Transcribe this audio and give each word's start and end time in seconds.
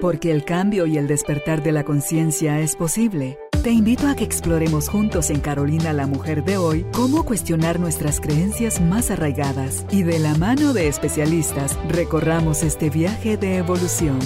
Porque 0.00 0.30
el 0.30 0.44
cambio 0.44 0.86
y 0.86 0.98
el 0.98 1.06
despertar 1.06 1.62
de 1.62 1.72
la 1.72 1.84
conciencia 1.84 2.60
es 2.60 2.76
posible. 2.76 3.38
Te 3.62 3.70
invito 3.70 4.08
a 4.08 4.14
que 4.14 4.24
exploremos 4.24 4.88
juntos 4.88 5.30
en 5.30 5.40
Carolina 5.40 5.92
la 5.94 6.06
Mujer 6.06 6.44
de 6.44 6.58
hoy 6.58 6.84
cómo 6.92 7.24
cuestionar 7.24 7.80
nuestras 7.80 8.20
creencias 8.20 8.80
más 8.80 9.10
arraigadas 9.10 9.86
y 9.90 10.02
de 10.02 10.18
la 10.18 10.34
mano 10.34 10.74
de 10.74 10.88
especialistas 10.88 11.78
recorramos 11.88 12.62
este 12.62 12.90
viaje 12.90 13.38
de 13.38 13.56
evolución. 13.56 14.18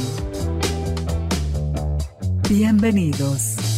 Bienvenidos. 2.48 3.68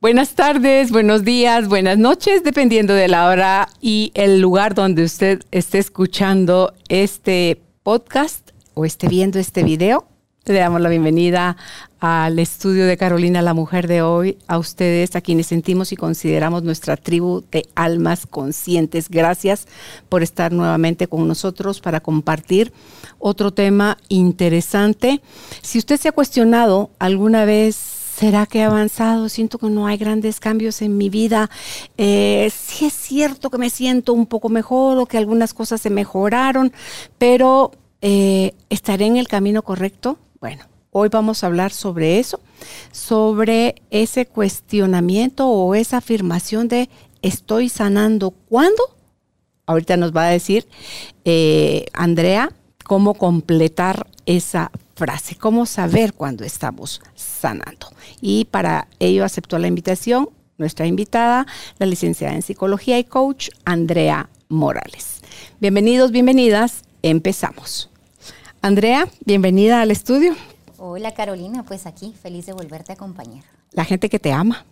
Buenas 0.00 0.34
tardes, 0.34 0.90
buenos 0.90 1.24
días, 1.24 1.68
buenas 1.68 1.96
noches, 1.96 2.42
dependiendo 2.42 2.92
de 2.92 3.08
la 3.08 3.28
hora 3.28 3.68
y 3.80 4.10
el 4.14 4.40
lugar 4.40 4.74
donde 4.74 5.04
usted 5.04 5.42
esté 5.52 5.78
escuchando 5.78 6.72
este 6.88 7.60
podcast 7.82 8.51
o 8.74 8.84
esté 8.84 9.08
viendo 9.08 9.38
este 9.38 9.62
video. 9.62 10.06
Le 10.44 10.54
damos 10.54 10.80
la 10.80 10.88
bienvenida 10.88 11.56
al 12.00 12.40
estudio 12.40 12.84
de 12.84 12.96
Carolina, 12.96 13.42
la 13.42 13.54
mujer 13.54 13.86
de 13.86 14.02
hoy, 14.02 14.38
a 14.48 14.58
ustedes, 14.58 15.14
a 15.14 15.20
quienes 15.20 15.46
sentimos 15.46 15.92
y 15.92 15.96
consideramos 15.96 16.64
nuestra 16.64 16.96
tribu 16.96 17.44
de 17.52 17.68
almas 17.76 18.26
conscientes. 18.26 19.08
Gracias 19.08 19.68
por 20.08 20.24
estar 20.24 20.50
nuevamente 20.50 21.06
con 21.06 21.28
nosotros 21.28 21.80
para 21.80 22.00
compartir 22.00 22.72
otro 23.20 23.52
tema 23.52 23.98
interesante. 24.08 25.20
Si 25.62 25.78
usted 25.78 26.00
se 26.00 26.08
ha 26.08 26.12
cuestionado 26.12 26.90
alguna 26.98 27.44
vez 27.44 28.00
¿Será 28.12 28.44
que 28.46 28.58
he 28.58 28.62
avanzado? 28.62 29.28
Siento 29.30 29.56
que 29.58 29.68
no 29.68 29.86
hay 29.86 29.96
grandes 29.96 30.38
cambios 30.38 30.82
en 30.82 30.98
mi 30.98 31.08
vida. 31.08 31.48
Eh, 31.96 32.52
sí 32.54 32.84
es 32.84 32.92
cierto 32.92 33.48
que 33.48 33.56
me 33.56 33.70
siento 33.70 34.12
un 34.12 34.26
poco 34.26 34.50
mejor 34.50 34.98
o 34.98 35.06
que 35.06 35.16
algunas 35.16 35.54
cosas 35.54 35.80
se 35.80 35.88
mejoraron, 35.88 36.72
pero 37.16 37.72
eh, 38.02 38.54
¿estaré 38.68 39.06
en 39.06 39.16
el 39.16 39.28
camino 39.28 39.62
correcto? 39.62 40.18
Bueno, 40.40 40.64
hoy 40.90 41.08
vamos 41.08 41.42
a 41.42 41.46
hablar 41.46 41.72
sobre 41.72 42.18
eso, 42.18 42.40
sobre 42.90 43.76
ese 43.90 44.26
cuestionamiento 44.26 45.48
o 45.48 45.74
esa 45.74 45.98
afirmación 45.98 46.68
de 46.68 46.90
estoy 47.22 47.68
sanando. 47.68 48.32
¿Cuándo? 48.32 48.82
Ahorita 49.64 49.96
nos 49.96 50.14
va 50.14 50.26
a 50.26 50.30
decir 50.30 50.68
eh, 51.24 51.86
Andrea 51.94 52.52
cómo 52.84 53.14
completar 53.14 54.06
esa 54.26 54.70
frase, 54.96 55.36
cómo 55.36 55.64
saber 55.64 56.12
cuándo 56.12 56.44
estamos 56.44 57.00
sanando. 57.14 57.86
Y 58.20 58.44
para 58.46 58.88
ello 58.98 59.24
aceptó 59.24 59.58
la 59.58 59.68
invitación 59.68 60.28
nuestra 60.58 60.86
invitada, 60.86 61.46
la 61.78 61.86
licenciada 61.86 62.34
en 62.34 62.42
psicología 62.42 62.98
y 62.98 63.04
coach, 63.04 63.50
Andrea 63.64 64.28
Morales. 64.48 65.20
Bienvenidos, 65.60 66.12
bienvenidas, 66.12 66.82
empezamos. 67.02 67.91
Andrea, 68.64 69.08
bienvenida 69.24 69.82
al 69.82 69.90
estudio. 69.90 70.36
Hola 70.78 71.12
Carolina, 71.14 71.64
pues 71.64 71.84
aquí, 71.84 72.14
feliz 72.22 72.46
de 72.46 72.52
volverte 72.52 72.92
a 72.92 72.94
acompañar. 72.94 73.42
La 73.72 73.84
gente 73.84 74.08
que 74.08 74.20
te 74.20 74.30
ama, 74.30 74.64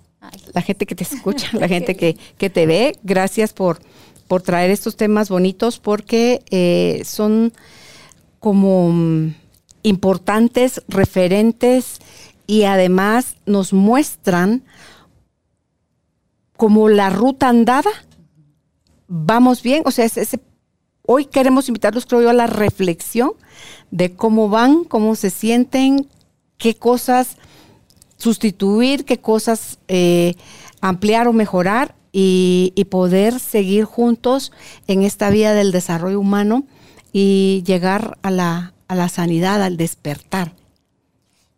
la 0.55 0.62
gente 0.62 0.86
que 0.86 0.94
te 0.94 1.02
escucha, 1.02 1.48
la 1.58 1.66
gente 1.66 1.96
que, 1.96 2.16
que, 2.38 2.50
te 2.50 2.66
ve, 2.66 2.96
gracias 3.02 3.52
por, 3.52 3.80
por 4.28 4.42
traer 4.42 4.70
estos 4.70 4.94
temas 4.94 5.28
bonitos 5.28 5.80
porque 5.80 6.44
eh, 6.50 7.02
son 7.05 7.52
como 8.38 8.92
mm, 8.92 9.34
importantes, 9.83 10.83
referentes 10.86 11.98
y 12.46 12.62
además 12.62 13.34
nos 13.44 13.72
muestran 13.72 14.62
como 16.56 16.88
la 16.88 17.11
ruta 17.11 17.48
andada. 17.48 17.91
Vamos 19.08 19.64
bien, 19.64 19.83
o 19.84 19.91
sea, 19.91 20.06
hoy 21.12 21.25
queremos 21.25 21.66
invitarlos, 21.66 22.06
creo 22.06 22.22
yo, 22.22 22.30
a 22.30 22.33
la 22.33 22.47
reflexión 22.47 23.33
de 23.91 24.14
cómo 24.14 24.48
van, 24.48 24.84
cómo 24.84 25.17
se 25.17 25.30
sienten, 25.30 26.06
qué 26.56 26.77
cosas 26.77 27.36
sustituir, 28.17 29.05
qué 29.05 29.19
cosas 29.19 29.80
eh, 29.89 30.36
ampliar 30.80 31.27
o 31.27 31.33
mejorar 31.33 31.96
y, 32.12 32.73
poder 32.90 33.40
seguir 33.40 33.86
juntos 33.86 34.52
en 34.86 35.02
esta 35.02 35.30
vía 35.30 35.52
del 35.52 35.73
desarrollo 35.73 36.20
humano 36.20 36.64
y 37.12 37.64
llegar 37.67 38.17
a 38.23 38.30
la, 38.30 38.73
a 38.86 38.95
la 38.95 39.08
sanidad, 39.08 39.64
al 39.64 39.77
despertar. 39.77 40.52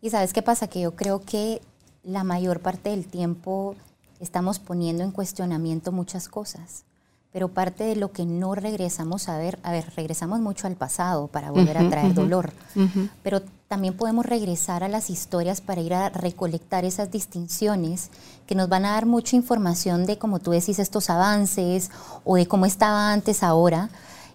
Y 0.01 0.09
sabes 0.09 0.33
qué 0.33 0.41
pasa, 0.41 0.67
que 0.67 0.81
yo 0.81 0.95
creo 0.95 1.21
que 1.21 1.61
la 2.03 2.23
mayor 2.23 2.59
parte 2.59 2.89
del 2.89 3.05
tiempo 3.05 3.75
estamos 4.19 4.57
poniendo 4.57 5.03
en 5.03 5.11
cuestionamiento 5.11 5.91
muchas 5.91 6.27
cosas, 6.27 6.85
pero 7.33 7.47
parte 7.47 7.83
de 7.83 7.95
lo 7.95 8.11
que 8.11 8.25
no 8.25 8.53
regresamos 8.53 9.27
a 9.27 9.39
ver, 9.39 9.57
a 9.63 9.71
ver, 9.71 9.91
regresamos 9.95 10.39
mucho 10.39 10.67
al 10.67 10.75
pasado 10.75 11.27
para 11.27 11.49
volver 11.49 11.79
a 11.79 11.89
traer 11.89 12.13
dolor, 12.13 12.53
pero 13.23 13.41
también 13.67 13.95
podemos 13.97 14.23
regresar 14.23 14.83
a 14.83 14.87
las 14.87 15.09
historias 15.09 15.59
para 15.59 15.81
ir 15.81 15.95
a 15.95 16.09
recolectar 16.09 16.85
esas 16.85 17.11
distinciones 17.11 18.11
que 18.45 18.53
nos 18.53 18.69
van 18.69 18.85
a 18.85 18.91
dar 18.91 19.07
mucha 19.07 19.35
información 19.35 20.05
de, 20.05 20.19
como 20.19 20.37
tú 20.37 20.51
decís, 20.51 20.77
estos 20.77 21.09
avances 21.09 21.89
o 22.23 22.35
de 22.35 22.45
cómo 22.45 22.67
estaba 22.67 23.11
antes 23.11 23.41
ahora, 23.41 23.89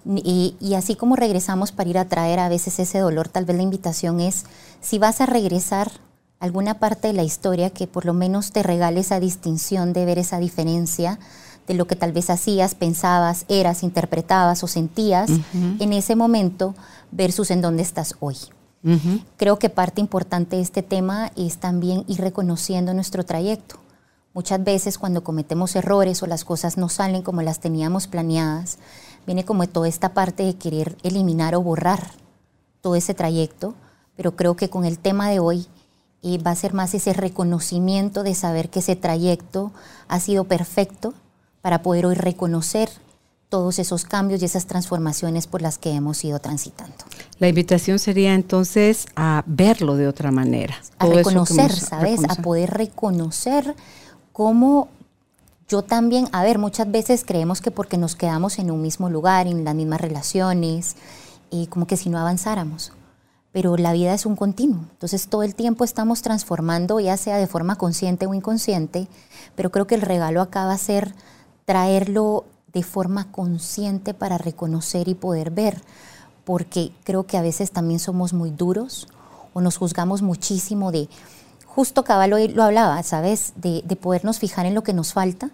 y, 0.04 0.56
así 0.74 0.96
como 0.96 1.14
regresamos 1.14 1.70
para 1.70 1.90
ir 1.90 1.98
a 1.98 2.06
traer 2.06 2.40
a 2.40 2.48
veces 2.48 2.80
ese 2.80 2.98
dolor, 2.98 3.28
tal 3.28 3.44
vez 3.44 3.56
la 3.56 3.62
invitación 3.62 4.20
es, 4.20 4.44
si 4.80 4.98
vas 4.98 5.20
a 5.20 5.26
regresar 5.26 5.92
alguna 6.40 6.78
parte 6.80 7.08
de 7.08 7.14
la 7.14 7.24
historia 7.24 7.70
que 7.70 7.86
por 7.86 8.06
lo 8.06 8.14
menos 8.14 8.50
te 8.50 8.62
regale 8.62 9.00
esa 9.00 9.20
distinción 9.20 9.92
de 9.92 10.04
ver 10.04 10.18
esa 10.18 10.38
diferencia 10.38 11.18
de 11.68 11.74
lo 11.74 11.86
que 11.86 11.94
tal 11.94 12.12
vez 12.12 12.30
hacías, 12.30 12.74
pensabas, 12.74 13.44
eras, 13.48 13.82
interpretabas 13.82 14.64
o 14.64 14.66
sentías 14.66 15.30
en 15.78 15.92
ese 15.92 16.16
momento 16.16 16.74
versus 17.12 17.50
en 17.50 17.60
dónde 17.60 17.82
estás 17.82 18.14
hoy. 18.20 18.36
Creo 19.36 19.58
que 19.58 19.68
parte 19.68 20.00
importante 20.00 20.56
de 20.56 20.62
este 20.62 20.82
tema 20.82 21.30
es 21.36 21.58
también 21.58 22.04
ir 22.08 22.20
reconociendo 22.20 22.94
nuestro 22.94 23.24
trayecto. 23.24 23.76
Muchas 24.32 24.62
veces 24.64 24.98
cuando 24.98 25.22
cometemos 25.22 25.76
errores 25.76 26.22
o 26.22 26.26
las 26.26 26.44
cosas 26.44 26.78
no 26.78 26.88
salen 26.88 27.22
como 27.22 27.42
las 27.42 27.60
teníamos 27.60 28.06
planeadas, 28.06 28.78
viene 29.26 29.44
como 29.44 29.68
toda 29.68 29.88
esta 29.88 30.14
parte 30.14 30.44
de 30.44 30.54
querer 30.54 30.96
eliminar 31.02 31.54
o 31.54 31.62
borrar 31.62 32.10
todo 32.80 32.94
ese 32.94 33.14
trayecto, 33.14 33.74
pero 34.16 34.36
creo 34.36 34.56
que 34.56 34.70
con 34.70 34.84
el 34.84 34.98
tema 34.98 35.28
de 35.28 35.40
hoy 35.40 35.66
eh, 36.22 36.38
va 36.38 36.52
a 36.52 36.56
ser 36.56 36.72
más 36.72 36.94
ese 36.94 37.12
reconocimiento 37.12 38.22
de 38.22 38.34
saber 38.34 38.70
que 38.70 38.78
ese 38.78 38.96
trayecto 38.96 39.72
ha 40.08 40.18
sido 40.18 40.44
perfecto 40.44 41.14
para 41.68 41.82
poder 41.82 42.06
hoy 42.06 42.14
reconocer 42.14 42.88
todos 43.50 43.78
esos 43.78 44.06
cambios 44.06 44.40
y 44.40 44.46
esas 44.46 44.64
transformaciones 44.64 45.46
por 45.46 45.60
las 45.60 45.76
que 45.76 45.90
hemos 45.90 46.24
ido 46.24 46.38
transitando. 46.38 46.94
La 47.40 47.46
invitación 47.46 47.98
sería 47.98 48.32
entonces 48.32 49.04
a 49.16 49.44
verlo 49.44 49.96
de 49.96 50.08
otra 50.08 50.30
manera. 50.30 50.76
A 50.98 51.04
reconocer, 51.04 51.70
¿sabes? 51.70 52.20
A 52.26 52.36
poder 52.36 52.70
reconocer 52.70 53.76
cómo 54.32 54.88
yo 55.68 55.82
también, 55.82 56.30
a 56.32 56.42
ver, 56.42 56.58
muchas 56.58 56.90
veces 56.90 57.22
creemos 57.22 57.60
que 57.60 57.70
porque 57.70 57.98
nos 57.98 58.16
quedamos 58.16 58.58
en 58.58 58.70
un 58.70 58.80
mismo 58.80 59.10
lugar, 59.10 59.46
en 59.46 59.62
las 59.62 59.74
mismas 59.74 60.00
relaciones, 60.00 60.96
y 61.50 61.66
como 61.66 61.86
que 61.86 61.98
si 61.98 62.08
no 62.08 62.18
avanzáramos. 62.18 62.92
Pero 63.52 63.76
la 63.76 63.92
vida 63.92 64.14
es 64.14 64.24
un 64.24 64.36
continuo. 64.36 64.86
Entonces 64.92 65.28
todo 65.28 65.42
el 65.42 65.54
tiempo 65.54 65.84
estamos 65.84 66.22
transformando, 66.22 66.98
ya 66.98 67.18
sea 67.18 67.36
de 67.36 67.46
forma 67.46 67.76
consciente 67.76 68.26
o 68.26 68.32
inconsciente, 68.32 69.06
pero 69.54 69.70
creo 69.70 69.86
que 69.86 69.96
el 69.96 70.00
regalo 70.00 70.40
acá 70.40 70.64
va 70.64 70.72
a 70.72 70.78
ser 70.78 71.12
traerlo 71.68 72.46
de 72.72 72.82
forma 72.82 73.30
consciente 73.30 74.14
para 74.14 74.38
reconocer 74.38 75.06
y 75.06 75.14
poder 75.14 75.50
ver, 75.50 75.82
porque 76.46 76.92
creo 77.04 77.26
que 77.26 77.36
a 77.36 77.42
veces 77.42 77.72
también 77.72 78.00
somos 78.00 78.32
muy 78.32 78.48
duros 78.48 79.06
o 79.52 79.60
nos 79.60 79.76
juzgamos 79.76 80.22
muchísimo 80.22 80.92
de, 80.92 81.10
justo 81.66 82.04
Caballo 82.04 82.38
lo 82.54 82.62
hablaba, 82.62 83.02
¿sabes? 83.02 83.52
De, 83.56 83.82
de, 83.84 83.96
podernos 83.96 84.38
fijar 84.38 84.64
en 84.64 84.74
lo 84.74 84.82
que 84.82 84.94
nos 84.94 85.12
falta 85.12 85.50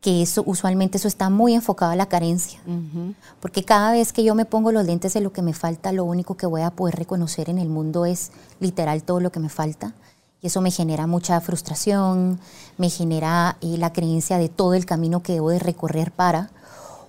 que 0.00 0.22
eso 0.22 0.44
usualmente 0.46 0.98
eso 0.98 1.08
está 1.08 1.28
muy 1.28 1.54
enfocado 1.54 1.90
a 1.90 1.96
la 1.96 2.06
carencia. 2.06 2.60
Porque 3.40 3.64
cada 3.64 3.90
vez 3.90 4.12
que 4.12 4.22
yo 4.22 4.36
me 4.36 4.44
pongo 4.44 4.70
los 4.70 4.86
lentes 4.86 5.14
de 5.14 5.20
lo 5.20 5.32
que 5.32 5.42
me 5.42 5.54
falta, 5.54 5.90
lo 5.90 6.04
único 6.04 6.36
que 6.36 6.46
voy 6.46 6.62
a 6.62 6.70
poder 6.70 6.94
reconocer 6.94 7.50
en 7.50 7.58
el 7.58 7.68
mundo 7.68 8.06
es 8.06 8.30
literal 8.60 9.02
todo 9.02 9.18
lo 9.18 9.32
que 9.32 9.40
me 9.40 9.48
falta. 9.48 9.94
Eso 10.46 10.60
me 10.60 10.70
genera 10.70 11.08
mucha 11.08 11.40
frustración, 11.40 12.38
me 12.78 12.88
genera 12.88 13.56
eh, 13.60 13.76
la 13.78 13.92
creencia 13.92 14.38
de 14.38 14.48
todo 14.48 14.74
el 14.74 14.86
camino 14.86 15.20
que 15.20 15.32
debo 15.32 15.50
de 15.50 15.58
recorrer 15.58 16.12
para, 16.12 16.50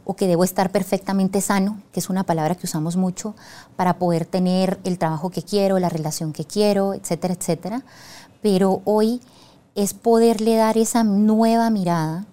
o 0.05 0.15
que 0.15 0.25
debo 0.25 0.43
estar 0.43 0.71
perfectamente 0.71 1.39
sano, 1.41 1.79
que 1.91 1.99
es 1.99 2.09
una 2.09 2.23
palabra 2.23 2.55
que 2.55 2.65
usamos 2.65 2.95
mucho, 2.95 3.35
para 3.75 3.99
poder 3.99 4.25
tener 4.25 4.79
el 4.85 4.97
trabajo 4.97 5.29
que 5.29 5.43
quiero, 5.43 5.77
la 5.77 5.89
relación 5.89 6.33
que 6.33 6.45
quiero, 6.45 6.95
etcétera, 6.95 7.35
etcétera. 7.35 7.83
Pero 8.41 8.81
hoy 8.85 9.21
es 9.75 9.93
poderle 9.93 10.55
dar 10.55 10.75
esa 10.77 11.03
nueva 11.03 11.69
mirada 11.69 12.25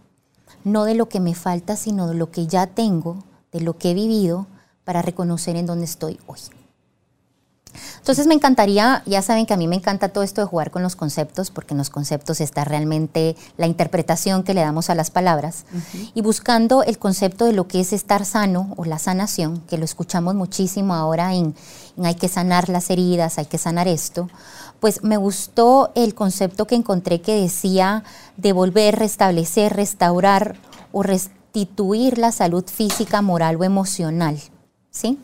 no 0.64 0.84
de 0.84 0.94
lo 0.94 1.10
que 1.10 1.20
me 1.20 1.34
falta, 1.34 1.76
sino 1.76 2.08
de 2.08 2.14
lo 2.14 2.30
que 2.30 2.46
ya 2.46 2.66
tengo, 2.66 3.22
de 3.52 3.60
lo 3.60 3.76
que 3.76 3.90
he 3.90 3.94
vivido, 3.94 4.46
para 4.84 5.02
reconocer 5.02 5.56
en 5.56 5.66
dónde 5.66 5.84
estoy 5.84 6.18
hoy. 6.26 6.40
Entonces 7.98 8.26
me 8.26 8.34
encantaría, 8.34 9.02
ya 9.06 9.22
saben 9.22 9.46
que 9.46 9.54
a 9.54 9.56
mí 9.56 9.68
me 9.68 9.76
encanta 9.76 10.08
todo 10.08 10.24
esto 10.24 10.40
de 10.40 10.46
jugar 10.46 10.70
con 10.70 10.82
los 10.82 10.96
conceptos, 10.96 11.50
porque 11.50 11.74
en 11.74 11.78
los 11.78 11.90
conceptos 11.90 12.40
está 12.40 12.64
realmente 12.64 13.36
la 13.56 13.66
interpretación 13.66 14.42
que 14.42 14.54
le 14.54 14.60
damos 14.60 14.90
a 14.90 14.94
las 14.94 15.10
palabras, 15.10 15.64
y 16.14 16.20
buscando 16.20 16.82
el 16.82 16.98
concepto 16.98 17.44
de 17.44 17.52
lo 17.52 17.68
que 17.68 17.80
es 17.80 17.92
estar 17.92 18.24
sano 18.24 18.74
o 18.76 18.84
la 18.84 18.98
sanación, 18.98 19.60
que 19.68 19.78
lo 19.78 19.84
escuchamos 19.84 20.34
muchísimo 20.34 20.94
ahora 20.94 21.34
en, 21.34 21.54
hay 22.02 22.14
que 22.14 22.28
sanar 22.28 22.68
las 22.68 22.90
heridas, 22.90 23.38
hay 23.38 23.46
que 23.46 23.58
sanar 23.58 23.88
esto, 23.88 24.28
pues 24.80 25.02
me 25.02 25.16
gustó 25.16 25.92
el 25.94 26.14
concepto 26.14 26.66
que 26.66 26.74
encontré 26.74 27.20
que 27.20 27.40
decía 27.40 28.04
devolver, 28.36 28.96
restablecer, 28.96 29.72
restaurar 29.72 30.56
o 30.92 31.02
restituir 31.02 32.18
la 32.18 32.32
salud 32.32 32.64
física, 32.66 33.22
moral 33.22 33.56
o 33.56 33.64
emocional, 33.64 34.38
¿sí? 34.90 35.18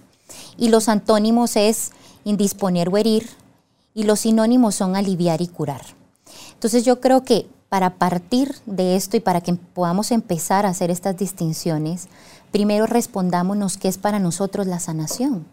Y 0.57 0.69
los 0.69 0.89
antónimos 0.89 1.57
es 1.57 1.93
indisponer 2.25 2.89
o 2.89 2.97
herir, 2.97 3.29
y 3.95 4.05
los 4.05 4.21
sinónimos 4.21 4.75
son 4.75 4.97
aliviar 4.97 5.41
y 5.41 5.49
curar. 5.49 5.83
Entonces 6.55 6.85
yo 6.85 7.01
creo 7.01 7.25
que 7.25 7.49
para 7.69 7.95
partir 7.95 8.55
de 8.67 8.97
esto 8.97 9.17
y 9.17 9.21
para 9.21 9.41
que 9.41 9.55
podamos 9.55 10.11
empezar 10.11 10.67
a 10.67 10.71
hacer 10.71 10.91
estas 10.91 11.17
distinciones, 11.17 12.09
primero 12.51 12.87
respondámonos 12.87 13.77
qué 13.77 13.89
es 13.89 13.99
para 13.99 14.19
nosotros 14.19 14.67
la 14.67 14.81
sanación. 14.81 15.47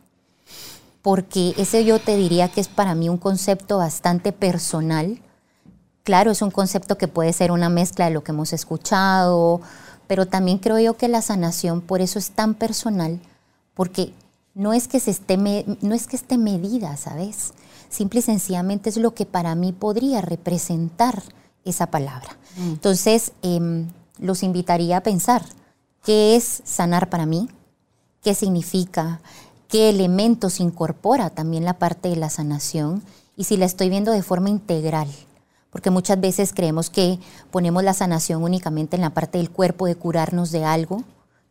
Porque 1.02 1.54
ese 1.58 1.86
yo 1.86 2.00
te 2.00 2.18
diría 2.18 2.50
que 2.50 2.60
es 2.60 2.68
para 2.68 2.96
mí 2.96 3.08
un 3.08 3.18
concepto 3.18 3.78
bastante 3.78 4.32
personal. 4.32 5.22
Claro, 6.04 6.32
es 6.32 6.42
un 6.42 6.52
concepto 6.52 6.98
que 6.98 7.08
puede 7.08 7.34
ser 7.34 7.52
una 7.52 7.70
mezcla 7.70 8.06
de 8.06 8.12
lo 8.12 8.24
que 8.24 8.32
hemos 8.32 8.52
escuchado, 8.52 9.62
pero 10.08 10.26
también 10.26 10.58
creo 10.58 10.80
yo 10.80 10.98
que 10.98 11.08
la 11.08 11.22
sanación 11.22 11.82
por 11.82 12.02
eso 12.02 12.18
es 12.18 12.32
tan 12.32 12.56
personal, 12.56 13.20
porque 13.74 14.14
no 14.58 14.74
es 14.74 14.88
que, 14.88 15.00
se 15.00 15.12
esté, 15.12 15.38
no 15.38 15.94
es 15.94 16.08
que 16.08 16.16
esté 16.16 16.38
medida, 16.40 16.98
¿sabes? 16.98 17.54
Simple 17.90 18.22
y 18.22 18.24
sencillamente 18.24 18.90
es 18.90 18.98
lo 18.98 19.14
que 19.14 19.28
para 19.28 19.54
mí 19.54 19.72
podría 19.72 20.20
representar 20.20 21.22
esa 21.64 21.92
palabra. 21.92 22.38
Mm. 22.58 22.70
Entonces, 22.70 23.34
em, 23.44 23.88
los 24.18 24.42
invitaría 24.42 24.98
a 24.98 25.04
pensar 25.04 25.44
qué 26.04 26.36
es 26.36 26.64
sanar 26.66 27.10
para 27.10 27.28
mí, 27.28 27.50
qué 28.24 28.34
significa, 28.34 29.22
qué 29.68 29.90
elementos 29.90 30.60
incorpora 30.60 31.30
también 31.30 31.64
la 31.64 31.78
parte 31.78 32.10
de 32.10 32.16
la 32.16 32.32
sanación 32.32 33.04
y 33.36 33.44
si 33.44 33.58
la 33.58 33.66
estoy 33.66 33.90
viendo 33.90 34.12
de 34.12 34.24
forma 34.24 34.50
integral. 34.50 35.08
Porque 35.70 35.92
muchas 35.92 36.20
veces 36.20 36.52
creemos 36.52 36.90
que 36.90 37.20
ponemos 37.52 37.84
la 37.84 37.94
sanación 37.94 38.42
únicamente 38.42 38.96
en 38.96 39.04
la 39.04 39.12
parte 39.12 39.38
del 39.38 39.52
cuerpo 39.52 39.86
de 39.86 39.96
curarnos 39.96 40.50
de 40.50 40.66
algo 40.66 41.04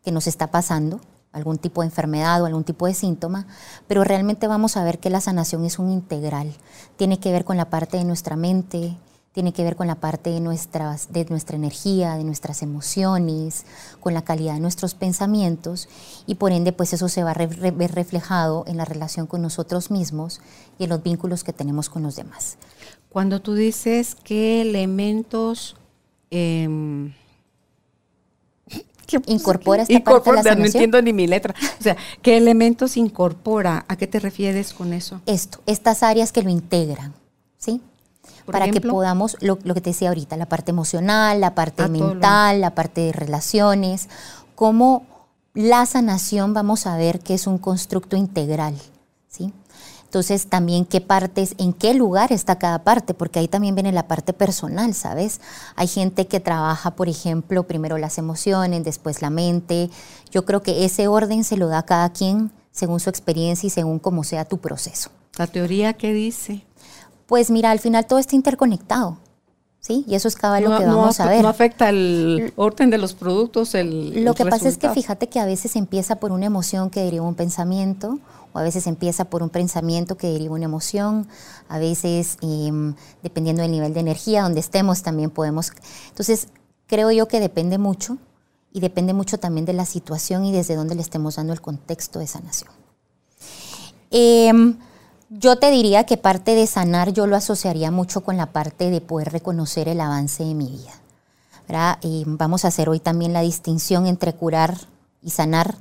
que 0.02 0.10
nos 0.10 0.26
está 0.26 0.50
pasando, 0.50 1.00
algún 1.36 1.58
tipo 1.58 1.82
de 1.82 1.88
enfermedad 1.88 2.42
o 2.42 2.46
algún 2.46 2.64
tipo 2.64 2.86
de 2.86 2.94
síntoma, 2.94 3.46
pero 3.86 4.04
realmente 4.04 4.48
vamos 4.48 4.76
a 4.76 4.84
ver 4.84 4.98
que 4.98 5.10
la 5.10 5.20
sanación 5.20 5.64
es 5.64 5.78
un 5.78 5.90
integral. 5.90 6.52
Tiene 6.96 7.20
que 7.20 7.30
ver 7.30 7.44
con 7.44 7.58
la 7.58 7.68
parte 7.68 7.98
de 7.98 8.04
nuestra 8.04 8.36
mente, 8.36 8.96
tiene 9.32 9.52
que 9.52 9.62
ver 9.62 9.76
con 9.76 9.86
la 9.86 9.96
parte 9.96 10.30
de, 10.30 10.40
nuestras, 10.40 11.12
de 11.12 11.26
nuestra 11.26 11.56
energía, 11.56 12.16
de 12.16 12.24
nuestras 12.24 12.62
emociones, 12.62 13.66
con 14.00 14.14
la 14.14 14.22
calidad 14.22 14.54
de 14.54 14.60
nuestros 14.60 14.94
pensamientos 14.94 15.90
y 16.26 16.36
por 16.36 16.52
ende 16.52 16.72
pues 16.72 16.94
eso 16.94 17.10
se 17.10 17.22
va 17.22 17.32
a 17.32 17.46
ver 17.46 17.92
reflejado 17.92 18.64
en 18.66 18.78
la 18.78 18.86
relación 18.86 19.26
con 19.26 19.42
nosotros 19.42 19.90
mismos 19.90 20.40
y 20.78 20.84
en 20.84 20.90
los 20.90 21.02
vínculos 21.02 21.44
que 21.44 21.52
tenemos 21.52 21.90
con 21.90 22.02
los 22.02 22.16
demás. 22.16 22.56
Cuando 23.10 23.40
tú 23.42 23.54
dices 23.54 24.16
qué 24.24 24.62
elementos... 24.62 25.76
Em, 26.30 27.12
incorpora 29.26 29.82
esta 29.82 30.00
parte 30.00 30.30
de 30.30 30.42
la 30.42 30.54
No 30.54 30.64
entiendo 30.64 31.00
ni 31.02 31.12
mi 31.12 31.26
letra. 31.26 31.54
O 31.78 31.82
sea, 31.82 31.96
¿qué 32.22 32.36
elementos 32.36 32.96
incorpora? 32.96 33.84
¿A 33.88 33.96
qué 33.96 34.06
te 34.06 34.20
refieres 34.20 34.72
con 34.72 34.92
eso? 34.92 35.20
Esto, 35.26 35.60
estas 35.66 36.02
áreas 36.02 36.32
que 36.32 36.42
lo 36.42 36.50
integran, 36.50 37.14
¿sí? 37.58 37.80
Para 38.46 38.70
que 38.70 38.80
podamos, 38.80 39.36
lo, 39.40 39.58
que 39.58 39.80
te 39.80 39.90
decía 39.90 40.08
ahorita, 40.08 40.36
la 40.36 40.46
parte 40.46 40.70
emocional, 40.70 41.40
la 41.40 41.54
parte 41.54 41.82
ah, 41.82 41.88
mental, 41.88 42.60
la 42.60 42.74
parte 42.74 43.00
de 43.00 43.12
relaciones, 43.12 44.08
cómo 44.54 45.04
la 45.54 45.84
sanación 45.86 46.54
vamos 46.54 46.86
a 46.86 46.96
ver 46.96 47.20
que 47.20 47.34
es 47.34 47.46
un 47.46 47.58
constructo 47.58 48.16
integral, 48.16 48.76
¿sí? 49.28 49.52
Entonces, 50.16 50.46
también 50.46 50.86
qué 50.86 51.02
partes, 51.02 51.54
en 51.58 51.74
qué 51.74 51.92
lugar 51.92 52.32
está 52.32 52.58
cada 52.58 52.84
parte, 52.84 53.12
porque 53.12 53.38
ahí 53.38 53.48
también 53.48 53.74
viene 53.74 53.92
la 53.92 54.08
parte 54.08 54.32
personal, 54.32 54.94
¿sabes? 54.94 55.42
Hay 55.74 55.88
gente 55.88 56.26
que 56.26 56.40
trabaja, 56.40 56.92
por 56.92 57.10
ejemplo, 57.10 57.64
primero 57.64 57.98
las 57.98 58.16
emociones, 58.16 58.82
después 58.82 59.20
la 59.20 59.28
mente. 59.28 59.90
Yo 60.30 60.46
creo 60.46 60.62
que 60.62 60.86
ese 60.86 61.06
orden 61.06 61.44
se 61.44 61.58
lo 61.58 61.68
da 61.68 61.80
a 61.80 61.82
cada 61.84 62.08
quien 62.14 62.50
según 62.72 62.98
su 62.98 63.10
experiencia 63.10 63.66
y 63.66 63.70
según 63.70 63.98
cómo 63.98 64.24
sea 64.24 64.46
tu 64.46 64.56
proceso. 64.56 65.10
¿La 65.36 65.48
teoría 65.48 65.92
qué 65.92 66.14
dice? 66.14 66.64
Pues 67.26 67.50
mira, 67.50 67.70
al 67.70 67.78
final 67.78 68.06
todo 68.06 68.18
está 68.18 68.36
interconectado. 68.36 69.18
¿Sí? 69.80 70.02
Y 70.08 70.14
eso 70.14 70.28
es 70.28 70.34
cada 70.34 70.58
lo 70.60 70.78
que 70.78 70.86
vamos 70.86 71.20
a 71.20 71.28
ver. 71.28 71.42
No 71.42 71.48
afecta 71.48 71.90
el 71.90 72.54
orden 72.56 72.88
de 72.88 72.96
los 72.96 73.12
productos, 73.12 73.74
el 73.74 74.24
Lo 74.24 74.34
que 74.34 74.46
pasa 74.46 74.66
es 74.66 74.78
que 74.78 74.88
fíjate 74.88 75.28
que 75.28 75.40
a 75.40 75.44
veces 75.44 75.76
empieza 75.76 76.16
por 76.16 76.32
una 76.32 76.46
emoción 76.46 76.88
que 76.88 77.02
deriva 77.02 77.24
un 77.24 77.36
pensamiento, 77.36 78.18
a 78.54 78.62
veces 78.62 78.86
empieza 78.86 79.26
por 79.26 79.42
un 79.42 79.50
pensamiento 79.50 80.16
que 80.16 80.28
deriva 80.28 80.54
una 80.54 80.64
emoción, 80.64 81.28
a 81.68 81.78
veces 81.78 82.38
em, 82.40 82.94
dependiendo 83.22 83.62
del 83.62 83.70
nivel 83.70 83.94
de 83.94 84.00
energía 84.00 84.42
donde 84.42 84.60
estemos 84.60 85.02
también 85.02 85.30
podemos. 85.30 85.72
Entonces, 86.08 86.48
creo 86.86 87.10
yo 87.10 87.28
que 87.28 87.40
depende 87.40 87.78
mucho 87.78 88.18
y 88.72 88.80
depende 88.80 89.12
mucho 89.12 89.38
también 89.38 89.66
de 89.66 89.72
la 89.72 89.86
situación 89.86 90.44
y 90.44 90.52
desde 90.52 90.74
dónde 90.74 90.94
le 90.94 91.02
estemos 91.02 91.36
dando 91.36 91.52
el 91.52 91.60
contexto 91.60 92.18
de 92.18 92.26
sanación. 92.26 92.70
Em, 94.10 94.78
yo 95.28 95.58
te 95.58 95.70
diría 95.70 96.04
que 96.04 96.16
parte 96.16 96.54
de 96.54 96.66
sanar 96.66 97.12
yo 97.12 97.26
lo 97.26 97.36
asociaría 97.36 97.90
mucho 97.90 98.22
con 98.22 98.36
la 98.36 98.52
parte 98.52 98.90
de 98.90 99.00
poder 99.00 99.32
reconocer 99.32 99.88
el 99.88 100.00
avance 100.00 100.44
de 100.44 100.54
mi 100.54 100.70
vida. 100.70 100.92
Em, 102.02 102.36
vamos 102.36 102.64
a 102.64 102.68
hacer 102.68 102.88
hoy 102.88 103.00
también 103.00 103.32
la 103.32 103.40
distinción 103.40 104.06
entre 104.06 104.32
curar 104.34 104.78
y 105.22 105.30
sanar 105.30 105.74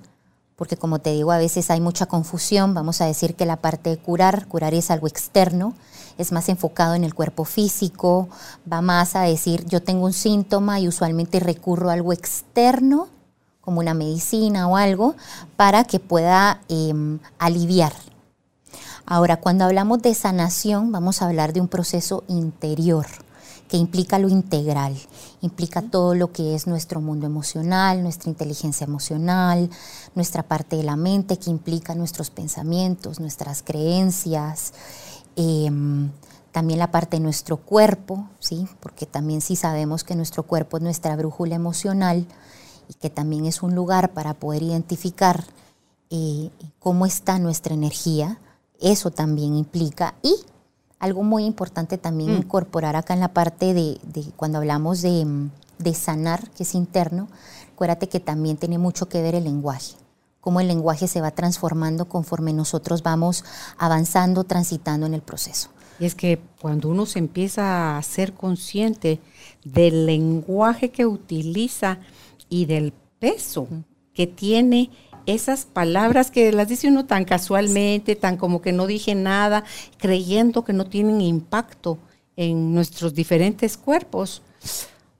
porque 0.56 0.78
como 0.78 1.00
te 1.00 1.12
digo, 1.12 1.32
a 1.32 1.38
veces 1.38 1.70
hay 1.70 1.82
mucha 1.82 2.06
confusión, 2.06 2.74
vamos 2.74 3.02
a 3.02 3.06
decir 3.06 3.36
que 3.36 3.46
la 3.46 3.58
parte 3.58 3.90
de 3.90 3.98
curar, 3.98 4.48
curar 4.48 4.74
es 4.74 4.90
algo 4.90 5.08
externo, 5.08 5.74
es 6.18 6.32
más 6.32 6.48
enfocado 6.48 6.96
en 6.96 7.04
el 7.04 7.14
cuerpo 7.14 7.44
físico, 7.44 8.30
va 8.72 8.82
más 8.82 9.16
a 9.16 9.22
decir 9.22 9.66
yo 9.66 9.82
tengo 9.82 10.06
un 10.06 10.14
síntoma 10.14 10.80
y 10.80 10.88
usualmente 10.88 11.40
recurro 11.40 11.90
a 11.90 11.94
algo 11.94 12.14
externo, 12.14 13.10
como 13.60 13.80
una 13.80 13.94
medicina 13.94 14.68
o 14.68 14.78
algo, 14.78 15.16
para 15.58 15.84
que 15.84 16.00
pueda 16.00 16.62
em, 16.70 17.20
aliviar. 17.40 17.94
Ahora, 19.08 19.38
cuando 19.38 19.66
hablamos 19.66 20.02
de 20.02 20.14
sanación, 20.14 20.92
vamos 20.92 21.22
a 21.22 21.26
hablar 21.26 21.52
de 21.54 21.62
un 21.62 21.68
proceso 21.68 22.24
interior 22.28 23.06
que 23.68 23.78
implica 23.78 24.20
lo 24.20 24.30
integral, 24.30 24.96
implica 25.46 25.82
todo 25.82 26.16
lo 26.16 26.32
que 26.32 26.56
es 26.56 26.68
nuestro 26.68 27.02
mundo 27.02 27.26
emocional, 27.26 28.04
nuestra 28.04 28.30
inteligencia 28.30 28.86
emocional, 28.86 29.70
nuestra 30.16 30.44
parte 30.44 30.76
de 30.76 30.84
la 30.84 30.96
mente, 30.96 31.38
que 31.38 31.50
implica 31.50 31.96
nuestros 31.96 32.30
pensamientos, 32.30 33.20
nuestras 33.20 33.64
creencias, 33.64 34.74
em, 35.36 36.12
también 36.52 36.80
la 36.80 36.92
parte 36.92 37.18
de 37.18 37.24
nuestro 37.24 37.58
cuerpo, 37.58 38.30
¿sí? 38.40 38.68
porque 38.80 39.06
también 39.06 39.42
sí 39.42 39.56
sabemos 39.56 40.04
que 40.04 40.16
nuestro 40.16 40.44
cuerpo 40.44 40.78
es 40.78 40.84
nuestra 40.84 41.16
brújula 41.16 41.56
emocional 41.56 42.26
y 42.88 42.94
que 42.94 43.10
también 43.10 43.46
es 43.46 43.62
un 43.62 43.76
lugar 43.76 44.14
para 44.14 44.34
poder 44.34 44.64
identificar 44.64 45.44
eh, 46.10 46.50
cómo 46.80 47.06
está 47.06 47.40
nuestra 47.40 47.74
energía, 47.74 48.40
eso 48.80 49.12
también 49.12 49.56
implica 49.56 50.16
y 50.22 50.36
algo 51.06 51.24
muy 51.24 51.46
importante 51.46 51.98
también 51.98 52.34
mm. 52.34 52.38
incorporar 52.38 52.96
acá 52.96 53.14
en 53.14 53.20
la 53.20 53.34
parte 53.34 53.74
de, 53.74 54.00
cuando 54.36 54.58
hablamos 54.58 55.02
de, 55.02 55.94
sanar, 55.94 56.50
que 56.52 56.64
es 56.64 56.74
interno, 56.74 57.28
acuérdate 57.74 58.10
que 58.10 58.20
también 58.20 58.58
tiene 58.58 58.78
mucho 58.78 59.08
que 59.08 59.22
ver 59.22 59.36
el 59.36 59.44
lenguaje, 59.44 59.96
cómo 60.42 60.60
el 60.60 60.68
lenguaje 60.68 61.08
se 61.08 61.22
va 61.22 61.32
transformando 61.32 62.06
conforme 62.06 62.54
nosotros 62.54 63.04
vamos 63.04 63.46
avanzando, 63.78 64.44
transitando 64.46 65.06
en 65.06 65.14
el 65.14 65.22
proceso. 65.22 65.70
Y 66.00 66.06
es 66.06 66.16
que 66.16 66.42
cuando 66.60 66.90
uno 66.90 67.06
se 67.06 67.20
empieza 67.20 67.98
a 67.98 68.02
ser 68.02 68.34
consciente 68.34 69.22
del 69.64 70.08
lenguaje 70.08 70.90
que 70.90 71.06
utiliza 71.06 72.00
y 72.50 72.66
del 72.66 72.94
peso 73.20 73.68
que 74.14 74.26
tiene 74.26 74.90
esas 75.26 75.66
palabras 75.66 76.32
que 76.32 76.52
las 76.52 76.68
dice 76.68 76.88
uno 76.88 77.06
tan 77.06 77.26
casualmente, 77.26 78.16
tan 78.16 78.38
como 78.38 78.62
que 78.62 78.72
no 78.72 78.88
dije 78.88 79.16
nada, 79.16 79.64
creyendo 79.98 80.64
que 80.64 80.74
no 80.74 80.86
tienen 80.86 81.22
impacto 81.22 81.98
en 82.36 82.74
nuestros 82.74 83.14
diferentes 83.14 83.78
cuerpos. 83.78 84.42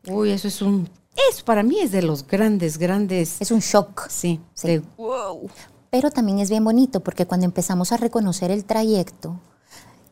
Uy, 0.08 0.32
eso 0.32 0.48
es 0.48 0.62
un, 0.62 0.90
eso 1.30 1.46
para 1.46 1.64
mí 1.64 1.80
es 1.80 1.92
de 1.92 2.02
los 2.02 2.28
grandes, 2.28 2.78
grandes. 2.78 3.38
Es 3.40 3.52
un 3.52 3.60
shock. 3.60 4.08
Sí. 4.10 4.40
sí. 4.54 4.82
wow. 4.98 5.50
Pero 5.90 6.12
también 6.12 6.40
es 6.40 6.50
bien 6.50 6.64
bonito 6.64 7.00
porque 7.00 7.26
cuando 7.26 7.46
empezamos 7.46 7.92
a 7.92 7.98
reconocer 7.98 8.52
el 8.52 8.66
trayecto, 8.66 9.40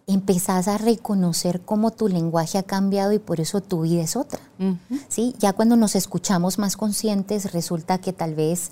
empezás 0.08 0.68
a 0.68 0.78
reconocer 0.78 1.62
cómo 1.62 1.92
tu 1.92 2.08
lenguaje 2.08 2.58
ha 2.58 2.64
cambiado 2.64 3.12
y 3.12 3.20
por 3.20 3.40
eso 3.40 3.62
tu 3.62 3.82
vida 3.82 4.02
es 4.02 4.16
otra. 4.16 4.40
¿sí? 5.10 5.36
Ya 5.40 5.54
cuando 5.54 5.76
nos 5.76 5.96
escuchamos 5.96 6.58
más 6.58 6.78
conscientes, 6.78 7.52
resulta 7.52 7.98
que 8.00 8.14
tal 8.14 8.36
vez 8.36 8.72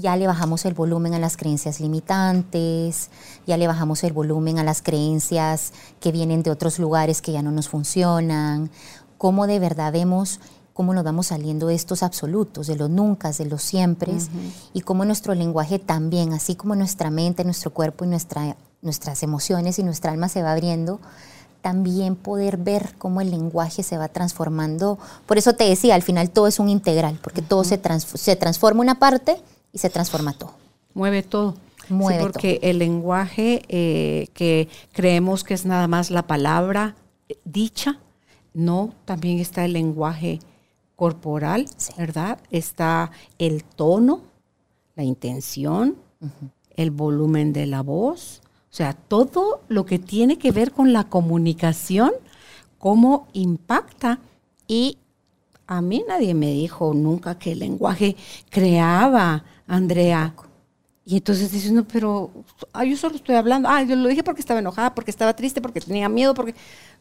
ya 0.00 0.16
le 0.16 0.26
bajamos 0.26 0.64
el 0.64 0.74
volumen 0.74 1.14
a 1.14 1.18
las 1.18 1.36
creencias 1.36 1.80
limitantes, 1.80 3.10
ya 3.46 3.56
le 3.56 3.66
bajamos 3.66 4.02
el 4.04 4.12
volumen 4.12 4.58
a 4.58 4.64
las 4.64 4.82
creencias 4.82 5.72
que 6.00 6.12
vienen 6.12 6.42
de 6.42 6.50
otros 6.50 6.78
lugares 6.78 7.22
que 7.22 7.32
ya 7.32 7.42
no 7.42 7.50
nos 7.50 7.68
funcionan, 7.68 8.70
cómo 9.18 9.46
de 9.46 9.58
verdad 9.58 9.92
vemos 9.92 10.40
cómo 10.72 10.94
nos 10.94 11.04
vamos 11.04 11.26
saliendo 11.26 11.66
de 11.66 11.74
estos 11.74 12.02
absolutos, 12.02 12.66
de 12.66 12.74
los 12.74 12.88
nunca, 12.88 13.32
de 13.32 13.44
los 13.44 13.62
siempre, 13.62 14.14
y 14.72 14.80
cómo 14.80 15.04
nuestro 15.04 15.34
lenguaje 15.34 15.78
también, 15.78 16.32
así 16.32 16.54
como 16.54 16.74
nuestra 16.74 17.10
mente, 17.10 17.44
nuestro 17.44 17.70
cuerpo 17.70 18.06
y 18.06 18.08
nuestra, 18.08 18.56
nuestras 18.80 19.22
emociones 19.22 19.78
y 19.78 19.82
nuestra 19.82 20.10
alma 20.10 20.30
se 20.30 20.42
va 20.42 20.52
abriendo, 20.52 20.98
también 21.60 22.16
poder 22.16 22.56
ver 22.56 22.94
cómo 22.96 23.20
el 23.20 23.30
lenguaje 23.30 23.82
se 23.82 23.98
va 23.98 24.08
transformando. 24.08 24.98
Por 25.26 25.36
eso 25.36 25.52
te 25.52 25.64
decía, 25.64 25.94
al 25.94 26.02
final 26.02 26.30
todo 26.30 26.46
es 26.46 26.58
un 26.58 26.70
integral, 26.70 27.18
porque 27.22 27.42
todo 27.42 27.62
se, 27.62 27.78
se 28.14 28.36
transforma 28.36 28.80
una 28.80 28.98
parte 28.98 29.36
y 29.72 29.78
se 29.78 29.90
transforma 29.90 30.32
todo. 30.32 30.54
Mueve 30.94 31.22
todo. 31.22 31.56
Mueve 31.88 32.20
porque 32.20 32.60
el 32.62 32.78
lenguaje 32.78 33.62
eh, 33.68 34.28
que 34.32 34.68
creemos 34.92 35.42
que 35.42 35.54
es 35.54 35.66
nada 35.66 35.88
más 35.88 36.10
la 36.10 36.26
palabra 36.26 36.94
eh, 37.28 37.36
dicha, 37.44 37.98
no, 38.54 38.94
también 39.04 39.38
está 39.38 39.64
el 39.64 39.72
lenguaje 39.72 40.40
corporal, 40.96 41.66
¿verdad? 41.96 42.38
Está 42.50 43.10
el 43.38 43.64
tono, 43.64 44.22
la 44.96 45.02
intención, 45.02 45.96
el 46.76 46.90
volumen 46.90 47.52
de 47.52 47.66
la 47.66 47.82
voz, 47.82 48.42
o 48.70 48.74
sea, 48.74 48.92
todo 48.92 49.62
lo 49.68 49.84
que 49.84 49.98
tiene 49.98 50.38
que 50.38 50.52
ver 50.52 50.72
con 50.72 50.92
la 50.92 51.04
comunicación, 51.04 52.12
cómo 52.78 53.28
impacta 53.32 54.20
y 54.68 54.98
a 55.66 55.80
mí 55.80 56.04
nadie 56.06 56.34
me 56.34 56.52
dijo 56.52 56.94
nunca 56.94 57.38
que 57.38 57.52
el 57.52 57.60
lenguaje 57.60 58.16
creaba, 58.50 59.44
Andrea. 59.70 60.34
Y 61.04 61.16
entonces 61.16 61.50
dices, 61.50 61.72
no, 61.72 61.86
pero 61.88 62.30
ah, 62.72 62.84
yo 62.84 62.96
solo 62.96 63.16
estoy 63.16 63.34
hablando. 63.34 63.68
Ah, 63.68 63.82
yo 63.82 63.96
lo 63.96 64.08
dije 64.08 64.22
porque 64.22 64.40
estaba 64.40 64.60
enojada, 64.60 64.94
porque 64.94 65.10
estaba 65.10 65.34
triste, 65.34 65.60
porque 65.60 65.80
tenía 65.80 66.08
miedo, 66.08 66.34
porque... 66.34 66.54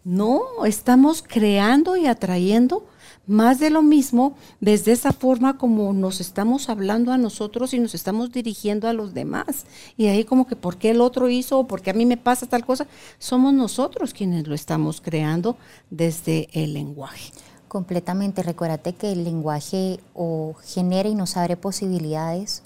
No, 0.05 0.65
estamos 0.65 1.21
creando 1.21 1.97
y 1.97 2.07
atrayendo 2.07 2.87
más 3.27 3.59
de 3.59 3.69
lo 3.69 3.81
mismo 3.81 4.37
desde 4.61 4.93
esa 4.93 5.11
forma 5.11 5.57
como 5.57 5.91
nos 5.91 6.21
estamos 6.21 6.69
hablando 6.69 7.11
a 7.11 7.17
nosotros 7.17 7.73
y 7.73 7.79
nos 7.79 7.93
estamos 7.93 8.31
dirigiendo 8.31 8.87
a 8.87 8.93
los 8.93 9.13
demás. 9.13 9.65
Y 9.97 10.07
ahí 10.07 10.23
como 10.23 10.47
que 10.47 10.55
por 10.55 10.77
qué 10.77 10.91
el 10.91 11.01
otro 11.01 11.27
hizo 11.27 11.59
o 11.59 11.67
por 11.67 11.81
qué 11.81 11.89
a 11.89 11.93
mí 11.93 12.05
me 12.05 12.17
pasa 12.17 12.47
tal 12.47 12.65
cosa, 12.65 12.87
somos 13.17 13.53
nosotros 13.53 14.13
quienes 14.13 14.47
lo 14.47 14.55
estamos 14.55 15.01
creando 15.01 15.57
desde 15.91 16.47
el 16.53 16.73
lenguaje. 16.73 17.31
Completamente. 17.69 18.43
Recuérdate 18.43 18.93
que 18.93 19.13
el 19.13 19.23
lenguaje 19.23 20.01
o 20.13 20.55
genera 20.65 21.07
y 21.07 21.15
nos 21.15 21.37
abre 21.37 21.55
posibilidades 21.55 22.63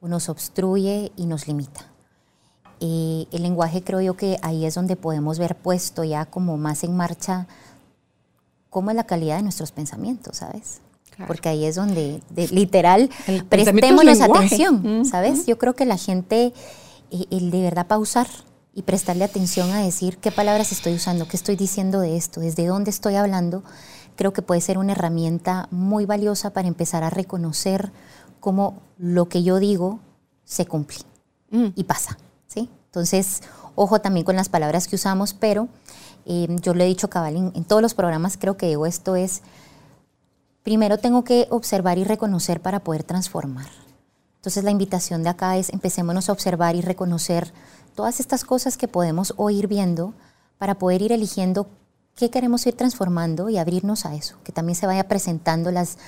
o 0.00 0.08
nos 0.08 0.28
obstruye 0.28 1.10
y 1.16 1.26
nos 1.26 1.48
limita. 1.48 1.88
el 2.80 3.42
lenguaje 3.42 3.82
creo 3.82 4.00
yo 4.00 4.14
que 4.14 4.38
ahí 4.42 4.66
es 4.66 4.74
donde 4.74 4.96
podemos 4.96 5.38
ver 5.38 5.56
puesto 5.56 6.04
ya 6.04 6.26
como 6.26 6.56
más 6.56 6.84
en 6.84 6.96
marcha 6.96 7.46
cómo 8.68 8.90
es 8.90 8.96
la 8.96 9.04
calidad 9.04 9.36
de 9.36 9.42
nuestros 9.42 9.70
pensamientos, 9.70 10.38
¿sabes? 10.38 10.80
Porque 11.26 11.48
ahí 11.48 11.64
es 11.64 11.76
donde, 11.76 12.20
literal, 12.50 13.10
prestémonos 13.48 14.20
atención, 14.20 15.04
¿sabes? 15.04 15.46
Yo 15.46 15.58
creo 15.58 15.74
que 15.74 15.84
la 15.84 15.98
gente, 15.98 16.52
eh, 17.10 17.24
el 17.30 17.50
de 17.50 17.62
verdad 17.62 17.86
pausar 17.86 18.26
y 18.74 18.82
prestarle 18.82 19.24
atención 19.24 19.70
a 19.72 19.82
decir 19.82 20.16
qué 20.16 20.32
palabras 20.32 20.72
estoy 20.72 20.94
usando, 20.94 21.28
qué 21.28 21.36
estoy 21.36 21.54
diciendo 21.56 22.00
de 22.00 22.16
esto, 22.16 22.40
desde 22.40 22.66
dónde 22.66 22.90
estoy 22.90 23.16
hablando, 23.16 23.62
creo 24.22 24.32
que 24.32 24.40
puede 24.42 24.60
ser 24.60 24.78
una 24.78 24.92
herramienta 24.92 25.66
muy 25.72 26.06
valiosa 26.06 26.52
para 26.52 26.68
empezar 26.68 27.02
a 27.02 27.10
reconocer 27.10 27.90
cómo 28.38 28.80
lo 28.96 29.28
que 29.28 29.42
yo 29.42 29.58
digo 29.58 29.98
se 30.44 30.64
cumple 30.64 30.98
mm. 31.50 31.70
y 31.74 31.82
pasa, 31.82 32.16
¿sí? 32.46 32.70
Entonces, 32.84 33.42
ojo 33.74 34.00
también 34.00 34.24
con 34.24 34.36
las 34.36 34.48
palabras 34.48 34.86
que 34.86 34.94
usamos, 34.94 35.34
pero 35.34 35.66
eh, 36.24 36.46
yo 36.62 36.72
le 36.72 36.84
he 36.84 36.86
dicho 36.86 37.10
cabal 37.10 37.34
en, 37.52 37.64
todos 37.64 37.82
los 37.82 37.94
programas, 37.94 38.36
creo 38.36 38.56
que 38.56 38.68
digo 38.68 38.86
esto 38.86 39.16
es, 39.16 39.42
primero 40.62 40.98
tengo 40.98 41.24
que 41.24 41.48
observar 41.50 41.98
y 41.98 42.04
reconocer 42.04 42.62
para 42.62 42.78
poder 42.78 43.02
transformar. 43.02 43.66
Entonces 44.36 44.62
la 44.62 44.70
invitación 44.70 45.24
de 45.24 45.30
acá 45.30 45.56
es 45.56 45.68
empecémonos 45.70 46.28
a 46.28 46.32
observar 46.32 46.76
y 46.76 46.80
reconocer 46.80 47.52
todas 47.96 48.20
estas 48.20 48.44
cosas 48.44 48.76
que 48.76 48.86
podemos 48.86 49.34
o 49.36 49.50
ir 49.50 49.66
viendo 49.66 50.14
para 50.58 50.78
poder 50.78 51.02
ir 51.02 51.10
eligiendo 51.10 51.66
qué 52.16 52.30
queremos 52.30 52.66
ir 52.66 52.74
transformando 52.74 53.48
y 53.48 53.58
abrirnos 53.58 54.06
a 54.06 54.14
eso, 54.14 54.36
que 54.44 54.52
también 54.52 54.76
se 54.76 54.86
vaya 54.86 55.08
presentando 55.08 55.70
las, 55.70 55.98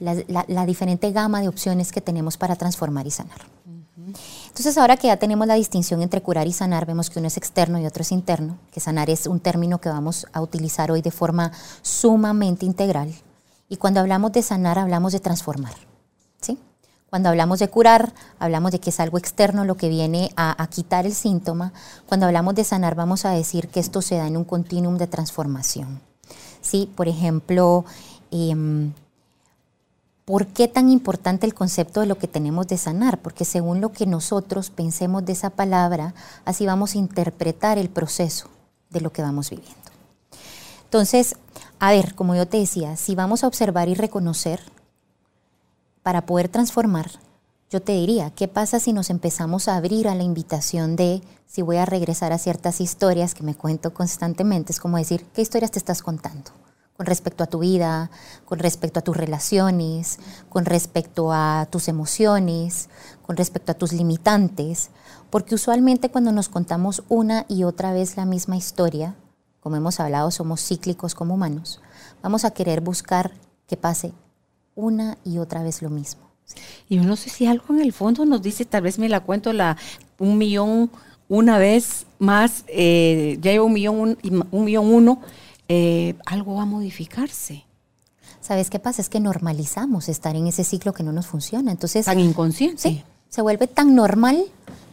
la, 0.00 0.66
diferente 0.66 1.12
gama 1.12 1.40
de 1.40 1.48
opciones 1.48 1.92
que 1.92 2.00
tenemos 2.00 2.36
para 2.36 2.56
transformar 2.56 3.06
y 3.06 3.10
sanar. 3.10 3.40
Entonces 4.48 4.76
ahora 4.76 4.96
que 4.96 5.06
ya 5.06 5.16
tenemos 5.16 5.46
la 5.46 5.54
distinción 5.54 6.02
entre 6.02 6.20
curar 6.20 6.46
y 6.46 6.52
sanar, 6.52 6.84
vemos 6.84 7.10
que 7.10 7.18
uno 7.18 7.28
es 7.28 7.36
externo 7.36 7.78
y 7.78 7.86
otro 7.86 8.02
es 8.02 8.12
interno, 8.12 8.58
que 8.72 8.80
sanar 8.80 9.08
es 9.08 9.26
un 9.26 9.40
término 9.40 9.80
que 9.80 9.88
vamos 9.88 10.26
a 10.32 10.40
utilizar 10.40 10.90
hoy 10.90 11.00
de 11.00 11.10
forma 11.10 11.52
sumamente 11.82 12.66
integral. 12.66 13.14
Y 13.68 13.76
cuando 13.76 14.00
hablamos 14.00 14.32
de 14.32 14.42
sanar, 14.42 14.78
hablamos 14.78 15.12
de 15.12 15.20
transformar. 15.20 15.74
¿sí? 16.40 16.58
Cuando 17.14 17.28
hablamos 17.28 17.60
de 17.60 17.68
curar, 17.68 18.12
hablamos 18.40 18.72
de 18.72 18.80
que 18.80 18.90
es 18.90 18.98
algo 18.98 19.18
externo 19.18 19.64
lo 19.64 19.76
que 19.76 19.88
viene 19.88 20.32
a, 20.36 20.66
quitar 20.66 21.06
el 21.06 21.14
síntoma. 21.14 21.72
Cuando 22.08 22.26
hablamos 22.26 22.56
de 22.56 22.64
sanar, 22.64 22.96
vamos 22.96 23.24
a 23.24 23.30
decir 23.30 23.68
que 23.68 23.78
esto 23.78 24.02
se 24.02 24.16
da 24.16 24.26
en 24.26 24.36
un 24.36 24.42
continuum 24.42 24.98
de 24.98 25.06
transformación. 25.06 26.00
¿sí? 26.60 26.90
Por 26.96 27.06
ejemplo, 27.06 27.84
em, 28.32 28.92
¿por 30.24 30.48
qué 30.48 30.66
tan 30.66 30.90
importante 30.90 31.46
el 31.46 31.54
concepto 31.54 32.00
de 32.00 32.06
lo 32.06 32.18
que 32.18 32.26
tenemos 32.26 32.66
de 32.66 32.78
sanar? 32.78 33.18
Porque 33.18 33.44
según 33.44 33.80
lo 33.80 33.92
que 33.92 34.06
nosotros 34.06 34.70
pensemos 34.70 35.24
de 35.24 35.34
esa 35.34 35.50
palabra, 35.50 36.14
así 36.44 36.66
vamos 36.66 36.96
a 36.96 36.98
interpretar 36.98 37.78
el 37.78 37.90
proceso 37.90 38.48
de 38.90 39.00
lo 39.00 39.12
que 39.12 39.22
vamos 39.22 39.50
viviendo. 39.50 39.78
Entonces, 40.82 41.36
a 41.78 41.92
ver, 41.92 42.16
como 42.16 42.34
yo 42.34 42.48
te 42.48 42.56
decía, 42.56 42.96
si 42.96 43.14
vamos 43.14 43.44
a 43.44 43.46
observar 43.46 43.88
y 43.88 43.94
reconocer, 43.94 44.73
para 46.04 46.26
poder 46.26 46.48
transformar, 46.48 47.10
yo 47.70 47.82
te 47.82 47.92
diría, 47.92 48.30
¿qué 48.30 48.46
pasa 48.46 48.78
si 48.78 48.92
nos 48.92 49.08
empezamos 49.08 49.66
a 49.66 49.76
abrir 49.76 50.06
a 50.06 50.14
la 50.14 50.22
invitación 50.22 50.96
de 50.96 51.22
si 51.46 51.62
voy 51.62 51.78
a 51.78 51.86
regresar 51.86 52.30
a 52.32 52.38
ciertas 52.38 52.80
historias 52.80 53.34
que 53.34 53.42
me 53.42 53.56
cuento 53.56 53.92
constantemente? 53.94 54.70
Es 54.70 54.78
como 54.78 54.98
decir, 54.98 55.24
¿qué 55.32 55.40
historias 55.40 55.70
te 55.70 55.78
estás 55.78 56.02
contando? 56.02 56.52
Con 56.96 57.06
respecto 57.06 57.42
a 57.42 57.48
tu 57.48 57.60
vida, 57.60 58.10
con 58.44 58.58
respecto 58.58 59.00
a 59.00 59.02
tus 59.02 59.16
relaciones, 59.16 60.20
con 60.50 60.66
respecto 60.66 61.32
a 61.32 61.66
tus 61.70 61.88
emociones, 61.88 62.90
con 63.22 63.36
respecto 63.36 63.72
a 63.72 63.74
tus 63.74 63.92
limitantes. 63.92 64.90
Porque 65.30 65.54
usualmente 65.54 66.10
cuando 66.10 66.32
nos 66.32 66.50
contamos 66.50 67.02
una 67.08 67.46
y 67.48 67.64
otra 67.64 67.94
vez 67.94 68.16
la 68.16 68.26
misma 68.26 68.58
historia, 68.58 69.16
como 69.60 69.76
hemos 69.76 69.98
hablado, 69.98 70.30
somos 70.30 70.60
cíclicos 70.60 71.14
como 71.14 71.34
humanos, 71.34 71.80
vamos 72.22 72.44
a 72.44 72.50
querer 72.50 72.82
buscar 72.82 73.32
que 73.66 73.78
pase 73.78 74.12
una 74.74 75.18
y 75.24 75.38
otra 75.38 75.62
vez 75.62 75.82
lo 75.82 75.90
mismo. 75.90 76.22
Y 76.88 76.96
yo 76.96 77.04
no 77.04 77.16
sé 77.16 77.30
si 77.30 77.46
algo 77.46 77.74
en 77.74 77.80
el 77.80 77.92
fondo 77.92 78.24
nos 78.24 78.42
dice, 78.42 78.64
tal 78.64 78.82
vez 78.82 78.98
me 78.98 79.08
la 79.08 79.20
cuento 79.20 79.52
la 79.52 79.76
un 80.18 80.38
millón 80.38 80.90
una 81.28 81.58
vez 81.58 82.06
más, 82.18 82.64
eh, 82.68 83.38
ya 83.40 83.52
llevo 83.52 83.66
un 83.66 83.72
millón, 83.72 84.18
un, 84.50 84.64
millón 84.64 84.92
uno, 84.92 85.20
eh, 85.68 86.14
algo 86.26 86.56
va 86.56 86.62
a 86.62 86.66
modificarse. 86.66 87.64
¿Sabes 88.40 88.68
qué 88.68 88.78
pasa? 88.78 89.00
Es 89.00 89.08
que 89.08 89.20
normalizamos 89.20 90.10
estar 90.10 90.36
en 90.36 90.46
ese 90.46 90.64
ciclo 90.64 90.92
que 90.92 91.02
no 91.02 91.12
nos 91.12 91.26
funciona. 91.26 91.70
Entonces, 91.70 92.04
tan 92.04 92.20
inconsciente. 92.20 92.82
Sí, 92.82 93.02
se 93.30 93.40
vuelve 93.40 93.66
tan 93.66 93.94
normal 93.94 94.44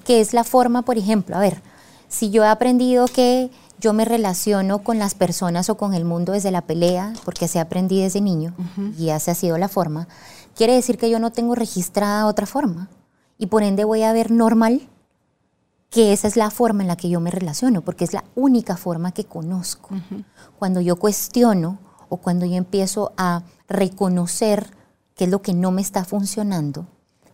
que 0.06 0.22
es 0.22 0.34
la 0.34 0.46
forma, 0.46 0.84
por 0.84 0.98
ejemplo, 0.98 1.36
a 1.36 1.40
ver, 1.40 1.62
si 2.08 2.30
yo 2.30 2.44
he 2.44 2.48
aprendido 2.48 3.08
que 3.08 3.50
yo 3.82 3.94
me 3.94 4.06
relaciono 4.06 4.84
con 4.84 5.00
las 5.00 5.16
personas 5.16 5.70
o 5.70 5.76
con 5.76 5.94
el 5.96 6.06
mundo 6.06 6.34
desde 6.34 6.52
la 6.52 6.62
pelea, 6.62 7.14
porque 7.26 7.46
así 7.46 7.58
aprendí 7.58 8.02
desde 8.02 8.22
niño 8.22 8.54
y 8.98 9.10
esa 9.10 9.32
ha 9.32 9.36
sido 9.36 9.58
la 9.58 9.68
forma, 9.68 10.08
quiere 10.56 10.76
decir 10.76 10.98
que 10.98 11.10
yo 11.10 11.20
no 11.20 11.32
tengo 11.32 11.56
registrada 11.56 12.28
otra 12.28 12.46
forma. 12.46 12.90
Y 13.40 13.48
por 13.48 13.64
ende 13.64 13.84
voy 13.84 14.04
a 14.04 14.14
ver 14.14 14.30
normal 14.30 14.88
que 15.90 16.14
esa 16.14 16.28
es 16.28 16.38
la 16.38 16.52
forma 16.52 16.84
en 16.84 16.88
la 16.88 16.96
que 16.96 17.10
yo 17.10 17.20
me 17.20 17.32
relaciono, 17.32 17.82
porque 17.82 18.06
es 18.06 18.14
la 18.14 18.24
única 18.36 18.78
forma 18.78 19.12
que 19.12 19.26
conozco. 19.26 19.90
Cuando 20.60 20.80
yo 20.80 20.96
cuestiono 20.96 21.80
o 22.08 22.18
cuando 22.18 22.46
yo 22.46 22.56
empiezo 22.56 23.14
a 23.18 23.42
reconocer 23.68 24.72
qué 25.16 25.24
es 25.24 25.30
lo 25.32 25.42
que 25.42 25.56
no 25.56 25.72
me 25.72 25.82
está 25.82 26.06
funcionando, 26.06 26.86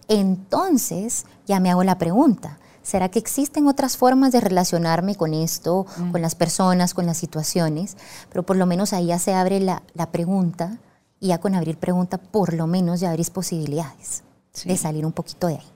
entonces 0.07 1.25
ya 1.45 1.59
me 1.59 1.69
hago 1.69 1.83
la 1.83 1.97
pregunta, 1.97 2.57
¿Será 2.87 3.09
que 3.09 3.19
existen 3.19 3.67
otras 3.67 3.97
formas 3.97 4.31
de 4.31 4.39
relacionarme 4.39 5.15
con 5.15 5.33
esto, 5.33 5.85
mm. 5.97 6.11
con 6.11 6.21
las 6.21 6.35
personas, 6.35 6.93
con 6.93 7.05
las 7.05 7.17
situaciones? 7.17 7.97
Pero 8.29 8.43
por 8.43 8.55
lo 8.55 8.65
menos 8.65 8.93
ahí 8.93 9.07
ya 9.07 9.19
se 9.19 9.33
abre 9.33 9.59
la, 9.59 9.81
pregunta 10.13 10.77
y 11.19 11.27
ya 11.27 11.37
con 11.39 11.53
abrir 11.53 11.77
pregunta 11.77 12.17
por 12.17 12.53
lo 12.53 12.65
menos 12.65 13.01
ya 13.01 13.09
abrís 13.09 13.29
posibilidades 13.29 14.23
de 14.63 14.77
salir 14.77 15.05
un 15.05 15.11
poquito 15.11 15.47
de 15.47 15.55
ahí. 15.55 15.67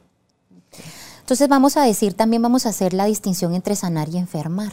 Entonces 1.20 1.50
vamos 1.50 1.76
a 1.76 1.82
decir, 1.84 2.14
también 2.14 2.44
vamos 2.44 2.66
a 2.66 2.70
hacer 2.70 2.94
la 2.94 3.04
distinción 3.04 3.56
entre 3.56 3.76
sanar 3.76 4.08
y 4.08 4.18
enfermar. 4.18 4.72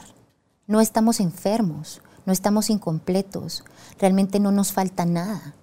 No 0.69 0.81
estamos 0.81 1.19
enfermos, 1.19 2.03
no 2.25 2.33
estamos 2.33 2.71
incompletos, 2.71 3.65
realmente 3.99 4.39
no 4.39 4.53
nos 4.53 4.73
falta 4.73 5.05
nada. 5.07 5.57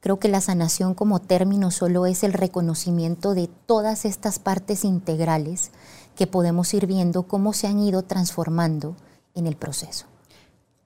Creo 0.00 0.18
que 0.18 0.28
la 0.28 0.40
sanación 0.40 0.94
como 0.94 1.18
término 1.18 1.70
solo 1.70 2.06
es 2.06 2.24
el 2.24 2.32
reconocimiento 2.32 3.34
de 3.34 3.46
todas 3.66 4.06
estas 4.06 4.38
partes 4.38 4.84
integrales 4.86 5.70
que 6.16 6.26
podemos 6.26 6.72
ir 6.74 6.86
viendo 6.86 7.24
cómo 7.24 7.52
se 7.52 7.66
han 7.66 7.78
ido 7.78 8.02
transformando 8.02 8.96
en 9.34 9.46
el 9.46 9.56
proceso. 9.56 10.06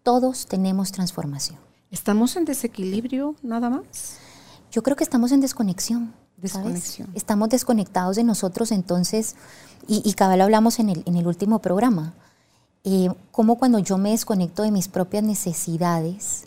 Todos 0.02 0.46
tenemos 0.46 0.92
transformación. 0.92 1.58
¿Estamos 1.90 2.36
en 2.36 2.44
desequilibrio 2.44 3.34
nada 3.42 3.70
más? 3.70 4.16
Yo 4.70 4.82
creo 4.82 4.96
que 4.96 5.04
estamos 5.04 5.32
en 5.32 5.40
desconexión. 5.40 6.14
Desconexión. 6.36 7.08
Estamos 7.14 7.48
desconectados 7.48 8.16
de 8.16 8.24
nosotros, 8.24 8.70
entonces, 8.70 9.34
y, 9.86 10.08
y 10.08 10.12
cabal 10.14 10.40
hablamos 10.40 10.78
en 10.78 10.90
el, 10.90 11.02
en 11.06 11.16
el 11.16 11.26
último 11.26 11.58
programa, 11.58 12.14
eh, 12.84 13.08
como 13.32 13.56
cuando 13.58 13.78
yo 13.80 13.98
me 13.98 14.10
desconecto 14.10 14.62
de 14.62 14.70
mis 14.70 14.88
propias 14.88 15.24
necesidades, 15.24 16.44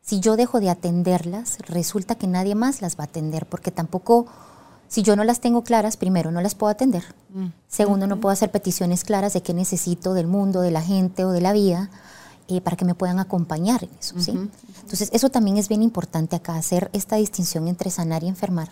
si 0.00 0.20
yo 0.20 0.36
dejo 0.36 0.60
de 0.60 0.70
atenderlas, 0.70 1.58
resulta 1.66 2.14
que 2.14 2.28
nadie 2.28 2.54
más 2.54 2.80
las 2.80 2.96
va 2.96 3.02
a 3.02 3.06
atender, 3.06 3.44
porque 3.46 3.72
tampoco, 3.72 4.26
si 4.88 5.02
yo 5.02 5.16
no 5.16 5.24
las 5.24 5.40
tengo 5.40 5.64
claras, 5.64 5.96
primero 5.96 6.30
no 6.30 6.40
las 6.40 6.54
puedo 6.54 6.70
atender, 6.70 7.04
mm. 7.30 7.46
segundo 7.68 8.06
no 8.06 8.20
puedo 8.20 8.32
hacer 8.32 8.50
peticiones 8.50 9.04
claras 9.04 9.32
de 9.32 9.42
qué 9.42 9.54
necesito 9.54 10.14
del 10.14 10.26
mundo, 10.26 10.60
de 10.60 10.70
la 10.70 10.82
gente 10.82 11.24
o 11.24 11.30
de 11.30 11.40
la 11.40 11.52
vida, 11.52 11.90
eh, 12.48 12.60
para 12.60 12.76
que 12.76 12.84
me 12.84 12.94
puedan 12.94 13.18
acompañar 13.18 13.84
en 13.84 13.90
eso. 13.98 14.20
¿sí? 14.20 14.32
Entonces, 14.82 15.10
eso 15.12 15.30
también 15.30 15.56
es 15.56 15.68
bien 15.68 15.82
importante 15.82 16.36
acá, 16.36 16.56
hacer 16.56 16.90
esta 16.92 17.16
distinción 17.16 17.66
entre 17.68 17.90
sanar 17.90 18.22
y 18.22 18.28
enfermar 18.28 18.70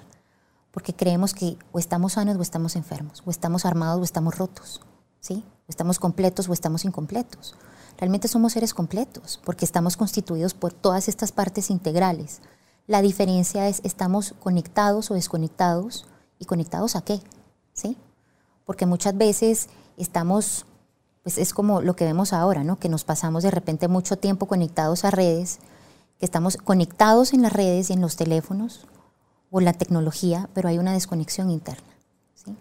porque 0.74 0.92
creemos 0.92 1.34
que 1.34 1.56
o 1.70 1.78
estamos 1.78 2.14
sanos 2.14 2.36
o 2.36 2.42
estamos 2.42 2.74
enfermos, 2.74 3.22
o 3.24 3.30
estamos 3.30 3.64
armados 3.64 4.00
o 4.00 4.02
estamos 4.02 4.36
rotos, 4.36 4.80
¿sí? 5.20 5.44
O 5.68 5.70
estamos 5.70 6.00
completos 6.00 6.48
o 6.48 6.52
estamos 6.52 6.84
incompletos. 6.84 7.54
Realmente 7.96 8.26
somos 8.26 8.54
seres 8.54 8.74
completos, 8.74 9.40
porque 9.44 9.64
estamos 9.64 9.96
constituidos 9.96 10.52
por 10.52 10.72
todas 10.72 11.06
estas 11.08 11.30
partes 11.30 11.70
integrales. 11.70 12.40
La 12.86 13.00
diferencia 13.00 13.68
es, 13.68 13.80
¿estamos 13.82 14.34
conectados 14.40 15.10
o 15.10 15.14
desconectados? 15.14 16.06
¿Y 16.38 16.44
conectados 16.44 16.96
a 16.96 17.02
qué? 17.02 17.20
¿Sí? 17.72 17.96
Porque 18.66 18.84
muchas 18.84 19.16
veces 19.16 19.68
estamos, 19.96 20.66
pues 21.22 21.38
es 21.38 21.54
como 21.54 21.80
lo 21.80 21.96
que 21.96 22.04
vemos 22.04 22.34
ahora, 22.34 22.62
¿no? 22.62 22.78
Que 22.78 22.90
nos 22.90 23.04
pasamos 23.04 23.42
de 23.42 23.50
repente 23.50 23.88
mucho 23.88 24.18
tiempo 24.18 24.46
conectados 24.46 25.04
a 25.04 25.10
redes, 25.10 25.60
que 26.18 26.26
estamos 26.26 26.58
conectados 26.58 27.32
en 27.32 27.42
las 27.42 27.52
redes 27.52 27.88
y 27.88 27.94
en 27.94 28.02
los 28.02 28.16
teléfonos, 28.16 28.86
o 29.50 29.60
la 29.60 29.72
tecnología, 29.72 30.50
pero 30.52 30.68
hay 30.68 30.78
una 30.78 30.92
desconexión 30.92 31.50
interna. 31.50 31.88
¿sí? 32.34 32.56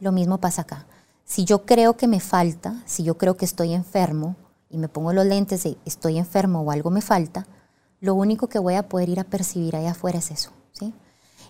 Lo 0.00 0.12
mismo 0.12 0.38
pasa 0.38 0.62
acá. 0.62 0.86
Si 1.24 1.44
yo 1.44 1.66
creo 1.66 1.96
que 1.96 2.06
me 2.06 2.20
falta, 2.20 2.82
si 2.86 3.02
yo 3.02 3.18
creo 3.18 3.36
que 3.36 3.44
estoy 3.44 3.74
enfermo 3.74 4.36
y 4.70 4.78
me 4.78 4.88
pongo 4.88 5.12
los 5.12 5.26
lentes 5.26 5.64
de 5.64 5.76
estoy 5.84 6.16
enfermo 6.16 6.62
o 6.62 6.70
algo 6.70 6.90
me 6.90 7.02
falta, 7.02 7.46
lo 8.00 8.14
único 8.14 8.48
que 8.48 8.58
voy 8.58 8.74
a 8.74 8.88
poder 8.88 9.08
ir 9.08 9.20
a 9.20 9.24
percibir 9.24 9.76
allá 9.76 9.92
afuera 9.92 10.18
es 10.18 10.30
eso. 10.30 10.50
¿sí? 10.72 10.92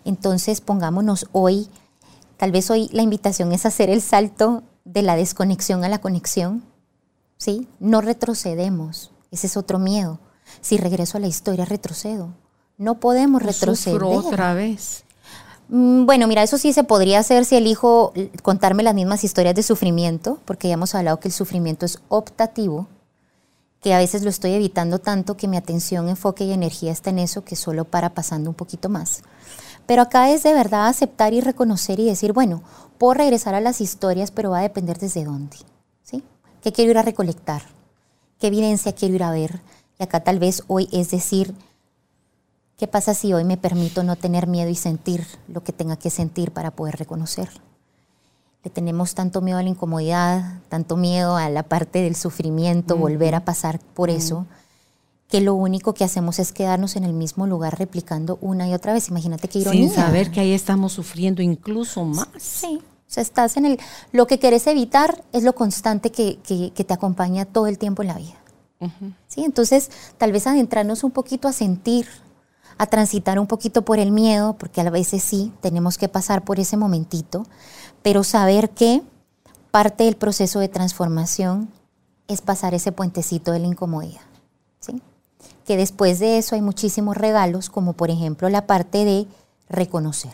Entonces 0.04 0.60
pongámonos 0.60 1.26
hoy, 1.32 1.68
tal 2.36 2.52
vez 2.52 2.70
hoy 2.70 2.88
la 2.92 3.02
invitación 3.02 3.52
es 3.52 3.66
hacer 3.66 3.90
el 3.90 4.02
salto 4.02 4.62
de 4.84 5.02
la 5.02 5.16
desconexión 5.16 5.84
a 5.84 5.88
la 5.88 6.00
conexión. 6.00 6.64
¿sí? 7.36 7.68
No 7.80 8.00
retrocedemos, 8.00 9.12
ese 9.30 9.46
es 9.46 9.56
otro 9.56 9.78
miedo. 9.78 10.18
Si 10.60 10.78
regreso 10.78 11.18
a 11.18 11.20
la 11.20 11.26
historia, 11.26 11.64
retrocedo 11.64 12.32
no 12.78 13.00
podemos 13.00 13.42
retroceder. 13.42 14.02
otra 14.02 14.54
vez. 14.54 15.04
Mm, 15.68 16.06
bueno, 16.06 16.26
mira, 16.28 16.42
eso 16.42 16.56
sí 16.56 16.72
se 16.72 16.84
podría 16.84 17.18
hacer 17.18 17.44
si 17.44 17.56
elijo 17.56 18.14
contarme 18.42 18.82
las 18.82 18.94
mismas 18.94 19.24
historias 19.24 19.54
de 19.54 19.62
sufrimiento, 19.62 20.38
porque 20.44 20.68
ya 20.68 20.74
hemos 20.74 20.94
hablado 20.94 21.20
que 21.20 21.28
el 21.28 21.34
sufrimiento 21.34 21.84
es 21.84 21.98
optativo, 22.08 22.86
que 23.80 23.94
a 23.94 23.98
veces 23.98 24.22
lo 24.22 24.30
estoy 24.30 24.52
evitando 24.52 24.98
tanto 24.98 25.36
que 25.36 25.48
mi 25.48 25.56
atención, 25.56 26.08
enfoque 26.08 26.44
y 26.44 26.52
energía 26.52 26.92
está 26.92 27.10
en 27.10 27.20
eso 27.20 27.44
que 27.44 27.56
solo 27.56 27.84
para 27.84 28.14
pasando 28.14 28.50
un 28.50 28.56
poquito 28.56 28.88
más. 28.88 29.22
Pero 29.86 30.02
acá 30.02 30.30
es 30.30 30.42
de 30.42 30.52
verdad 30.52 30.88
aceptar 30.88 31.32
y 31.32 31.40
reconocer 31.40 32.00
y 32.00 32.04
decir, 32.04 32.32
bueno, 32.32 32.62
puedo 32.98 33.14
regresar 33.14 33.54
a 33.54 33.60
las 33.60 33.80
historias, 33.80 34.30
pero 34.30 34.50
va 34.50 34.58
a 34.58 34.62
depender 34.62 34.98
desde 34.98 35.24
dónde. 35.24 35.56
¿sí? 36.02 36.22
¿Qué 36.62 36.72
quiero 36.72 36.90
ir 36.90 36.98
a 36.98 37.02
recolectar? 37.02 37.62
¿Qué 38.38 38.48
evidencia 38.48 38.94
quiero 38.94 39.14
ir 39.14 39.22
a 39.22 39.30
ver? 39.30 39.60
Y 39.98 40.02
acá 40.02 40.20
tal 40.20 40.38
vez 40.38 40.62
hoy 40.66 40.88
es 40.92 41.10
decir, 41.10 41.54
¿Qué 42.78 42.86
pasa 42.86 43.12
si 43.12 43.32
hoy 43.32 43.42
me 43.42 43.56
permito 43.56 44.04
no 44.04 44.14
tener 44.14 44.46
miedo 44.46 44.70
y 44.70 44.76
sentir 44.76 45.26
lo 45.48 45.64
que 45.64 45.72
tenga 45.72 45.96
que 45.96 46.10
sentir 46.10 46.52
para 46.52 46.70
poder 46.70 46.94
reconocer? 46.94 47.48
Le 48.64 48.70
tenemos 48.70 49.14
tanto 49.14 49.40
miedo 49.40 49.58
a 49.58 49.62
la 49.62 49.68
incomodidad, 49.68 50.60
tanto 50.68 50.96
miedo 50.96 51.36
a 51.36 51.48
la 51.48 51.62
parte 51.62 52.02
del 52.02 52.16
sufrimiento, 52.16 52.96
volver 52.96 53.34
a 53.34 53.44
pasar 53.44 53.78
por 53.78 54.10
eso, 54.10 54.46
que 55.28 55.40
lo 55.40 55.54
único 55.54 55.94
que 55.94 56.04
hacemos 56.04 56.38
es 56.38 56.52
quedarnos 56.52 56.96
en 56.96 57.04
el 57.04 57.12
mismo 57.12 57.46
lugar 57.46 57.78
replicando 57.78 58.38
una 58.40 58.68
y 58.68 58.74
otra 58.74 58.92
vez. 58.92 59.08
Imagínate 59.08 59.48
qué 59.48 59.60
ironía. 59.60 59.88
Sin 59.88 59.94
saber 59.94 60.30
que 60.30 60.40
ahí 60.40 60.52
estamos 60.52 60.92
sufriendo 60.92 61.42
incluso 61.42 62.04
más. 62.04 62.28
Sí. 62.38 62.80
O 62.82 63.10
sea, 63.10 63.22
estás 63.22 63.56
en 63.56 63.64
el. 63.64 63.80
Lo 64.12 64.26
que 64.26 64.38
querés 64.38 64.66
evitar 64.66 65.24
es 65.32 65.42
lo 65.42 65.54
constante 65.54 66.10
que, 66.10 66.38
que, 66.42 66.84
te 66.84 66.94
acompaña 66.94 67.46
todo 67.46 67.66
el 67.66 67.78
tiempo 67.78 68.02
en 68.02 68.08
la 68.08 68.14
vida. 68.14 68.34
¿Sí? 69.26 69.44
Entonces, 69.44 69.90
tal 70.18 70.30
vez 70.30 70.46
adentrarnos 70.46 71.04
un 71.04 71.10
poquito 71.10 71.48
a 71.48 71.52
sentir 71.52 72.06
a 72.78 72.86
transitar 72.86 73.38
un 73.38 73.46
poquito 73.46 73.82
por 73.82 73.98
el 73.98 74.12
miedo, 74.12 74.54
porque 74.54 74.80
a 74.80 74.88
veces 74.88 75.22
sí, 75.22 75.52
tenemos 75.60 75.98
que 75.98 76.08
pasar 76.08 76.44
por 76.44 76.60
ese 76.60 76.76
momentito, 76.76 77.44
pero 78.02 78.24
saber 78.24 78.70
que 78.70 79.02
parte 79.70 80.04
del 80.04 80.16
proceso 80.16 80.60
de 80.60 80.68
transformación 80.68 81.68
es 82.26 82.40
pasar 82.40 82.74
ese 82.74 82.92
puentecito 82.92 83.52
de 83.52 83.58
la 83.60 83.66
incomodidad. 83.66 84.20
¿sí? 84.80 85.02
Que 85.64 85.76
después 85.76 86.18
de 86.18 86.38
eso 86.38 86.54
hay 86.54 86.62
muchísimos 86.62 87.16
regalos, 87.16 87.70
como 87.70 87.94
por 87.94 88.10
ejemplo 88.10 88.48
la 88.48 88.66
parte 88.66 89.04
de 89.04 89.26
reconocer. 89.68 90.32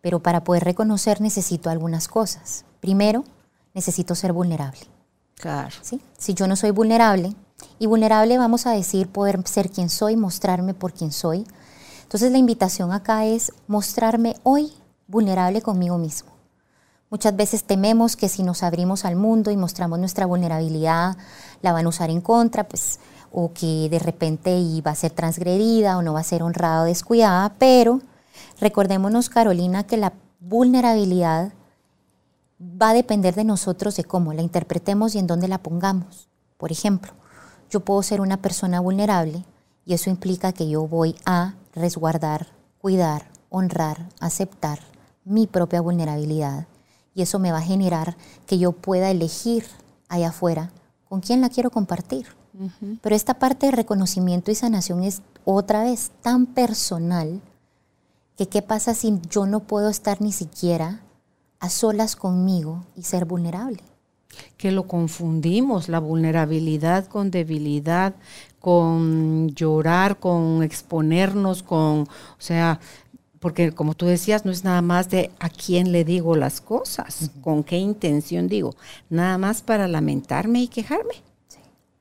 Pero 0.00 0.20
para 0.20 0.44
poder 0.44 0.64
reconocer 0.64 1.20
necesito 1.20 1.70
algunas 1.70 2.08
cosas. 2.08 2.64
Primero, 2.80 3.24
necesito 3.74 4.14
ser 4.14 4.32
vulnerable. 4.32 4.80
Claro. 5.36 5.74
¿sí? 5.82 6.00
Si 6.18 6.34
yo 6.34 6.46
no 6.46 6.56
soy 6.56 6.70
vulnerable, 6.70 7.34
y 7.78 7.86
vulnerable 7.86 8.38
vamos 8.38 8.66
a 8.66 8.72
decir 8.72 9.08
poder 9.08 9.40
ser 9.46 9.70
quien 9.70 9.88
soy, 9.88 10.16
mostrarme 10.16 10.74
por 10.74 10.92
quien 10.92 11.12
soy. 11.12 11.44
Entonces 12.02 12.30
la 12.32 12.38
invitación 12.38 12.92
acá 12.92 13.24
es 13.24 13.52
mostrarme 13.66 14.36
hoy 14.42 14.72
vulnerable 15.06 15.62
conmigo 15.62 15.98
mismo. 15.98 16.31
Muchas 17.12 17.36
veces 17.36 17.64
tememos 17.64 18.16
que 18.16 18.30
si 18.30 18.42
nos 18.42 18.62
abrimos 18.62 19.04
al 19.04 19.16
mundo 19.16 19.50
y 19.50 19.56
mostramos 19.58 19.98
nuestra 19.98 20.24
vulnerabilidad, 20.24 21.18
la 21.60 21.72
van 21.72 21.84
a 21.84 21.90
usar 21.90 22.08
en 22.08 22.22
contra, 22.22 22.66
pues, 22.66 23.00
o 23.30 23.52
que 23.52 23.90
de 23.90 23.98
repente 23.98 24.56
iba 24.56 24.90
a 24.90 24.94
ser 24.94 25.10
transgredida 25.10 25.98
o 25.98 26.02
no 26.02 26.14
va 26.14 26.20
a 26.20 26.24
ser 26.24 26.42
honrada 26.42 26.80
o 26.80 26.86
descuidada, 26.86 27.54
pero 27.58 28.00
recordémonos, 28.60 29.28
Carolina, 29.28 29.84
que 29.84 29.98
la 29.98 30.14
vulnerabilidad 30.40 31.52
va 32.58 32.88
a 32.88 32.94
depender 32.94 33.34
de 33.34 33.44
nosotros 33.44 33.94
de 33.94 34.04
cómo 34.04 34.32
la 34.32 34.40
interpretemos 34.40 35.14
y 35.14 35.18
en 35.18 35.26
dónde 35.26 35.48
la 35.48 35.58
pongamos. 35.58 36.30
Por 36.56 36.72
ejemplo, 36.72 37.12
yo 37.68 37.80
puedo 37.80 38.02
ser 38.02 38.22
una 38.22 38.38
persona 38.38 38.80
vulnerable 38.80 39.44
y 39.84 39.92
eso 39.92 40.08
implica 40.08 40.54
que 40.54 40.66
yo 40.66 40.88
voy 40.88 41.14
a 41.26 41.56
resguardar, 41.74 42.46
cuidar, 42.80 43.28
honrar, 43.50 44.08
aceptar 44.18 44.78
mi 45.26 45.46
propia 45.46 45.82
vulnerabilidad 45.82 46.68
y 47.14 47.22
eso 47.22 47.38
me 47.38 47.52
va 47.52 47.58
a 47.58 47.62
generar 47.62 48.16
que 48.46 48.58
yo 48.58 48.72
pueda 48.72 49.10
elegir 49.10 49.64
allá 50.08 50.28
afuera 50.28 50.70
con 51.08 51.20
quién 51.20 51.40
la 51.40 51.48
quiero 51.48 51.70
compartir. 51.70 52.26
Pero 53.00 53.16
esta 53.16 53.34
parte 53.34 53.66
de 53.66 53.72
reconocimiento 53.72 54.50
y 54.50 54.54
sanación 54.54 55.02
es 55.02 55.22
otra 55.44 55.84
vez 55.84 56.10
tan 56.20 56.46
personal 56.46 57.40
que 58.36 58.46
qué 58.46 58.60
pasa 58.60 58.94
si 58.94 59.20
yo 59.30 59.46
no 59.46 59.60
puedo 59.60 59.88
estar 59.88 60.20
ni 60.20 60.32
siquiera 60.32 61.00
a 61.60 61.70
solas 61.70 62.14
conmigo 62.14 62.84
y 62.94 63.04
ser 63.04 63.24
vulnerable 63.24 63.82
que 64.56 64.72
lo 64.72 64.86
confundimos, 64.86 65.88
la 65.88 65.98
vulnerabilidad 65.98 67.06
con 67.06 67.30
debilidad, 67.30 68.14
con 68.60 69.48
llorar, 69.50 70.18
con 70.18 70.62
exponernos, 70.62 71.62
con, 71.62 72.02
o 72.02 72.08
sea, 72.38 72.80
porque 73.42 73.72
como 73.72 73.94
tú 73.94 74.06
decías, 74.06 74.44
no 74.44 74.52
es 74.52 74.62
nada 74.62 74.82
más 74.82 75.10
de 75.10 75.32
a 75.40 75.50
quién 75.50 75.90
le 75.90 76.04
digo 76.04 76.36
las 76.36 76.60
cosas, 76.60 77.32
con 77.40 77.64
qué 77.64 77.76
intención 77.76 78.46
digo, 78.46 78.76
nada 79.10 79.36
más 79.36 79.62
para 79.62 79.88
lamentarme 79.88 80.62
y 80.62 80.68
quejarme. 80.68 81.16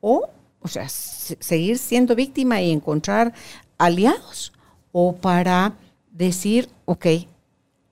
O, 0.01 0.29
o 0.61 0.67
sea, 0.67 0.87
seguir 0.87 1.79
siendo 1.79 2.15
víctima 2.15 2.61
y 2.61 2.69
encontrar 2.69 3.33
aliados, 3.79 4.53
o 4.91 5.15
para 5.15 5.73
decir, 6.11 6.69
ok, 6.85 7.07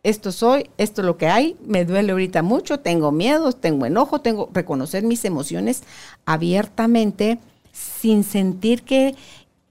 esto 0.04 0.32
soy, 0.32 0.70
esto 0.78 1.02
es 1.02 1.06
lo 1.08 1.18
que 1.18 1.28
hay, 1.28 1.58
me 1.66 1.86
duele 1.86 2.12
ahorita 2.12 2.44
mucho, 2.44 2.82
tengo 2.82 3.12
miedo, 3.12 3.52
tengo 3.52 3.88
enojo, 3.88 4.22
tengo 4.22 4.52
reconocer 4.54 5.04
mis 5.04 5.26
emociones 5.26 5.82
abiertamente 6.24 7.40
sin 7.72 8.24
sentir 8.24 8.84
que, 8.84 9.16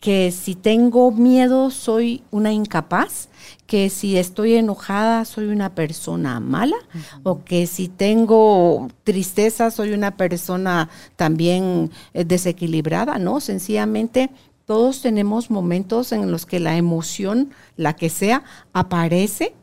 que 0.01 0.31
si 0.31 0.55
tengo 0.55 1.11
miedo 1.11 1.71
soy 1.71 2.23
una 2.31 2.53
incapaz, 2.53 3.29
que 3.67 3.91
si 3.91 4.17
estoy 4.17 4.55
enojada 4.55 5.25
soy 5.25 5.47
una 5.47 5.75
persona 5.75 6.39
mala 6.39 6.77
o 7.25 7.45
que 7.45 7.67
si 7.67 7.89
tengo 7.89 8.89
tristeza 9.03 9.71
soy 9.71 9.93
una 9.93 10.17
persona 10.17 10.89
también 11.17 11.91
eh, 12.15 12.25
desequilibrada, 12.25 13.19
¿no? 13.19 13.41
Sencillamente 13.41 14.31
todos 14.67 15.01
tenemos 15.03 15.51
momentos 15.51 16.13
en 16.13 16.31
los 16.31 16.47
que 16.47 16.61
la 16.61 16.77
emoción, 16.77 17.51
la 17.77 17.97
que 17.97 18.11
sea, 18.11 18.45
aparece 18.73 19.55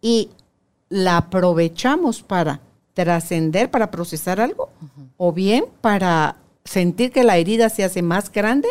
y 0.00 0.30
la 0.88 1.18
aprovechamos 1.18 2.22
para 2.22 2.60
trascender, 2.94 3.70
para 3.70 3.90
procesar 3.90 4.40
algo, 4.40 4.70
o 5.16 5.32
bien 5.32 5.66
para 5.80 6.36
sentir 6.70 7.10
que 7.10 7.24
la 7.24 7.36
herida 7.36 7.68
se 7.68 7.82
hace 7.82 8.00
más 8.00 8.30
grande, 8.30 8.68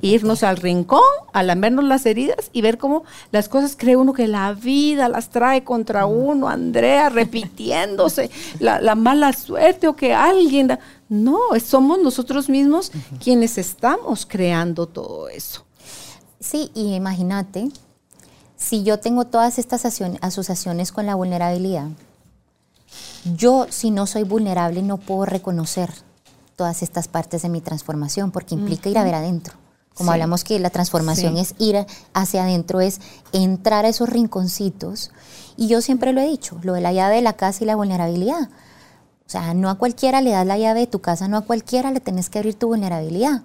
irnos 0.00 0.42
al 0.42 0.56
rincón, 0.56 1.02
a 1.34 1.42
lamernos 1.42 1.84
las 1.84 2.06
heridas 2.06 2.48
y 2.54 2.62
ver 2.62 2.78
cómo 2.78 3.04
las 3.30 3.50
cosas 3.50 3.76
cree 3.76 3.94
uno 3.94 4.14
que 4.14 4.26
la 4.26 4.54
vida 4.54 5.06
las 5.10 5.28
trae 5.28 5.62
contra 5.62 6.06
uno, 6.06 6.48
Andrea, 6.48 7.10
repitiéndose, 7.10 8.30
la, 8.58 8.94
mala 8.94 9.34
suerte 9.34 9.86
o 9.86 9.94
que 9.96 10.14
alguien... 10.14 10.78
No, 11.10 11.40
somos 11.62 11.98
nosotros 11.98 12.48
mismos 12.48 12.90
quienes 13.22 13.58
estamos 13.58 14.24
creando 14.24 14.86
todo 14.86 15.28
eso. 15.28 15.62
Sí, 16.40 16.70
y 16.74 16.94
imagínate, 16.94 17.68
si 18.56 18.82
yo 18.82 18.98
tengo 18.98 19.26
todas 19.26 19.58
estas 19.58 19.84
asociaciones 19.84 20.90
con 20.90 21.04
la 21.04 21.14
vulnerabilidad, 21.14 21.88
yo 23.36 23.66
si 23.68 23.90
no 23.90 24.06
soy 24.06 24.22
vulnerable 24.22 24.80
no 24.80 24.96
puedo 24.96 25.26
reconocer 25.26 25.90
todas 26.56 26.82
estas 26.82 27.08
partes 27.08 27.42
de 27.42 27.48
mi 27.48 27.60
transformación, 27.60 28.30
porque 28.30 28.54
implica 28.54 28.88
ir 28.88 28.98
a 28.98 29.04
ver 29.04 29.14
adentro. 29.14 29.54
Como 29.94 30.12
hablamos 30.12 30.42
que 30.42 30.58
la 30.58 30.70
transformación 30.70 31.36
es 31.36 31.54
ir 31.58 31.86
hacia 32.14 32.44
adentro, 32.44 32.80
es 32.80 33.00
entrar 33.32 33.84
a 33.84 33.88
esos 33.88 34.08
rinconcitos. 34.08 35.10
Y 35.56 35.68
yo 35.68 35.82
siempre 35.82 36.12
lo 36.12 36.20
he 36.20 36.28
dicho, 36.28 36.58
lo 36.62 36.72
de 36.72 36.80
la 36.80 36.92
llave 36.92 37.16
de 37.16 37.22
la 37.22 37.34
casa 37.34 37.62
y 37.62 37.66
la 37.66 37.76
vulnerabilidad. 37.76 38.48
O 39.26 39.30
sea, 39.32 39.54
no 39.54 39.68
a 39.68 39.76
cualquiera 39.76 40.20
le 40.20 40.30
das 40.30 40.46
la 40.46 40.58
llave 40.58 40.80
de 40.80 40.86
tu 40.86 41.00
casa, 41.00 41.28
no 41.28 41.36
a 41.36 41.42
cualquiera 41.42 41.90
le 41.90 42.00
tenés 42.00 42.30
que 42.30 42.38
abrir 42.38 42.54
tu 42.54 42.68
vulnerabilidad. 42.68 43.42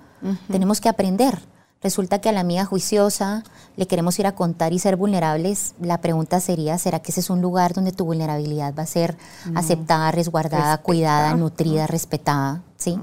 Tenemos 0.49 0.81
que 0.81 0.89
aprender. 0.89 1.39
Resulta 1.81 2.19
que 2.19 2.29
a 2.29 2.31
la 2.31 2.39
amiga 2.39 2.65
juiciosa 2.65 3.43
le 3.75 3.85
queremos 3.85 4.17
ir 4.17 4.25
a 4.25 4.33
contar 4.33 4.73
y 4.73 4.79
ser 4.79 4.95
vulnerables. 4.95 5.75
La 5.79 6.01
pregunta 6.01 6.39
sería, 6.39 6.77
¿será 6.79 6.99
que 7.01 7.11
ese 7.11 7.19
es 7.19 7.29
un 7.29 7.41
lugar 7.41 7.73
donde 7.73 7.91
tu 7.91 8.05
vulnerabilidad 8.05 8.73
va 8.75 8.83
a 8.83 8.87
ser 8.87 9.17
aceptada, 9.53 10.11
resguardada, 10.11 10.79
cuidada, 10.79 11.35
nutrida, 11.35 11.85
respetada? 11.85 12.63
¿sí? 12.77 12.99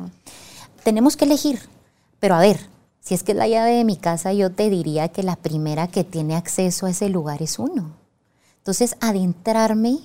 Tenemos 0.83 1.17
que 1.17 1.25
elegir. 1.25 1.61
Pero 2.19 2.35
a 2.35 2.41
ver, 2.41 2.69
si 3.01 3.15
es 3.15 3.23
que 3.23 3.33
es 3.33 3.39
la 3.39 3.47
llave 3.47 3.75
de 3.77 3.85
mi 3.85 3.97
casa, 3.97 4.33
yo 4.33 4.51
te 4.51 4.69
diría 4.71 5.09
que 5.09 5.23
la 5.23 5.37
primera 5.37 5.87
que 5.87 6.03
tiene 6.03 6.35
acceso 6.35 6.87
a 6.87 6.91
ese 6.91 7.09
lugar 7.09 7.43
es 7.43 7.59
uno. 7.61 7.93
Entonces, 8.59 8.97
adentrarme 9.01 9.99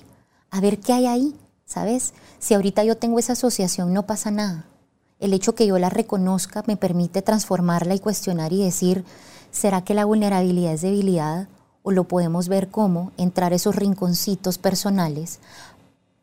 a 0.50 0.60
ver 0.60 0.78
qué 0.78 0.92
hay 0.92 1.06
ahí, 1.06 1.34
¿sabes? 1.64 2.12
Si 2.38 2.54
ahorita 2.54 2.84
yo 2.84 2.96
tengo 2.96 3.18
esa 3.18 3.32
asociación, 3.32 3.92
no 3.92 4.06
pasa 4.06 4.30
nada 4.30 4.69
el 5.20 5.34
hecho 5.34 5.54
que 5.54 5.66
yo 5.66 5.78
la 5.78 5.90
reconozca 5.90 6.64
me 6.66 6.76
permite 6.76 7.22
transformarla 7.22 7.94
y 7.94 8.00
cuestionar 8.00 8.52
y 8.52 8.64
decir, 8.64 9.04
¿será 9.50 9.82
que 9.82 9.94
la 9.94 10.06
vulnerabilidad 10.06 10.72
es 10.72 10.80
debilidad? 10.80 11.46
¿O 11.82 11.92
lo 11.92 12.04
podemos 12.04 12.48
ver 12.48 12.68
como 12.68 13.12
entrar 13.16 13.52
esos 13.52 13.76
rinconcitos 13.76 14.58
personales? 14.58 15.38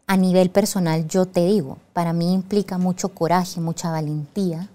A 0.07 0.17
nivel 0.17 0.49
personal, 0.49 1.07
yo 1.07 1.25
te 1.25 1.45
digo, 1.45 1.77
para 1.93 2.13
mí 2.13 2.33
implica 2.33 2.77
mucho 2.77 3.09
coraje, 3.09 3.61
mucha 3.61 3.91
valentía, 3.91 4.69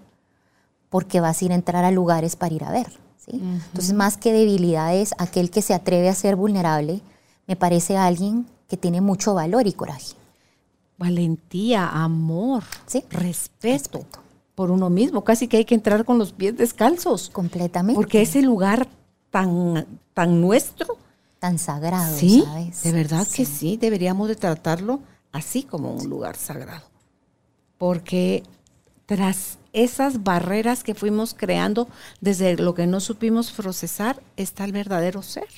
porque 0.89 1.19
vas 1.19 1.41
a 1.41 1.45
ir 1.45 1.51
a 1.51 1.55
entrar 1.55 1.83
a 1.83 1.91
lugares 1.91 2.35
para 2.35 2.53
ir 2.53 2.63
a 2.63 2.71
ver. 2.71 2.87
Entonces, 3.27 3.93
más 3.93 4.17
que 4.17 4.33
debilidad 4.33 4.93
es 4.93 5.13
aquel 5.17 5.49
que 5.49 5.61
se 5.61 5.73
atreve 5.73 6.09
a 6.09 6.15
ser 6.15 6.35
vulnerable, 6.35 7.01
me 7.47 7.55
parece 7.55 7.97
alguien 7.97 8.45
que 8.67 8.75
tiene 8.77 8.99
mucho 8.99 9.33
valor 9.33 9.65
y 9.65 9.73
coraje 9.73 10.15
valentía, 10.97 11.87
amor, 11.89 12.63
respeto, 13.09 14.05
por 14.55 14.71
uno 14.71 14.89
mismo. 14.89 15.23
Casi 15.23 15.47
que 15.47 15.57
hay 15.57 15.65
que 15.65 15.75
entrar 15.75 16.05
con 16.05 16.17
los 16.17 16.31
pies 16.31 16.57
descalzos. 16.57 17.29
Completamente. 17.29 17.95
Porque 17.95 18.21
ese 18.21 18.41
lugar 18.41 18.87
tan, 19.31 19.85
tan 20.13 20.41
nuestro. 20.41 20.97
Tan 21.39 21.59
sagrado, 21.59 22.15
sí, 22.15 22.45
De 22.83 22.91
verdad 22.93 23.27
que 23.27 23.45
sí, 23.45 23.75
deberíamos 23.75 24.29
de 24.29 24.35
tratarlo 24.35 25.01
así 25.33 25.63
como 25.63 25.93
un 25.93 26.09
lugar 26.09 26.37
sagrado. 26.37 26.85
Porque 27.77 28.43
tras 29.05 29.57
esas 29.73 30.23
barreras 30.23 30.83
que 30.83 30.95
fuimos 30.95 31.33
creando 31.33 31.89
desde 32.21 32.55
lo 32.55 32.73
que 32.75 32.87
no 32.87 33.01
supimos 33.01 33.51
procesar 33.51 34.23
está 34.37 34.63
el 34.63 34.71
verdadero 34.71 35.21
ser. 35.21 35.49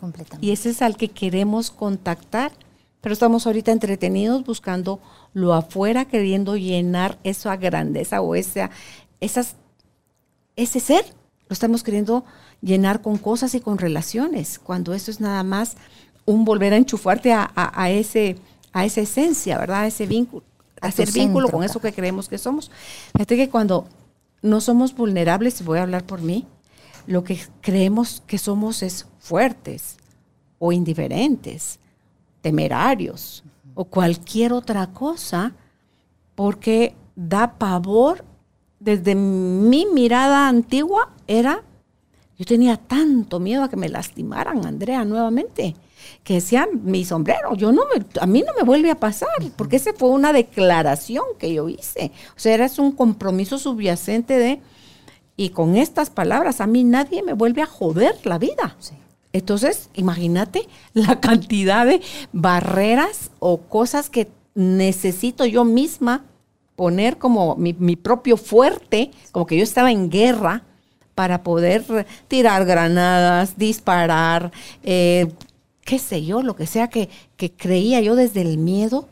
Completamente. 0.00 0.44
Y 0.44 0.50
ese 0.50 0.70
es 0.70 0.82
al 0.82 0.96
que 0.96 1.08
queremos 1.08 1.70
contactar 1.70 2.50
pero 3.00 3.12
estamos 3.12 3.46
ahorita 3.46 3.72
entretenidos 3.72 4.44
buscando 4.44 5.00
lo 5.32 5.54
afuera, 5.54 6.06
queriendo 6.06 6.56
llenar 6.56 7.18
esa 7.22 7.56
grandeza 7.56 8.20
o 8.20 8.34
esa, 8.34 8.70
esas, 9.20 9.56
ese 10.56 10.80
ser. 10.80 11.04
Lo 11.48 11.54
estamos 11.54 11.82
queriendo 11.82 12.24
llenar 12.60 13.00
con 13.00 13.18
cosas 13.18 13.54
y 13.54 13.60
con 13.60 13.78
relaciones, 13.78 14.58
cuando 14.58 14.94
eso 14.94 15.10
es 15.10 15.20
nada 15.20 15.42
más 15.42 15.76
un 16.26 16.44
volver 16.44 16.74
a 16.74 16.76
enchufarte 16.76 17.32
a, 17.32 17.90
ese, 17.90 18.36
a 18.72 18.84
esa 18.84 19.00
esencia, 19.00 19.56
¿verdad? 19.56 19.82
A 19.82 19.86
ese 19.86 20.06
vínculo, 20.06 20.44
a 20.80 20.88
hacer 20.88 21.10
vínculo 21.10 21.48
con 21.48 21.64
eso 21.64 21.80
que 21.80 21.92
creemos 21.92 22.28
que 22.28 22.36
somos. 22.36 22.70
Fíjate 23.14 23.36
que 23.36 23.48
cuando 23.48 23.86
no 24.42 24.60
somos 24.60 24.94
vulnerables, 24.94 25.64
voy 25.64 25.78
a 25.78 25.82
hablar 25.82 26.04
por 26.04 26.20
mí, 26.20 26.46
lo 27.06 27.24
que 27.24 27.40
creemos 27.62 28.22
que 28.26 28.36
somos 28.36 28.82
es 28.82 29.06
fuertes 29.20 29.96
o 30.58 30.72
indiferentes 30.72 31.78
temerarios 32.48 33.44
o 33.74 33.84
cualquier 33.84 34.54
otra 34.54 34.86
cosa, 34.86 35.52
porque 36.34 36.94
da 37.14 37.58
pavor. 37.58 38.24
Desde 38.80 39.14
mi 39.14 39.84
mirada 39.86 40.48
antigua 40.48 41.10
era, 41.26 41.62
yo 42.38 42.44
tenía 42.46 42.76
tanto 42.76 43.38
miedo 43.38 43.64
a 43.64 43.68
que 43.68 43.76
me 43.76 43.88
lastimaran, 43.88 44.64
Andrea, 44.64 45.04
nuevamente, 45.04 45.74
que 46.24 46.34
decían, 46.34 46.68
mi 46.84 47.04
sombrero, 47.04 47.54
yo 47.54 47.70
no 47.72 47.82
me, 47.92 48.06
a 48.20 48.26
mí 48.26 48.42
no 48.46 48.52
me 48.56 48.62
vuelve 48.62 48.90
a 48.90 48.94
pasar, 48.94 49.28
porque 49.56 49.76
esa 49.76 49.92
fue 49.92 50.08
una 50.10 50.32
declaración 50.32 51.24
que 51.38 51.52
yo 51.52 51.68
hice. 51.68 52.12
O 52.30 52.38
sea, 52.40 52.54
era 52.54 52.70
un 52.78 52.92
compromiso 52.92 53.58
subyacente 53.58 54.38
de, 54.38 54.60
y 55.36 55.50
con 55.50 55.76
estas 55.76 56.08
palabras, 56.08 56.62
a 56.62 56.66
mí 56.66 56.82
nadie 56.84 57.22
me 57.22 57.34
vuelve 57.34 57.62
a 57.62 57.66
joder 57.66 58.14
la 58.24 58.38
vida. 58.38 58.76
Sí. 58.78 58.94
Entonces, 59.32 59.90
imagínate 59.94 60.68
la 60.94 61.20
cantidad 61.20 61.86
de 61.86 62.00
barreras 62.32 63.30
o 63.38 63.58
cosas 63.58 64.10
que 64.10 64.28
necesito 64.54 65.44
yo 65.44 65.64
misma 65.64 66.24
poner 66.76 67.18
como 67.18 67.56
mi, 67.56 67.96
propio 67.96 68.36
fuerte, 68.36 69.10
como 69.32 69.46
que 69.46 69.56
yo 69.56 69.64
estaba 69.64 69.90
en 69.90 70.10
guerra 70.10 70.62
para 71.14 71.42
poder 71.42 72.06
tirar 72.28 72.64
granadas, 72.64 73.58
disparar, 73.58 74.52
eh, 74.84 75.26
qué 75.84 75.98
sé 75.98 76.24
yo, 76.24 76.42
lo 76.42 76.54
que 76.54 76.66
sea 76.66 76.88
que, 76.88 77.08
que 77.36 77.50
creía 77.50 78.00
yo 78.00 78.14
desde 78.14 78.42
el 78.42 78.58
miedo, 78.58 79.08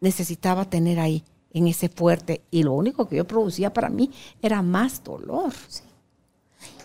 necesitaba 0.00 0.64
tener 0.64 0.98
ahí, 0.98 1.24
en 1.52 1.66
ese 1.66 1.88
fuerte. 1.88 2.42
Y 2.50 2.62
lo 2.62 2.72
único 2.72 3.08
que 3.08 3.16
yo 3.16 3.26
producía 3.26 3.72
para 3.72 3.90
mí 3.90 4.10
era 4.40 4.62
más 4.62 5.04
dolor. 5.04 5.52
Sí. 5.68 5.82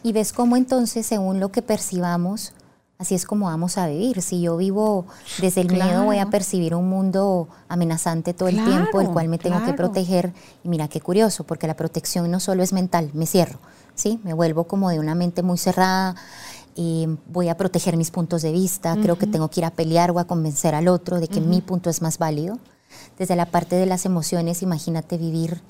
Y 0.04 0.14
ves 0.14 0.34
cómo 0.34 0.58
entonces, 0.58 1.06
según 1.06 1.40
lo 1.40 1.52
que 1.52 1.62
percibamos, 1.62 2.54
así 2.98 3.16
es 3.16 3.26
como 3.26 3.48
vamos 3.48 3.78
a 3.78 3.88
vivir. 3.88 4.22
Si 4.22 4.42
yo 4.42 4.58
vivo 4.58 5.06
desde 5.40 5.62
el 5.62 5.72
miedo, 5.72 6.06
voy 6.06 6.18
a 6.18 6.30
percibir 6.30 6.76
un 6.76 6.90
mundo 6.90 7.48
amenazante 7.68 8.34
todo 8.34 8.50
el 8.50 8.64
tiempo, 8.64 9.02
el 9.02 9.10
cual 9.10 9.28
me 9.28 9.38
tengo 9.38 9.64
que 9.64 9.74
proteger. 9.74 10.34
Y 10.64 10.70
mira 10.70 10.88
qué 10.88 11.02
curioso, 11.02 11.44
porque 11.44 11.68
la 11.68 11.76
protección 11.76 12.30
no 12.32 12.40
solo 12.40 12.64
es 12.64 12.74
mental, 12.74 13.12
me 13.14 13.26
cierro, 13.26 13.60
¿sí? 13.96 14.20
Me 14.24 14.34
vuelvo 14.34 14.66
como 14.66 14.90
de 14.90 15.00
una 15.00 15.16
mente 15.16 15.44
muy 15.44 15.58
cerrada. 15.58 16.16
Y 16.74 17.08
voy 17.28 17.50
a 17.50 17.58
proteger 17.58 17.98
mis 17.98 18.12
puntos 18.12 18.42
de 18.42 18.52
vista, 18.52 18.96
creo 19.02 19.18
que 19.18 19.28
tengo 19.28 19.50
que 19.50 19.60
ir 19.60 19.66
a 19.66 19.72
pelear 19.72 20.12
o 20.12 20.20
a 20.20 20.24
convencer 20.24 20.74
al 20.74 20.88
otro 20.88 21.20
de 21.20 21.28
que 21.28 21.42
mi 21.42 21.62
punto 21.62 21.90
es 21.90 22.02
más 22.02 22.18
válido. 22.18 22.60
Desde 23.18 23.36
la 23.36 23.46
parte 23.46 23.76
de 23.76 23.86
las 23.86 24.06
emociones, 24.06 24.62
imagínate 24.62 25.18
vivir 25.18 25.62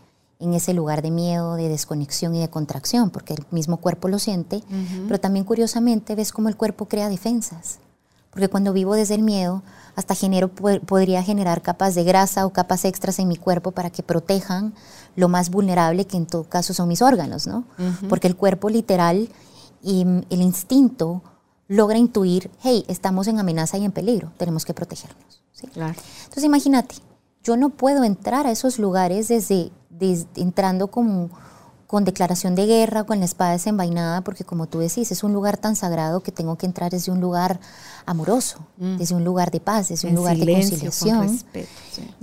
en 0.42 0.54
ese 0.54 0.74
lugar 0.74 1.02
de 1.02 1.12
miedo, 1.12 1.56
de 1.56 1.70
desconexión 1.70 2.36
y 2.36 2.40
de 2.40 2.50
contracción, 2.50 3.12
porque 3.12 3.34
el 3.36 3.46
mismo 3.52 3.78
cuerpo 3.78 4.08
lo 4.08 4.20
siente, 4.20 4.64
pero 5.08 5.20
también 5.20 5.46
curiosamente 5.46 6.16
ves 6.16 6.32
cómo 6.32 6.50
el 6.50 6.58
cuerpo 6.58 6.88
crea 6.88 7.10
defensas, 7.10 7.80
porque 8.32 8.48
cuando 8.48 8.74
vivo 8.74 8.96
desde 8.96 9.16
el 9.16 9.24
miedo, 9.24 9.62
hasta 9.96 10.16
genero, 10.16 10.50
podría 10.50 11.22
generar 11.22 11.62
capas 11.62 11.96
de 11.96 12.04
grasa 12.04 12.46
o 12.46 12.52
capas 12.52 12.86
extras 12.86 13.20
en 13.20 13.28
mi 13.28 13.36
cuerpo 13.36 13.72
para 13.72 13.90
que 13.90 14.04
protejan 14.04 14.74
lo 15.16 15.28
más 15.28 15.50
vulnerable 15.50 16.06
que 16.06 16.18
en 16.18 16.26
todo 16.26 16.46
caso 16.46 16.74
son 16.74 16.88
mis 16.88 17.02
órganos, 17.02 17.46
¿no? 17.46 17.66
Porque 18.10 18.28
el 18.28 18.36
cuerpo 18.36 18.70
literal 18.70 19.30
y 19.84 20.02
el 20.30 20.42
instinto 20.42 21.22
logra 21.68 21.98
intuir, 21.98 22.52
hey, 22.62 22.86
estamos 22.88 23.28
en 23.28 23.40
amenaza 23.40 23.78
y 23.78 23.86
en 23.86 23.92
peligro, 23.92 24.32
tenemos 24.38 24.66
que 24.66 24.74
protegernos. 24.74 25.44
Entonces 26.24 26.44
imagínate, 26.44 26.96
yo 27.44 27.58
no 27.58 27.70
puedo 27.70 28.04
entrar 28.04 28.48
a 28.48 28.52
esos 28.52 28.80
lugares 28.80 29.28
desde 29.28 29.72
entrando 30.36 30.88
con, 30.88 31.32
con 31.88 32.06
declaración 32.06 32.56
de 32.56 32.66
guerra, 32.66 33.04
con 33.04 33.20
la 33.20 33.26
espada 33.26 33.52
desenvainada, 33.52 34.22
porque 34.22 34.44
como 34.44 34.68
tú 34.68 34.80
decís, 34.80 35.12
es 35.12 35.24
un 35.24 35.34
lugar 35.34 35.58
tan 35.58 35.76
sagrado 35.76 36.22
que 36.22 36.32
tengo 36.32 36.58
que 36.58 36.66
entrar 36.66 36.92
desde 36.92 37.12
un 37.12 37.20
lugar 37.20 37.60
amoroso, 38.06 38.60
mm. 38.78 38.98
desde 38.98 39.16
un 39.16 39.24
lugar 39.24 39.52
de 39.52 39.60
paz, 39.60 39.90
desde 39.90 40.08
un 40.08 40.16
lugar 40.16 40.38
de 40.38 40.54
conciliación. 40.54 41.40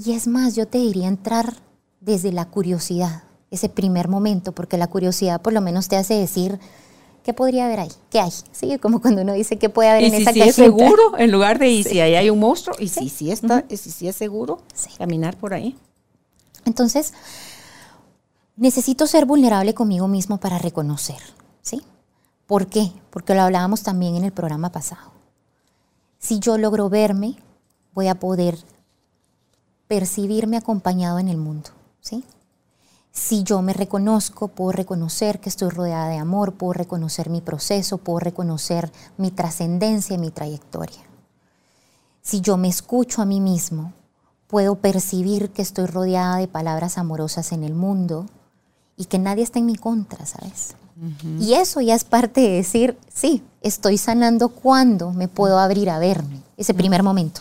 Y 0.02 0.12
es 0.12 0.26
más, 0.26 0.56
yo 0.56 0.66
te 0.66 0.78
diría 0.78 1.08
entrar 1.08 1.54
desde 2.00 2.32
la 2.32 2.46
curiosidad, 2.46 3.24
ese 3.50 3.68
primer 3.68 4.08
momento, 4.08 4.52
porque 4.52 4.78
la 4.78 4.86
curiosidad 4.86 5.40
por 5.40 5.52
lo 5.52 5.60
menos 5.60 5.88
te 5.88 5.96
hace 5.96 6.14
decir, 6.14 6.58
¿qué 7.22 7.34
podría 7.34 7.66
haber 7.66 7.80
ahí? 7.80 7.92
¿Qué 8.08 8.20
hay? 8.20 8.32
Sí, 8.52 8.78
como 8.78 9.02
cuando 9.02 9.20
uno 9.20 9.34
dice, 9.34 9.58
¿qué 9.58 9.68
puede 9.68 9.90
haber 9.90 10.04
en 10.04 10.12
si 10.12 10.22
esa 10.22 10.32
sí 10.32 10.40
es 10.40 10.54
seguro, 10.54 11.18
en 11.18 11.30
lugar 11.30 11.58
de 11.58 11.68
y 11.68 11.84
si 11.84 12.00
ahí 12.00 12.14
hay 12.14 12.30
un 12.30 12.38
monstruo, 12.38 12.74
y 12.78 12.88
si 12.88 13.10
sí 13.10 13.30
está, 13.30 13.66
y 13.68 13.76
si 13.76 13.90
sí 13.90 14.08
es 14.08 14.16
seguro 14.16 14.62
caminar 14.96 15.36
por 15.36 15.52
ahí. 15.52 15.76
Entonces, 16.64 17.12
necesito 18.58 19.06
ser 19.06 19.24
vulnerable 19.24 19.72
conmigo 19.72 20.08
mismo 20.08 20.38
para 20.38 20.58
reconocer, 20.58 21.20
¿sí? 21.62 21.82
¿Por 22.46 22.66
qué? 22.66 22.92
Porque 23.10 23.34
lo 23.34 23.42
hablábamos 23.42 23.82
también 23.82 24.16
en 24.16 24.24
el 24.24 24.32
programa 24.32 24.70
pasado. 24.72 25.12
Si 26.18 26.40
yo 26.40 26.58
logro 26.58 26.88
verme, 26.88 27.36
voy 27.94 28.08
a 28.08 28.18
poder 28.18 28.58
percibirme 29.86 30.56
acompañado 30.56 31.18
en 31.20 31.28
el 31.28 31.36
mundo, 31.36 31.70
¿sí? 32.00 32.24
Si 33.12 33.42
yo 33.42 33.62
me 33.62 33.72
reconozco, 33.72 34.48
puedo 34.48 34.72
reconocer 34.72 35.40
que 35.40 35.48
estoy 35.48 35.70
rodeada 35.70 36.08
de 36.08 36.18
amor, 36.18 36.54
puedo 36.54 36.72
reconocer 36.72 37.30
mi 37.30 37.40
proceso, 37.40 37.98
puedo 37.98 38.18
reconocer 38.18 38.92
mi 39.16 39.30
trascendencia 39.30 40.14
y 40.14 40.18
mi 40.18 40.30
trayectoria. 40.30 41.00
Si 42.22 42.40
yo 42.40 42.56
me 42.56 42.68
escucho 42.68 43.22
a 43.22 43.24
mí 43.24 43.40
mismo, 43.40 43.92
puedo 44.48 44.76
percibir 44.76 45.50
que 45.50 45.62
estoy 45.62 45.86
rodeada 45.86 46.36
de 46.36 46.48
palabras 46.48 46.98
amorosas 46.98 47.52
en 47.52 47.64
el 47.64 47.74
mundo 47.74 48.26
y 48.98 49.06
que 49.06 49.18
nadie 49.18 49.44
está 49.44 49.58
en 49.58 49.66
mi 49.66 49.76
contra, 49.76 50.26
¿sabes? 50.26 50.74
Y 51.38 51.54
eso 51.54 51.80
ya 51.80 51.94
es 51.94 52.02
parte 52.02 52.40
de 52.40 52.50
decir, 52.50 52.98
sí, 53.14 53.44
estoy 53.62 53.98
sanando 53.98 54.48
cuando 54.48 55.12
me 55.12 55.28
puedo 55.28 55.60
abrir 55.60 55.90
a 55.90 56.00
verme, 56.00 56.42
ese 56.56 56.74
primer 56.74 57.04
momento. 57.04 57.40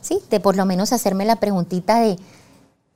Sí, 0.00 0.20
de 0.30 0.38
por 0.38 0.56
lo 0.56 0.64
menos 0.64 0.92
hacerme 0.92 1.24
la 1.24 1.40
preguntita 1.40 1.98
de, 1.98 2.16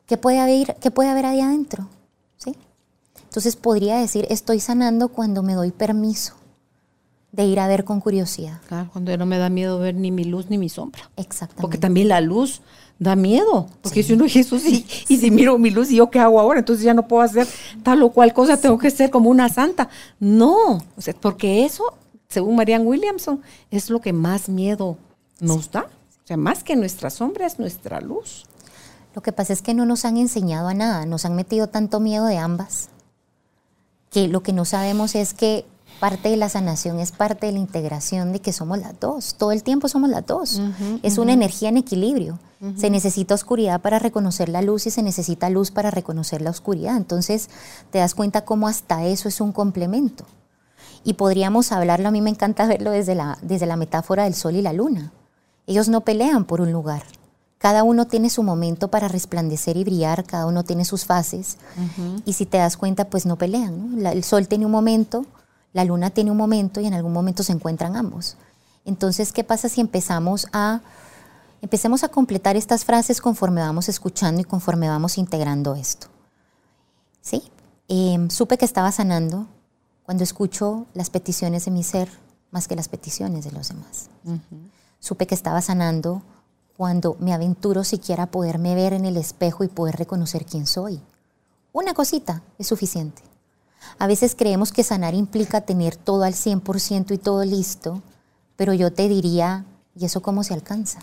¿qué 0.06 0.16
puede 0.16 0.38
haber, 0.38 0.76
qué 0.80 0.92
puede 0.92 1.08
haber 1.08 1.26
ahí 1.26 1.40
adentro? 1.40 1.88
¿Sí? 2.36 2.54
Entonces 3.24 3.56
podría 3.56 3.96
decir, 3.96 4.24
estoy 4.30 4.60
sanando 4.60 5.08
cuando 5.08 5.42
me 5.42 5.54
doy 5.54 5.72
permiso 5.72 6.34
de 7.32 7.44
ir 7.46 7.58
a 7.58 7.66
ver 7.66 7.84
con 7.84 8.00
curiosidad. 8.00 8.60
Claro, 8.68 8.90
cuando 8.92 9.10
ya 9.10 9.16
no 9.16 9.26
me 9.26 9.38
da 9.38 9.48
miedo 9.48 9.80
ver 9.80 9.96
ni 9.96 10.12
mi 10.12 10.24
luz 10.24 10.48
ni 10.48 10.58
mi 10.58 10.68
sombra. 10.68 11.10
Exactamente. 11.16 11.62
Porque 11.62 11.78
también 11.78 12.08
la 12.08 12.20
luz 12.20 12.62
da 12.98 13.16
miedo. 13.16 13.68
Porque 13.82 14.02
si 14.02 14.12
uno 14.12 14.26
Jesús, 14.28 14.64
y, 14.64 14.84
y 15.08 15.16
si 15.18 15.30
miro 15.30 15.58
mi 15.58 15.70
luz, 15.70 15.90
¿y 15.90 15.96
yo 15.96 16.10
qué 16.10 16.18
hago 16.18 16.40
ahora? 16.40 16.58
Entonces 16.58 16.84
ya 16.84 16.94
no 16.94 17.06
puedo 17.06 17.22
hacer 17.22 17.46
tal 17.82 18.02
o 18.02 18.10
cual 18.10 18.32
cosa, 18.32 18.56
tengo 18.56 18.78
que 18.78 18.90
ser 18.90 19.10
como 19.10 19.30
una 19.30 19.48
santa. 19.48 19.88
No, 20.18 20.78
o 20.96 21.00
sea, 21.00 21.14
porque 21.14 21.64
eso, 21.64 21.84
según 22.28 22.56
Marianne 22.56 22.84
Williamson, 22.86 23.40
es 23.70 23.90
lo 23.90 24.00
que 24.00 24.12
más 24.12 24.48
miedo 24.48 24.96
nos 25.40 25.70
da. 25.70 25.82
O 25.82 26.26
sea, 26.26 26.36
más 26.36 26.64
que 26.64 26.76
nuestra 26.76 27.10
sombra 27.10 27.46
es 27.46 27.58
nuestra 27.58 28.00
luz. 28.00 28.44
Lo 29.14 29.22
que 29.22 29.32
pasa 29.32 29.52
es 29.52 29.62
que 29.62 29.74
no 29.74 29.86
nos 29.86 30.04
han 30.04 30.16
enseñado 30.16 30.68
a 30.68 30.74
nada, 30.74 31.06
nos 31.06 31.24
han 31.24 31.34
metido 31.34 31.68
tanto 31.68 32.00
miedo 32.00 32.26
de 32.26 32.38
ambas, 32.38 32.90
que 34.10 34.28
lo 34.28 34.42
que 34.42 34.52
no 34.52 34.64
sabemos 34.64 35.14
es 35.14 35.34
que 35.34 35.64
parte 35.98 36.28
de 36.28 36.36
la 36.36 36.48
sanación 36.48 37.00
es 37.00 37.12
parte 37.12 37.46
de 37.46 37.52
la 37.52 37.58
integración 37.58 38.32
de 38.32 38.40
que 38.40 38.52
somos 38.52 38.78
las 38.78 38.98
dos, 39.00 39.34
todo 39.36 39.52
el 39.52 39.62
tiempo 39.62 39.88
somos 39.88 40.10
las 40.10 40.24
dos, 40.24 40.60
es 41.02 41.18
una 41.18 41.32
energía 41.32 41.68
en 41.70 41.78
equilibrio. 41.78 42.38
Se 42.76 42.90
necesita 42.90 43.34
oscuridad 43.34 43.80
para 43.80 43.98
reconocer 44.00 44.48
la 44.48 44.62
luz 44.62 44.86
y 44.86 44.90
se 44.90 45.02
necesita 45.02 45.48
luz 45.48 45.70
para 45.70 45.90
reconocer 45.92 46.42
la 46.42 46.50
oscuridad. 46.50 46.96
Entonces 46.96 47.50
te 47.92 47.98
das 47.98 48.14
cuenta 48.16 48.44
cómo 48.44 48.66
hasta 48.66 49.04
eso 49.06 49.28
es 49.28 49.40
un 49.40 49.52
complemento. 49.52 50.24
Y 51.04 51.14
podríamos 51.14 51.70
hablarlo, 51.70 52.08
a 52.08 52.10
mí 52.10 52.20
me 52.20 52.30
encanta 52.30 52.66
verlo 52.66 52.90
desde 52.90 53.14
la, 53.14 53.38
desde 53.42 53.66
la 53.66 53.76
metáfora 53.76 54.24
del 54.24 54.34
sol 54.34 54.56
y 54.56 54.62
la 54.62 54.72
luna. 54.72 55.12
Ellos 55.68 55.88
no 55.88 56.00
pelean 56.00 56.44
por 56.44 56.60
un 56.60 56.72
lugar. 56.72 57.04
Cada 57.58 57.82
uno 57.84 58.06
tiene 58.06 58.28
su 58.30 58.42
momento 58.42 58.88
para 58.88 59.06
resplandecer 59.08 59.76
y 59.76 59.84
brillar, 59.84 60.24
cada 60.24 60.46
uno 60.46 60.64
tiene 60.64 60.84
sus 60.84 61.04
fases. 61.04 61.58
Y 62.24 62.32
si 62.32 62.44
te 62.46 62.58
das 62.58 62.76
cuenta, 62.76 63.04
pues 63.08 63.24
no 63.26 63.36
pelean. 63.36 63.94
¿no? 63.96 64.00
La- 64.02 64.12
el 64.12 64.24
sol 64.24 64.48
tiene 64.48 64.66
un 64.66 64.72
momento, 64.72 65.26
la 65.72 65.84
luna 65.84 66.10
tiene 66.10 66.30
un 66.32 66.36
momento 66.36 66.80
y 66.80 66.86
en 66.86 66.94
algún 66.94 67.12
momento 67.12 67.42
se 67.44 67.52
encuentran 67.52 67.94
ambos. 67.96 68.36
Entonces, 68.84 69.32
¿qué 69.32 69.44
pasa 69.44 69.68
si 69.68 69.80
empezamos 69.80 70.48
a 70.52 70.80
empecemos 71.62 72.04
a 72.04 72.08
completar 72.08 72.56
estas 72.56 72.84
frases 72.84 73.20
conforme 73.20 73.60
vamos 73.60 73.88
escuchando 73.88 74.40
y 74.40 74.44
conforme 74.44 74.88
vamos 74.88 75.18
integrando 75.18 75.74
esto? 75.74 76.08
Sí, 77.20 77.50
Em, 77.88 78.28
supe 78.28 78.58
que 78.58 78.66
estaba 78.66 78.92
sanando 78.92 79.46
cuando 80.04 80.22
escucho 80.22 80.86
las 80.92 81.08
peticiones 81.08 81.64
de 81.64 81.70
mi 81.70 81.82
ser 81.82 82.10
más 82.50 82.68
que 82.68 82.76
las 82.76 82.88
peticiones 82.88 83.46
de 83.46 83.52
los 83.52 83.68
demás. 83.68 84.10
Supe 85.00 85.26
que 85.26 85.34
estaba 85.34 85.62
sanando 85.62 86.22
cuando 86.76 87.16
me 87.18 87.32
aventuro 87.32 87.82
siquiera 87.84 88.24
a 88.24 88.30
poderme 88.30 88.74
ver 88.74 88.92
en 88.92 89.06
el 89.06 89.16
espejo 89.16 89.64
y 89.64 89.68
poder 89.68 89.96
reconocer 89.96 90.44
quién 90.44 90.66
soy. 90.66 91.00
Una 91.72 91.94
cosita 91.94 92.42
es 92.58 92.66
suficiente. 92.66 93.22
A 93.98 94.06
veces 94.06 94.34
creemos 94.34 94.70
que 94.70 94.84
sanar 94.84 95.14
implica 95.14 95.62
tener 95.62 95.96
todo 95.96 96.24
al 96.24 96.34
100% 96.34 97.14
y 97.14 97.18
todo 97.18 97.44
listo, 97.44 98.02
pero 98.56 98.74
yo 98.74 98.92
te 98.92 99.08
diría, 99.08 99.64
¿y 99.94 100.04
eso 100.04 100.20
cómo 100.20 100.44
se 100.44 100.52
alcanza? 100.52 101.00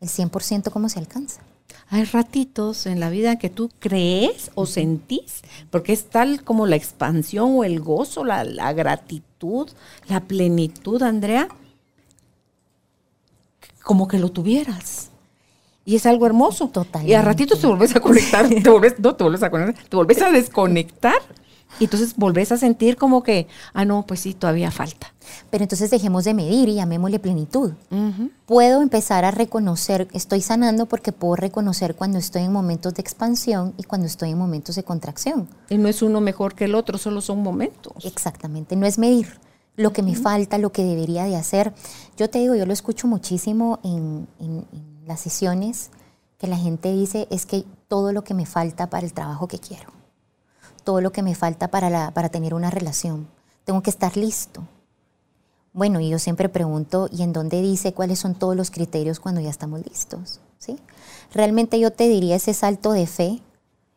¿El 0.00 0.08
100% 0.08 0.70
cómo 0.70 0.88
se 0.88 0.98
alcanza? 0.98 1.40
Hay 1.88 2.04
ratitos 2.04 2.86
en 2.86 3.00
la 3.00 3.10
vida 3.10 3.38
que 3.38 3.48
tú 3.48 3.70
crees 3.78 4.50
o 4.54 4.66
sentís, 4.66 5.42
porque 5.70 5.92
es 5.92 6.06
tal 6.06 6.42
como 6.42 6.66
la 6.66 6.76
expansión 6.76 7.52
o 7.56 7.64
el 7.64 7.80
gozo, 7.80 8.24
la, 8.24 8.44
la 8.44 8.72
gratitud, 8.72 9.68
la 10.08 10.20
plenitud, 10.20 11.02
Andrea, 11.02 11.48
como 13.82 14.08
que 14.08 14.18
lo 14.18 14.30
tuvieras. 14.30 15.10
Y 15.84 15.94
es 15.94 16.04
algo 16.04 16.26
hermoso. 16.26 16.68
Totalmente. 16.68 17.12
Y 17.12 17.14
a 17.14 17.22
ratitos 17.22 17.60
te 17.60 17.66
volvés 17.68 17.94
a 17.94 18.00
conectar, 18.00 18.48
te 18.48 18.68
volvés, 18.68 18.98
no 18.98 19.14
te 19.14 19.22
volvés 19.22 19.42
a 19.44 19.50
conectar, 19.50 19.84
te 19.88 19.96
volvés 19.96 20.20
a 20.20 20.30
desconectar. 20.32 21.22
Y 21.78 21.84
entonces 21.84 22.14
volvés 22.16 22.52
a 22.52 22.56
sentir 22.56 22.96
como 22.96 23.22
que, 23.22 23.48
ah, 23.74 23.84
no, 23.84 24.06
pues 24.06 24.20
sí, 24.20 24.32
todavía 24.34 24.70
falta. 24.70 25.12
Pero 25.50 25.64
entonces 25.64 25.90
dejemos 25.90 26.24
de 26.24 26.32
medir 26.34 26.68
y 26.68 26.74
llamémosle 26.74 27.18
plenitud. 27.18 27.72
Puedo 28.46 28.80
empezar 28.82 29.24
a 29.24 29.30
reconocer, 29.30 30.08
estoy 30.12 30.40
sanando 30.40 30.86
porque 30.86 31.12
puedo 31.12 31.36
reconocer 31.36 31.94
cuando 31.94 32.18
estoy 32.18 32.42
en 32.42 32.52
momentos 32.52 32.94
de 32.94 33.02
expansión 33.02 33.74
y 33.76 33.82
cuando 33.82 34.06
estoy 34.06 34.30
en 34.30 34.38
momentos 34.38 34.76
de 34.76 34.84
contracción. 34.84 35.48
Y 35.68 35.78
no 35.78 35.88
es 35.88 36.00
uno 36.02 36.20
mejor 36.20 36.54
que 36.54 36.64
el 36.66 36.74
otro, 36.74 36.96
solo 36.98 37.20
son 37.20 37.42
momentos. 37.42 38.04
Exactamente, 38.04 38.76
no 38.76 38.86
es 38.86 38.98
medir 38.98 39.40
lo 39.76 39.92
que 39.92 40.02
me 40.02 40.14
falta, 40.14 40.56
lo 40.58 40.72
que 40.72 40.84
debería 40.84 41.24
de 41.24 41.36
hacer. 41.36 41.74
Yo 42.16 42.30
te 42.30 42.38
digo, 42.38 42.54
yo 42.54 42.64
lo 42.64 42.72
escucho 42.72 43.06
muchísimo 43.08 43.78
en, 43.84 44.26
en- 44.38 44.64
en 44.72 44.96
las 45.06 45.20
sesiones, 45.20 45.90
que 46.38 46.46
la 46.46 46.56
gente 46.56 46.92
dice 46.92 47.26
es 47.30 47.44
que 47.46 47.64
todo 47.88 48.12
lo 48.12 48.22
que 48.24 48.32
me 48.34 48.46
falta 48.46 48.88
para 48.88 49.04
el 49.06 49.12
trabajo 49.12 49.48
que 49.48 49.58
quiero, 49.58 49.90
todo 50.86 51.00
lo 51.00 51.10
que 51.10 51.22
me 51.24 51.34
falta 51.34 51.68
para, 51.68 51.90
la, 51.90 52.12
para 52.12 52.28
tener 52.28 52.54
una 52.54 52.70
relación, 52.70 53.26
tengo 53.64 53.82
que 53.82 53.90
estar 53.90 54.16
listo. 54.16 54.62
Bueno, 55.72 55.98
y 55.98 56.08
yo 56.08 56.20
siempre 56.20 56.48
pregunto, 56.48 57.08
¿y 57.10 57.22
en 57.22 57.32
dónde 57.32 57.60
dice 57.60 57.92
cuáles 57.92 58.20
son 58.20 58.36
todos 58.36 58.54
los 58.56 58.70
criterios 58.70 59.18
cuando 59.18 59.40
ya 59.40 59.50
estamos 59.50 59.84
listos? 59.84 60.40
¿Sí? 60.58 60.78
Realmente 61.34 61.80
yo 61.80 61.90
te 61.90 62.08
diría 62.08 62.36
ese 62.36 62.54
salto 62.54 62.92
de 62.92 63.06
fe 63.06 63.42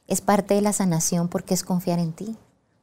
es 0.08 0.22
parte 0.22 0.56
de 0.56 0.62
la 0.62 0.74
sanación 0.74 1.28
porque 1.28 1.54
es 1.54 1.64
confiar 1.64 2.00
en 2.00 2.12
ti, 2.12 2.36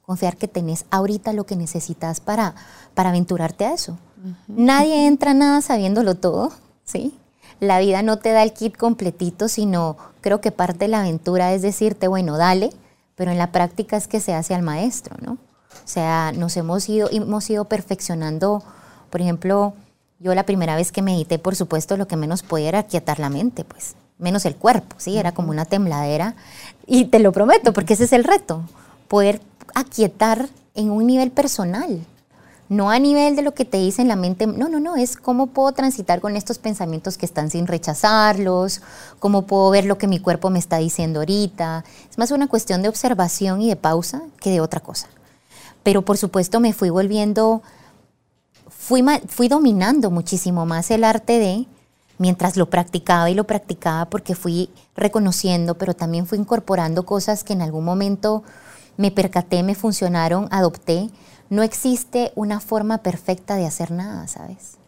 confiar 0.03 0.37
que 0.37 0.47
tenés 0.47 0.87
ahorita 0.91 1.33
lo 1.33 1.45
que 1.45 1.57
necesitas 1.57 2.21
para, 2.21 2.55
para 2.95 3.09
aventurarte 3.09 3.67
a 3.67 3.75
eso. 3.75 3.99
Nadie 4.47 5.07
entra 5.09 5.33
a 5.33 5.35
nada 5.35 5.61
sabiéndolo 5.63 6.15
todo, 6.15 6.53
¿sí? 6.85 7.19
La 7.59 7.81
vida 7.81 8.03
no 8.03 8.19
te 8.19 8.31
da 8.31 8.45
el 8.45 8.53
kit 8.53 8.77
completito, 8.77 9.49
sino 9.49 9.97
creo 10.21 10.41
que 10.41 10.53
parte 10.53 10.85
de 10.85 10.89
la 10.89 11.01
aventura 11.01 11.53
es 11.53 11.63
decirte, 11.63 12.07
bueno, 12.07 12.37
dale, 12.37 12.71
pero 13.17 13.33
en 13.33 13.39
la 13.39 13.51
práctica 13.51 13.97
es 13.97 14.07
que 14.07 14.21
se 14.21 14.35
hace 14.35 14.55
al 14.55 14.63
maestro, 14.63 15.17
¿no? 15.21 15.33
O 15.33 15.89
sea, 15.89 16.33
nos 16.33 16.57
hemos 16.57 16.89
ido, 16.89 17.09
hemos 17.11 17.51
ido 17.51 17.65
perfeccionando, 17.65 18.63
por 19.11 19.21
ejemplo, 19.21 19.75
yo 20.19 20.35
la 20.35 20.47
primera 20.47 20.77
vez 20.77 20.93
que 20.93 21.03
medité, 21.03 21.39
por 21.39 21.57
supuesto, 21.57 21.97
lo 21.97 22.07
que 22.07 22.17
menos 22.17 22.43
podía 22.43 22.69
era 22.69 22.83
quietar 22.85 23.19
la 23.19 23.29
mente, 23.29 23.65
pues, 23.65 23.95
menos 24.19 24.47
el 24.47 24.57
cuerpo, 24.57 24.97
¿sí? 24.99 25.19
Era 25.19 25.33
como 25.33 25.51
una 25.51 25.65
tembladera. 25.65 26.35
Y 26.87 27.07
te 27.07 27.19
lo 27.19 27.33
prometo, 27.33 27.73
porque 27.73 27.95
ese 27.95 28.05
es 28.05 28.13
el 28.13 28.25
reto, 28.25 28.63
poder 29.09 29.43
aquietar 29.75 30.49
en 30.75 30.91
un 30.91 31.07
nivel 31.07 31.31
personal, 31.31 32.01
no 32.69 32.91
a 32.91 32.99
nivel 32.99 33.37
de 33.37 33.43
lo 33.43 33.55
que 33.55 33.65
te 33.65 33.79
dice 33.79 34.03
en 34.03 34.09
la 34.09 34.17
mente, 34.17 34.47
no, 34.47 34.69
no, 34.69 34.81
no, 34.81 34.97
es 34.97 35.17
cómo 35.17 35.49
puedo 35.49 35.73
transitar 35.73 36.21
con 36.21 36.37
estos 36.37 36.59
pensamientos 36.59 37.17
que 37.17 37.27
están 37.27 37.51
sin 37.51 37.67
rechazarlos, 37.67 38.83
cómo 39.19 39.47
puedo 39.47 39.71
ver 39.71 39.85
lo 39.85 39.99
que 39.99 40.09
mi 40.09 40.19
cuerpo 40.19 40.51
me 40.51 40.59
está 40.59 40.79
diciendo 40.79 41.21
ahorita. 41.21 41.85
Es 42.11 42.19
más 42.19 42.31
una 42.31 42.49
cuestión 42.49 42.83
de 42.83 42.89
observación 42.89 43.63
y 43.63 43.69
de 43.69 43.77
pausa 43.77 44.23
que 44.41 44.51
de 44.51 44.61
otra 44.61 44.81
cosa. 44.81 45.09
Pero 45.83 46.03
por 46.03 46.17
supuesto 46.19 46.59
me 46.59 46.73
fui 46.73 46.91
volviendo, 46.91 47.63
fui, 48.69 49.05
fui 49.29 49.47
dominando 49.47 50.11
muchísimo 50.11 50.67
más 50.67 50.91
el 50.91 51.05
arte 51.05 51.39
de, 51.39 51.67
mientras 52.19 52.57
lo 52.57 52.69
practicaba 52.69 53.31
y 53.31 53.35
lo 53.35 53.45
practicaba 53.45 54.07
porque 54.07 54.35
fui 54.35 54.71
reconociendo, 54.97 55.77
pero 55.77 55.95
también 55.95 56.27
fui 56.27 56.39
incorporando 56.39 57.05
cosas 57.05 57.45
que 57.45 57.53
en 57.53 57.63
algún 57.63 57.85
momento 57.85 58.43
me 58.97 59.11
percaté, 59.11 59.63
me 59.63 59.75
funcionaron, 59.75 60.49
adopté. 60.51 61.11
No 61.51 61.63
existe 61.63 62.33
una 62.35 62.61
forma 62.61 62.99
perfecta 62.99 63.57
de 63.57 63.67
hacer 63.67 63.91
nada, 63.91 64.27
¿sabes? 64.27 64.79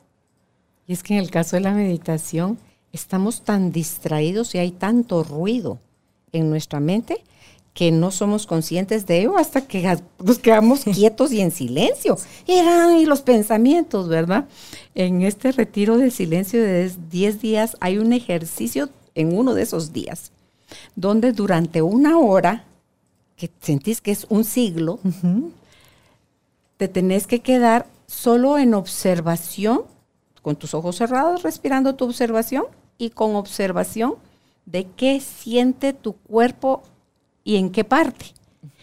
Y 0.86 0.92
es 0.92 1.02
que 1.02 1.14
en 1.14 1.20
el 1.20 1.30
caso 1.30 1.56
de 1.56 1.60
la 1.60 1.72
meditación 1.72 2.58
estamos 2.92 3.42
tan 3.42 3.72
distraídos 3.72 4.54
y 4.54 4.58
hay 4.58 4.70
tanto 4.72 5.22
ruido 5.22 5.78
en 6.32 6.50
nuestra 6.50 6.80
mente 6.80 7.22
que 7.74 7.92
no 7.92 8.10
somos 8.10 8.46
conscientes 8.46 9.06
de 9.06 9.20
ello 9.20 9.38
hasta 9.38 9.60
que 9.60 9.98
nos 10.18 10.40
quedamos 10.40 10.80
quietos 10.84 11.30
y 11.30 11.40
en 11.40 11.52
silencio. 11.52 12.18
Y 12.46 13.06
los 13.06 13.22
pensamientos, 13.22 14.08
¿verdad? 14.08 14.46
En 14.96 15.22
este 15.22 15.52
retiro 15.52 15.96
de 15.96 16.10
silencio 16.10 16.60
de 16.60 16.90
10 17.10 17.40
días 17.40 17.76
hay 17.78 17.98
un 17.98 18.12
ejercicio 18.12 18.88
en 19.14 19.36
uno 19.36 19.54
de 19.54 19.62
esos 19.62 19.92
días, 19.92 20.32
donde 20.96 21.30
durante 21.32 21.80
una 21.80 22.18
hora, 22.18 22.64
que 23.36 23.48
sentís 23.60 24.00
que 24.00 24.10
es 24.10 24.26
un 24.28 24.42
siglo, 24.42 24.98
te 26.78 26.88
tenés 26.88 27.26
que 27.26 27.40
quedar 27.40 27.86
solo 28.06 28.56
en 28.56 28.72
observación, 28.72 29.82
con 30.40 30.56
tus 30.56 30.72
ojos 30.72 30.96
cerrados, 30.96 31.42
respirando 31.42 31.94
tu 31.94 32.06
observación 32.06 32.64
y 32.96 33.10
con 33.10 33.36
observación 33.36 34.14
de 34.64 34.86
qué 34.96 35.20
siente 35.20 35.92
tu 35.92 36.14
cuerpo 36.14 36.82
y 37.44 37.56
en 37.56 37.70
qué 37.70 37.84
parte, 37.84 38.26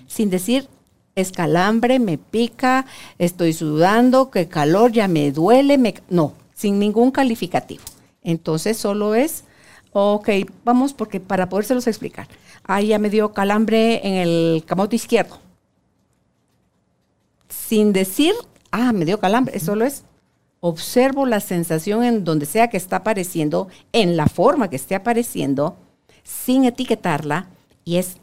sin 0.08 0.30
decir 0.30 0.68
escalambre, 1.16 1.98
me 2.00 2.18
pica, 2.18 2.86
estoy 3.18 3.54
sudando, 3.54 4.30
qué 4.30 4.48
calor, 4.48 4.92
ya 4.92 5.08
me 5.08 5.32
duele, 5.32 5.78
me... 5.78 5.96
no, 6.10 6.34
sin 6.54 6.78
ningún 6.78 7.12
calificativo. 7.12 7.84
Entonces 8.22 8.78
solo 8.78 9.16
es, 9.16 9.46
ok, 9.94 10.30
vamos 10.66 10.94
porque 10.94 11.22
para 11.22 11.48
podérselos 11.48 11.88
explicar. 11.88 12.28
Ahí 12.66 12.88
ya 12.88 13.00
me 13.00 13.10
dio 13.10 13.32
calambre 13.32 14.06
en 14.06 14.16
el 14.16 14.64
camote 14.66 14.98
izquierdo. 14.98 15.45
Sin 17.68 17.94
decir, 17.94 18.34
ah, 18.72 18.92
me 18.94 19.06
dio 19.06 19.20
calambre, 19.20 19.60
solo 19.60 19.86
es 19.86 20.04
observo 20.60 21.26
la 21.26 21.40
sensación 21.40 22.04
en 22.04 22.24
donde 22.24 22.46
sea 22.46 22.70
que 22.70 22.78
está 22.78 22.98
apareciendo, 22.98 23.68
en 23.92 24.18
la 24.18 24.28
forma 24.28 24.70
que 24.70 24.76
esté 24.76 24.96
apareciendo, 24.96 25.78
sin 26.24 26.66
etiquetarla, 26.66 27.50
y 27.84 27.98
es 27.98 28.18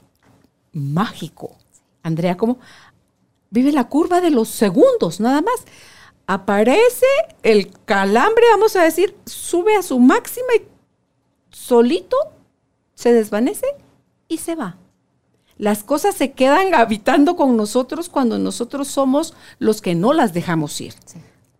mágico. 0.72 1.56
Andrea, 2.02 2.36
como 2.36 2.58
vive 3.50 3.70
la 3.70 3.88
curva 3.88 4.20
de 4.20 4.30
los 4.30 4.48
segundos, 4.48 5.20
nada 5.20 5.42
más. 5.42 5.64
Aparece 6.26 7.06
el 7.42 7.70
calambre, 7.84 8.44
vamos 8.52 8.76
a 8.76 8.82
decir, 8.82 9.16
sube 9.26 9.76
a 9.76 9.82
su 9.82 9.98
máxima 9.98 10.54
y 10.56 10.66
solito 11.50 12.16
se 12.94 13.12
desvanece 13.12 13.66
y 14.28 14.38
se 14.38 14.54
va. 14.54 14.78
Las 15.62 15.84
cosas 15.84 16.16
se 16.16 16.32
quedan 16.32 16.74
habitando 16.74 17.36
con 17.36 17.56
nosotros 17.56 18.08
cuando 18.08 18.36
nosotros 18.36 18.88
somos 18.88 19.32
los 19.60 19.80
que 19.80 19.94
no 19.94 20.12
las 20.12 20.34
dejamos 20.34 20.80
ir 20.80 20.92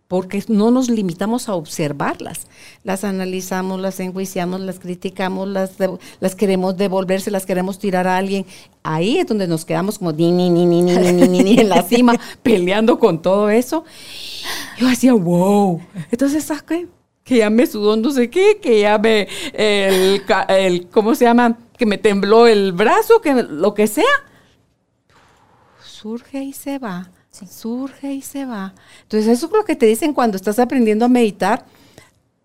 porque 0.09 0.43
no 0.49 0.71
nos 0.71 0.89
limitamos 0.89 1.47
a 1.47 1.55
observarlas. 1.55 2.47
Las 2.83 3.05
analizamos, 3.05 3.79
las 3.79 4.01
enjuiciamos, 4.01 4.59
las 4.59 4.77
criticamos, 4.79 5.47
las, 5.47 5.71
las 6.19 6.35
queremos 6.35 6.75
devolverse, 6.75 7.31
las 7.31 7.45
queremos 7.45 7.79
tirar 7.79 8.05
a 8.05 8.17
alguien. 8.17 8.45
Ahí 8.83 9.19
es 9.19 9.25
donde 9.25 9.47
nos 9.47 9.63
quedamos 9.63 9.99
como 9.99 10.11
ni, 10.11 10.33
ni, 10.33 10.49
ni, 10.49 10.65
ni, 10.65 10.81
ni, 10.81 10.97
ni, 11.13 11.27
ni, 11.29 11.39
ni 11.41 11.59
en 11.61 11.69
la 11.69 11.81
cima, 11.83 12.19
peleando 12.43 12.99
con 12.99 13.21
todo 13.21 13.49
eso. 13.49 13.85
Yo 14.77 14.89
hacía, 14.89 15.13
wow. 15.13 15.81
Entonces, 16.11 16.51
¿qué? 16.67 16.89
Que 17.23 17.37
ya 17.37 17.49
me 17.49 17.65
sudó 17.65 17.95
no 17.95 18.11
sé 18.11 18.29
qué, 18.29 18.59
que 18.61 18.81
ya 18.81 18.97
me, 18.97 19.27
el, 19.53 20.21
el, 20.49 20.89
¿cómo 20.89 21.15
se 21.15 21.25
llama? 21.25 21.57
Que 21.77 21.85
me 21.85 21.97
tembló 21.97 22.47
el 22.47 22.73
brazo, 22.73 23.21
que 23.21 23.33
lo 23.33 23.73
que 23.73 23.87
sea. 23.87 24.03
Surge 25.81 26.43
y 26.43 26.53
se 26.53 26.79
va 26.79 27.09
Surge 27.49 28.13
y 28.13 28.21
se 28.21 28.45
va. 28.45 28.73
Entonces, 29.03 29.27
eso 29.37 29.47
es 29.47 29.51
lo 29.51 29.65
que 29.65 29.75
te 29.75 29.85
dicen 29.85 30.13
cuando 30.13 30.37
estás 30.37 30.59
aprendiendo 30.59 31.05
a 31.05 31.09
meditar. 31.09 31.65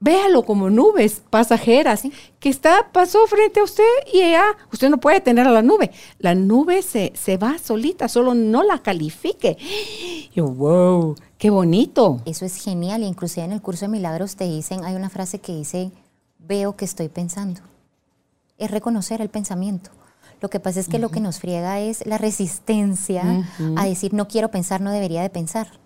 Véalo 0.01 0.45
como 0.45 0.71
nubes 0.71 1.23
pasajeras 1.29 2.03
que 2.39 2.49
está, 2.49 2.91
pasó 2.93 3.27
frente 3.27 3.59
a 3.59 3.65
usted 3.65 3.83
y 4.13 4.21
ya, 4.21 4.57
usted 4.73 4.91
no 4.91 4.99
puede 4.99 5.21
tener 5.21 5.47
a 5.47 5.51
la 5.51 5.61
nube. 5.61 5.91
La 6.21 6.37
nube 6.37 6.83
se, 6.83 7.13
se 7.17 7.37
va 7.37 7.59
solita, 7.59 8.09
solo 8.09 8.35
no 8.35 8.63
la 8.63 8.83
califique. 8.83 9.57
Y 10.35 10.41
wow, 10.41 11.17
qué 11.39 11.51
bonito. 11.51 12.21
Eso 12.25 12.45
es 12.45 12.57
genial. 12.57 13.03
Inclusive 13.03 13.45
en 13.45 13.53
el 13.53 13.63
curso 13.63 13.87
de 13.87 13.93
milagros 13.93 14.37
te 14.37 14.45
dicen, 14.45 14.85
hay 14.85 14.95
una 14.95 15.09
frase 15.09 15.39
que 15.39 15.55
dice, 15.55 15.91
veo 16.39 16.77
que 16.77 16.85
estoy 16.85 17.09
pensando. 17.09 17.61
Es 18.59 18.71
reconocer 18.71 19.21
el 19.21 19.29
pensamiento. 19.29 19.91
Lo 20.41 20.51
que 20.51 20.61
pasa 20.61 20.81
es 20.81 20.89
que 20.89 20.99
lo 20.99 21.11
que 21.11 21.21
nos 21.21 21.41
friega 21.41 21.81
es 21.81 22.07
la 22.07 22.19
resistencia 22.19 23.45
a 23.77 23.87
decir 23.87 24.15
no 24.15 24.29
quiero 24.29 24.51
pensar, 24.51 24.81
no 24.81 24.93
debería 24.93 25.23
de 25.23 25.31
pensar. 25.31 25.81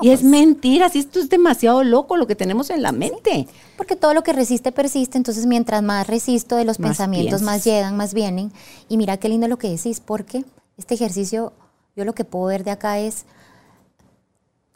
y 0.00 0.10
es 0.10 0.20
pues 0.20 0.30
mentira, 0.30 0.88
si 0.88 0.98
esto 0.98 1.20
es 1.20 1.28
demasiado 1.28 1.84
loco 1.84 2.16
lo 2.16 2.26
que 2.26 2.34
tenemos 2.34 2.70
en 2.70 2.82
la 2.82 2.90
mente. 2.90 3.46
porque 3.76 3.94
todo 3.94 4.14
lo 4.14 4.22
que 4.22 4.32
resiste 4.32 4.72
persiste, 4.72 5.18
entonces 5.18 5.46
mientras 5.46 5.82
más 5.82 6.06
resisto 6.06 6.56
de 6.56 6.64
los 6.64 6.78
pensamientos, 6.78 7.42
más 7.42 7.64
llegan, 7.64 7.96
más 7.96 8.12
vienen. 8.12 8.52
Y 8.88 8.96
mira 8.96 9.18
qué 9.18 9.28
lindo 9.28 9.46
lo 9.46 9.58
que 9.58 9.70
decís, 9.70 10.00
porque 10.00 10.44
este 10.76 10.94
ejercicio, 10.94 11.52
yo 11.94 12.04
lo 12.04 12.14
que 12.14 12.24
puedo 12.24 12.46
ver 12.46 12.64
de 12.64 12.72
acá 12.72 12.98
es, 12.98 13.24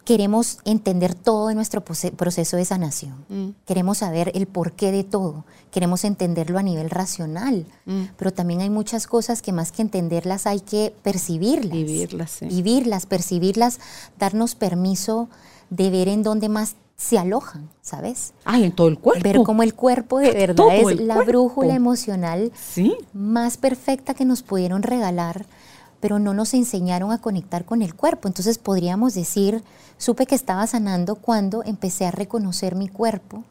queremos 0.07 0.61
entender 0.65 1.15
todo 1.15 1.51
en 1.51 1.57
nuestro 1.57 1.83
proceso 1.83 2.57
de 2.57 2.65
sanación. 2.65 3.17
Mm. 3.29 3.49
Queremos 3.67 3.99
saber 3.99 4.31
el 4.37 4.47
porqué 4.47 4.93
de 4.93 5.03
todo. 5.03 5.45
Queremos 5.73 6.05
entenderlo 6.05 6.59
a 6.59 6.63
nivel 6.63 6.91
racional. 6.91 7.67
Mm. 7.87 8.03
Pero 8.17 8.33
también 8.33 8.61
hay 8.61 8.71
muchas 8.71 9.09
cosas 9.09 9.43
que 9.43 9.53
más 9.53 9.73
que 9.73 9.83
entenderlas 9.83 10.47
hay 10.47 10.61
que 10.61 10.95
percibirlas. 11.03 11.73
Vivirlas, 11.73 12.31
sí. 12.31 12.47
Vivirlas, 12.47 13.05
percibirlas, 13.05 13.81
darnos 14.17 14.55
permiso 14.55 15.29
de 15.71 15.91
ver 15.91 16.07
en 16.07 16.23
dónde 16.23 16.49
más 16.49 16.77
se 16.97 17.19
alojan, 17.19 17.69
¿sabes? 17.83 18.33
Ay, 18.45 18.63
en 18.63 18.73
todo 18.73 18.87
el 18.87 19.01
cuerpo. 19.01 19.25
Ver 19.25 19.43
cómo 19.43 19.65
el 19.65 19.75
cuerpo 19.75 20.21
de 20.21 20.31
verdad 20.31 20.69
es 20.77 21.01
la 21.01 21.21
brújula 21.23 21.75
emocional 21.75 22.53
más 23.13 23.57
perfecta 23.57 24.15
que 24.15 24.25
nos 24.25 24.45
pudieron 24.45 24.85
regalar 24.85 25.47
pero 26.01 26.19
no 26.19 26.35
nos 26.35 26.55
enseñaron 26.55 27.13
a 27.13 27.19
conectar 27.19 27.65
con 27.65 27.83
el 27.83 27.95
cuerpo. 27.95 28.29
Entonces 28.29 28.59
podríamos 28.59 29.15
decir, 29.15 29.63
supe 29.99 30.27
que 30.27 30.35
estaba 30.35 30.67
sanando 30.67 31.17
cuando 31.17 31.63
empecé 31.65 32.07
a 32.07 32.11
reconocer 32.11 32.75
mi 32.75 32.89
cuerpo, 32.89 33.45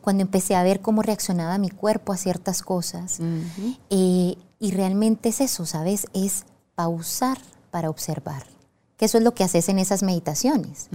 cuando 0.00 0.22
empecé 0.22 0.56
a 0.56 0.62
ver 0.62 0.80
cómo 0.80 1.02
reaccionaba 1.02 1.58
mi 1.58 1.70
cuerpo 1.70 2.12
a 2.12 2.16
ciertas 2.16 2.62
cosas. 2.62 3.18
Eh, 3.90 4.36
y 4.58 4.70
realmente 4.70 5.28
es 5.28 5.40
eso, 5.40 5.66
¿sabes? 5.66 6.06
Es 6.12 6.44
pausar 6.74 7.38
para 7.70 7.90
observar. 7.90 8.55
Que 8.96 9.04
eso 9.04 9.18
es 9.18 9.24
lo 9.24 9.34
que 9.34 9.44
haces 9.44 9.68
en 9.68 9.78
esas 9.78 10.02
meditaciones. 10.02 10.88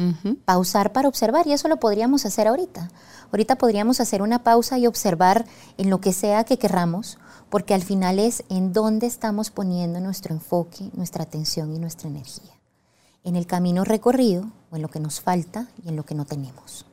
Pausar 0.46 0.92
para 0.92 1.08
observar. 1.08 1.46
Y 1.48 1.54
eso 1.54 1.68
lo 1.68 1.78
podríamos 1.78 2.26
hacer 2.26 2.48
ahorita. 2.48 2.92
Ahorita 3.32 3.58
podríamos 3.58 4.00
hacer 4.00 4.22
una 4.22 4.44
pausa 4.44 4.78
y 4.80 4.88
observar 4.88 5.46
en 5.78 5.90
lo 5.90 6.02
que 6.02 6.12
sea 6.12 6.44
que 6.44 6.58
querramos 6.58 7.18
porque 7.52 7.74
al 7.74 7.84
final 7.84 8.18
es 8.18 8.46
en 8.50 8.72
dónde 8.72 9.08
estamos 9.08 9.52
poniendo 9.52 10.00
nuestro 10.00 10.34
enfoque, 10.34 10.90
nuestra 10.94 11.24
atención 11.24 11.76
y 11.76 11.80
nuestra 11.80 12.08
energía. 12.08 12.54
En 13.26 13.36
el 13.36 13.46
camino 13.46 13.84
recorrido 13.84 14.50
o 14.72 14.78
en 14.78 14.82
lo 14.82 14.88
que 14.88 15.02
nos 15.02 15.20
falta 15.20 15.68
y 15.84 15.90
en 15.90 15.98
lo 15.98 16.04
que 16.04 16.16
no 16.16 16.26
tenemos. 16.26 16.86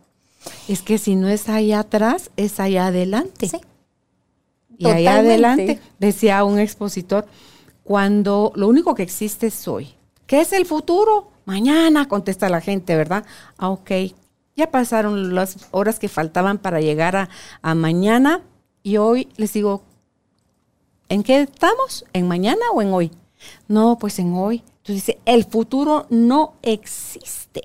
Es 0.66 0.82
que 0.82 0.98
si 0.98 1.14
no 1.14 1.28
es 1.28 1.48
allá 1.48 1.78
atrás, 1.78 2.32
es 2.36 2.58
allá 2.58 2.88
adelante. 2.88 3.48
Sí. 3.48 3.60
Y 4.76 4.88
allá 4.88 5.18
adelante, 5.18 5.80
decía 6.00 6.42
un 6.42 6.58
expositor, 6.58 7.26
cuando 7.84 8.52
lo 8.56 8.66
único 8.66 8.96
que 8.96 9.04
existe 9.04 9.46
es 9.46 9.68
hoy. 9.68 9.94
¿Qué 10.28 10.40
es 10.42 10.52
el 10.52 10.64
futuro? 10.64 11.32
Mañana, 11.44 12.06
contesta 12.06 12.48
la 12.48 12.60
gente, 12.60 12.94
¿verdad? 12.94 13.24
Ah, 13.56 13.70
ok. 13.70 13.90
Ya 14.54 14.70
pasaron 14.70 15.34
las 15.34 15.56
horas 15.72 15.98
que 15.98 16.08
faltaban 16.08 16.58
para 16.58 16.80
llegar 16.80 17.16
a, 17.16 17.28
a 17.62 17.74
mañana 17.74 18.42
y 18.84 18.98
hoy 18.98 19.28
les 19.36 19.52
digo, 19.52 19.82
¿En 21.08 21.22
qué 21.22 21.40
estamos? 21.40 22.04
¿En 22.12 22.28
mañana 22.28 22.60
o 22.74 22.82
en 22.82 22.92
hoy? 22.92 23.10
No, 23.66 23.98
pues 23.98 24.18
en 24.18 24.34
hoy. 24.34 24.62
Entonces 24.78 25.06
dice, 25.06 25.18
el 25.24 25.44
futuro 25.44 26.06
no 26.10 26.54
existe. 26.62 27.62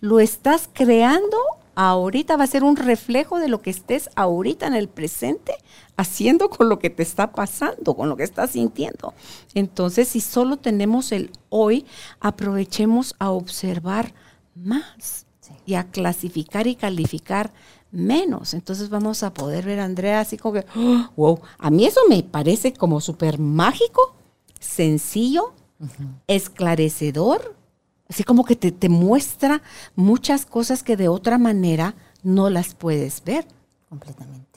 Lo 0.00 0.18
estás 0.18 0.68
creando 0.72 1.36
ahorita, 1.76 2.36
va 2.36 2.44
a 2.44 2.48
ser 2.48 2.64
un 2.64 2.76
reflejo 2.76 3.38
de 3.38 3.48
lo 3.48 3.62
que 3.62 3.70
estés 3.70 4.10
ahorita 4.16 4.66
en 4.66 4.74
el 4.74 4.88
presente 4.88 5.54
haciendo 5.96 6.48
con 6.48 6.68
lo 6.68 6.78
que 6.78 6.90
te 6.90 7.02
está 7.02 7.32
pasando, 7.32 7.94
con 7.94 8.08
lo 8.08 8.16
que 8.16 8.24
estás 8.24 8.52
sintiendo. 8.52 9.14
Entonces, 9.54 10.08
si 10.08 10.20
solo 10.20 10.56
tenemos 10.56 11.12
el 11.12 11.30
hoy, 11.48 11.86
aprovechemos 12.20 13.14
a 13.18 13.30
observar 13.30 14.14
más 14.54 15.26
y 15.66 15.74
a 15.74 15.84
clasificar 15.84 16.66
y 16.66 16.74
calificar 16.74 17.52
menos. 17.90 18.54
Entonces 18.54 18.88
vamos 18.88 19.22
a 19.22 19.32
poder 19.32 19.64
ver 19.64 19.80
a 19.80 19.84
Andrea 19.84 20.20
así 20.20 20.36
como 20.36 20.54
que, 20.54 20.66
wow, 21.16 21.40
a 21.58 21.70
mí 21.70 21.84
eso 21.84 22.00
me 22.08 22.22
parece 22.22 22.72
como 22.72 23.00
súper 23.00 23.38
mágico, 23.38 24.16
sencillo, 24.58 25.52
esclarecedor, 26.26 27.56
así 28.08 28.24
como 28.24 28.44
que 28.44 28.56
te, 28.56 28.72
te, 28.72 28.88
muestra 28.88 29.62
muchas 29.94 30.46
cosas 30.46 30.82
que 30.82 30.96
de 30.96 31.08
otra 31.08 31.38
manera 31.38 31.94
no 32.22 32.50
las 32.50 32.74
puedes 32.74 33.22
ver. 33.24 33.46
Completamente. 33.88 34.51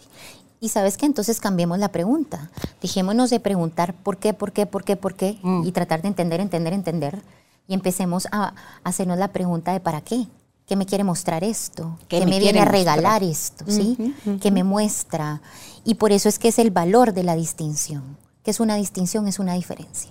Y 0.66 0.70
sabes 0.70 0.98
que 0.98 1.06
entonces 1.06 1.40
cambiemos 1.40 1.78
la 1.78 1.90
pregunta. 1.90 2.50
Dejémonos 2.82 3.30
de 3.30 3.40
preguntar 3.40 3.94
por 3.94 4.18
qué, 4.18 4.34
por 4.34 4.52
qué, 4.52 4.66
por 4.66 4.84
qué, 4.84 4.96
por 4.96 5.14
qué, 5.14 5.38
mm. 5.44 5.64
y 5.64 5.72
tratar 5.72 6.02
de 6.02 6.08
entender, 6.08 6.42
entender, 6.42 6.74
entender, 6.74 7.22
y 7.68 7.76
empecemos 7.76 8.28
a 8.32 8.56
hacernos 8.84 9.20
la 9.20 9.28
pregunta 9.28 9.74
de 9.74 9.80
para 9.80 10.02
qué. 10.02 10.26
¿Qué 10.66 10.76
me 10.76 10.88
quiere 10.88 11.04
mostrar 11.04 11.44
esto? 11.44 12.00
¿Qué, 12.08 12.26
me, 12.26 12.40
viene 12.40 12.62
a 12.62 12.66
regalar 12.66 13.22
esto? 13.22 13.64
¿sí? 13.68 14.16
¿Qué 14.42 14.50
me 14.50 14.64
muestra? 14.64 15.40
Y 15.84 15.94
por 15.94 16.12
eso 16.12 16.30
es 16.30 16.40
que 16.40 16.48
es 16.48 16.58
el 16.58 16.72
valor 16.72 17.14
de 17.14 17.22
la 17.22 17.36
distinción. 17.36 18.18
¿Qué 18.44 18.50
es 18.50 18.60
una 18.60 18.74
distinción? 18.74 19.28
Es 19.28 19.38
una 19.38 19.54
diferencia. 19.54 20.10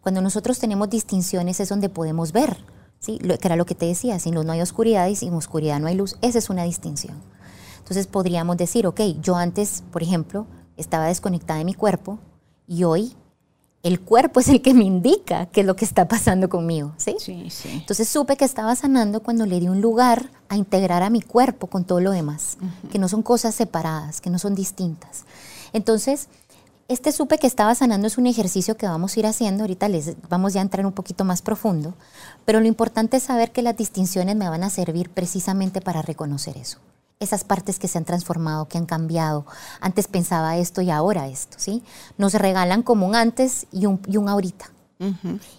Cuando 0.00 0.20
nosotros 0.20 0.58
tenemos 0.58 0.90
distinciones 0.90 1.60
es 1.60 1.68
donde 1.68 1.88
podemos 1.88 2.32
ver, 2.32 2.56
¿sí? 2.98 3.20
Lo, 3.22 3.38
que 3.38 3.46
era 3.46 3.54
lo 3.54 3.66
que 3.66 3.76
te 3.76 3.86
decía, 3.86 4.18
sin 4.18 4.34
luz 4.34 4.44
no 4.44 4.50
hay 4.50 4.62
oscuridad 4.62 5.06
y 5.06 5.14
sin 5.14 5.32
oscuridad 5.32 5.78
no 5.78 5.86
hay 5.86 5.94
luz. 5.94 6.16
Esa 6.22 6.38
es 6.38 6.50
una 6.50 6.64
distinción. 6.64 7.16
Entonces 7.90 8.06
podríamos 8.06 8.56
decir, 8.56 8.86
ok, 8.86 9.00
yo 9.20 9.34
antes, 9.34 9.82
por 9.90 10.04
ejemplo, 10.04 10.46
estaba 10.76 11.06
desconectada 11.06 11.58
de 11.58 11.64
mi 11.64 11.74
cuerpo 11.74 12.20
y 12.68 12.84
hoy 12.84 13.16
el 13.82 13.98
cuerpo 14.00 14.38
es 14.38 14.48
el 14.48 14.62
que 14.62 14.74
me 14.74 14.84
indica 14.84 15.46
qué 15.46 15.62
es 15.62 15.66
lo 15.66 15.74
que 15.74 15.84
está 15.84 16.06
pasando 16.06 16.48
conmigo, 16.48 16.92
¿sí? 16.98 17.16
Sí, 17.18 17.50
sí. 17.50 17.68
Entonces 17.72 18.08
supe 18.08 18.36
que 18.36 18.44
estaba 18.44 18.76
sanando 18.76 19.24
cuando 19.24 19.44
le 19.44 19.58
di 19.58 19.66
un 19.66 19.80
lugar 19.80 20.30
a 20.48 20.56
integrar 20.56 21.02
a 21.02 21.10
mi 21.10 21.20
cuerpo 21.20 21.66
con 21.66 21.84
todo 21.84 21.98
lo 21.98 22.12
demás, 22.12 22.58
que 22.92 23.00
no 23.00 23.08
son 23.08 23.24
cosas 23.24 23.56
separadas, 23.56 24.20
que 24.20 24.30
no 24.30 24.38
son 24.38 24.54
distintas. 24.54 25.24
Entonces, 25.72 26.28
este 26.86 27.10
supe 27.10 27.38
que 27.38 27.48
estaba 27.48 27.74
sanando 27.74 28.06
es 28.06 28.18
un 28.18 28.28
ejercicio 28.28 28.76
que 28.76 28.86
vamos 28.86 29.16
a 29.16 29.18
ir 29.18 29.26
haciendo, 29.26 29.64
ahorita 29.64 29.88
les 29.88 30.14
vamos 30.28 30.52
ya 30.52 30.60
a 30.60 30.62
entrar 30.62 30.86
un 30.86 30.92
poquito 30.92 31.24
más 31.24 31.42
profundo, 31.42 31.94
pero 32.44 32.60
lo 32.60 32.68
importante 32.68 33.16
es 33.16 33.24
saber 33.24 33.50
que 33.50 33.62
las 33.62 33.76
distinciones 33.76 34.36
me 34.36 34.48
van 34.48 34.62
a 34.62 34.70
servir 34.70 35.10
precisamente 35.10 35.80
para 35.80 36.02
reconocer 36.02 36.56
eso 36.56 36.78
esas 37.20 37.44
partes 37.44 37.78
que 37.78 37.86
se 37.86 37.98
han 37.98 38.06
transformado, 38.06 38.66
que 38.66 38.78
han 38.78 38.86
cambiado. 38.86 39.44
Antes 39.80 40.08
pensaba 40.08 40.56
esto 40.56 40.80
y 40.80 40.90
ahora 40.90 41.28
esto, 41.28 41.58
¿sí? 41.60 41.82
Nos 42.16 42.32
regalan 42.32 42.82
como 42.82 43.06
un 43.06 43.14
antes 43.14 43.66
y 43.70 43.84
un, 43.84 44.00
y 44.08 44.16
un 44.16 44.28
ahorita. 44.28 44.72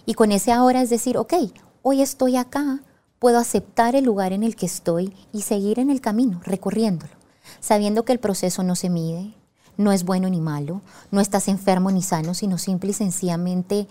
Y 0.06 0.14
con 0.14 0.30
ese 0.30 0.52
ahora 0.52 0.82
es 0.82 0.90
decir, 0.90 1.16
ok, 1.16 1.34
hoy 1.82 2.00
estoy 2.00 2.36
acá, 2.36 2.80
puedo 3.18 3.38
aceptar 3.38 3.96
el 3.96 4.04
lugar 4.04 4.32
en 4.32 4.44
el 4.44 4.54
que 4.54 4.66
estoy 4.66 5.16
y 5.32 5.42
seguir 5.42 5.80
en 5.80 5.90
el 5.90 6.00
camino, 6.00 6.40
recorriéndolo, 6.44 7.12
sabiendo 7.58 8.04
que 8.04 8.12
el 8.12 8.20
proceso 8.20 8.62
no 8.62 8.76
se 8.76 8.88
mide, 8.88 9.34
no 9.76 9.90
es 9.90 10.04
bueno 10.04 10.28
ni 10.28 10.40
malo, 10.40 10.80
no 11.10 11.20
estás 11.20 11.48
enfermo 11.48 11.90
ni 11.90 12.02
sano, 12.02 12.34
sino 12.34 12.56
simple 12.56 12.90
y 12.90 12.94
sencillamente 12.94 13.88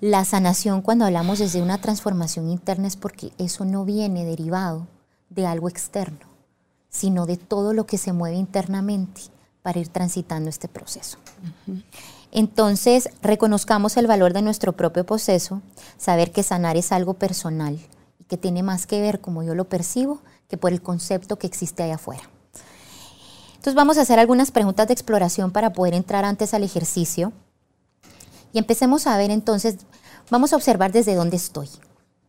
la 0.00 0.24
sanación 0.24 0.82
cuando 0.82 1.04
hablamos 1.04 1.38
desde 1.38 1.62
una 1.62 1.80
transformación 1.80 2.48
interna 2.48 2.88
es 2.88 2.96
porque 2.96 3.32
eso 3.38 3.64
no 3.64 3.84
viene 3.84 4.24
derivado 4.24 4.88
de 5.28 5.46
algo 5.46 5.68
externo 5.68 6.29
sino 6.90 7.24
de 7.24 7.36
todo 7.36 7.72
lo 7.72 7.86
que 7.86 7.96
se 7.96 8.12
mueve 8.12 8.36
internamente 8.36 9.22
para 9.62 9.78
ir 9.78 9.88
transitando 9.88 10.50
este 10.50 10.68
proceso. 10.68 11.18
Entonces, 12.32 13.08
reconozcamos 13.22 13.96
el 13.96 14.06
valor 14.06 14.32
de 14.32 14.42
nuestro 14.42 14.72
propio 14.72 15.04
proceso, 15.04 15.62
saber 15.96 16.32
que 16.32 16.42
sanar 16.42 16.76
es 16.76 16.92
algo 16.92 17.14
personal 17.14 17.78
y 18.18 18.24
que 18.24 18.36
tiene 18.36 18.62
más 18.62 18.86
que 18.86 19.00
ver 19.00 19.20
como 19.20 19.42
yo 19.42 19.54
lo 19.54 19.64
percibo 19.64 20.20
que 20.48 20.56
por 20.56 20.72
el 20.72 20.82
concepto 20.82 21.38
que 21.38 21.46
existe 21.46 21.82
allá 21.82 21.94
afuera. 21.94 22.22
Entonces 23.50 23.74
vamos 23.74 23.98
a 23.98 24.02
hacer 24.02 24.18
algunas 24.18 24.50
preguntas 24.50 24.86
de 24.88 24.94
exploración 24.94 25.50
para 25.50 25.72
poder 25.72 25.94
entrar 25.94 26.24
antes 26.24 26.54
al 26.54 26.64
ejercicio. 26.64 27.32
Y 28.52 28.58
empecemos 28.58 29.06
a 29.06 29.16
ver 29.16 29.30
entonces, 29.30 29.76
vamos 30.30 30.52
a 30.52 30.56
observar 30.56 30.92
desde 30.92 31.14
dónde 31.14 31.36
estoy, 31.36 31.68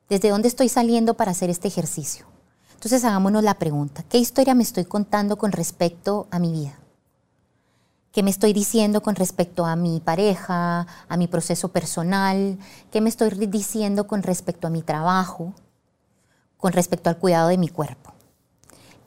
desde 0.09 0.29
dónde 0.29 0.49
estoy 0.49 0.69
saliendo 0.69 1.15
para 1.15 1.31
hacer 1.31 1.49
este 1.49 1.67
ejercicio. 1.67 2.30
Entonces 2.81 3.05
hagámonos 3.05 3.43
la 3.43 3.59
pregunta, 3.59 4.01
¿qué 4.09 4.17
historia 4.17 4.55
me 4.55 4.63
estoy 4.63 4.85
contando 4.85 5.37
con 5.37 5.51
respecto 5.51 6.25
a 6.31 6.39
mi 6.39 6.51
vida? 6.51 6.79
¿Qué 8.11 8.23
me 8.23 8.31
estoy 8.31 8.53
diciendo 8.53 9.03
con 9.03 9.13
respecto 9.13 9.67
a 9.67 9.75
mi 9.75 9.99
pareja, 9.99 10.87
a 11.07 11.15
mi 11.15 11.27
proceso 11.27 11.67
personal? 11.67 12.57
¿Qué 12.89 12.99
me 12.99 13.09
estoy 13.09 13.29
diciendo 13.45 14.07
con 14.07 14.23
respecto 14.23 14.65
a 14.65 14.71
mi 14.71 14.81
trabajo? 14.81 15.53
Con 16.57 16.73
respecto 16.73 17.11
al 17.11 17.19
cuidado 17.19 17.49
de 17.49 17.59
mi 17.59 17.67
cuerpo. 17.67 18.13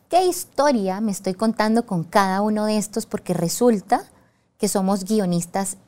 ¿Qué 0.08 0.24
historia 0.24 1.00
me 1.00 1.10
estoy 1.10 1.34
contando 1.34 1.84
con 1.84 2.04
cada 2.04 2.42
uno 2.42 2.66
de 2.66 2.78
estos? 2.78 3.06
Porque 3.06 3.34
resulta 3.34 4.04
que 4.56 4.68
somos 4.68 5.02
guionistas 5.02 5.78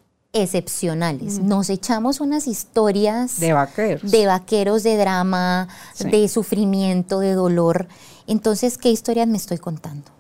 excepcionales. 0.43 1.39
Nos 1.39 1.71
echamos 1.71 2.21
unas 2.21 2.47
historias 2.47 3.41
de 3.41 3.53
vaqueros, 3.53 4.11
de, 4.11 4.27
vaqueros, 4.27 4.83
de 4.83 4.97
drama, 4.97 5.69
de 5.99 6.29
sufrimiento, 6.29 7.21
de 7.21 7.33
dolor. 7.33 7.89
Entonces, 8.27 8.79
¿qué 8.79 8.91
historias 8.91 9.29
me 9.29 9.37
estoy 9.37 9.59
contando? 9.59 10.11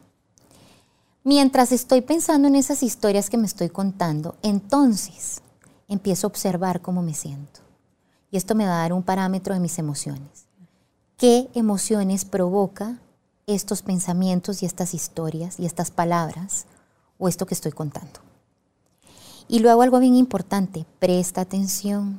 Mientras 1.24 1.72
estoy 1.72 2.02
pensando 2.02 2.46
en 2.48 2.56
esas 2.56 2.82
historias 2.82 3.30
que 3.30 3.36
me 3.36 3.46
estoy 3.46 3.68
contando, 3.68 4.36
entonces 4.42 5.42
empiezo 5.88 6.26
a 6.26 6.30
observar 6.30 6.80
cómo 6.80 7.02
me 7.02 7.14
siento. 7.14 7.60
Y 8.30 8.36
esto 8.36 8.54
me 8.54 8.66
va 8.66 8.78
a 8.78 8.82
dar 8.82 8.92
un 8.92 9.02
parámetro 9.02 9.54
de 9.54 9.60
mis 9.60 9.78
emociones. 9.78 10.46
¿Qué 11.16 11.48
emociones 11.54 12.24
provoca 12.24 12.98
estos 13.46 13.82
pensamientos 13.82 14.62
y 14.62 14.66
estas 14.66 14.94
historias 14.94 15.58
y 15.58 15.66
estas 15.66 15.90
palabras 15.90 16.66
o 17.18 17.28
esto 17.28 17.46
que 17.46 17.54
estoy 17.54 17.72
contando? 17.72 18.25
Y 19.48 19.60
luego 19.60 19.82
algo 19.82 19.98
bien 20.00 20.16
importante, 20.16 20.86
presta 20.98 21.42
atención. 21.42 22.18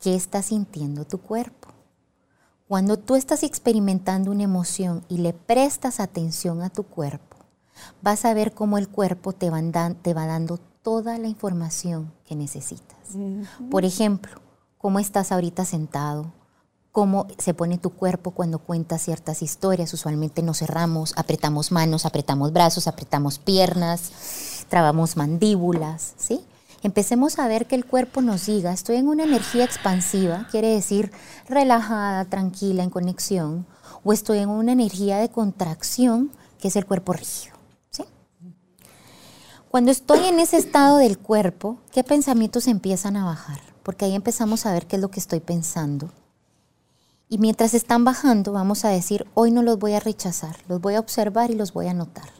¿Qué 0.00 0.14
está 0.14 0.42
sintiendo 0.42 1.06
tu 1.06 1.18
cuerpo? 1.18 1.68
Cuando 2.68 2.98
tú 2.98 3.14
estás 3.14 3.42
experimentando 3.42 4.30
una 4.30 4.42
emoción 4.42 5.04
y 5.08 5.18
le 5.18 5.32
prestas 5.32 6.00
atención 6.00 6.62
a 6.62 6.68
tu 6.68 6.82
cuerpo, 6.82 7.36
vas 8.02 8.24
a 8.24 8.34
ver 8.34 8.52
cómo 8.52 8.76
el 8.76 8.88
cuerpo 8.88 9.32
te 9.32 9.50
va, 9.50 9.62
te 10.02 10.14
va 10.14 10.26
dando 10.26 10.58
toda 10.82 11.16
la 11.18 11.28
información 11.28 12.12
que 12.26 12.36
necesitas. 12.36 12.98
Por 13.70 13.84
ejemplo, 13.84 14.40
cómo 14.78 14.98
estás 14.98 15.32
ahorita 15.32 15.64
sentado, 15.64 16.32
cómo 16.92 17.26
se 17.38 17.54
pone 17.54 17.78
tu 17.78 17.90
cuerpo 17.90 18.32
cuando 18.32 18.58
cuentas 18.58 19.02
ciertas 19.02 19.42
historias. 19.42 19.94
Usualmente 19.94 20.42
nos 20.42 20.58
cerramos, 20.58 21.14
apretamos 21.16 21.72
manos, 21.72 22.04
apretamos 22.04 22.52
brazos, 22.52 22.88
apretamos 22.88 23.38
piernas 23.38 24.55
trabamos 24.68 25.16
mandíbulas, 25.16 26.14
¿sí? 26.16 26.40
Empecemos 26.82 27.38
a 27.38 27.48
ver 27.48 27.66
que 27.66 27.74
el 27.74 27.84
cuerpo 27.84 28.20
nos 28.20 28.46
diga, 28.46 28.72
estoy 28.72 28.96
en 28.96 29.08
una 29.08 29.24
energía 29.24 29.64
expansiva, 29.64 30.46
quiere 30.50 30.68
decir 30.68 31.10
relajada, 31.48 32.24
tranquila, 32.26 32.84
en 32.84 32.90
conexión, 32.90 33.66
o 34.04 34.12
estoy 34.12 34.38
en 34.38 34.50
una 34.50 34.72
energía 34.72 35.18
de 35.18 35.28
contracción, 35.28 36.30
que 36.60 36.68
es 36.68 36.76
el 36.76 36.86
cuerpo 36.86 37.12
rígido. 37.12 37.56
¿sí? 37.90 38.04
Cuando 39.68 39.90
estoy 39.90 40.26
en 40.26 40.38
ese 40.38 40.58
estado 40.58 40.98
del 40.98 41.18
cuerpo, 41.18 41.78
¿qué 41.92 42.04
pensamientos 42.04 42.68
empiezan 42.68 43.16
a 43.16 43.24
bajar? 43.24 43.60
Porque 43.82 44.04
ahí 44.04 44.14
empezamos 44.14 44.66
a 44.66 44.72
ver 44.72 44.86
qué 44.86 44.96
es 44.96 45.02
lo 45.02 45.10
que 45.10 45.20
estoy 45.20 45.40
pensando. 45.40 46.10
Y 47.28 47.38
mientras 47.38 47.74
están 47.74 48.04
bajando, 48.04 48.52
vamos 48.52 48.84
a 48.84 48.90
decir, 48.90 49.26
hoy 49.34 49.50
no 49.50 49.62
los 49.62 49.78
voy 49.78 49.94
a 49.94 50.00
rechazar, 50.00 50.56
los 50.68 50.80
voy 50.80 50.94
a 50.94 51.00
observar 51.00 51.50
y 51.50 51.54
los 51.54 51.72
voy 51.72 51.88
a 51.88 51.94
notar. 51.94 52.30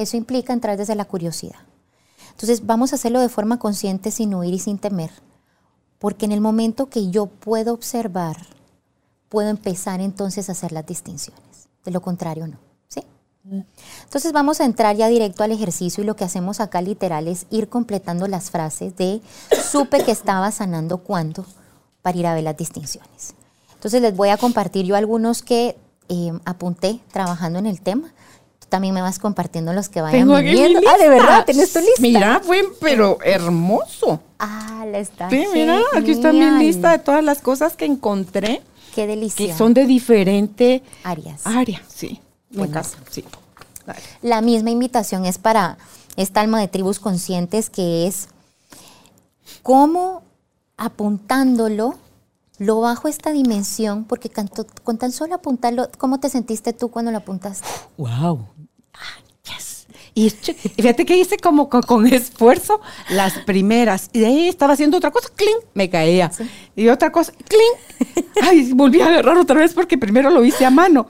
Eso 0.00 0.16
implica 0.16 0.54
entrar 0.54 0.78
desde 0.78 0.94
la 0.94 1.04
curiosidad. 1.04 1.58
Entonces 2.30 2.64
vamos 2.64 2.92
a 2.92 2.96
hacerlo 2.96 3.20
de 3.20 3.28
forma 3.28 3.58
consciente, 3.58 4.10
sin 4.10 4.34
huir 4.34 4.54
y 4.54 4.58
sin 4.58 4.78
temer, 4.78 5.10
porque 5.98 6.24
en 6.24 6.32
el 6.32 6.40
momento 6.40 6.88
que 6.88 7.10
yo 7.10 7.26
puedo 7.26 7.74
observar, 7.74 8.38
puedo 9.28 9.50
empezar 9.50 10.00
entonces 10.00 10.48
a 10.48 10.52
hacer 10.52 10.72
las 10.72 10.86
distinciones. 10.86 11.68
De 11.84 11.90
lo 11.90 12.00
contrario, 12.00 12.46
no. 12.46 12.56
¿sí? 12.88 13.04
Entonces 14.04 14.32
vamos 14.32 14.62
a 14.62 14.64
entrar 14.64 14.96
ya 14.96 15.08
directo 15.08 15.42
al 15.44 15.52
ejercicio 15.52 16.02
y 16.02 16.06
lo 16.06 16.16
que 16.16 16.24
hacemos 16.24 16.60
acá 16.60 16.80
literal 16.80 17.28
es 17.28 17.44
ir 17.50 17.68
completando 17.68 18.26
las 18.26 18.50
frases 18.50 18.96
de 18.96 19.20
supe 19.70 20.02
que 20.02 20.12
estaba 20.12 20.50
sanando 20.50 20.98
cuando 20.98 21.44
para 22.00 22.16
ir 22.16 22.26
a 22.26 22.32
ver 22.32 22.44
las 22.44 22.56
distinciones. 22.56 23.34
Entonces 23.74 24.00
les 24.00 24.16
voy 24.16 24.30
a 24.30 24.38
compartir 24.38 24.86
yo 24.86 24.96
algunos 24.96 25.42
que 25.42 25.76
eh, 26.08 26.32
apunté 26.46 27.00
trabajando 27.12 27.58
en 27.58 27.66
el 27.66 27.82
tema 27.82 28.14
también 28.70 28.94
me 28.94 29.02
vas 29.02 29.18
compartiendo 29.18 29.74
los 29.74 29.90
que 29.90 30.00
vayan 30.00 30.28
viendo. 30.42 30.80
Ah, 30.88 30.96
de 30.96 31.08
verdad, 31.10 31.44
tenés 31.44 31.72
tu 31.72 31.80
lista. 31.80 32.00
Mira, 32.00 32.40
fue 32.42 32.62
pero 32.80 33.18
hermoso. 33.22 34.20
Ah, 34.38 34.86
la 34.90 34.98
está. 34.98 35.28
Sí, 35.28 35.44
mira, 35.52 35.80
aquí 35.94 36.12
está 36.12 36.32
mi 36.32 36.50
lista 36.52 36.92
de 36.92 36.98
todas 37.00 37.22
las 37.22 37.42
cosas 37.42 37.76
que 37.76 37.84
encontré. 37.84 38.62
Qué 38.94 39.06
delicia. 39.06 39.46
Que 39.46 39.54
son 39.54 39.74
de 39.74 39.84
diferente 39.84 40.82
áreas. 41.04 41.46
Área, 41.46 41.82
sí. 41.86 42.20
Buenas. 42.50 42.96
sí. 43.10 43.24
La 44.22 44.40
misma 44.40 44.70
invitación 44.70 45.26
es 45.26 45.38
para 45.38 45.76
esta 46.16 46.40
alma 46.40 46.60
de 46.60 46.68
tribus 46.68 47.00
conscientes 47.00 47.70
que 47.70 48.06
es 48.06 48.28
cómo 49.62 50.22
apuntándolo 50.76 51.98
lo 52.60 52.78
bajo 52.80 53.08
esta 53.08 53.32
dimensión, 53.32 54.04
porque 54.04 54.30
con 54.84 54.98
tan 54.98 55.12
solo 55.12 55.34
apuntarlo, 55.34 55.88
¿cómo 55.96 56.20
te 56.20 56.28
sentiste 56.28 56.74
tú 56.74 56.90
cuando 56.90 57.10
lo 57.10 57.16
apuntaste? 57.16 57.66
¡Wow! 57.96 58.46
Y 60.12 60.28
fíjate 60.28 61.06
que 61.06 61.16
hice 61.16 61.38
como 61.38 61.70
con, 61.70 62.06
esfuerzo 62.06 62.80
las 63.08 63.38
primeras. 63.38 64.10
Y 64.12 64.20
de 64.20 64.26
ahí 64.26 64.48
estaba 64.48 64.74
haciendo 64.74 64.98
otra 64.98 65.10
cosa, 65.10 65.30
¡cling! 65.34 65.56
Me 65.72 65.88
caía. 65.88 66.30
Y 66.76 66.88
otra 66.88 67.10
cosa, 67.10 67.32
¡cling! 67.32 68.24
Ay, 68.42 68.72
volví 68.74 69.00
a 69.00 69.06
agarrar 69.06 69.38
otra 69.38 69.60
vez 69.60 69.72
porque 69.72 69.96
primero 69.96 70.28
lo 70.28 70.44
hice 70.44 70.66
a 70.66 70.70
mano. 70.70 71.06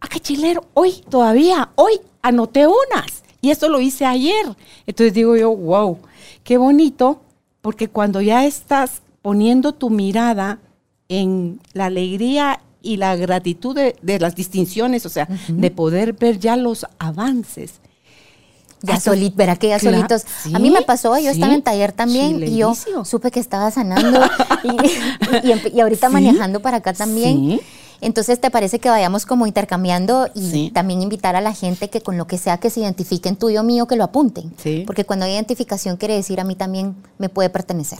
¡Ah, 0.00 0.08
qué 0.08 0.20
chilero! 0.20 0.64
Hoy 0.74 1.02
todavía, 1.08 1.70
hoy 1.76 2.00
anoté 2.20 2.66
unas. 2.66 3.22
Y 3.40 3.50
eso 3.50 3.70
lo 3.70 3.80
hice 3.80 4.04
ayer. 4.04 4.54
Entonces 4.86 5.14
digo 5.14 5.36
yo, 5.36 5.56
wow, 5.56 5.98
qué 6.44 6.58
bonito, 6.58 7.22
porque 7.62 7.88
cuando 7.88 8.20
ya 8.20 8.44
estás 8.44 9.00
poniendo 9.22 9.72
tu 9.72 9.90
mirada 9.90 10.60
en 11.08 11.60
la 11.72 11.86
alegría 11.86 12.60
y 12.82 12.96
la 12.96 13.16
gratitud 13.16 13.74
de, 13.74 14.18
las 14.18 14.34
distinciones, 14.34 15.04
o 15.06 15.08
sea, 15.08 15.28
de 15.48 15.70
poder 15.70 16.14
ver 16.14 16.38
ya 16.38 16.56
los 16.56 16.86
avances, 16.98 17.74
Ya 18.82 18.98
solitos, 18.98 19.36
verá 19.36 19.56
que 19.56 19.68
ya 19.68 19.78
solitos. 19.78 20.24
A 20.54 20.58
mí 20.58 20.70
me 20.70 20.82
pasó, 20.82 21.18
yo 21.18 21.30
estaba 21.30 21.52
en 21.52 21.62
taller 21.62 21.92
también 21.92 22.42
y 22.42 22.56
yo 22.56 22.74
supe 23.04 23.30
que 23.30 23.40
estaba 23.40 23.70
sanando 23.70 24.20
y, 25.74 25.80
ahorita 25.80 26.08
manejando 26.08 26.60
para 26.60 26.78
acá 26.78 26.94
también. 26.94 27.60
Entonces, 28.02 28.40
¿te 28.40 28.50
parece 28.50 28.78
que 28.78 28.88
vayamos 28.88 29.26
como 29.26 29.46
intercambiando 29.46 30.30
y 30.34 30.70
también 30.70 31.02
invitar 31.02 31.36
a 31.36 31.42
la 31.42 31.52
gente 31.52 31.90
que 31.90 32.00
con 32.00 32.16
lo 32.16 32.26
que 32.26 32.38
sea 32.38 32.56
que 32.56 32.70
se 32.70 32.80
identifiquen 32.80 33.36
tuyo 33.36 33.62
mío, 33.62 33.86
que 33.86 33.96
lo 33.96 34.04
apunten? 34.04 34.54
Porque 34.86 35.04
cuando 35.04 35.26
hay 35.26 35.32
identificación 35.32 35.98
quiere 35.98 36.14
decir 36.14 36.40
a 36.40 36.44
mí 36.44 36.54
también 36.54 36.96
me 37.18 37.28
puede 37.28 37.50
pertenecer. 37.50 37.98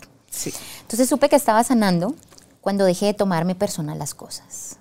Entonces 0.81 1.09
supe 1.09 1.29
que 1.29 1.37
estaba 1.37 1.65
sanando 1.65 2.15
cuando 2.61 2.85
dejé 2.85 3.07
de 3.07 3.15
tomarme 3.15 3.55
personal 3.55 3.99
las 3.99 4.15
cosas. 4.15 4.79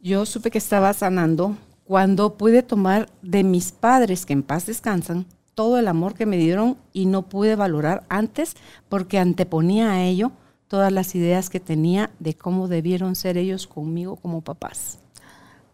Yo 0.00 0.26
supe 0.26 0.50
que 0.50 0.58
estaba 0.58 0.92
sanando 0.92 1.56
cuando 1.84 2.34
pude 2.34 2.62
tomar 2.62 3.08
de 3.22 3.42
mis 3.42 3.72
padres, 3.72 4.24
que 4.24 4.32
en 4.32 4.42
paz 4.42 4.66
descansan, 4.66 5.26
todo 5.54 5.78
el 5.78 5.88
amor 5.88 6.14
que 6.14 6.26
me 6.26 6.36
dieron 6.36 6.78
y 6.92 7.06
no 7.06 7.22
pude 7.22 7.56
valorar 7.56 8.04
antes 8.08 8.54
porque 8.88 9.18
anteponía 9.18 9.90
a 9.92 10.02
ello 10.02 10.32
todas 10.68 10.92
las 10.92 11.14
ideas 11.14 11.50
que 11.50 11.60
tenía 11.60 12.10
de 12.18 12.34
cómo 12.34 12.68
debieron 12.68 13.16
ser 13.16 13.36
ellos 13.36 13.66
conmigo 13.66 14.16
como 14.16 14.40
papás. 14.40 14.98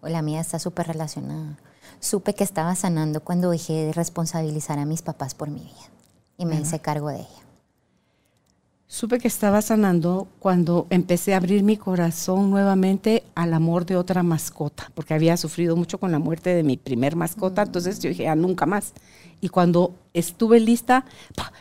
la 0.02 0.22
mía 0.22 0.40
está 0.40 0.58
súper 0.58 0.86
relacionada. 0.86 1.58
Supe 2.00 2.34
que 2.34 2.44
estaba 2.44 2.74
sanando 2.74 3.20
cuando 3.20 3.50
dejé 3.50 3.74
de 3.84 3.92
responsabilizar 3.92 4.78
a 4.78 4.86
mis 4.86 5.02
papás 5.02 5.34
por 5.34 5.50
mi 5.50 5.60
vida 5.60 5.90
y 6.38 6.46
me 6.46 6.58
hice 6.58 6.80
cargo 6.80 7.10
de 7.10 7.18
ella. 7.18 7.45
Supe 8.88 9.18
que 9.18 9.26
estaba 9.26 9.62
sanando 9.62 10.28
cuando 10.38 10.86
empecé 10.90 11.34
a 11.34 11.38
abrir 11.38 11.64
mi 11.64 11.76
corazón 11.76 12.50
nuevamente 12.50 13.24
al 13.34 13.52
amor 13.52 13.84
de 13.84 13.96
otra 13.96 14.22
mascota, 14.22 14.92
porque 14.94 15.12
había 15.12 15.36
sufrido 15.36 15.74
mucho 15.74 15.98
con 15.98 16.12
la 16.12 16.20
muerte 16.20 16.54
de 16.54 16.62
mi 16.62 16.76
primer 16.76 17.16
mascota, 17.16 17.62
mm. 17.62 17.66
entonces 17.66 17.98
yo 17.98 18.10
dije, 18.10 18.22
ya 18.22 18.36
nunca 18.36 18.64
más. 18.64 18.92
Y 19.40 19.48
cuando 19.48 19.92
estuve 20.14 20.60
lista, 20.60 21.04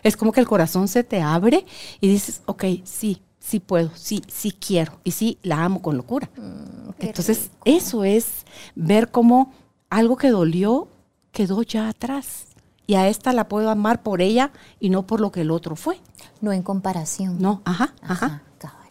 es 0.04 0.16
como 0.16 0.32
que 0.32 0.40
el 0.40 0.48
corazón 0.48 0.88
se 0.88 1.04
te 1.04 1.20
abre 1.20 1.66
y 2.00 2.08
dices, 2.08 2.42
ok, 2.46 2.64
sí, 2.84 3.24
sí 3.40 3.60
puedo, 3.60 3.90
sí, 3.96 4.22
sí 4.28 4.52
quiero, 4.52 5.00
y 5.04 5.12
sí 5.12 5.40
la 5.42 5.64
amo 5.64 5.82
con 5.82 5.98
locura. 5.98 6.30
Mm, 6.38 6.92
entonces, 7.00 7.50
eso 7.66 8.04
es 8.04 8.46
ver 8.76 9.10
cómo 9.10 9.52
algo 9.90 10.16
que 10.16 10.30
dolió 10.30 10.90
quedó 11.32 11.64
ya 11.64 11.90
atrás 11.90 12.55
y 12.88 12.96
a 12.96 13.08
esta 13.08 13.34
la 13.34 13.48
puedo 13.48 13.70
amar 13.70 14.04
por 14.04 14.22
ella 14.22 14.52
y 14.80 14.90
no 14.90 15.04
por 15.04 15.20
lo 15.20 15.32
que 15.32 15.42
el 15.42 15.52
otro 15.52 15.76
fue. 15.76 16.00
No 16.42 16.52
en 16.52 16.64
comparación. 16.64 17.38
No, 17.40 17.62
ajá, 17.66 17.94
ajá. 18.02 18.42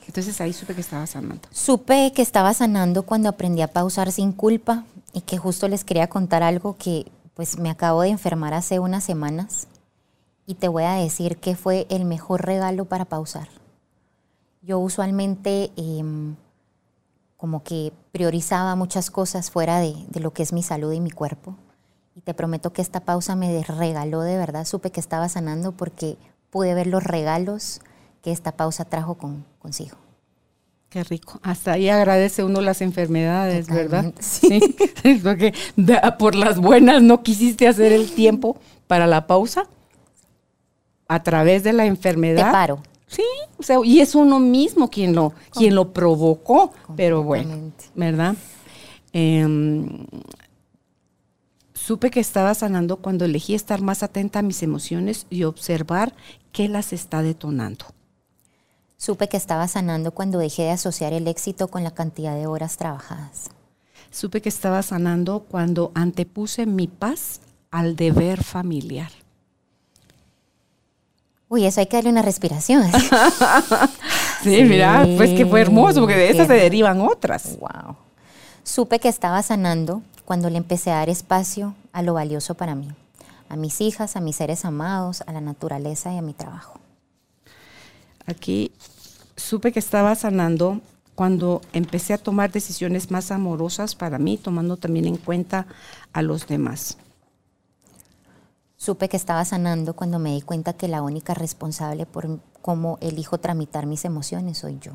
Entonces 0.06 0.40
ahí 0.40 0.52
supe 0.52 0.74
que 0.74 0.80
estaba 0.80 1.06
sanando. 1.06 1.48
Supe 1.50 2.12
que 2.12 2.22
estaba 2.22 2.52
sanando 2.54 3.04
cuando 3.04 3.28
aprendí 3.28 3.62
a 3.62 3.68
pausar 3.68 4.12
sin 4.12 4.32
culpa 4.32 4.84
y 5.12 5.22
que 5.22 5.38
justo 5.38 5.66
les 5.66 5.82
quería 5.82 6.08
contar 6.08 6.42
algo 6.42 6.76
que 6.76 7.10
pues 7.34 7.58
me 7.58 7.70
acabo 7.70 8.02
de 8.02 8.10
enfermar 8.10 8.54
hace 8.54 8.78
unas 8.78 9.02
semanas 9.02 9.66
y 10.46 10.54
te 10.54 10.68
voy 10.68 10.84
a 10.84 10.92
decir 10.92 11.38
que 11.38 11.56
fue 11.56 11.86
el 11.88 12.04
mejor 12.04 12.44
regalo 12.44 12.84
para 12.84 13.06
pausar. 13.06 13.48
Yo 14.62 14.78
usualmente 14.78 15.72
em, 15.76 16.36
como 17.36 17.62
que 17.62 17.92
priorizaba 18.12 18.76
muchas 18.76 19.10
cosas 19.10 19.50
fuera 19.50 19.80
de 19.80 20.20
lo 20.20 20.32
que 20.32 20.42
es 20.42 20.52
mi 20.52 20.62
salud 20.62 20.92
y 20.92 21.00
mi 21.00 21.10
cuerpo 21.10 21.56
y 22.14 22.20
te 22.20 22.34
prometo 22.34 22.72
que 22.72 22.82
esta 22.82 23.00
pausa 23.00 23.36
me 23.36 23.62
regaló 23.62 24.20
de 24.22 24.36
verdad, 24.36 24.64
supe 24.64 24.90
que 24.90 25.00
estaba 25.00 25.28
sanando 25.28 25.72
porque 25.72 26.16
pude 26.50 26.74
ver 26.74 26.86
los 26.86 27.02
regalos 27.02 27.80
que 28.22 28.30
esta 28.30 28.52
pausa 28.52 28.84
trajo 28.84 29.16
con, 29.16 29.44
consigo. 29.58 29.96
Qué 30.88 31.02
rico. 31.02 31.40
Hasta 31.42 31.72
ahí 31.72 31.88
agradece 31.88 32.44
uno 32.44 32.60
las 32.60 32.80
enfermedades, 32.80 33.66
¿verdad? 33.66 34.12
Sí. 34.20 34.60
Porque 35.24 35.52
por 36.20 36.36
las 36.36 36.60
buenas 36.60 37.02
no 37.02 37.24
quisiste 37.24 37.66
hacer 37.66 37.92
el 37.92 38.12
tiempo 38.12 38.56
para 38.86 39.08
la 39.08 39.26
pausa. 39.26 39.66
A 41.08 41.20
través 41.24 41.64
de 41.64 41.72
la 41.72 41.84
enfermedad. 41.84 42.46
Te 42.46 42.52
paro. 42.52 42.78
Sí, 43.08 43.24
o 43.58 43.62
sea, 43.64 43.78
y 43.84 44.00
es 44.00 44.14
uno 44.14 44.38
mismo 44.38 44.88
quien 44.88 45.16
lo, 45.16 45.32
quien 45.50 45.74
lo 45.74 45.92
provocó, 45.92 46.72
pero 46.96 47.24
bueno, 47.24 47.72
¿verdad? 47.96 48.36
Eh, 49.12 49.46
Supe 51.86 52.10
que 52.10 52.20
estaba 52.20 52.54
sanando 52.54 52.96
cuando 52.96 53.26
elegí 53.26 53.54
estar 53.54 53.82
más 53.82 54.02
atenta 54.02 54.38
a 54.38 54.42
mis 54.42 54.62
emociones 54.62 55.26
y 55.28 55.44
observar 55.44 56.14
qué 56.50 56.66
las 56.66 56.94
está 56.94 57.20
detonando. 57.20 57.84
Supe 58.96 59.28
que 59.28 59.36
estaba 59.36 59.68
sanando 59.68 60.12
cuando 60.12 60.38
dejé 60.38 60.62
de 60.62 60.70
asociar 60.70 61.12
el 61.12 61.28
éxito 61.28 61.68
con 61.68 61.84
la 61.84 61.90
cantidad 61.90 62.36
de 62.36 62.46
horas 62.46 62.78
trabajadas. 62.78 63.50
Supe 64.10 64.40
que 64.40 64.48
estaba 64.48 64.80
sanando 64.80 65.40
cuando 65.40 65.92
antepuse 65.94 66.64
mi 66.64 66.88
paz 66.88 67.42
al 67.70 67.96
deber 67.96 68.42
familiar. 68.42 69.10
Uy, 71.50 71.66
eso 71.66 71.80
hay 71.80 71.86
que 71.86 71.98
darle 71.98 72.08
una 72.08 72.22
respiración. 72.22 72.90
sí, 74.42 74.64
mira, 74.64 75.06
pues 75.18 75.36
que 75.36 75.44
fue 75.44 75.60
hermoso, 75.60 76.00
porque 76.00 76.16
de 76.16 76.30
esas 76.30 76.46
se 76.46 76.54
derivan 76.54 77.02
otras. 77.02 77.58
Wow. 77.58 77.96
Supe 78.62 79.00
que 79.00 79.10
estaba 79.10 79.42
sanando 79.42 80.00
cuando 80.24 80.50
le 80.50 80.58
empecé 80.58 80.90
a 80.90 80.96
dar 80.96 81.08
espacio 81.08 81.74
a 81.92 82.02
lo 82.02 82.14
valioso 82.14 82.54
para 82.54 82.74
mí, 82.74 82.88
a 83.48 83.56
mis 83.56 83.80
hijas, 83.80 84.16
a 84.16 84.20
mis 84.20 84.36
seres 84.36 84.64
amados, 84.64 85.22
a 85.26 85.32
la 85.32 85.40
naturaleza 85.40 86.12
y 86.12 86.18
a 86.18 86.22
mi 86.22 86.32
trabajo. 86.32 86.80
Aquí 88.26 88.72
supe 89.36 89.72
que 89.72 89.78
estaba 89.78 90.14
sanando 90.14 90.80
cuando 91.14 91.60
empecé 91.72 92.14
a 92.14 92.18
tomar 92.18 92.50
decisiones 92.50 93.10
más 93.10 93.30
amorosas 93.30 93.94
para 93.94 94.18
mí, 94.18 94.36
tomando 94.36 94.76
también 94.76 95.06
en 95.06 95.16
cuenta 95.16 95.66
a 96.12 96.22
los 96.22 96.46
demás. 96.46 96.98
Supe 98.76 99.08
que 99.08 99.16
estaba 99.16 99.44
sanando 99.44 99.94
cuando 99.94 100.18
me 100.18 100.34
di 100.34 100.42
cuenta 100.42 100.72
que 100.72 100.88
la 100.88 101.02
única 101.02 101.34
responsable 101.34 102.06
por 102.06 102.40
cómo 102.60 102.98
elijo 103.00 103.38
tramitar 103.38 103.86
mis 103.86 104.04
emociones 104.04 104.58
soy 104.58 104.78
yo. 104.80 104.92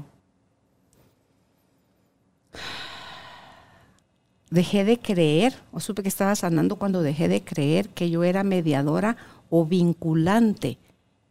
Dejé 4.49 4.83
de 4.83 4.99
creer, 4.99 5.53
o 5.71 5.79
supe 5.79 6.03
que 6.03 6.09
estaba 6.09 6.35
sanando 6.35 6.77
cuando 6.77 7.01
dejé 7.01 7.27
de 7.27 7.43
creer 7.43 7.89
que 7.89 8.09
yo 8.09 8.23
era 8.23 8.43
mediadora 8.43 9.17
o 9.49 9.65
vinculante 9.65 10.77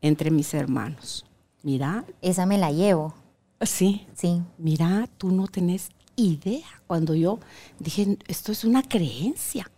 entre 0.01 0.31
mis 0.31 0.55
hermanos. 0.55 1.25
Mira. 1.63 2.05
Esa 2.23 2.47
me 2.47 2.59
la 2.59 2.73
llevo. 2.73 3.15
Sí. 3.61 4.07
Sí. 4.15 4.43
Mira, 4.59 5.09
tú 5.19 5.31
no 5.31 5.47
tenés 5.47 5.91
idea. 6.17 6.67
Cuando 6.87 7.15
yo 7.15 7.41
dije, 7.79 8.19
esto 8.27 8.53
es 8.53 8.65
una 8.65 8.83
creencia. 8.83 9.71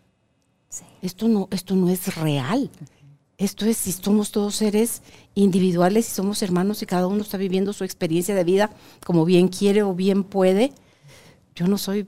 Esto, 1.03 1.29
no, 1.29 1.49
esto 1.51 1.75
no 1.75 1.89
es 1.89 2.15
real. 2.17 2.71
Esto 3.39 3.65
es 3.65 3.79
si 3.79 3.93
somos 3.93 4.31
todos 4.31 4.55
seres 4.55 5.03
individuales 5.35 6.07
y 6.07 6.15
somos 6.15 6.43
hermanos 6.43 6.83
y 6.83 6.87
cada 6.87 7.07
uno 7.07 7.23
está 7.23 7.39
viviendo 7.39 7.73
su 7.73 7.85
experiencia 7.85 8.35
de 8.35 8.45
vida 8.45 8.71
como 9.05 9.25
bien 9.25 9.49
quiere 9.49 9.83
o 9.83 9.95
bien 9.95 10.25
puede. 10.25 10.73
Yo 11.55 11.67
no 11.67 11.79
soy 11.79 12.07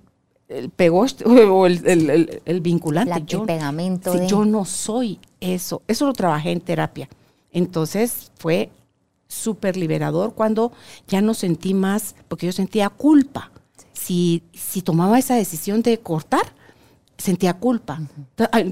el 0.52 0.70
pegó 0.70 1.06
o 1.24 1.66
el, 1.66 2.60
vinculante. 2.60 3.22
yo, 3.26 3.44
pegamento. 3.44 4.26
Yo 4.26 4.44
no 4.44 4.64
soy 4.64 5.18
eso. 5.40 5.82
Eso 5.88 6.06
lo 6.06 6.12
trabajé 6.12 6.50
en 6.50 6.60
terapia. 6.60 7.08
Entonces 7.52 8.30
fue 8.38 8.70
súper 9.28 9.76
liberador 9.76 10.34
cuando 10.34 10.72
ya 11.08 11.20
no 11.20 11.34
sentí 11.34 11.74
más, 11.74 12.14
porque 12.28 12.46
yo 12.46 12.52
sentía 12.52 12.88
culpa. 12.88 13.50
Si, 13.92 14.42
si 14.52 14.82
tomaba 14.82 15.18
esa 15.18 15.34
decisión 15.34 15.82
de 15.82 15.98
cortar, 15.98 16.52
sentía 17.18 17.54
culpa. 17.54 18.00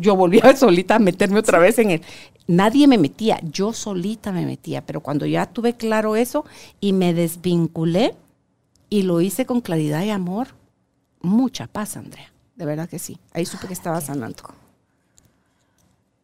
Yo 0.01 0.17
volvía 0.17 0.55
solita 0.57 0.97
a 0.97 0.99
meterme 0.99 1.39
otra 1.39 1.59
vez 1.59 1.79
en 1.79 1.93
el... 1.93 2.03
Nadie 2.47 2.89
me 2.89 2.99
metía, 2.99 3.39
yo 3.45 3.73
solita 3.73 4.33
me 4.33 4.45
metía, 4.45 4.85
pero 4.85 5.01
cuando 5.01 5.25
ya 5.25 5.47
tuve 5.47 5.77
claro 5.77 6.17
eso 6.17 6.45
y 6.81 6.93
me 6.93 7.15
desvinculé 7.15 8.17
y 8.89 9.03
lo 9.03 9.21
hice 9.21 9.47
con 9.47 9.61
claridad 9.61 10.03
y 10.03 10.11
amor, 10.11 10.49
mucha 11.21 11.67
paz, 11.67 11.97
Andrea. 11.97 12.33
De 12.57 12.67
verdad 12.67 12.89
que 12.89 12.99
sí. 12.99 13.19
Ahí 13.33 13.47
supe 13.47 13.67
que 13.67 13.73
estaba 13.73 14.01
sanando. 14.01 14.43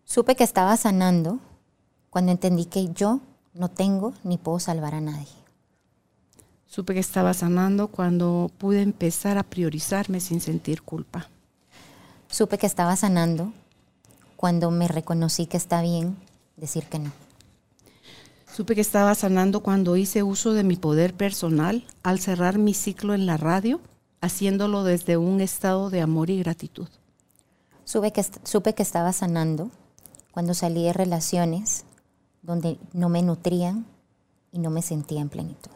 Supe 0.04 0.36
que 0.36 0.44
estaba 0.44 0.76
sanando 0.76 1.38
cuando 2.10 2.32
entendí 2.32 2.66
que 2.66 2.92
yo 2.92 3.20
no 3.54 3.70
tengo 3.70 4.12
ni 4.22 4.38
puedo 4.38 4.58
salvar 4.60 4.94
a 4.94 5.00
nadie. 5.00 5.26
Supe 6.66 6.94
que 6.94 7.00
estaba 7.00 7.32
sanando 7.32 7.88
cuando 7.88 8.50
pude 8.58 8.82
empezar 8.82 9.38
a 9.38 9.42
priorizarme 9.42 10.20
sin 10.20 10.40
sentir 10.40 10.82
culpa. 10.82 11.28
Supe 12.28 12.58
que 12.58 12.66
estaba 12.66 12.96
sanando 12.96 13.52
cuando 14.36 14.70
me 14.70 14.88
reconocí 14.88 15.46
que 15.46 15.56
está 15.56 15.80
bien 15.80 16.16
decir 16.56 16.84
que 16.84 16.98
no. 16.98 17.12
Supe 18.54 18.74
que 18.74 18.80
estaba 18.80 19.14
sanando 19.14 19.60
cuando 19.60 19.96
hice 19.96 20.22
uso 20.22 20.52
de 20.52 20.64
mi 20.64 20.76
poder 20.76 21.14
personal 21.14 21.84
al 22.02 22.20
cerrar 22.20 22.58
mi 22.58 22.74
ciclo 22.74 23.14
en 23.14 23.26
la 23.26 23.36
radio 23.36 23.80
haciéndolo 24.20 24.84
desde 24.84 25.16
un 25.16 25.40
estado 25.40 25.90
de 25.90 26.00
amor 26.00 26.30
y 26.30 26.38
gratitud. 26.38 26.88
Supe 27.84 28.12
que, 28.12 28.24
supe 28.44 28.74
que 28.74 28.82
estaba 28.82 29.12
sanando 29.12 29.70
cuando 30.32 30.54
salí 30.54 30.84
de 30.84 30.92
relaciones 30.92 31.84
donde 32.42 32.78
no 32.92 33.08
me 33.08 33.22
nutrían 33.22 33.86
y 34.52 34.58
no 34.58 34.70
me 34.70 34.82
sentía 34.82 35.20
en 35.20 35.28
plenitud. 35.28 35.70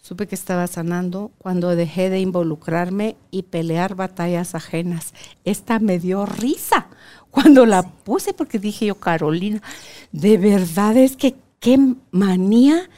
Supe 0.00 0.26
que 0.26 0.34
estaba 0.34 0.66
sanando 0.66 1.32
cuando 1.38 1.76
dejé 1.76 2.08
de 2.08 2.20
involucrarme 2.20 3.16
y 3.30 3.42
pelear 3.42 3.94
batallas 3.94 4.54
ajenas. 4.54 5.12
Esta 5.44 5.80
me 5.80 5.98
dio 5.98 6.24
risa 6.24 6.86
cuando 7.30 7.66
la 7.66 7.82
puse 7.82 8.32
porque 8.32 8.58
dije 8.58 8.86
yo, 8.86 8.94
Carolina, 8.94 9.60
de 10.12 10.38
verdad 10.38 10.96
es 10.96 11.16
que 11.16 11.34
qué 11.60 11.78
manía. 12.10 12.88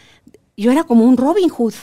Yo 0.57 0.71
era 0.71 0.85
como 0.85 1.05
un 1.05 1.17
Robin 1.17 1.49
Hood. 1.49 1.75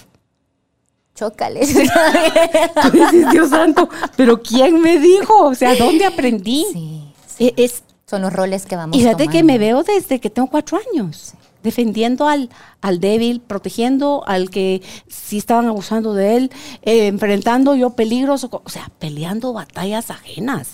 Chócales. 1.18 1.74
Tú 2.82 2.91
dices, 2.91 3.32
Dios 3.32 3.49
santo, 3.49 3.89
pero 4.15 4.41
¿quién 4.41 4.80
me 4.80 4.99
dijo? 4.99 5.45
O 5.45 5.55
sea, 5.55 5.76
¿dónde 5.76 6.05
aprendí? 6.05 6.63
Sí, 6.72 7.03
e, 7.39 7.53
Es, 7.57 7.84
Son 8.05 8.22
los 8.22 8.32
roles 8.32 8.68
que 8.68 8.76
vamos 8.76 8.95
Y 8.95 9.01
fíjate 9.01 9.28
que 9.28 9.43
me 9.43 9.57
veo 9.57 9.82
desde 9.82 10.20
que 10.20 10.30
tengo 10.30 10.47
cuatro 10.47 10.80
años 10.93 11.34
defendiendo 11.63 12.28
al, 12.28 12.49
al 12.82 12.99
débil, 12.99 13.41
protegiendo 13.41 14.24
al 14.28 14.49
que 14.51 14.82
sí 15.07 15.39
estaban 15.39 15.65
abusando 15.65 16.13
de 16.13 16.38
él, 16.38 16.51
eh, 16.84 17.07
enfrentando 17.07 17.76
yo 17.76 17.89
peligros, 17.89 18.47
o 18.49 18.70
sea, 18.70 18.89
peleando 18.99 19.51
batallas 19.53 20.11
ajenas. 20.11 20.70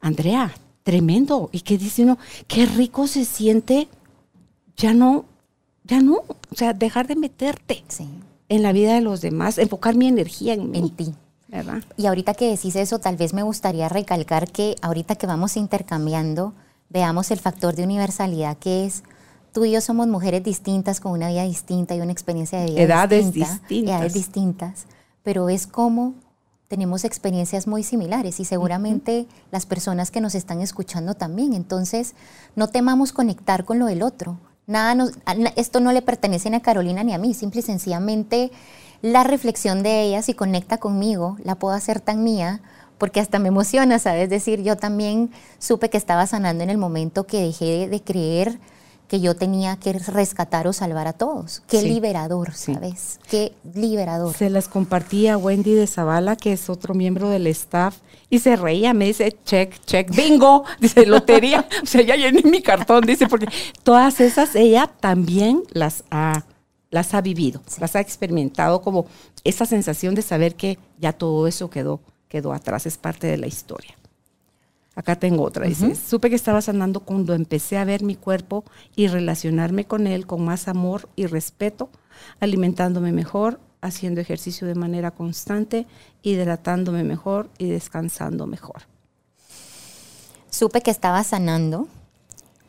Andrea, 0.00 0.54
tremendo. 0.84 1.50
¿Y 1.52 1.60
qué 1.60 1.76
dice 1.76 2.04
uno? 2.04 2.18
Qué 2.46 2.66
rico 2.66 3.08
se 3.08 3.24
siente 3.24 3.88
ya 4.76 4.94
no, 4.94 5.26
ya 5.84 6.00
no, 6.00 6.14
o 6.14 6.54
sea, 6.54 6.72
dejar 6.72 7.06
de 7.06 7.16
meterte 7.16 7.84
en 8.50 8.62
la 8.62 8.72
vida 8.72 8.94
de 8.94 9.00
los 9.00 9.22
demás, 9.22 9.56
enfocar 9.56 9.94
mi 9.94 10.08
energía 10.08 10.52
en, 10.52 10.74
en 10.74 10.90
ti. 10.90 11.14
¿verdad? 11.48 11.82
Y 11.96 12.06
ahorita 12.06 12.34
que 12.34 12.50
decís 12.50 12.76
eso, 12.76 12.98
tal 12.98 13.16
vez 13.16 13.32
me 13.32 13.42
gustaría 13.42 13.88
recalcar 13.88 14.50
que 14.50 14.76
ahorita 14.82 15.16
que 15.16 15.26
vamos 15.26 15.56
intercambiando, 15.56 16.52
veamos 16.90 17.30
el 17.30 17.38
factor 17.38 17.74
de 17.74 17.84
universalidad 17.84 18.56
que 18.58 18.84
es 18.84 19.02
tú 19.52 19.64
y 19.64 19.72
yo 19.72 19.80
somos 19.80 20.06
mujeres 20.06 20.44
distintas 20.44 21.00
con 21.00 21.12
una 21.12 21.28
vida 21.28 21.44
distinta 21.44 21.94
y 21.94 22.00
una 22.00 22.12
experiencia 22.12 22.60
de 22.60 22.66
vida 22.66 22.82
edades 22.82 23.32
distintas. 23.32 23.60
Edades 23.70 24.14
distintas, 24.14 24.86
pero 25.22 25.48
es 25.48 25.66
como 25.66 26.14
tenemos 26.68 27.04
experiencias 27.04 27.66
muy 27.66 27.82
similares 27.82 28.38
y 28.38 28.44
seguramente 28.44 29.26
las 29.50 29.66
personas 29.66 30.12
que 30.12 30.20
nos 30.20 30.36
están 30.36 30.60
escuchando 30.60 31.14
también. 31.14 31.52
Entonces, 31.52 32.14
no 32.54 32.68
temamos 32.68 33.12
conectar 33.12 33.64
con 33.64 33.80
lo 33.80 33.86
del 33.86 34.04
otro. 34.04 34.38
Nada 34.70 35.08
esto 35.56 35.80
no 35.80 35.90
le 35.90 36.00
pertenece 36.00 36.48
ni 36.48 36.54
a 36.54 36.60
Carolina 36.60 37.02
ni 37.02 37.12
a 37.12 37.18
mí, 37.18 37.34
simple 37.34 37.58
y 37.58 37.64
sencillamente 37.64 38.52
la 39.02 39.24
reflexión 39.24 39.82
de 39.82 40.02
ella, 40.02 40.22
si 40.22 40.32
conecta 40.32 40.78
conmigo, 40.78 41.36
la 41.42 41.56
puedo 41.56 41.74
hacer 41.74 42.00
tan 42.00 42.22
mía, 42.22 42.60
porque 42.96 43.18
hasta 43.18 43.40
me 43.40 43.48
emociona, 43.48 43.98
¿sabes? 43.98 44.30
decir, 44.30 44.62
yo 44.62 44.76
también 44.76 45.32
supe 45.58 45.90
que 45.90 45.96
estaba 45.96 46.24
sanando 46.28 46.62
en 46.62 46.70
el 46.70 46.78
momento 46.78 47.26
que 47.26 47.40
dejé 47.40 47.88
de 47.88 48.00
creer 48.00 48.60
que 49.10 49.20
yo 49.20 49.34
tenía 49.34 49.74
que 49.74 49.92
rescatar 49.92 50.68
o 50.68 50.72
salvar 50.72 51.08
a 51.08 51.12
todos. 51.12 51.64
Qué 51.66 51.82
liberador, 51.82 52.54
¿sabes? 52.54 53.18
Qué 53.28 53.52
liberador. 53.74 54.36
Se 54.36 54.50
las 54.50 54.68
compartía 54.68 55.32
a 55.32 55.36
Wendy 55.36 55.74
de 55.74 55.88
Zavala, 55.88 56.36
que 56.36 56.52
es 56.52 56.70
otro 56.70 56.94
miembro 56.94 57.28
del 57.28 57.48
staff, 57.48 57.96
y 58.28 58.38
se 58.38 58.54
reía, 58.54 58.94
me 58.94 59.06
dice, 59.06 59.36
check, 59.44 59.84
check, 59.84 60.14
bingo, 60.14 60.62
dice, 60.80 61.06
lotería, 61.06 61.66
o 61.82 61.86
sea, 61.86 62.02
ya 62.02 62.14
llené 62.14 62.42
mi 62.48 62.62
cartón, 62.62 63.04
dice, 63.04 63.26
porque 63.26 63.48
todas 63.82 64.20
esas 64.20 64.54
ella 64.54 64.86
también 65.00 65.64
las 65.72 66.04
ha, 66.12 66.44
las 66.90 67.12
ha 67.12 67.20
vivido, 67.20 67.62
las 67.80 67.96
ha 67.96 68.00
experimentado 68.00 68.80
como 68.80 69.06
esa 69.42 69.66
sensación 69.66 70.14
de 70.14 70.22
saber 70.22 70.54
que 70.54 70.78
ya 71.00 71.12
todo 71.12 71.48
eso 71.48 71.68
quedó, 71.68 72.00
quedó 72.28 72.52
atrás, 72.52 72.86
es 72.86 72.96
parte 72.96 73.26
de 73.26 73.38
la 73.38 73.48
historia. 73.48 73.96
Acá 75.00 75.16
tengo 75.16 75.44
otra. 75.44 75.64
Dice, 75.64 75.94
supe 75.94 76.28
que 76.28 76.36
estaba 76.36 76.60
sanando 76.60 77.00
cuando 77.00 77.32
empecé 77.32 77.78
a 77.78 77.86
ver 77.86 78.02
mi 78.02 78.16
cuerpo 78.16 78.64
y 78.94 79.06
relacionarme 79.08 79.86
con 79.86 80.06
él 80.06 80.26
con 80.26 80.44
más 80.44 80.68
amor 80.68 81.08
y 81.16 81.24
respeto, 81.24 81.88
alimentándome 82.38 83.10
mejor, 83.10 83.60
haciendo 83.80 84.20
ejercicio 84.20 84.66
de 84.66 84.74
manera 84.74 85.10
constante, 85.10 85.86
hidratándome 86.20 87.02
mejor 87.02 87.48
y 87.56 87.70
descansando 87.70 88.46
mejor. 88.46 88.82
Supe 90.50 90.82
que 90.82 90.90
estaba 90.90 91.24
sanando 91.24 91.88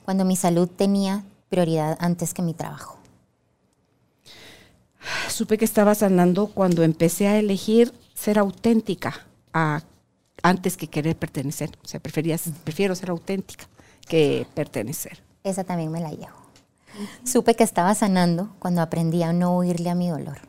cuando 0.05 0.23
mi 0.23 0.38
salud 0.38 0.69
tenía 0.69 1.25
prioridad 1.49 1.97
antes 1.99 2.34
que 2.34 2.43
mi 2.43 2.53
trabajo. 2.53 2.97
Supe 5.29 5.57
que 5.57 5.65
estaba 5.65 5.95
sanando 5.95 6.47
cuando 6.47 6.84
empecé 6.84 7.27
a 7.27 7.38
elegir 7.38 7.93
ser 8.13 8.39
auténtica, 8.39 9.27
a 9.51 9.82
antes 10.43 10.77
que 10.77 10.87
querer 10.87 11.15
pertenecer. 11.15 11.71
O 11.83 11.87
sea, 11.87 11.99
preferías, 11.99 12.49
prefiero 12.63 12.95
ser 12.95 13.09
auténtica 13.09 13.65
que 14.07 14.45
pertenecer. 14.53 15.21
Esa 15.43 15.63
también 15.63 15.91
me 15.91 16.01
la 16.01 16.11
llevo. 16.11 16.41
Supe 17.23 17.55
que 17.55 17.63
estaba 17.63 17.95
sanando 17.95 18.53
cuando 18.59 18.81
aprendí 18.81 19.23
a 19.23 19.33
no 19.33 19.55
oírle 19.55 19.89
a 19.89 19.95
mi 19.95 20.09
dolor. 20.09 20.39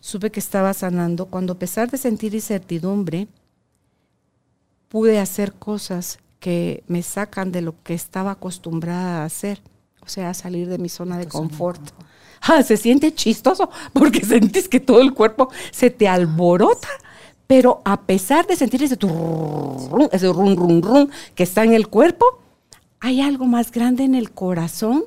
Supe 0.00 0.30
que 0.30 0.40
estaba 0.40 0.74
sanando 0.74 1.26
cuando 1.26 1.54
a 1.54 1.58
pesar 1.58 1.90
de 1.90 1.96
sentir 1.96 2.34
incertidumbre, 2.34 3.28
pude 4.88 5.18
hacer 5.18 5.54
cosas 5.54 6.18
que 6.40 6.84
me 6.88 7.02
sacan 7.02 7.52
de 7.52 7.62
lo 7.62 7.82
que 7.82 7.94
estaba 7.94 8.32
acostumbrada 8.32 9.22
a 9.22 9.24
hacer. 9.24 9.62
O 10.02 10.08
sea, 10.08 10.34
salir 10.34 10.68
de 10.68 10.76
mi 10.76 10.90
zona 10.90 11.16
de 11.16 11.26
confort. 11.26 11.80
Ah, 12.42 12.62
se 12.62 12.76
siente 12.76 13.14
chistoso 13.14 13.70
porque 13.94 14.20
sentís 14.26 14.68
que 14.68 14.80
todo 14.80 15.00
el 15.00 15.14
cuerpo 15.14 15.50
se 15.70 15.88
te 15.88 16.06
alborota 16.06 16.88
pero 17.46 17.82
a 17.84 18.02
pesar 18.02 18.46
de 18.46 18.56
sentir 18.56 18.82
ese 18.82 18.94
ese 18.94 20.32
rum, 20.32 20.56
rum, 20.56 20.80
rum 20.82 21.08
que 21.34 21.42
está 21.42 21.64
en 21.64 21.72
el 21.72 21.88
cuerpo, 21.88 22.24
hay 23.00 23.20
algo 23.20 23.46
más 23.46 23.70
grande 23.70 24.04
en 24.04 24.14
el 24.14 24.30
corazón 24.30 25.04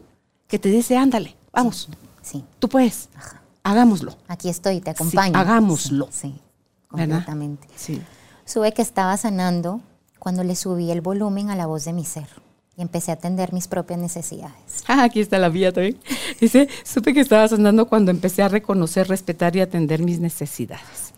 que 0.48 0.60
te 0.60 0.70
dice, 0.70 0.98
ándale, 0.98 1.36
vamos. 1.52 1.90
Sí. 2.22 2.44
Tú 2.60 2.70
puedes. 2.70 3.10
Hagámoslo. 3.64 4.16
Aquí 4.28 4.50
estoy, 4.50 4.82
te 4.82 4.92
acompaño. 4.92 5.38
hagámoslo. 5.38 6.08
Sí, 6.12 6.36
completamente. 6.88 7.68
Sí. 7.76 8.02
Sube 8.46 8.72
que 8.72 8.82
estaba 8.82 9.18
sanando 9.18 9.82
cuando 10.20 10.44
le 10.44 10.56
subí 10.56 10.92
el 10.92 11.02
volumen 11.02 11.50
a 11.50 11.56
la 11.56 11.66
voz 11.66 11.86
de 11.86 11.94
mi 11.94 12.06
ser 12.06 12.28
y 12.78 12.82
empecé 12.82 13.12
a 13.12 13.16
atender 13.16 13.52
mis 13.52 13.68
propias 13.68 14.00
necesidades. 14.00 14.84
Ah, 14.88 15.04
aquí 15.04 15.20
está 15.20 15.40
la 15.40 15.50
vía 15.50 15.74
también. 15.74 15.98
Dice, 16.40 16.70
supe 16.84 17.14
que 17.14 17.22
estaba 17.22 17.48
sanando 17.48 17.88
cuando 17.88 18.12
empecé 18.12 18.44
a 18.44 18.48
reconocer, 18.48 19.08
respetar 19.08 19.56
y 19.56 19.62
atender 19.62 20.02
mis 20.04 20.20
necesidades. 20.20 21.14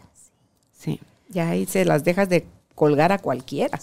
Sí. 0.80 1.00
Ya 1.28 1.50
ahí 1.50 1.66
se 1.66 1.84
las 1.86 2.04
dejas 2.04 2.30
de 2.30 2.48
colgar 2.74 3.12
a 3.12 3.20
cualquiera. 3.20 3.80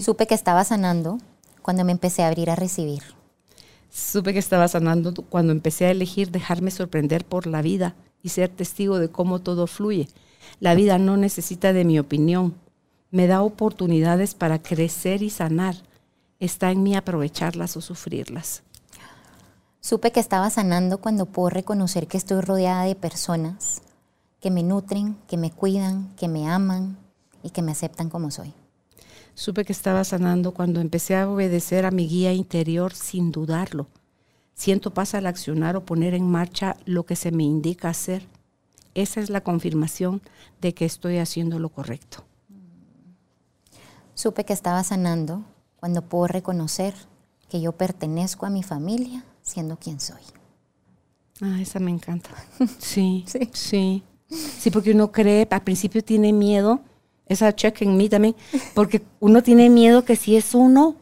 Supe 0.00 0.26
que 0.26 0.34
estaba 0.34 0.64
sanando 0.64 1.18
cuando 1.62 1.84
me 1.84 1.92
empecé 1.92 2.24
a 2.24 2.28
abrir 2.28 2.50
a 2.50 2.56
recibir. 2.56 3.02
Supe 3.90 4.32
que 4.32 4.38
estaba 4.38 4.66
sanando 4.66 5.14
cuando 5.14 5.52
empecé 5.52 5.86
a 5.86 5.90
elegir 5.90 6.30
dejarme 6.30 6.70
sorprender 6.70 7.24
por 7.24 7.46
la 7.46 7.62
vida 7.62 7.94
y 8.22 8.30
ser 8.30 8.48
testigo 8.48 8.98
de 8.98 9.10
cómo 9.10 9.38
todo 9.38 9.66
fluye. 9.66 10.08
La 10.58 10.74
vida 10.74 10.98
no 10.98 11.16
necesita 11.16 11.72
de 11.72 11.84
mi 11.84 11.98
opinión. 11.98 12.54
Me 13.10 13.26
da 13.26 13.42
oportunidades 13.42 14.34
para 14.34 14.60
crecer 14.60 15.22
y 15.22 15.30
sanar. 15.30 15.76
Está 16.40 16.72
en 16.72 16.82
mí 16.82 16.96
aprovecharlas 16.96 17.76
o 17.76 17.80
sufrirlas. 17.80 18.62
Supe 19.80 20.10
que 20.10 20.20
estaba 20.20 20.50
sanando 20.50 20.98
cuando 20.98 21.26
puedo 21.26 21.50
reconocer 21.50 22.08
que 22.08 22.16
estoy 22.16 22.40
rodeada 22.40 22.84
de 22.84 22.96
personas 22.96 23.82
que 24.42 24.50
me 24.50 24.64
nutren, 24.64 25.16
que 25.28 25.36
me 25.36 25.52
cuidan, 25.52 26.14
que 26.16 26.26
me 26.26 26.48
aman 26.48 26.98
y 27.44 27.50
que 27.50 27.62
me 27.62 27.70
aceptan 27.70 28.10
como 28.10 28.32
soy. 28.32 28.52
Supe 29.34 29.64
que 29.64 29.72
estaba 29.72 30.02
sanando 30.02 30.52
cuando 30.52 30.80
empecé 30.80 31.16
a 31.16 31.30
obedecer 31.30 31.86
a 31.86 31.92
mi 31.92 32.08
guía 32.08 32.32
interior 32.32 32.92
sin 32.92 33.30
dudarlo. 33.30 33.86
Siento 34.54 34.92
paz 34.92 35.14
al 35.14 35.26
accionar 35.26 35.76
o 35.76 35.84
poner 35.84 36.12
en 36.12 36.28
marcha 36.28 36.76
lo 36.84 37.06
que 37.06 37.14
se 37.14 37.30
me 37.30 37.44
indica 37.44 37.88
hacer. 37.88 38.26
Esa 38.94 39.20
es 39.20 39.30
la 39.30 39.42
confirmación 39.42 40.20
de 40.60 40.74
que 40.74 40.84
estoy 40.84 41.18
haciendo 41.18 41.60
lo 41.60 41.68
correcto. 41.70 42.24
Supe 44.14 44.44
que 44.44 44.52
estaba 44.52 44.82
sanando 44.82 45.44
cuando 45.76 46.02
puedo 46.02 46.26
reconocer 46.26 46.94
que 47.48 47.60
yo 47.60 47.72
pertenezco 47.72 48.44
a 48.44 48.50
mi 48.50 48.64
familia 48.64 49.24
siendo 49.42 49.78
quien 49.78 50.00
soy. 50.00 50.22
Ah, 51.40 51.60
esa 51.60 51.78
me 51.78 51.92
encanta. 51.92 52.30
Sí, 52.78 53.24
sí. 53.26 53.50
sí. 53.52 54.04
Sí, 54.32 54.70
porque 54.70 54.92
uno 54.92 55.12
cree, 55.12 55.46
al 55.50 55.62
principio 55.62 56.02
tiene 56.02 56.32
miedo, 56.32 56.80
esa 57.26 57.54
check 57.54 57.82
en 57.82 57.96
mí 57.96 58.08
también, 58.08 58.34
porque 58.74 59.02
uno 59.20 59.42
tiene 59.42 59.68
miedo 59.68 60.04
que 60.04 60.16
si 60.16 60.36
es 60.36 60.54
uno, 60.54 60.96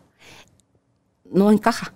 no 1.30 1.50
encaja. 1.50 1.92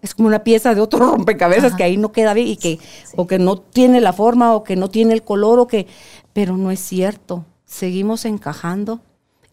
Es 0.00 0.14
como 0.14 0.26
una 0.26 0.42
pieza 0.42 0.74
de 0.74 0.80
otro 0.80 0.98
rompecabezas 1.10 1.74
que 1.74 1.84
ahí 1.84 1.96
no 1.96 2.10
queda 2.10 2.34
bien 2.34 2.48
y 2.48 2.56
que, 2.56 2.80
o 3.16 3.26
que 3.26 3.38
no 3.38 3.56
tiene 3.58 4.00
la 4.00 4.12
forma, 4.12 4.54
o 4.54 4.64
que 4.64 4.74
no 4.76 4.90
tiene 4.90 5.14
el 5.14 5.22
color, 5.22 5.60
o 5.60 5.66
que, 5.66 5.86
pero 6.32 6.56
no 6.56 6.70
es 6.70 6.80
cierto. 6.80 7.44
Seguimos 7.64 8.24
encajando. 8.24 9.00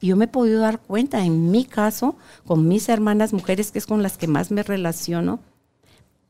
Y 0.01 0.07
yo 0.07 0.15
me 0.15 0.25
he 0.25 0.30
podido 0.30 0.61
dar 0.61 0.80
cuenta, 0.80 1.23
en 1.23 1.51
mi 1.51 1.65
caso, 1.65 2.15
con 2.47 2.67
mis 2.67 2.89
hermanas 2.89 3.34
mujeres, 3.34 3.71
que 3.71 3.80
es 3.80 3.86
con 3.86 4.01
las 4.01 4.17
que 4.17 4.27
más 4.27 4.49
me 4.49 4.63
relaciono, 4.63 5.39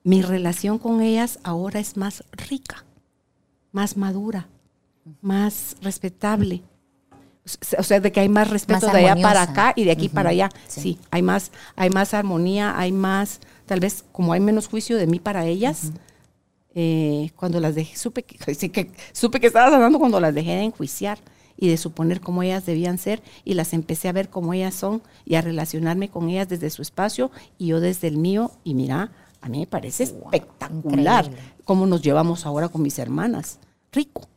mi 0.04 0.22
relación 0.22 0.80
con 0.80 1.02
ellas 1.02 1.40
ahora 1.44 1.80
es 1.80 1.96
más 1.96 2.24
rica, 2.32 2.84
más 3.72 3.96
madura, 3.96 4.48
más 5.22 5.76
respetable. 5.82 6.64
O 7.78 7.84
sea, 7.84 8.00
de 8.00 8.12
que 8.12 8.20
hay 8.20 8.30
más 8.30 8.50
respeto 8.50 8.88
de 8.88 9.00
allá 9.00 9.16
para 9.22 9.42
acá 9.42 9.74
y 9.76 9.84
de 9.84 9.92
aquí 9.92 10.08
para 10.10 10.30
allá. 10.30 10.50
Sí. 10.68 11.00
hay 11.10 11.22
más, 11.22 11.52
hay 11.76 11.90
más 11.90 12.14
armonía, 12.14 12.78
hay 12.78 12.92
más, 12.92 13.40
tal 13.66 13.80
vez 13.80 14.06
como 14.12 14.34
hay 14.34 14.40
menos 14.40 14.68
juicio 14.68 14.98
de 14.98 15.08
mí 15.08 15.20
para 15.20 15.46
ellas, 15.46 15.92
eh, 16.76 17.32
cuando 17.36 17.60
las 17.60 17.74
dejé, 17.74 17.98
supe 17.98 18.24
que, 18.24 18.38
que, 18.70 18.92
supe 19.14 19.40
que 19.40 19.48
estaba 19.48 19.72
sanando 19.72 19.98
cuando 19.98 20.20
las 20.20 20.34
dejé 20.36 20.52
de 20.52 20.64
enjuiciar 20.64 21.18
y 21.58 21.68
de 21.70 21.78
suponer 21.78 22.22
cómo 22.22 22.44
ellas 22.44 22.66
debían 22.66 22.98
ser 22.98 23.22
y 23.44 23.56
las 23.56 23.74
empecé 23.74 24.08
a 24.08 24.14
ver 24.14 24.30
como 24.30 24.54
ellas 24.54 24.76
son 24.76 25.02
y 25.26 25.36
a 25.36 25.42
relacionarme 25.42 26.10
con 26.10 26.30
ellas 26.30 26.48
desde 26.48 26.70
su 26.70 26.82
espacio 26.82 27.32
y 27.58 27.68
yo 27.68 27.80
desde 27.82 28.08
el 28.08 28.18
mío 28.18 28.52
y 28.64 28.76
mira, 28.76 29.12
a 29.42 29.50
mí 29.50 29.60
me 29.60 29.68
parece 29.68 30.04
espectacular 30.04 31.30
cómo 31.66 31.86
nos 31.86 32.02
llevamos 32.02 32.46
ahora 32.46 32.70
con 32.70 32.82
mis 32.82 33.00
hermanas. 33.00 33.60
Rico, 33.92 34.28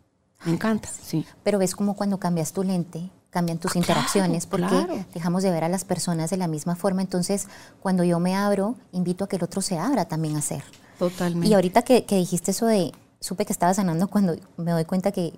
me 0.45 0.53
encanta, 0.53 0.89
sí. 0.89 1.27
Pero 1.43 1.59
ves 1.59 1.75
como 1.75 1.95
cuando 1.95 2.19
cambias 2.19 2.53
tu 2.53 2.63
lente, 2.63 3.11
cambian 3.31 3.59
tus 3.59 3.75
ah, 3.75 3.79
interacciones 3.79 4.47
porque 4.47 5.07
dejamos 5.15 5.43
de 5.43 5.51
ver 5.51 5.65
a 5.65 5.69
las 5.69 5.85
personas 5.85 6.31
de 6.31 6.37
la 6.37 6.49
misma 6.49 6.77
forma. 6.77 7.03
Entonces, 7.03 7.49
cuando 7.81 8.05
yo 8.05 8.21
me 8.21 8.37
abro, 8.37 8.77
invito 8.93 9.25
a 9.25 9.29
que 9.29 9.37
el 9.37 9.45
otro 9.45 9.63
se 9.63 9.79
abra 9.79 10.07
también 10.07 10.37
a 10.37 10.43
ser. 10.43 10.63
Totalmente. 10.99 11.49
Y 11.49 11.55
ahorita 11.55 11.83
que, 11.83 12.05
que 12.05 12.17
dijiste 12.17 12.51
eso 12.51 12.67
de, 12.67 12.93
supe 13.21 13.47
que 13.47 13.53
estaba 13.53 13.73
sanando 13.75 14.09
cuando 14.09 14.37
me 14.57 14.73
doy 14.73 14.85
cuenta 14.85 15.13
que 15.13 15.33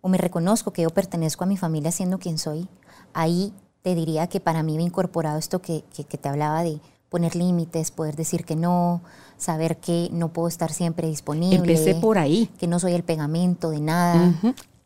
o 0.00 0.08
me 0.08 0.18
reconozco 0.18 0.72
que 0.72 0.82
yo 0.82 0.90
pertenezco 0.90 1.44
a 1.44 1.46
mi 1.46 1.56
familia 1.56 1.90
siendo 1.90 2.18
quien 2.18 2.38
soy, 2.38 2.68
ahí 3.14 3.52
te 3.82 3.94
diría 3.94 4.26
que 4.26 4.40
para 4.40 4.62
mí 4.62 4.76
me 4.76 4.82
he 4.82 4.86
incorporado 4.86 5.38
esto 5.38 5.60
que, 5.60 5.82
te 5.82 6.28
hablaba 6.28 6.62
de 6.62 6.80
poner 7.08 7.34
límites, 7.34 7.90
poder 7.90 8.16
decir 8.16 8.44
que 8.44 8.54
no, 8.54 9.02
saber 9.38 9.78
que 9.78 10.08
no 10.12 10.28
puedo 10.28 10.48
estar 10.48 10.72
siempre 10.72 11.08
disponible. 11.08 11.56
Empecé 11.56 11.94
por 11.94 12.18
ahí. 12.18 12.50
Que 12.58 12.66
no 12.66 12.78
soy 12.78 12.92
el 12.92 13.02
pegamento 13.02 13.70
de 13.70 13.80
nada. 13.80 14.34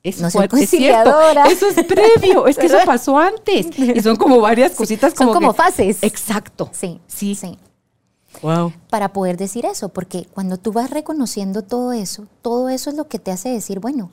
Eso 0.02 0.22
no 0.22 0.30
soy 0.30 0.48
es 0.60 0.70
cierto. 0.70 1.14
Eso 1.46 1.66
es 1.68 1.84
previo, 1.84 2.46
es 2.46 2.56
que 2.56 2.66
eso 2.66 2.78
pasó 2.84 3.18
antes. 3.18 3.66
Y 3.78 4.00
son 4.00 4.16
como 4.16 4.40
varias 4.40 4.72
cositas 4.72 5.14
como. 5.14 5.32
Son 5.32 5.42
como 5.42 5.54
fases. 5.54 6.02
Exacto. 6.02 6.68
Sí. 6.72 7.00
Sí. 7.06 7.34
sí. 7.34 7.58
Wow. 8.40 8.72
Para 8.88 9.12
poder 9.12 9.36
decir 9.36 9.66
eso, 9.66 9.90
porque 9.90 10.26
cuando 10.32 10.56
tú 10.56 10.72
vas 10.72 10.90
reconociendo 10.90 11.62
todo 11.62 11.92
eso, 11.92 12.26
todo 12.40 12.68
eso 12.68 12.90
es 12.90 12.96
lo 12.96 13.06
que 13.06 13.18
te 13.18 13.30
hace 13.30 13.50
decir, 13.50 13.78
bueno, 13.78 14.10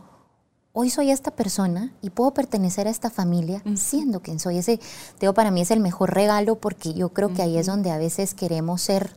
hoy 0.73 0.89
soy 0.89 1.09
esta 1.09 1.31
persona 1.31 1.93
y 2.01 2.09
puedo 2.09 2.31
pertenecer 2.31 2.87
a 2.87 2.91
esta 2.91 3.09
familia 3.09 3.63
siendo 3.75 4.21
quien 4.21 4.39
soy. 4.39 4.57
Ese, 4.57 4.79
Teo, 5.17 5.33
para 5.33 5.51
mí 5.51 5.61
es 5.61 5.71
el 5.71 5.79
mejor 5.79 6.13
regalo 6.13 6.55
porque 6.55 6.93
yo 6.93 7.09
creo 7.09 7.33
que 7.33 7.41
ahí 7.41 7.57
es 7.57 7.65
donde 7.65 7.91
a 7.91 7.97
veces 7.97 8.33
queremos 8.33 8.81
ser 8.81 9.15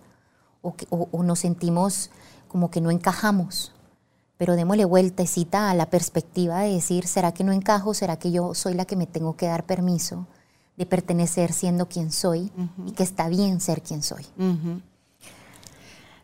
o, 0.63 1.23
nos 1.23 1.41
sentimos 1.41 2.11
como 2.49 2.71
que 2.71 2.81
no 2.81 2.91
encajamos. 2.91 3.73
Pero 4.39 4.57
démosle 4.57 4.85
vueltecita 4.85 5.71
a 5.71 5.75
la 5.75 5.91
perspectiva 5.91 6.61
de 6.61 6.75
decir, 6.75 7.07
¿será 7.07 7.33
que 7.33 7.45
no 7.45 7.53
encajo? 7.53 7.95
¿Será 7.95 8.19
que 8.19 8.33
yo 8.33 8.55
soy 8.55 8.75
la 8.75 8.85
que 8.85 8.97
me 8.97 9.07
tengo 9.07 9.37
que 9.37 9.47
dar 9.47 9.67
permiso 9.67 10.27
de 10.77 10.87
pertenecer 10.87 11.53
siendo 11.53 11.87
quien 11.87 12.11
soy 12.11 12.51
y 12.87 12.93
que 12.93 13.03
está 13.03 13.29
bien 13.29 13.61
ser 13.61 13.83
quien 13.83 14.03
soy? 14.03 14.27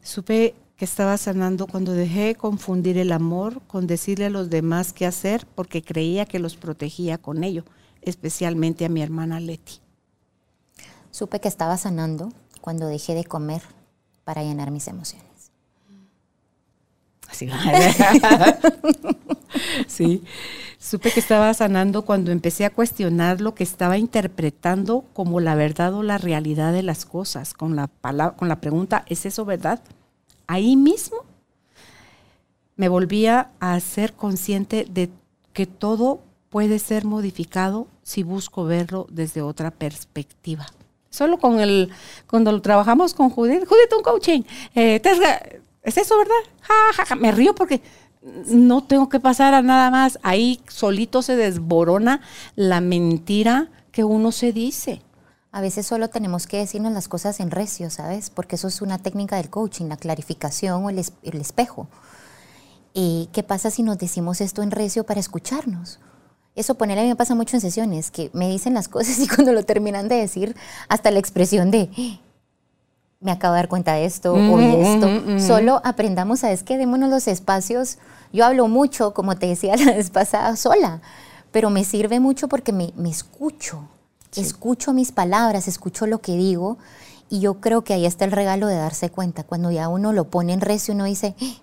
Supe 0.02 0.54
que 0.76 0.84
estaba 0.84 1.16
sanando 1.16 1.66
cuando 1.66 1.92
dejé 1.92 2.26
de 2.26 2.34
confundir 2.34 2.98
el 2.98 3.12
amor 3.12 3.60
con 3.66 3.86
decirle 3.86 4.26
a 4.26 4.30
los 4.30 4.48
demás 4.48 4.92
qué 4.92 5.06
hacer 5.06 5.46
porque 5.54 5.82
creía 5.82 6.24
que 6.24 6.38
los 6.38 6.56
protegía 6.56 7.18
con 7.18 7.44
ello, 7.44 7.64
especialmente 8.02 8.84
a 8.84 8.88
mi 8.88 9.02
hermana 9.02 9.38
Leti. 9.38 9.80
Supe 11.10 11.40
que 11.40 11.48
estaba 11.48 11.76
sanando 11.76 12.32
cuando 12.60 12.86
dejé 12.86 13.14
de 13.14 13.24
comer 13.24 13.62
para 14.28 14.42
llenar 14.42 14.70
mis 14.70 14.86
emociones. 14.88 15.26
Así 17.30 17.48
sí. 19.86 20.22
Supe 20.78 21.10
que 21.10 21.20
estaba 21.20 21.54
sanando 21.54 22.02
cuando 22.02 22.30
empecé 22.30 22.66
a 22.66 22.70
cuestionar 22.70 23.40
lo 23.40 23.54
que 23.54 23.64
estaba 23.64 23.96
interpretando 23.96 25.06
como 25.14 25.40
la 25.40 25.54
verdad 25.54 25.94
o 25.94 26.02
la 26.02 26.18
realidad 26.18 26.74
de 26.74 26.82
las 26.82 27.06
cosas, 27.06 27.54
con 27.54 27.74
la, 27.74 27.88
con 28.36 28.48
la 28.48 28.60
pregunta, 28.60 29.04
¿es 29.08 29.24
eso 29.24 29.46
verdad? 29.46 29.80
ahí 30.46 30.76
mismo 30.76 31.18
me 32.74 32.88
volvía 32.88 33.50
a 33.60 33.78
ser 33.80 34.12
consciente 34.12 34.86
de 34.90 35.10
que 35.52 35.66
todo 35.66 36.20
puede 36.48 36.80
ser 36.80 37.04
modificado 37.04 37.86
si 38.02 38.24
busco 38.24 38.64
verlo 38.64 39.06
desde 39.10 39.42
otra 39.42 39.70
perspectiva. 39.70 40.66
Solo 41.10 41.38
con 41.38 41.60
el, 41.60 41.90
cuando 42.28 42.52
lo 42.52 42.60
trabajamos 42.60 43.14
con 43.14 43.30
Judith, 43.30 43.66
Judith, 43.66 43.92
un 43.96 44.02
coaching, 44.02 44.42
eh, 44.74 45.00
¿es 45.82 45.96
eso 45.96 46.18
verdad? 46.18 47.16
Me 47.18 47.32
río 47.32 47.54
porque 47.54 47.80
no 48.46 48.84
tengo 48.84 49.08
que 49.08 49.20
pasar 49.20 49.54
a 49.54 49.62
nada 49.62 49.90
más. 49.90 50.18
Ahí 50.22 50.60
solito 50.68 51.22
se 51.22 51.36
desborona 51.36 52.20
la 52.56 52.80
mentira 52.80 53.68
que 53.92 54.04
uno 54.04 54.32
se 54.32 54.52
dice. 54.52 55.02
A 55.50 55.60
veces 55.60 55.86
solo 55.86 56.08
tenemos 56.08 56.46
que 56.46 56.58
decirnos 56.58 56.92
las 56.92 57.08
cosas 57.08 57.40
en 57.40 57.50
recio, 57.50 57.90
¿sabes? 57.90 58.30
Porque 58.30 58.56
eso 58.56 58.68
es 58.68 58.82
una 58.82 58.98
técnica 58.98 59.36
del 59.36 59.48
coaching, 59.48 59.86
la 59.86 59.96
clarificación 59.96 60.84
o 60.84 60.90
el, 60.90 60.98
espejo. 60.98 61.88
¿Y 62.92 63.30
qué 63.32 63.42
pasa 63.42 63.70
si 63.70 63.82
nos 63.82 63.98
decimos 63.98 64.40
esto 64.40 64.62
en 64.62 64.70
recio 64.70 65.04
para 65.04 65.20
escucharnos? 65.20 66.00
Eso 66.58 66.74
ponerle 66.74 67.02
a 67.02 67.04
mí 67.04 67.10
me 67.10 67.16
pasa 67.16 67.34
mucho 67.34 67.56
en 67.56 67.60
sesiones, 67.60 68.10
que 68.10 68.30
me 68.32 68.48
dicen 68.48 68.74
las 68.74 68.88
cosas 68.88 69.18
y 69.20 69.28
cuando 69.28 69.52
lo 69.52 69.64
terminan 69.64 70.08
de 70.08 70.16
decir, 70.16 70.56
hasta 70.88 71.10
la 71.10 71.18
expresión 71.18 71.70
de, 71.70 71.90
¡Ah! 71.96 72.20
me 73.20 73.30
acabo 73.32 73.54
de 73.54 73.60
dar 73.60 73.68
cuenta 73.68 73.94
de 73.94 74.04
esto 74.04 74.32
o 74.34 74.58
de 74.58 74.82
esto. 74.82 75.38
Solo 75.38 75.80
aprendamos, 75.84 76.40
¿sabes 76.40 76.62
qué? 76.62 76.78
Démonos 76.78 77.10
los 77.10 77.26
espacios. 77.26 77.98
Yo 78.32 78.44
hablo 78.44 78.68
mucho, 78.68 79.14
como 79.14 79.36
te 79.36 79.46
decía 79.46 79.76
la 79.84 79.92
vez 79.92 80.10
pasada, 80.10 80.54
sola, 80.56 81.00
pero 81.50 81.70
me 81.70 81.84
sirve 81.84 82.20
mucho 82.20 82.48
porque 82.48 82.72
me, 82.72 82.92
me 82.96 83.08
escucho 83.08 83.88
Escucho 84.36 84.92
mis 84.92 85.12
palabras, 85.12 85.68
escucho 85.68 86.06
lo 86.06 86.20
que 86.20 86.36
digo 86.36 86.78
y 87.30 87.40
yo 87.40 87.60
creo 87.60 87.82
que 87.82 87.94
ahí 87.94 88.06
está 88.06 88.24
el 88.24 88.32
regalo 88.32 88.66
de 88.66 88.76
darse 88.76 89.10
cuenta. 89.10 89.42
Cuando 89.42 89.70
ya 89.70 89.88
uno 89.88 90.12
lo 90.12 90.24
pone 90.24 90.52
en 90.52 90.60
recio, 90.60 90.94
uno 90.94 91.04
dice, 91.04 91.34
¡Ah! 91.40 91.62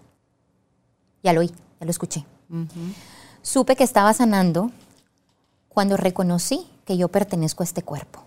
ya 1.24 1.34
lo 1.34 1.42
oí, 1.42 1.48
ya 1.80 1.86
lo 1.86 1.92
escuché. 1.92 2.26
Supe 3.42 3.76
que 3.76 3.84
estaba 3.84 4.14
sanando 4.14 4.72
cuando 5.76 5.98
reconocí 5.98 6.66
que 6.86 6.96
yo 6.96 7.10
pertenezco 7.10 7.62
a 7.62 7.66
este 7.66 7.84
cuerpo. 7.84 8.24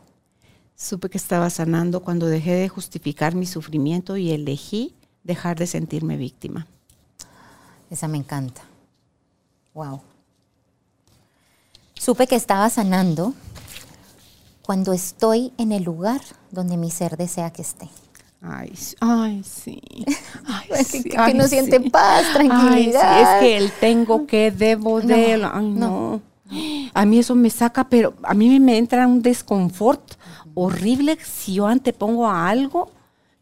Supe 0.77 1.09
que 1.09 1.17
estaba 1.17 1.49
sanando 1.49 2.01
cuando 2.01 2.27
dejé 2.27 2.53
de 2.53 2.69
justificar 2.69 3.35
mi 3.35 3.47
sufrimiento 3.47 4.19
y 4.19 4.33
elegí 4.33 4.95
dejar 5.25 5.59
de 5.59 5.67
sentirme 5.67 6.19
víctima. 6.19 6.67
Esa 7.89 8.07
me 8.07 8.19
encanta. 8.19 8.61
Wow. 9.73 10.03
Supe 11.95 12.27
que 12.27 12.37
estaba 12.37 12.69
sanando 12.69 13.33
cuando 14.63 14.93
estoy 14.93 15.55
en 15.57 15.73
el 15.73 15.85
lugar 15.85 16.21
donde 16.51 16.77
mi 16.77 16.91
ser 16.91 17.17
desea 17.17 17.51
que 17.51 17.63
esté. 17.63 17.89
Ay, 18.43 18.75
ay, 19.01 19.43
sí. 19.43 19.81
que, 21.03 21.35
no 21.35 21.49
siente 21.49 21.81
paz, 21.81 22.31
tranquilidad. 22.35 23.39
es 23.39 23.41
que 23.41 23.57
el 23.57 23.73
tengo 23.73 24.27
que, 24.27 24.51
debo 24.51 25.01
de. 25.01 25.43
ay, 25.51 25.71
no. 25.71 26.21
A 26.95 27.05
mí 27.05 27.19
eso 27.19 27.35
me 27.35 27.51
saca, 27.51 27.89
pero 27.89 28.15
a 28.23 28.35
mí 28.35 28.59
me 28.61 28.79
entra 28.79 29.07
un 29.07 29.23
desconfort 29.23 30.15
horrible 30.55 31.19
si 31.23 31.55
yo 31.55 31.67
antepongo 31.67 32.27
a 32.27 32.49
algo 32.49 32.91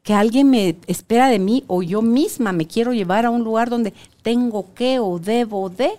que 0.03 0.15
alguien 0.15 0.51
me 0.51 0.77
espera 0.87 1.29
de 1.29 1.39
mí 1.39 1.65
o 1.67 1.83
yo 1.83 2.01
misma 2.03 2.53
me 2.53 2.67
quiero 2.67 2.93
llevar 2.93 3.27
a 3.27 3.31
un 3.31 3.43
lugar 3.43 3.71
donde 3.71 3.93
tengo 4.23 4.73
que 4.75 4.99
o 5.01 5.19
debo 5.19 5.69
de. 5.69 5.99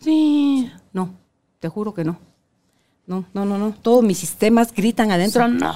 sí. 0.00 0.70
No, 0.92 1.10
te 1.58 1.68
juro 1.68 1.92
que 1.94 2.04
no. 2.04 2.18
No, 3.06 3.24
no, 3.34 3.44
no, 3.44 3.56
no. 3.56 3.72
Todos 3.72 4.02
mis 4.02 4.18
sistemas 4.18 4.72
gritan 4.74 5.10
adentro. 5.10 5.46
No, 5.46 5.54
no, 5.54 5.72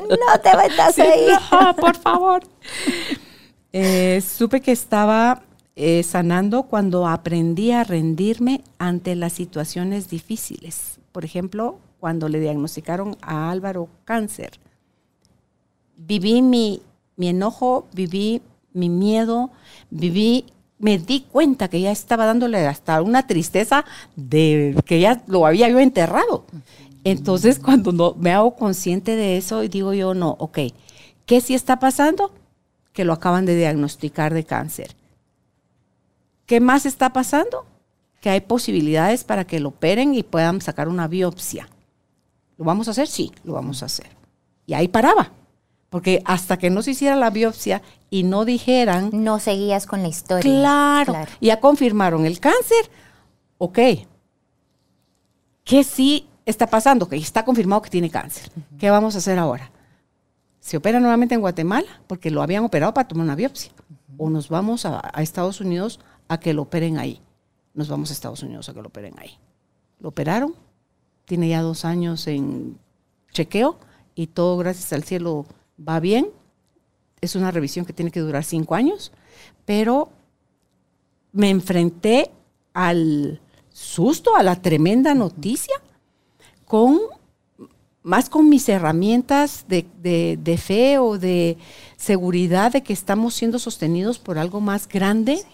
no 0.00 0.40
te 0.42 0.56
metas 0.56 0.98
ahí. 0.98 1.26
No, 1.50 1.76
por 1.76 1.96
favor. 1.96 2.42
Eh, 3.72 4.20
supe 4.20 4.60
que 4.60 4.72
estaba 4.72 5.42
eh, 5.82 6.02
sanando 6.02 6.64
cuando 6.64 7.08
aprendí 7.08 7.72
a 7.72 7.84
rendirme 7.84 8.62
ante 8.76 9.16
las 9.16 9.32
situaciones 9.32 10.10
difíciles. 10.10 10.98
Por 11.10 11.24
ejemplo, 11.24 11.78
cuando 11.98 12.28
le 12.28 12.38
diagnosticaron 12.38 13.16
a 13.22 13.50
Álvaro 13.50 13.88
cáncer. 14.04 14.60
Viví 15.96 16.42
mi, 16.42 16.82
mi 17.16 17.28
enojo, 17.28 17.86
viví 17.94 18.42
mi 18.74 18.90
miedo, 18.90 19.52
viví 19.88 20.44
me 20.78 20.98
di 20.98 21.22
cuenta 21.22 21.68
que 21.68 21.80
ya 21.80 21.92
estaba 21.92 22.26
dándole 22.26 22.66
hasta 22.66 23.00
una 23.00 23.26
tristeza 23.26 23.86
de 24.16 24.76
que 24.84 25.00
ya 25.00 25.22
lo 25.28 25.46
había 25.46 25.70
yo 25.70 25.78
enterrado. 25.78 26.44
Entonces, 27.04 27.58
cuando 27.58 27.90
no, 27.90 28.14
me 28.18 28.32
hago 28.32 28.54
consciente 28.54 29.16
de 29.16 29.38
eso, 29.38 29.62
digo 29.62 29.94
yo, 29.94 30.12
no, 30.12 30.36
ok, 30.40 30.58
¿qué 31.24 31.40
sí 31.40 31.54
está 31.54 31.78
pasando? 31.78 32.34
Que 32.92 33.06
lo 33.06 33.14
acaban 33.14 33.46
de 33.46 33.56
diagnosticar 33.56 34.34
de 34.34 34.44
cáncer. 34.44 34.99
¿Qué 36.50 36.58
más 36.58 36.84
está 36.84 37.12
pasando? 37.12 37.64
Que 38.20 38.28
hay 38.28 38.40
posibilidades 38.40 39.22
para 39.22 39.44
que 39.44 39.60
lo 39.60 39.68
operen 39.68 40.16
y 40.16 40.24
puedan 40.24 40.60
sacar 40.60 40.88
una 40.88 41.06
biopsia. 41.06 41.68
¿Lo 42.58 42.64
vamos 42.64 42.88
a 42.88 42.90
hacer? 42.90 43.06
Sí, 43.06 43.30
lo 43.44 43.52
vamos 43.52 43.84
a 43.84 43.86
hacer. 43.86 44.08
Y 44.66 44.74
ahí 44.74 44.88
paraba. 44.88 45.30
Porque 45.90 46.22
hasta 46.24 46.58
que 46.58 46.68
no 46.68 46.82
se 46.82 46.90
hiciera 46.90 47.14
la 47.14 47.30
biopsia 47.30 47.82
y 48.10 48.24
no 48.24 48.44
dijeran... 48.44 49.10
No 49.12 49.38
seguías 49.38 49.86
con 49.86 50.02
la 50.02 50.08
historia. 50.08 50.42
Claro, 50.42 51.14
ya 51.40 51.60
confirmaron 51.60 52.26
el 52.26 52.40
cáncer. 52.40 52.90
Ok. 53.58 53.78
¿Qué 55.62 55.84
sí 55.84 56.26
está 56.46 56.66
pasando? 56.66 57.08
Que 57.08 57.14
está 57.14 57.44
confirmado 57.44 57.82
que 57.82 57.90
tiene 57.90 58.10
cáncer. 58.10 58.50
¿Qué 58.76 58.90
vamos 58.90 59.14
a 59.14 59.18
hacer 59.18 59.38
ahora? 59.38 59.70
se 60.60 60.76
opera 60.76 61.00
nuevamente 61.00 61.34
en 61.34 61.40
Guatemala 61.40 61.88
porque 62.06 62.30
lo 62.30 62.42
habían 62.42 62.64
operado 62.64 62.92
para 62.94 63.08
tomar 63.08 63.24
una 63.24 63.34
biopsia. 63.34 63.72
O 64.18 64.28
nos 64.28 64.48
vamos 64.48 64.84
a, 64.84 65.00
Estados 65.18 65.60
Unidos 65.60 66.00
a 66.30 66.38
que 66.38 66.54
lo 66.54 66.62
operen 66.62 66.96
ahí. 66.96 67.20
Nos 67.74 67.88
vamos 67.88 68.10
a 68.10 68.12
Estados 68.12 68.44
Unidos 68.44 68.68
a 68.68 68.72
que 68.72 68.80
lo 68.80 68.86
operen 68.86 69.14
ahí. 69.18 69.36
Lo 69.98 70.10
operaron, 70.10 70.54
tiene 71.24 71.48
ya 71.48 71.60
dos 71.60 71.84
años 71.84 72.28
en 72.28 72.78
chequeo 73.32 73.78
y 74.14 74.28
todo, 74.28 74.56
gracias 74.56 74.92
al 74.92 75.02
cielo, 75.02 75.44
va 75.76 75.98
bien. 75.98 76.30
Es 77.20 77.34
una 77.34 77.50
revisión 77.50 77.84
que 77.84 77.92
tiene 77.92 78.12
que 78.12 78.20
durar 78.20 78.44
cinco 78.44 78.76
años, 78.76 79.10
pero 79.64 80.08
me 81.32 81.50
enfrenté 81.50 82.30
al 82.74 83.40
susto, 83.72 84.36
a 84.36 84.44
la 84.44 84.62
tremenda 84.62 85.14
noticia, 85.14 85.74
con 86.64 87.00
más 88.02 88.30
con 88.30 88.48
mis 88.48 88.68
herramientas 88.68 89.66
de, 89.66 90.60
fe 90.62 90.98
o 90.98 91.18
de 91.18 91.58
seguridad 91.96 92.70
de 92.72 92.82
que 92.84 92.92
estamos 92.92 93.34
siendo 93.34 93.58
sostenidos 93.58 94.20
por 94.20 94.38
algo 94.38 94.60
más 94.60 94.86
grande 94.86 95.44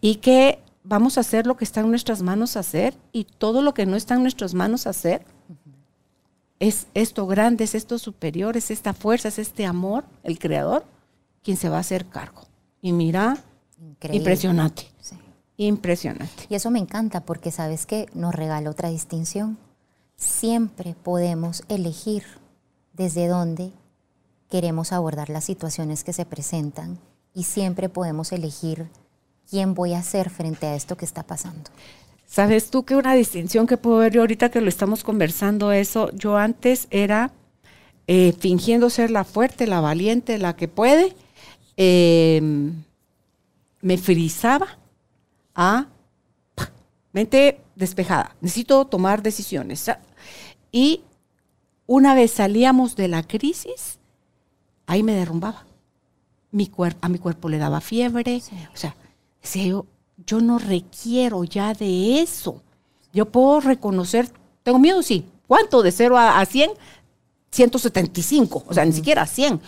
y 0.00 0.16
que 0.16 0.60
vamos 0.82 1.16
a 1.16 1.20
hacer 1.20 1.46
lo 1.46 1.56
que 1.56 1.64
está 1.64 1.80
en 1.80 1.90
nuestras 1.90 2.22
manos 2.22 2.56
hacer 2.56 2.94
y 3.12 3.24
todo 3.24 3.62
lo 3.62 3.74
que 3.74 3.86
no 3.86 3.96
está 3.96 4.14
en 4.14 4.22
nuestras 4.22 4.54
manos 4.54 4.86
hacer 4.86 5.24
es 6.58 6.86
esto 6.94 7.26
grande, 7.26 7.64
es 7.64 7.74
esto 7.74 7.98
superior, 7.98 8.56
es 8.56 8.70
esta 8.70 8.92
fuerza, 8.92 9.28
es 9.28 9.38
este 9.38 9.64
amor, 9.64 10.04
el 10.22 10.38
creador, 10.38 10.84
quien 11.42 11.56
se 11.56 11.68
va 11.68 11.78
a 11.78 11.80
hacer 11.80 12.06
cargo. 12.06 12.42
Y 12.82 12.92
mira, 12.92 13.38
impresionante. 14.10 14.86
Impresionante. 15.56 16.46
Y 16.48 16.54
eso 16.54 16.70
me 16.70 16.78
encanta 16.78 17.20
porque 17.20 17.50
sabes 17.50 17.86
que 17.86 18.06
nos 18.14 18.34
regala 18.34 18.70
otra 18.70 18.90
distinción 18.90 19.58
siempre 20.20 20.94
podemos 21.02 21.64
elegir 21.68 22.24
desde 22.92 23.26
dónde 23.26 23.72
queremos 24.50 24.92
abordar 24.92 25.30
las 25.30 25.44
situaciones 25.44 26.04
que 26.04 26.12
se 26.12 26.26
presentan 26.26 26.98
y 27.34 27.44
siempre 27.44 27.88
podemos 27.88 28.30
elegir 28.32 28.90
quién 29.50 29.74
voy 29.74 29.94
a 29.94 30.02
ser 30.02 30.30
frente 30.30 30.66
a 30.66 30.76
esto 30.76 30.96
que 30.96 31.04
está 31.04 31.24
pasando. 31.24 31.70
Sabes 32.26 32.70
tú 32.70 32.84
que 32.84 32.94
una 32.94 33.14
distinción 33.14 33.66
que 33.66 33.76
puedo 33.76 33.98
ver 33.98 34.12
yo 34.12 34.20
ahorita 34.20 34.50
que 34.50 34.60
lo 34.60 34.68
estamos 34.68 35.02
conversando 35.02 35.72
eso, 35.72 36.10
yo 36.12 36.36
antes 36.36 36.86
era 36.90 37.32
eh, 38.06 38.32
fingiendo 38.38 38.88
ser 38.88 39.10
la 39.10 39.24
fuerte, 39.24 39.66
la 39.66 39.80
valiente, 39.80 40.38
la 40.38 40.54
que 40.54 40.68
puede, 40.68 41.14
em, 41.76 42.84
me 43.80 43.98
frizaba 43.98 44.78
a 45.54 45.86
mente 47.12 47.60
despejada. 47.74 48.36
Necesito 48.40 48.84
tomar 48.84 49.22
decisiones. 49.22 49.90
Y 50.70 51.02
una 51.86 52.14
vez 52.14 52.30
salíamos 52.30 52.94
de 52.94 53.08
la 53.08 53.24
crisis, 53.24 53.98
ahí 54.86 55.02
me 55.02 55.14
derrumbaba. 55.14 55.66
Mi 56.52 56.68
cuerpo, 56.68 56.98
a 57.02 57.08
mi 57.08 57.18
cuerpo 57.18 57.48
le 57.48 57.58
daba 57.58 57.80
fiebre. 57.80 58.40
O 58.72 58.76
sea, 58.76 58.94
decía 59.42 59.64
yo, 59.64 59.86
yo 60.26 60.40
no 60.40 60.58
requiero 60.58 61.44
ya 61.44 61.74
de 61.74 62.20
eso. 62.20 62.62
Yo 63.12 63.26
puedo 63.26 63.60
reconocer, 63.60 64.28
tengo 64.62 64.78
miedo, 64.78 65.02
sí. 65.02 65.24
¿Cuánto? 65.46 65.82
De 65.82 65.90
0 65.90 66.16
a, 66.16 66.44
100, 66.44 66.70
175, 67.50 68.64
o 68.66 68.74
sea, 68.74 68.84
ni 68.84 68.92
siquiera 68.92 69.26
100. 69.26 69.60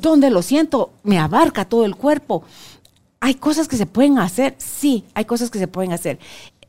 ¿Dónde 0.00 0.30
lo 0.30 0.42
siento? 0.42 0.90
Me 1.02 1.18
abarca 1.18 1.68
todo 1.68 1.84
el 1.84 1.96
cuerpo. 1.96 2.42
¿Hay 3.20 3.34
cosas 3.34 3.68
que 3.68 3.76
se 3.76 3.86
pueden 3.86 4.18
hacer? 4.18 4.54
Sí, 4.58 5.04
hay 5.14 5.24
cosas 5.26 5.50
que 5.50 5.58
se 5.58 5.68
pueden 5.68 5.92
hacer 5.92 6.18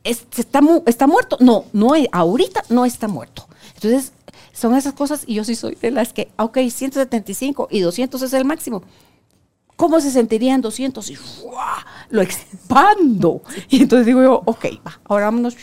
está, 0.08 0.62
está 0.86 1.08
muerto. 1.08 1.38
No, 1.40 1.66
no, 1.74 1.92
ahorita 2.12 2.64
no 2.70 2.86
está 2.86 3.08
muerto. 3.08 3.48
Entonces, 3.76 4.12
son 4.54 4.76
esas 4.76 4.94
cosas 4.94 5.24
y 5.26 5.36
yo 5.36 5.44
sí 5.44 5.56
soy 5.56 5.76
de 5.76 5.92
las 5.92 6.14
que, 6.14 6.30
ok, 6.38 6.58
175 6.70 7.68
y 7.70 7.82
200 7.82 8.22
es 8.22 8.34
el 8.34 8.46
máximo. 8.46 8.84
¿Cómo 9.78 10.02
se 10.02 10.12
sentiría 10.12 10.56
en 10.56 10.62
200? 10.62 11.10
Y 11.10 11.18
lo 12.10 12.22
expando. 12.22 13.42
Y 13.70 13.84
entonces 13.84 14.06
digo 14.06 14.22
yo, 14.22 14.42
ok, 14.46 14.66
ahora 15.06 15.26
vámonos 15.26 15.56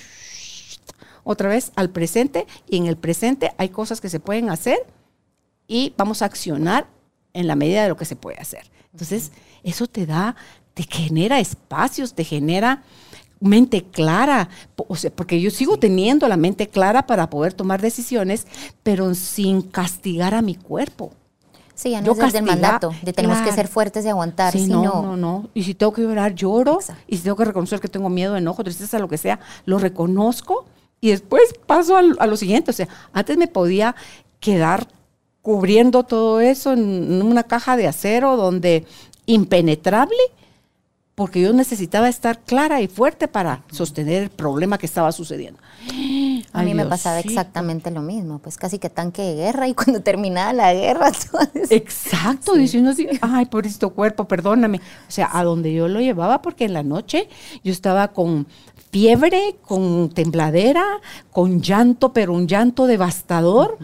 otra 1.24 1.48
vez 1.48 1.72
al 1.74 1.90
presente 1.90 2.46
y 2.68 2.76
en 2.76 2.86
el 2.86 2.96
presente 2.96 3.52
hay 3.58 3.70
cosas 3.70 4.00
que 4.00 4.08
se 4.08 4.20
pueden 4.20 4.50
hacer 4.50 4.78
y 5.66 5.92
vamos 5.96 6.22
a 6.22 6.26
accionar 6.26 6.86
en 7.32 7.48
la 7.48 7.56
medida 7.56 7.82
de 7.82 7.88
lo 7.88 7.96
que 7.96 8.04
se 8.04 8.16
puede 8.16 8.38
hacer. 8.38 8.70
Entonces, 8.92 9.32
eso 9.64 9.88
te 9.88 10.06
da, 10.06 10.36
te 10.74 10.84
genera 10.84 11.40
espacios, 11.40 12.14
te 12.14 12.24
genera 12.24 12.84
mente 13.40 13.82
clara, 13.82 14.48
o 14.76 14.94
sea, 14.96 15.10
porque 15.10 15.40
yo 15.40 15.50
sigo 15.50 15.78
teniendo 15.78 16.28
la 16.28 16.36
mente 16.36 16.68
clara 16.68 17.06
para 17.06 17.28
poder 17.28 17.52
tomar 17.52 17.82
decisiones, 17.82 18.46
pero 18.82 19.12
sin 19.14 19.62
castigar 19.62 20.34
a 20.34 20.42
mi 20.42 20.54
cuerpo. 20.54 21.12
Sí, 21.74 21.90
ya 21.90 22.00
no 22.00 22.12
es 22.12 22.18
desde 22.18 22.38
el 22.38 22.44
mandato, 22.44 22.92
de 23.02 23.12
tenemos 23.12 23.38
que 23.38 23.52
ser 23.52 23.66
fuertes 23.66 24.04
y 24.04 24.08
aguantar. 24.08 24.52
Sí, 24.52 24.66
no, 24.68 25.02
no, 25.02 25.16
no, 25.16 25.48
Y 25.54 25.64
si 25.64 25.74
tengo 25.74 25.92
que 25.92 26.02
llorar, 26.02 26.34
lloro. 26.34 26.78
Y 27.08 27.16
si 27.16 27.24
tengo 27.24 27.36
que 27.36 27.44
reconocer 27.44 27.80
que 27.80 27.88
tengo 27.88 28.08
miedo, 28.08 28.36
enojo, 28.36 28.62
tristeza, 28.62 28.98
lo 28.98 29.08
que 29.08 29.18
sea, 29.18 29.40
lo 29.66 29.78
reconozco 29.78 30.66
y 31.00 31.10
después 31.10 31.42
paso 31.66 31.96
a, 31.96 32.26
lo 32.26 32.36
siguiente. 32.36 32.70
O 32.70 32.74
sea, 32.74 32.88
antes 33.12 33.36
me 33.36 33.48
podía 33.48 33.94
quedar 34.40 34.86
cubriendo 35.42 36.04
todo 36.04 36.40
eso 36.40 36.72
en 36.72 37.20
una 37.20 37.42
caja 37.42 37.76
de 37.76 37.86
acero 37.86 38.36
donde 38.36 38.86
impenetrable 39.26 40.16
porque 41.14 41.40
yo 41.40 41.52
necesitaba 41.52 42.08
estar 42.08 42.40
clara 42.40 42.80
y 42.80 42.88
fuerte 42.88 43.28
para 43.28 43.62
sostener 43.70 44.24
el 44.24 44.30
problema 44.30 44.78
que 44.78 44.86
estaba 44.86 45.12
sucediendo. 45.12 45.60
A 46.52 46.62
mí 46.62 46.74
me 46.74 46.86
pasaba 46.86 47.20
exactamente 47.20 47.90
lo 47.90 48.02
mismo, 48.02 48.38
pues 48.38 48.56
casi 48.56 48.78
que 48.78 48.90
tanque 48.90 49.22
de 49.22 49.34
guerra 49.34 49.68
y 49.68 49.74
cuando 49.74 50.00
terminaba 50.00 50.52
la 50.52 50.72
guerra. 50.72 51.12
Exacto, 51.70 52.54
diciendo 52.54 52.90
así, 52.90 53.08
ay, 53.20 53.46
por 53.46 53.66
esto 53.66 53.90
cuerpo, 53.90 54.26
perdóname. 54.26 54.78
O 55.08 55.10
sea, 55.10 55.30
a 55.32 55.44
donde 55.44 55.72
yo 55.72 55.88
lo 55.88 56.00
llevaba, 56.00 56.42
porque 56.42 56.64
en 56.64 56.72
la 56.72 56.82
noche 56.82 57.28
yo 57.62 57.72
estaba 57.72 58.08
con 58.08 58.46
fiebre, 58.94 59.56
con 59.62 60.08
tembladera, 60.08 60.84
con 61.32 61.60
llanto, 61.60 62.12
pero 62.12 62.32
un 62.32 62.46
llanto 62.46 62.86
devastador. 62.86 63.76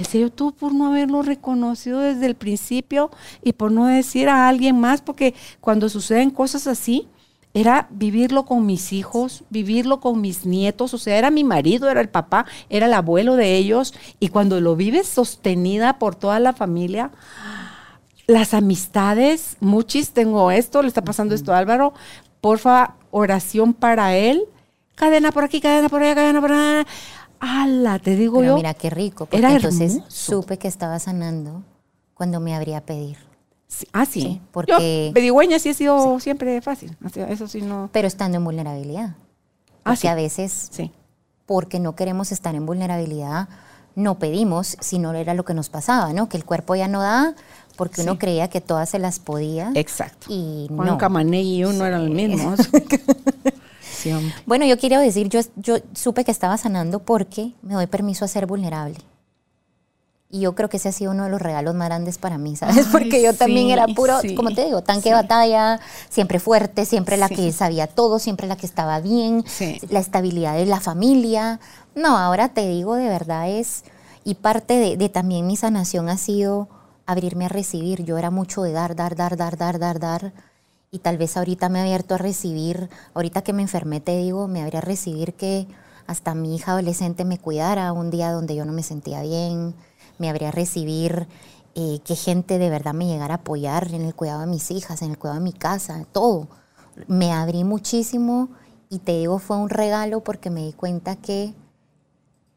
Ese 0.00 0.18
yo 0.18 0.32
tú 0.32 0.50
por 0.50 0.74
no 0.74 0.88
haberlo 0.88 1.22
reconocido 1.22 2.00
desde 2.00 2.26
el 2.26 2.34
principio 2.34 3.12
y 3.44 3.52
por 3.52 3.70
no 3.70 3.86
decir 3.86 4.28
a 4.28 4.48
alguien 4.48 4.80
más, 4.80 5.02
porque 5.02 5.34
cuando 5.60 5.88
suceden 5.88 6.30
cosas 6.30 6.66
así, 6.66 7.06
era 7.54 7.86
vivirlo 7.90 8.44
con 8.44 8.66
mis 8.66 8.92
hijos, 8.92 9.44
vivirlo 9.50 10.00
con 10.00 10.20
mis 10.20 10.44
nietos, 10.44 10.92
o 10.94 10.98
sea, 10.98 11.16
era 11.16 11.30
mi 11.30 11.44
marido, 11.44 11.88
era 11.88 12.00
el 12.00 12.08
papá, 12.08 12.44
era 12.68 12.86
el 12.86 12.92
abuelo 12.92 13.36
de 13.36 13.56
ellos, 13.56 13.94
y 14.18 14.30
cuando 14.30 14.60
lo 14.60 14.74
vives 14.74 15.06
sostenida 15.06 16.00
por 16.00 16.16
toda 16.16 16.40
la 16.40 16.54
familia, 16.54 17.12
las 18.26 18.52
amistades, 18.52 19.58
muchis, 19.60 20.10
tengo 20.10 20.50
esto, 20.50 20.82
le 20.82 20.88
está 20.88 21.04
pasando 21.04 21.36
esto 21.36 21.54
a 21.54 21.58
Álvaro, 21.58 21.94
porfa, 22.40 22.96
oración 23.12 23.72
para 23.72 24.16
él, 24.16 24.48
cadena 24.96 25.30
por 25.30 25.44
aquí, 25.44 25.60
cadena 25.60 25.88
por 25.88 26.02
allá, 26.02 26.16
cadena 26.16 26.40
por 26.40 26.50
allá. 26.50 26.86
¡Hala! 27.38 28.00
Te 28.00 28.16
digo 28.16 28.42
yo. 28.42 28.56
Mira 28.56 28.74
qué 28.74 28.90
rico. 28.90 29.26
Porque 29.26 29.38
era 29.38 29.52
entonces 29.52 30.00
supe 30.08 30.58
que 30.58 30.66
estaba 30.66 30.98
sanando 30.98 31.62
cuando 32.14 32.40
me 32.40 32.56
habría 32.56 32.80
pedir. 32.80 33.18
ah, 33.92 34.06
sí. 34.06 34.40
porque. 34.50 35.06
Yo, 35.08 35.14
pedigüeña 35.14 35.58
sí 35.58 35.68
ha 35.68 35.74
sido 35.74 36.18
siempre 36.18 36.60
fácil. 36.62 36.96
Eso 37.28 37.46
sí 37.46 37.62
no. 37.62 37.90
Pero 37.92 38.08
estando 38.08 38.38
en 38.38 38.44
vulnerabilidad. 38.44 39.14
Ah, 39.84 39.92
porque 39.92 40.08
a 40.08 40.16
veces, 40.16 40.68
sí. 40.72 40.90
porque 41.44 41.78
no 41.78 41.94
queremos 41.94 42.32
estar 42.32 42.56
en 42.56 42.66
vulnerabilidad, 42.66 43.48
no 43.94 44.18
pedimos 44.18 44.76
si 44.80 44.98
no 44.98 45.14
era 45.14 45.32
lo 45.34 45.44
que 45.44 45.54
nos 45.54 45.68
pasaba, 45.68 46.12
¿no? 46.12 46.28
Que 46.28 46.36
el 46.36 46.44
cuerpo 46.44 46.74
ya 46.74 46.88
no 46.88 47.02
da, 47.02 47.36
porque 47.76 48.02
uno 48.02 48.18
creía 48.18 48.48
que 48.48 48.60
todas 48.60 48.90
se 48.90 48.98
las 48.98 49.20
podía. 49.20 49.70
Exacto. 49.74 50.26
Y 50.28 50.66
Juan 50.74 50.98
no. 50.98 51.34
Y 51.38 51.64
uno 51.64 51.86
eran 51.86 52.06
los 52.06 52.14
mismos. 52.14 52.58
Bueno, 54.46 54.64
yo 54.66 54.78
quiero 54.78 55.00
decir, 55.00 55.28
yo, 55.28 55.40
yo 55.56 55.76
supe 55.94 56.24
que 56.24 56.30
estaba 56.30 56.56
sanando 56.56 57.00
porque 57.00 57.52
me 57.62 57.74
doy 57.74 57.86
permiso 57.86 58.24
a 58.24 58.28
ser 58.28 58.46
vulnerable. 58.46 58.96
Y 60.28 60.40
yo 60.40 60.56
creo 60.56 60.68
que 60.68 60.78
ese 60.78 60.88
ha 60.88 60.92
sido 60.92 61.12
uno 61.12 61.24
de 61.24 61.30
los 61.30 61.40
regalos 61.40 61.74
más 61.76 61.88
grandes 61.88 62.18
para 62.18 62.36
mí, 62.36 62.56
¿sabes? 62.56 62.86
Porque 62.90 63.22
yo 63.22 63.32
también 63.32 63.70
era 63.70 63.86
puro, 63.86 64.18
como 64.34 64.52
te 64.52 64.64
digo, 64.64 64.82
tanque 64.82 65.10
de 65.10 65.14
batalla, 65.14 65.80
siempre 66.08 66.40
fuerte, 66.40 66.84
siempre 66.84 67.16
la 67.16 67.28
que 67.28 67.52
sabía 67.52 67.86
todo, 67.86 68.18
siempre 68.18 68.48
la 68.48 68.56
que 68.56 68.66
estaba 68.66 69.00
bien, 69.00 69.44
la 69.88 70.00
estabilidad 70.00 70.56
de 70.56 70.66
la 70.66 70.80
familia. 70.80 71.60
No, 71.94 72.18
ahora 72.18 72.48
te 72.48 72.66
digo, 72.68 72.96
de 72.96 73.08
verdad 73.08 73.48
es, 73.48 73.84
y 74.24 74.34
parte 74.34 74.74
de, 74.74 74.96
de 74.96 75.08
también 75.08 75.46
mi 75.46 75.56
sanación 75.56 76.08
ha 76.08 76.18
sido 76.18 76.68
abrirme 77.06 77.46
a 77.46 77.48
recibir. 77.48 78.04
Yo 78.04 78.18
era 78.18 78.30
mucho 78.32 78.62
de 78.62 78.72
dar, 78.72 78.96
dar, 78.96 79.14
dar, 79.14 79.36
dar, 79.36 79.56
dar, 79.56 79.78
dar, 79.78 80.00
dar 80.00 80.32
y 80.90 81.00
tal 81.00 81.18
vez 81.18 81.36
ahorita 81.36 81.68
me 81.68 81.78
he 81.78 81.82
abierto 81.82 82.14
a 82.14 82.18
recibir, 82.18 82.88
ahorita 83.14 83.42
que 83.42 83.52
me 83.52 83.62
enfermé 83.62 84.00
te 84.00 84.16
digo, 84.16 84.48
me 84.48 84.62
habría 84.62 84.78
a 84.78 84.82
recibir 84.82 85.34
que 85.34 85.66
hasta 86.06 86.34
mi 86.34 86.54
hija 86.54 86.72
adolescente 86.72 87.24
me 87.24 87.38
cuidara 87.38 87.92
un 87.92 88.10
día 88.10 88.32
donde 88.32 88.54
yo 88.54 88.64
no 88.64 88.72
me 88.72 88.82
sentía 88.82 89.22
bien, 89.22 89.74
me 90.18 90.30
habría 90.30 90.48
a 90.48 90.52
recibir 90.52 91.26
eh, 91.74 91.98
que 92.04 92.16
gente 92.16 92.58
de 92.58 92.70
verdad 92.70 92.94
me 92.94 93.06
llegara 93.06 93.34
a 93.34 93.38
apoyar 93.38 93.92
en 93.92 94.02
el 94.02 94.14
cuidado 94.14 94.40
de 94.40 94.46
mis 94.46 94.70
hijas, 94.70 95.02
en 95.02 95.10
el 95.10 95.18
cuidado 95.18 95.40
de 95.40 95.44
mi 95.44 95.52
casa, 95.52 96.06
todo. 96.12 96.48
Me 97.08 97.32
abrí 97.32 97.64
muchísimo 97.64 98.48
y 98.88 99.00
te 99.00 99.18
digo, 99.18 99.38
fue 99.38 99.58
un 99.58 99.68
regalo 99.68 100.22
porque 100.22 100.48
me 100.48 100.64
di 100.64 100.72
cuenta 100.72 101.16
que 101.16 101.54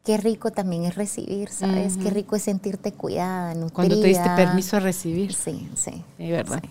qué 0.04 0.16
rico 0.16 0.50
también 0.50 0.84
es 0.84 0.94
recibir, 0.94 1.50
¿sabes? 1.50 1.96
Qué 1.96 2.10
rico 2.10 2.36
es 2.36 2.42
sentirte 2.42 2.92
cuidada, 2.92 3.54
nutrida. 3.54 3.74
Cuando 3.74 4.00
te 4.00 4.08
diste 4.08 4.30
permiso 4.30 4.76
a 4.76 4.80
recibir. 4.80 5.34
Sí, 5.34 5.68
sí. 5.74 6.02
Es 6.18 6.30
verdad. 6.30 6.62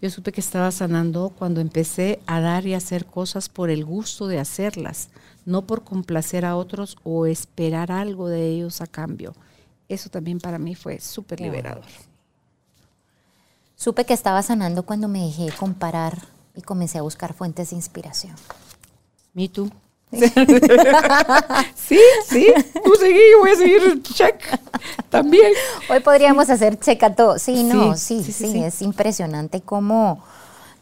Yo 0.00 0.10
supe 0.10 0.32
que 0.32 0.40
estaba 0.40 0.70
sanando 0.70 1.32
cuando 1.38 1.60
empecé 1.60 2.20
a 2.26 2.40
dar 2.40 2.66
y 2.66 2.74
hacer 2.74 3.06
cosas 3.06 3.48
por 3.48 3.70
el 3.70 3.84
gusto 3.84 4.26
de 4.26 4.38
hacerlas, 4.38 5.10
no 5.44 5.66
por 5.66 5.84
complacer 5.84 6.44
a 6.44 6.56
otros 6.56 6.96
o 7.04 7.26
esperar 7.26 7.92
algo 7.92 8.28
de 8.28 8.48
ellos 8.48 8.80
a 8.80 8.86
cambio. 8.86 9.34
Eso 9.88 10.08
también 10.08 10.40
para 10.40 10.58
mí 10.58 10.74
fue 10.74 11.00
súper 11.00 11.40
liberador. 11.40 11.84
Supe 13.76 14.06
que 14.06 14.14
estaba 14.14 14.42
sanando 14.42 14.84
cuando 14.84 15.08
me 15.08 15.24
dejé 15.24 15.50
comparar 15.52 16.26
y 16.54 16.62
comencé 16.62 16.98
a 16.98 17.02
buscar 17.02 17.34
fuentes 17.34 17.70
de 17.70 17.76
inspiración. 17.76 18.34
¿Me 19.34 19.48
tú? 19.48 19.70
sí, 21.74 21.98
sí, 22.28 22.52
tú 22.84 22.94
seguí, 23.00 23.20
voy 23.40 23.50
a 23.50 23.56
seguir 23.56 24.02
check 24.02 24.36
también. 25.08 25.52
Hoy 25.88 26.00
podríamos 26.00 26.50
hacer 26.50 26.78
check 26.78 27.02
a 27.02 27.14
todo. 27.14 27.38
Sí, 27.38 27.64
no, 27.64 27.96
sí 27.96 28.22
sí, 28.22 28.32
sí, 28.32 28.62
es 28.62 28.82
impresionante 28.82 29.62
cómo 29.62 30.22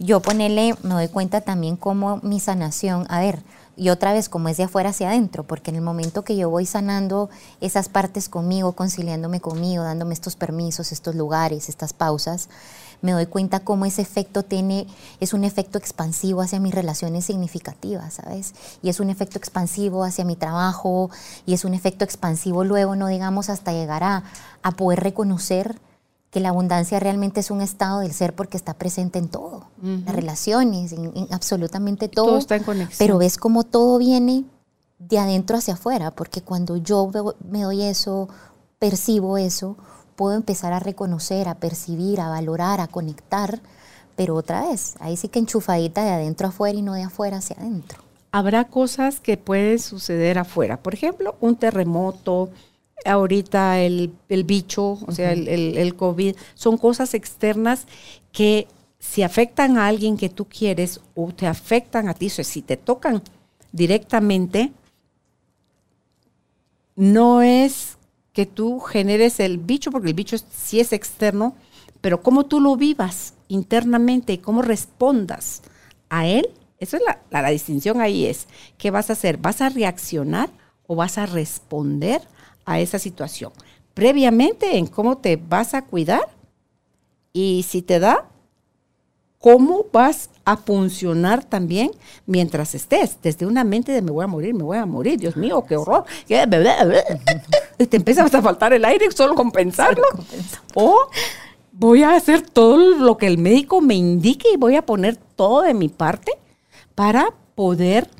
yo 0.00 0.20
ponerle, 0.20 0.74
me 0.82 0.94
doy 0.94 1.08
cuenta 1.08 1.42
también 1.42 1.76
cómo 1.76 2.18
mi 2.22 2.40
sanación, 2.40 3.06
a 3.08 3.20
ver, 3.20 3.40
y 3.76 3.90
otra 3.90 4.12
vez 4.12 4.28
como 4.28 4.48
es 4.48 4.56
de 4.56 4.64
afuera 4.64 4.90
hacia 4.90 5.08
adentro, 5.08 5.44
porque 5.44 5.70
en 5.70 5.76
el 5.76 5.82
momento 5.82 6.24
que 6.24 6.36
yo 6.36 6.50
voy 6.50 6.66
sanando 6.66 7.30
esas 7.60 7.88
partes 7.88 8.28
conmigo, 8.28 8.72
conciliándome 8.72 9.40
conmigo, 9.40 9.84
dándome 9.84 10.14
estos 10.14 10.36
permisos, 10.36 10.90
estos 10.90 11.14
lugares, 11.14 11.68
estas 11.68 11.92
pausas, 11.92 12.48
me 13.02 13.12
doy 13.12 13.26
cuenta 13.26 13.60
cómo 13.60 13.84
ese 13.84 14.02
efecto 14.02 14.42
tiene, 14.42 14.86
es 15.20 15.32
un 15.32 15.44
efecto 15.44 15.78
expansivo 15.78 16.42
hacia 16.42 16.60
mis 16.60 16.74
relaciones 16.74 17.24
significativas, 17.24 18.14
¿sabes? 18.14 18.54
Y 18.82 18.88
es 18.88 19.00
un 19.00 19.10
efecto 19.10 19.38
expansivo 19.38 20.04
hacia 20.04 20.24
mi 20.24 20.36
trabajo 20.36 21.10
y 21.46 21.54
es 21.54 21.64
un 21.64 21.74
efecto 21.74 22.04
expansivo 22.04 22.64
luego, 22.64 22.96
no 22.96 23.08
digamos, 23.08 23.48
hasta 23.50 23.72
llegar 23.72 24.02
a, 24.02 24.24
poder 24.76 25.00
reconocer 25.00 25.78
que 26.30 26.38
la 26.40 26.50
abundancia 26.50 27.00
realmente 27.00 27.40
es 27.40 27.50
un 27.50 27.60
estado 27.60 28.00
del 28.00 28.12
ser 28.12 28.34
porque 28.34 28.56
está 28.56 28.74
presente 28.74 29.18
en 29.18 29.28
todo, 29.28 29.66
en 29.82 30.04
las 30.04 30.14
relaciones, 30.14 30.92
en, 30.92 31.26
absolutamente 31.30 32.08
todo. 32.08 32.26
Todo 32.26 32.38
está 32.38 32.56
en 32.56 32.62
conexión. 32.62 32.96
Pero 32.98 33.18
ves 33.18 33.36
cómo 33.36 33.64
todo 33.64 33.98
viene 33.98 34.44
de 34.98 35.18
adentro 35.18 35.56
hacia 35.56 35.74
afuera, 35.74 36.10
porque 36.12 36.42
cuando 36.42 36.76
yo 36.76 37.10
me 37.48 37.62
doy 37.62 37.82
eso, 37.82 38.28
percibo 38.78 39.38
eso, 39.38 39.76
puedo 40.20 40.36
empezar 40.36 40.74
a 40.74 40.80
reconocer, 40.80 41.48
a 41.48 41.54
percibir, 41.54 42.20
a 42.20 42.28
valorar, 42.28 42.80
a 42.80 42.88
conectar, 42.88 43.58
pero 44.16 44.34
otra 44.34 44.68
vez, 44.68 44.96
ahí 45.00 45.16
sí 45.16 45.28
que 45.28 45.38
enchufadita 45.38 46.04
de 46.04 46.10
adentro 46.10 46.48
afuera 46.48 46.78
y 46.78 46.82
no 46.82 46.92
de 46.92 47.04
afuera 47.04 47.38
hacia 47.38 47.56
adentro. 47.56 48.02
Habrá 48.30 48.64
cosas 48.64 49.18
que 49.18 49.38
pueden 49.38 49.78
suceder 49.78 50.36
afuera, 50.36 50.76
por 50.76 50.92
ejemplo, 50.92 51.36
un 51.40 51.56
terremoto, 51.56 52.50
ahorita 53.06 53.80
el, 53.80 54.12
bicho, 54.44 54.98
o 55.06 55.12
sea, 55.12 55.32
el, 55.32 55.48
el, 55.48 55.96
COVID, 55.96 56.36
son 56.52 56.76
cosas 56.76 57.14
externas 57.14 57.86
que 58.30 58.68
si 58.98 59.22
afectan 59.22 59.78
a 59.78 59.86
alguien 59.86 60.18
que 60.18 60.28
tú 60.28 60.44
quieres 60.44 61.00
o 61.14 61.32
te 61.32 61.46
afectan 61.46 62.10
a 62.10 62.12
ti, 62.12 62.26
o 62.26 62.30
sea, 62.30 62.44
si 62.44 62.60
te 62.60 62.76
tocan 62.76 63.22
directamente, 63.72 64.70
no 66.94 67.40
es 67.40 67.96
que 68.32 68.46
tú 68.46 68.80
generes 68.80 69.40
el 69.40 69.58
bicho, 69.58 69.90
porque 69.90 70.08
el 70.08 70.14
bicho 70.14 70.36
sí 70.38 70.80
es 70.80 70.92
externo, 70.92 71.54
pero 72.00 72.22
cómo 72.22 72.46
tú 72.46 72.60
lo 72.60 72.76
vivas 72.76 73.34
internamente 73.48 74.32
y 74.32 74.38
cómo 74.38 74.62
respondas 74.62 75.62
a 76.08 76.26
él, 76.26 76.48
eso 76.78 76.96
es 76.96 77.02
la, 77.04 77.20
la, 77.30 77.50
distinción 77.50 78.00
ahí 78.00 78.26
es, 78.26 78.46
¿qué 78.78 78.90
vas 78.90 79.10
a 79.10 79.12
hacer? 79.12 79.36
¿Vas 79.36 79.60
a 79.60 79.68
reaccionar 79.68 80.50
o 80.86 80.96
vas 80.96 81.18
a 81.18 81.26
responder 81.26 82.22
a 82.64 82.80
esa 82.80 82.98
situación? 82.98 83.52
Previamente 83.92 84.78
en 84.78 84.86
cómo 84.86 85.18
te 85.18 85.36
vas 85.36 85.74
a 85.74 85.84
cuidar 85.84 86.26
y 87.32 87.66
si 87.68 87.82
te 87.82 87.98
da, 87.98 88.30
cómo 89.38 89.86
vas 89.92 90.29
a 90.52 90.56
funcionar 90.56 91.44
también 91.44 91.90
mientras 92.26 92.74
estés, 92.74 93.18
desde 93.22 93.46
una 93.46 93.64
mente 93.64 93.92
de 93.92 94.02
me 94.02 94.10
voy 94.10 94.24
a 94.24 94.28
morir, 94.28 94.54
me 94.54 94.62
voy 94.62 94.78
a 94.78 94.86
morir, 94.86 95.18
Dios 95.18 95.36
mío, 95.36 95.64
qué 95.66 95.76
horror. 95.76 96.04
Y 97.78 97.86
te 97.86 97.96
empiezas 97.96 98.34
a 98.34 98.42
faltar 98.42 98.74
el 98.74 98.84
aire 98.84 99.10
solo 99.10 99.34
con 99.34 99.50
pensarlo. 99.50 100.04
O 100.74 101.08
voy 101.72 102.02
a 102.02 102.14
hacer 102.14 102.42
todo 102.42 102.76
lo 102.76 103.16
que 103.16 103.26
el 103.26 103.38
médico 103.38 103.80
me 103.80 103.94
indique 103.94 104.48
y 104.52 104.58
voy 104.58 104.76
a 104.76 104.84
poner 104.84 105.16
todo 105.16 105.62
de 105.62 105.72
mi 105.72 105.88
parte 105.88 106.32
para 106.94 107.30
poder 107.54 108.10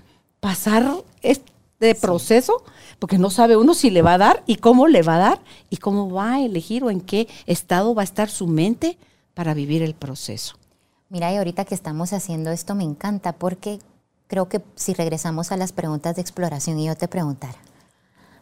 pasar 0.41 0.91
este 1.21 1.95
proceso, 1.95 2.63
porque 2.99 3.19
no 3.19 3.29
sabe 3.29 3.57
uno 3.57 3.75
si 3.75 3.91
le 3.91 4.01
va 4.01 4.15
a 4.15 4.19
dar 4.19 4.43
y 4.47 4.57
cómo 4.57 4.87
le 4.87 5.03
va 5.03 5.17
a 5.17 5.19
dar 5.19 5.41
y 5.69 5.77
cómo 5.77 6.11
va 6.11 6.35
a 6.35 6.41
elegir 6.41 6.85
o 6.85 6.91
en 6.91 7.03
qué 7.03 7.29
estado 7.45 7.95
va 7.95 8.01
a 8.01 8.05
estar 8.05 8.31
su 8.31 8.47
mente 8.47 8.97
para 9.35 9.53
vivir 9.55 9.83
el 9.83 9.95
proceso. 9.95 10.60
Mira, 11.11 11.33
y 11.33 11.37
ahorita 11.37 11.65
que 11.65 11.75
estamos 11.75 12.13
haciendo 12.13 12.53
esto 12.53 12.77
me 12.77 12.85
encanta 12.85 13.33
porque 13.33 13.81
creo 14.29 14.49
que 14.49 14.63
si 14.77 14.95
regresamos 14.95 15.51
a 15.51 15.57
las 15.57 15.73
preguntas 15.73 16.15
de 16.15 16.23
exploración 16.23 16.79
y 16.79 16.87
yo 16.87 16.95
te 16.95 17.09
preguntara, 17.09 17.59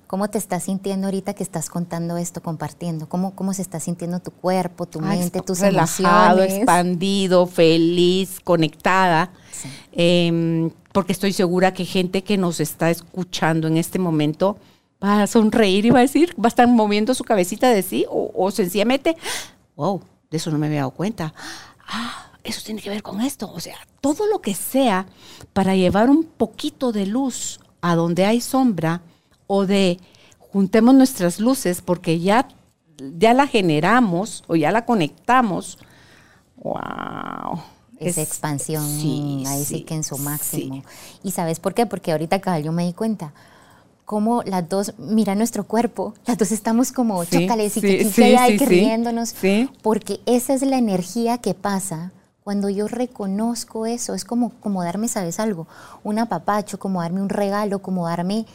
¿cómo 0.07 0.29
te 0.29 0.37
estás 0.37 0.65
sintiendo 0.65 1.07
ahorita 1.07 1.33
que 1.33 1.43
estás 1.43 1.71
contando 1.71 2.19
esto, 2.19 2.43
compartiendo? 2.43 3.09
¿Cómo, 3.09 3.35
cómo 3.35 3.55
se 3.55 3.63
está 3.63 3.81
sintiendo 3.81 4.21
tu 4.21 4.33
cuerpo, 4.33 4.85
tu 4.85 5.01
mente, 5.01 5.41
tus 5.41 5.61
relajado, 5.61 6.43
expandido, 6.43 7.47
feliz, 7.47 8.39
conectada? 8.45 9.31
Em, 9.93 10.71
porque 10.93 11.13
estoy 11.13 11.33
segura 11.33 11.73
que 11.73 11.87
gente 11.87 12.23
que 12.23 12.37
nos 12.37 12.61
está 12.61 12.91
escuchando 12.91 13.67
en 13.67 13.79
este 13.79 13.99
momento 13.99 14.59
va 15.03 15.23
a 15.23 15.27
sonreír 15.27 15.87
y 15.87 15.91
va 15.91 16.01
a 16.01 16.03
decir, 16.03 16.35
va 16.39 16.49
a 16.49 16.49
estar 16.49 16.69
moviendo 16.69 17.15
su 17.15 17.25
cabecita 17.25 17.71
de 17.71 17.83
sí 17.83 18.05
o, 18.11 18.31
o 18.35 18.51
sencillamente, 18.51 19.17
wow, 19.75 20.03
de 20.31 20.37
eso 20.37 20.51
no 20.51 20.59
me 20.59 20.67
había 20.67 20.81
dado 20.81 20.91
cuenta. 20.91 21.33
Ah, 21.87 22.28
eso 22.45 22.63
tiene 22.65 22.81
que 22.81 22.91
ver 22.91 23.03
con 23.03 23.21
esto. 23.21 23.51
O 23.53 23.61
sea, 23.61 23.77
todo 24.01 24.27
lo 24.27 24.41
que 24.41 24.55
sea 24.55 25.07
para 25.53 25.75
llevar 25.75 26.11
un 26.11 26.25
poquito 26.25 26.93
de 26.93 27.07
luz 27.07 27.61
a 27.81 27.95
donde 27.95 28.25
hay 28.25 28.41
sombra 28.41 29.03
o 29.47 29.67
de 29.67 29.99
juntemos 30.39 30.95
nuestras 30.95 31.41
luces 31.41 31.83
porque 31.83 32.21
ya, 32.21 32.49
ya 33.19 33.35
la 33.35 33.47
generamos 33.47 34.45
o 34.47 34.57
ya 34.57 34.73
la 34.73 34.85
conectamos. 34.85 35.79
¡Wow! 36.57 37.61
Esa 37.99 38.23
expansión, 38.23 38.85
ahí 39.47 39.65
sí, 39.65 39.83
que 39.83 39.95
en 39.95 40.05
su 40.05 40.19
máximo. 40.19 40.85
¿Y 41.25 41.33
sabes 41.33 41.59
por 41.59 41.75
qué? 41.75 41.85
Porque 41.85 42.13
ahorita 42.13 42.41
cabal 42.41 42.63
yo 42.63 42.71
me 42.71 42.87
di 42.87 42.93
cuenta 42.93 43.33
cómo 44.05 44.43
las 44.45 44.69
dos, 44.69 44.95
mira 44.97 45.35
nuestro 45.35 45.65
cuerpo, 45.65 46.15
las 46.25 46.39
dos 46.39 46.53
estamos 46.53 46.93
como 46.93 47.23
chocales 47.25 47.77
y 47.77 47.81
que, 47.81 48.09
que, 48.09 48.67
riéndonos, 48.67 49.35
porque 49.83 50.21
esa 50.25 50.55
es 50.55 50.63
la 50.63 50.79
energía 50.79 51.39
que 51.39 51.53
pasa 51.53 52.13
cuando 52.49 52.71
yo 52.71 52.89
reconozco 52.89 53.85
eso, 53.85 54.15
es 54.15 54.25
como, 54.25 54.55
como 54.61 54.83
darme, 54.83 55.07
¿sabes 55.09 55.39
algo? 55.39 55.67
Un 56.03 56.19
apapacho, 56.19 56.79
como 56.79 57.03
darme 57.03 57.21
un 57.21 57.29
regalo, 57.29 57.81
como 57.81 58.07
darme 58.07 58.47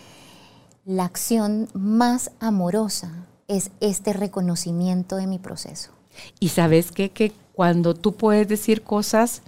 la 0.84 1.06
acción 1.06 1.70
más 1.76 2.32
amorosa, 2.40 3.28
es 3.48 3.70
este 3.82 4.14
reconocimiento 4.14 5.16
de 5.16 5.28
mi 5.28 5.38
proceso. 5.38 5.92
Y 6.40 6.50
sabes 6.50 6.92
qué? 6.92 7.12
que 7.12 7.34
cuando 7.54 7.94
tú 7.94 8.16
puedes 8.16 8.48
decir 8.48 8.82
cosas 8.82 9.44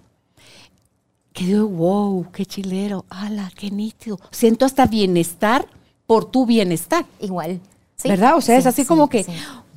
que 1.33 1.45
digo, 1.45 1.67
wow, 1.67 2.27
qué 2.31 2.45
chilero, 2.45 3.03
ala, 3.09 3.51
qué 3.57 3.71
nítido. 3.71 4.19
Siento 4.29 4.65
hasta 4.65 4.85
bienestar 4.85 5.67
por 6.05 6.25
tu 6.29 6.45
bienestar. 6.45 7.07
Igual. 7.19 7.61
¿Verdad? 8.03 8.35
O 8.37 8.41
sea, 8.41 8.59
es 8.59 8.67
así 8.67 8.85
como 8.85 9.09
que, 9.09 9.25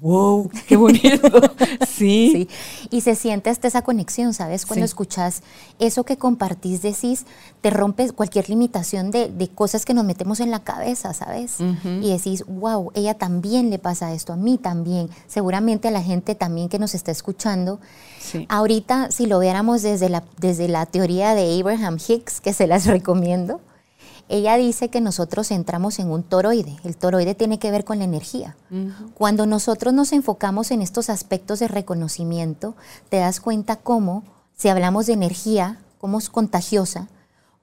wow, 0.01 0.51
qué 0.68 0.76
bonito. 0.76 1.40
sí. 1.88 2.49
Y 2.90 3.01
se 3.01 3.14
siente 3.14 3.51
hasta 3.51 3.68
esa 3.68 3.82
conexión, 3.82 4.34
¿sabes? 4.34 4.66
Cuando 4.66 4.84
escuchas 4.84 5.42
eso 5.78 6.05
que 6.05 6.16
compartís, 6.16 6.82
decís, 6.82 7.26
te 7.61 7.70
rompes 7.70 8.12
cualquier 8.12 8.49
limitación 8.49 9.11
de, 9.11 9.51
cosas 9.55 9.84
que 9.84 9.94
nos 9.94 10.05
metemos 10.05 10.40
en 10.40 10.51
la 10.51 10.62
cabeza, 10.62 11.12
¿sabes? 11.14 11.57
Y 11.61 12.11
decís, 12.11 12.44
wow, 12.46 12.92
ella 12.94 13.14
también 13.14 13.70
le 13.70 13.78
pasa 13.78 14.12
esto, 14.12 14.32
a 14.32 14.36
mí 14.36 14.59
también, 14.59 15.09
seguramente 15.26 15.88
a 15.88 15.90
la 15.90 16.03
gente 16.03 16.34
también 16.34 16.68
que 16.68 16.78
nos 16.78 16.94
está 16.94 17.11
escuchando. 17.11 17.80
Ahorita, 18.49 19.11
si 19.11 19.26
lo 19.26 19.38
viéramos 19.38 19.82
desde 19.82 20.09
la, 20.09 20.22
desde 20.38 20.68
la 20.68 20.86
teoría 20.86 21.34
de 21.34 21.61
Abraham 21.61 21.99
Hicks, 22.07 22.40
que 22.40 22.53
se 22.53 22.66
las 22.66 22.86
recomiendo, 22.86 23.61
ella 24.29 24.57
dice 24.57 24.89
que 24.89 25.01
nosotros 25.01 25.51
entramos 25.51 25.99
en 25.99 26.11
un 26.11 26.22
toroide. 26.22 26.76
El 26.85 26.97
toroide 26.97 27.35
tiene 27.35 27.59
que 27.59 27.70
ver 27.70 27.85
con 27.85 27.99
la 27.99 28.05
energía. 28.05 28.57
Cuando 29.14 29.47
nosotros 29.47 29.95
nos 29.95 30.12
enfocamos 30.12 30.70
en 30.70 30.83
estos 30.83 31.09
aspectos 31.09 31.59
de 31.61 31.68
reconocimiento, 31.68 32.76
te 33.09 33.18
das 33.18 33.41
cuenta 33.41 33.76
cómo, 33.76 34.24
si 34.57 34.68
hablamos 34.68 35.07
de 35.07 35.14
energía, 35.14 35.79
cómo 35.99 36.18
es 36.18 36.29
contagiosa, 36.29 37.09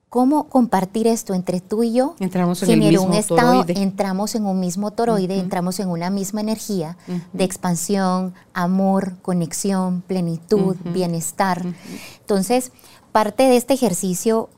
cómo 0.10 0.48
compartir 0.48 1.08
esto 1.08 1.34
entre 1.34 1.60
tú 1.60 1.84
y 1.84 1.92
yo 1.94 2.16
entramos 2.20 2.64
en 2.64 3.00
un 3.00 3.14
estado, 3.14 3.64
toroide. 3.64 3.82
entramos 3.82 4.34
en 4.36 4.46
un 4.46 4.60
mismo 4.62 4.92
toroide, 4.92 5.40
entramos 5.40 5.80
en 5.82 5.90
una 5.90 6.10
misma 6.10 6.42
energía 6.42 6.98
de 7.34 7.44
expansión, 7.44 8.34
amor, 8.54 9.18
conexión, 9.22 10.02
plenitud, 10.02 10.78
bienestar. 10.86 11.66
Entonces, 12.22 12.72
parte 13.12 13.44
de 13.44 13.58
este 13.58 13.74
ejercicio 13.74 14.50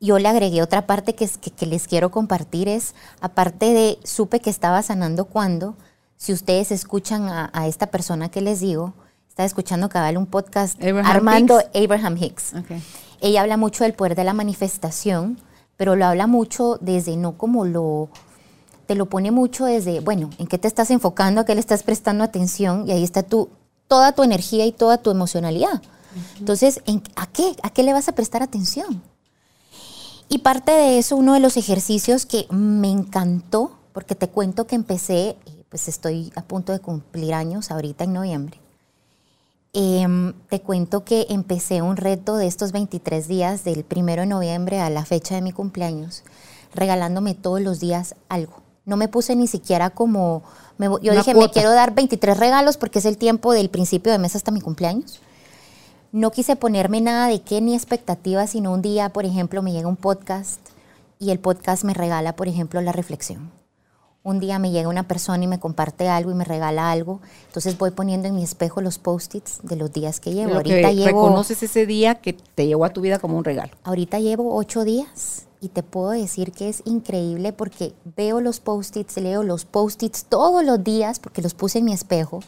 yo 0.00 0.18
le 0.18 0.28
agregué 0.28 0.62
otra 0.62 0.86
parte 0.86 1.14
que, 1.14 1.28
que, 1.28 1.66
les 1.66 1.88
quiero 1.88 2.10
compartir 2.10 2.68
es, 2.68 2.94
aparte 3.20 3.72
de 3.72 3.98
supe 4.04 4.40
que 4.40 4.50
estaba 4.50 4.82
sanando 4.82 5.24
cuando, 5.24 5.74
si 6.16 6.32
ustedes 6.32 6.70
escuchan 6.70 7.28
a, 7.28 7.66
esta 7.66 7.88
persona 7.88 8.30
que 8.30 8.40
les 8.40 8.60
digo, 8.60 8.94
está 9.28 9.44
escuchando 9.44 9.88
cabal 9.88 10.16
un 10.16 10.26
podcast 10.26 10.82
Armando 11.04 11.60
Abraham 11.74 12.16
Hicks. 12.16 12.52
Ella 13.20 13.42
habla 13.42 13.56
mucho 13.56 13.84
del 13.84 13.94
poder 13.94 14.14
de 14.14 14.24
la 14.24 14.34
manifestación, 14.34 15.38
pero 15.76 15.96
lo 15.96 16.06
habla 16.06 16.26
mucho 16.26 16.78
desde 16.80 17.16
no 17.16 17.36
como 17.36 17.64
lo 17.64 18.08
te 18.86 18.94
lo 18.94 19.06
pone 19.06 19.32
mucho 19.32 19.64
desde, 19.64 20.00
bueno, 20.00 20.30
¿en 20.38 20.46
qué 20.46 20.58
te 20.58 20.68
estás 20.68 20.90
enfocando? 20.90 21.40
¿A 21.40 21.44
qué 21.44 21.54
le 21.54 21.60
estás 21.60 21.82
prestando 21.82 22.22
atención? 22.22 22.86
Y 22.86 22.92
ahí 22.92 23.02
está 23.02 23.24
tu, 23.24 23.48
toda 23.88 24.12
tu 24.12 24.22
energía 24.22 24.64
y 24.64 24.70
toda 24.70 24.98
tu 24.98 25.10
emocionalidad. 25.10 25.82
Entonces, 26.38 26.80
¿a 27.16 27.26
qué? 27.26 27.56
¿A 27.62 27.70
qué 27.70 27.82
le 27.82 27.92
vas 27.92 28.08
a 28.08 28.12
prestar 28.12 28.42
atención? 28.44 29.02
Y 30.28 30.38
parte 30.38 30.72
de 30.72 30.98
eso, 30.98 31.16
uno 31.16 31.34
de 31.34 31.40
los 31.40 31.56
ejercicios 31.56 32.26
que 32.26 32.46
me 32.50 32.90
encantó, 32.90 33.72
porque 33.92 34.14
te 34.14 34.28
cuento 34.28 34.66
que 34.66 34.74
empecé, 34.74 35.36
pues 35.68 35.88
estoy 35.88 36.32
a 36.34 36.42
punto 36.42 36.72
de 36.72 36.80
cumplir 36.80 37.34
años 37.34 37.70
ahorita 37.70 38.04
en 38.04 38.12
noviembre. 38.12 38.60
Em, 39.72 40.32
te 40.48 40.60
cuento 40.60 41.04
que 41.04 41.26
empecé 41.28 41.82
un 41.82 41.96
reto 41.96 42.36
de 42.36 42.46
estos 42.46 42.72
23 42.72 43.28
días, 43.28 43.62
del 43.62 43.84
primero 43.84 44.22
de 44.22 44.26
noviembre 44.26 44.80
a 44.80 44.90
la 44.90 45.04
fecha 45.04 45.34
de 45.34 45.42
mi 45.42 45.52
cumpleaños, 45.52 46.24
regalándome 46.74 47.34
todos 47.34 47.60
los 47.60 47.78
días 47.78 48.14
algo. 48.28 48.62
No 48.84 48.96
me 48.96 49.08
puse 49.08 49.36
ni 49.36 49.46
siquiera 49.46 49.90
como, 49.90 50.42
yo 50.78 51.12
dije, 51.12 51.34
me 51.34 51.50
quiero 51.50 51.72
dar 51.72 51.94
23 51.94 52.38
regalos 52.38 52.76
porque 52.78 53.00
es 53.00 53.04
el 53.04 53.18
tiempo 53.18 53.52
del 53.52 53.68
principio 53.68 54.12
de 54.12 54.18
mes 54.18 54.34
hasta 54.34 54.50
mi 54.50 54.60
cumpleaños 54.60 55.20
no 56.16 56.30
quise 56.30 56.56
ponerme 56.56 57.02
nada 57.02 57.28
de 57.28 57.42
qué 57.42 57.60
ni 57.60 57.74
expectativas, 57.74 58.48
sino 58.48 58.72
un 58.72 58.80
día, 58.80 59.10
por 59.10 59.26
ejemplo, 59.26 59.60
me 59.60 59.72
llega 59.72 59.86
un 59.86 59.96
podcast 59.96 60.60
y 61.18 61.30
el 61.30 61.38
podcast 61.38 61.84
me 61.84 61.92
regala, 61.92 62.34
por 62.36 62.48
ejemplo, 62.48 62.80
la 62.80 62.92
reflexión. 62.92 63.50
Un 64.22 64.40
día 64.40 64.58
me 64.58 64.70
llega 64.70 64.88
una 64.88 65.06
persona 65.06 65.44
y 65.44 65.46
me 65.46 65.60
comparte 65.60 66.08
algo 66.08 66.30
y 66.30 66.34
me 66.34 66.44
regala 66.44 66.90
algo. 66.90 67.20
Entonces 67.48 67.76
voy 67.76 67.90
poniendo 67.90 68.28
en 68.28 68.34
mi 68.34 68.42
espejo 68.42 68.80
los 68.80 68.98
post-its 68.98 69.58
de 69.62 69.76
los 69.76 69.92
días 69.92 70.18
que 70.18 70.32
llevo. 70.32 70.54
ahorita 70.54 70.90
llevo, 70.90 71.26
reconoces 71.26 71.62
ese 71.62 71.84
día 71.84 72.14
que 72.14 72.32
te 72.32 72.66
llegó 72.66 72.86
a 72.86 72.94
tu 72.94 73.02
vida 73.02 73.18
como 73.18 73.36
un 73.36 73.44
regalo. 73.44 73.72
Ahorita 73.84 74.18
llevo 74.18 74.56
ocho 74.56 74.84
días 74.84 75.46
y 75.60 75.68
te 75.68 75.82
puedo 75.82 76.12
decir 76.12 76.52
que 76.52 76.70
es 76.70 76.80
increíble 76.86 77.52
porque 77.52 77.92
veo 78.16 78.40
los 78.40 78.60
post-its, 78.60 79.18
leo 79.18 79.42
los 79.42 79.66
post-its 79.66 80.24
todos 80.24 80.64
los 80.64 80.82
días 80.82 81.20
porque 81.20 81.42
los 81.42 81.52
puse 81.52 81.80
en 81.80 81.84
mi 81.84 81.92
espejo 81.92 82.40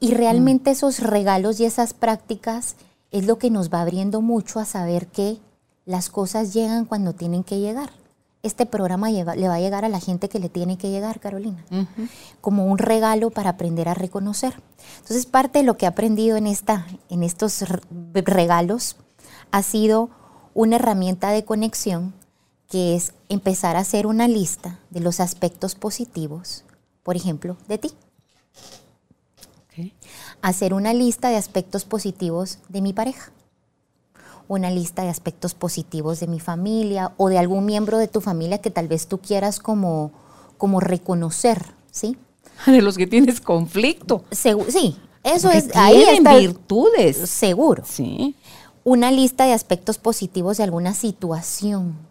y 0.00 0.12
realmente 0.12 0.70
esos 0.70 1.00
regalos 1.00 1.60
y 1.60 1.64
esas 1.64 1.92
prácticas 1.92 2.76
es 3.10 3.26
lo 3.26 3.38
que 3.38 3.50
nos 3.50 3.72
va 3.72 3.80
abriendo 3.80 4.20
mucho 4.20 4.60
a 4.60 4.64
saber 4.64 5.06
que 5.08 5.38
las 5.84 6.08
cosas 6.08 6.52
llegan 6.52 6.84
cuando 6.84 7.14
tienen 7.14 7.42
que 7.42 7.58
llegar. 7.58 7.90
Este 8.42 8.66
programa 8.66 9.10
le 9.10 9.24
va 9.24 9.54
a 9.54 9.60
llegar 9.60 9.84
a 9.84 9.88
la 9.88 9.98
gente 9.98 10.28
que 10.28 10.38
le 10.38 10.48
tiene 10.48 10.78
que 10.78 10.90
llegar, 10.90 11.18
Carolina, 11.18 11.64
como 12.40 12.66
un 12.66 12.78
regalo 12.78 13.30
para 13.30 13.50
aprender 13.50 13.88
a 13.88 13.94
reconocer. 13.94 14.62
Entonces, 14.98 15.26
parte 15.26 15.58
de 15.58 15.64
lo 15.64 15.76
que 15.76 15.86
he 15.86 15.88
aprendido 15.88 16.36
en, 16.36 16.46
esta, 16.46 16.86
en 17.08 17.24
estos 17.24 17.64
regalos 18.14 18.96
ha 19.50 19.62
sido 19.62 20.10
una 20.54 20.76
herramienta 20.76 21.30
de 21.30 21.44
conexión 21.44 22.14
que 22.68 22.94
es 22.94 23.12
empezar 23.28 23.74
a 23.76 23.80
hacer 23.80 24.06
una 24.06 24.28
lista 24.28 24.78
de 24.90 25.00
los 25.00 25.18
aspectos 25.18 25.74
positivos, 25.74 26.64
por 27.02 27.16
ejemplo, 27.16 27.56
de 27.66 27.78
ti 27.78 27.92
hacer 30.42 30.74
una 30.74 30.92
lista 30.94 31.30
de 31.30 31.36
aspectos 31.36 31.84
positivos 31.84 32.58
de 32.68 32.80
mi 32.80 32.92
pareja, 32.92 33.32
una 34.48 34.70
lista 34.70 35.02
de 35.02 35.10
aspectos 35.10 35.54
positivos 35.54 36.20
de 36.20 36.26
mi 36.26 36.40
familia 36.40 37.12
o 37.16 37.28
de 37.28 37.38
algún 37.38 37.66
miembro 37.66 37.98
de 37.98 38.08
tu 38.08 38.20
familia 38.20 38.58
que 38.58 38.70
tal 38.70 38.88
vez 38.88 39.06
tú 39.06 39.18
quieras 39.18 39.60
como, 39.60 40.12
como 40.56 40.80
reconocer, 40.80 41.72
¿sí? 41.90 42.16
De 42.66 42.82
los 42.82 42.96
que 42.96 43.06
tienes 43.06 43.40
conflicto. 43.40 44.24
sí, 44.32 44.96
eso 45.22 45.50
es. 45.50 45.68
Ahí 45.74 46.02
está. 46.02 46.36
virtudes. 46.36 47.16
Seguro. 47.28 47.84
Sí. 47.86 48.34
Una 48.84 49.10
lista 49.10 49.44
de 49.44 49.52
aspectos 49.52 49.98
positivos 49.98 50.56
de 50.56 50.64
alguna 50.64 50.94
situación 50.94 52.07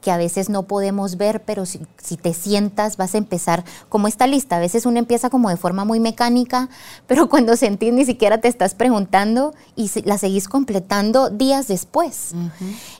que 0.00 0.10
a 0.10 0.16
veces 0.16 0.48
no 0.48 0.64
podemos 0.64 1.16
ver, 1.16 1.42
pero 1.42 1.66
si, 1.66 1.80
te 2.20 2.34
sientas 2.34 2.96
vas 2.96 3.14
a 3.14 3.18
empezar 3.18 3.64
como 3.88 4.08
esta 4.08 4.26
lista. 4.26 4.56
A 4.56 4.60
veces 4.60 4.86
uno 4.86 4.98
empieza 4.98 5.30
como 5.30 5.48
de 5.48 5.56
forma 5.56 5.84
muy 5.84 6.00
mecánica, 6.00 6.68
pero 7.06 7.28
cuando 7.28 7.56
sentís 7.56 7.92
ni 7.92 8.04
siquiera 8.04 8.40
te 8.40 8.48
estás 8.48 8.74
preguntando 8.74 9.54
y 9.76 9.90
la 10.04 10.18
seguís 10.18 10.48
completando 10.48 11.30
días 11.30 11.68
después. 11.68 12.32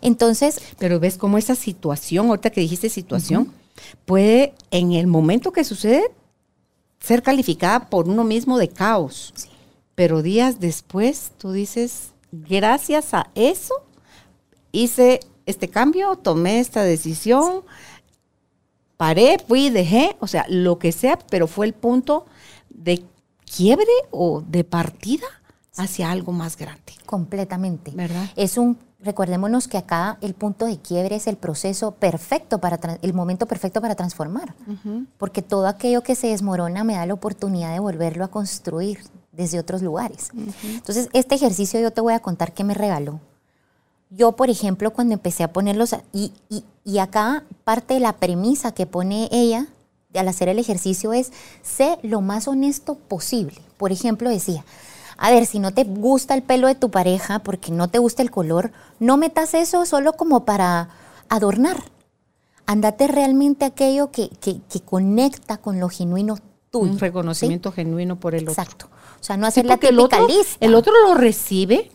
Entonces... 0.01 0.61
Pero 0.79 1.01
ves 1.01 1.19
cómo 1.19 1.39
esa 1.39 1.55
situación, 1.55 2.29
ahorita 2.29 2.51
que 2.51 2.61
dijiste 2.61 2.89
situación, 2.89 3.53
puede 4.05 4.55
en 4.71 4.93
el 4.93 5.07
momento 5.07 5.53
que 5.53 5.65
sucede 5.65 6.05
ser 7.01 7.23
calificada 7.23 7.89
por 7.91 8.09
uno 8.09 8.25
mismo 8.25 8.59
de 8.59 8.69
caos. 8.69 9.35
Pero 9.95 10.23
días 10.23 10.61
después 10.61 11.33
tú 11.39 11.53
dices, 11.53 12.13
gracias 12.31 13.13
a 13.13 13.31
eso 13.35 13.75
hice 14.73 15.21
este 15.47 15.69
cambio, 15.69 16.17
tomé 16.17 16.61
esta 16.61 16.83
decisión, 16.83 17.63
paré, 18.97 19.39
fui, 19.47 19.71
dejé, 19.71 20.17
o 20.21 20.27
sea, 20.27 20.47
lo 20.49 20.79
que 20.79 20.93
sea, 20.93 21.19
pero 21.31 21.47
fue 21.47 21.67
el 21.67 21.73
punto 21.73 22.27
de 22.71 23.05
quiebre 23.45 23.93
o 24.11 24.43
de 24.43 24.65
partida 24.65 25.27
hacia 25.77 26.11
algo 26.11 26.33
más 26.33 26.57
grande. 26.57 26.93
Completamente. 27.07 27.91
¿Verdad? 27.95 28.29
Es 28.37 28.59
un, 28.59 28.79
recordémonos 29.01 29.69
que 29.69 29.79
acá 29.79 30.19
el 30.21 30.35
punto 30.35 30.67
de 30.67 30.79
quiebre 30.79 31.17
es 31.17 31.27
el 31.27 31.37
proceso 31.37 31.93
perfecto 31.93 32.59
para, 32.59 32.99
el 33.03 33.15
momento 33.15 33.47
perfecto 33.47 33.81
para 33.81 33.95
transformar. 33.95 34.55
Porque 35.19 35.43
todo 35.43 35.67
aquello 35.67 36.03
que 36.03 36.15
se 36.15 36.29
desmorona 36.29 36.85
me 36.85 36.95
da 36.95 37.07
la 37.07 37.15
oportunidad 37.15 37.73
de 37.73 37.81
volverlo 37.81 38.25
a 38.25 38.29
construir 38.29 39.01
desde 39.33 39.59
otros 39.59 39.83
lugares. 39.83 40.31
Entonces, 40.63 41.09
este 41.13 41.35
ejercicio 41.35 41.81
yo 41.81 41.91
te 41.91 42.01
voy 42.01 42.15
a 42.15 42.21
contar 42.21 42.53
qué 42.53 42.65
me 42.65 42.75
regaló. 42.75 43.21
Yo, 44.15 44.33
por 44.33 44.51
ejemplo, 44.51 44.93
cuando 44.93 45.15
empecé 45.15 45.43
a 45.43 45.53
ponerlos, 45.53 45.97
y, 46.13 46.33
y, 46.85 46.99
acá 46.99 47.45
parte 47.65 47.95
de 47.95 48.01
la 48.01 48.13
premisa 48.15 48.73
que 48.73 48.85
pone 48.87 49.29
ella 49.33 49.69
al 50.15 50.29
hacer 50.29 50.51
el 50.51 50.59
ejercicio 50.59 51.15
es, 51.15 51.33
sé 51.63 51.99
lo 52.03 52.21
más 52.21 52.47
honesto 52.47 52.95
posible. 52.95 53.57
Por 53.79 53.91
ejemplo, 53.91 54.29
decía, 54.29 54.65
a 55.17 55.31
ver, 55.31 55.47
si 55.47 55.61
no 55.61 55.73
te 55.73 55.85
gusta 55.85 56.35
el 56.35 56.43
pelo 56.43 56.67
de 56.67 56.75
tu 56.75 56.91
pareja 56.91 57.39
porque 57.39 57.73
no 57.73 57.89
te 57.89 57.99
gusta 57.99 58.21
el 58.23 58.31
color, 58.31 58.73
no 58.99 59.17
metas 59.17 59.55
eso 59.55 59.87
solo 59.87 60.13
como 60.13 60.45
para 60.45 60.91
adornar. 61.31 61.83
Andate 62.67 63.09
realmente 63.09 63.65
aquello 63.65 64.11
que, 64.11 64.29
que, 64.29 64.81
conecta 64.81 65.57
con 65.57 65.81
lo 65.81 65.89
genuino 65.89 66.37
tuyo. 66.71 66.93
Un 66.93 66.99
reconocimiento 66.99 67.73
genuino 67.73 68.21
por 68.21 68.35
el 68.35 68.49
otro. 68.49 68.63
Exacto. 68.63 68.89
O 69.21 69.25
sea, 69.25 69.39
no 69.39 69.47
hacer 69.47 69.65
la 69.65 69.77
típica 69.77 69.91
el 69.91 69.99
otro, 70.01 70.27
lista. 70.27 70.57
El 70.61 70.75
otro 70.75 70.93
lo 71.07 71.15
recibe 71.15 71.91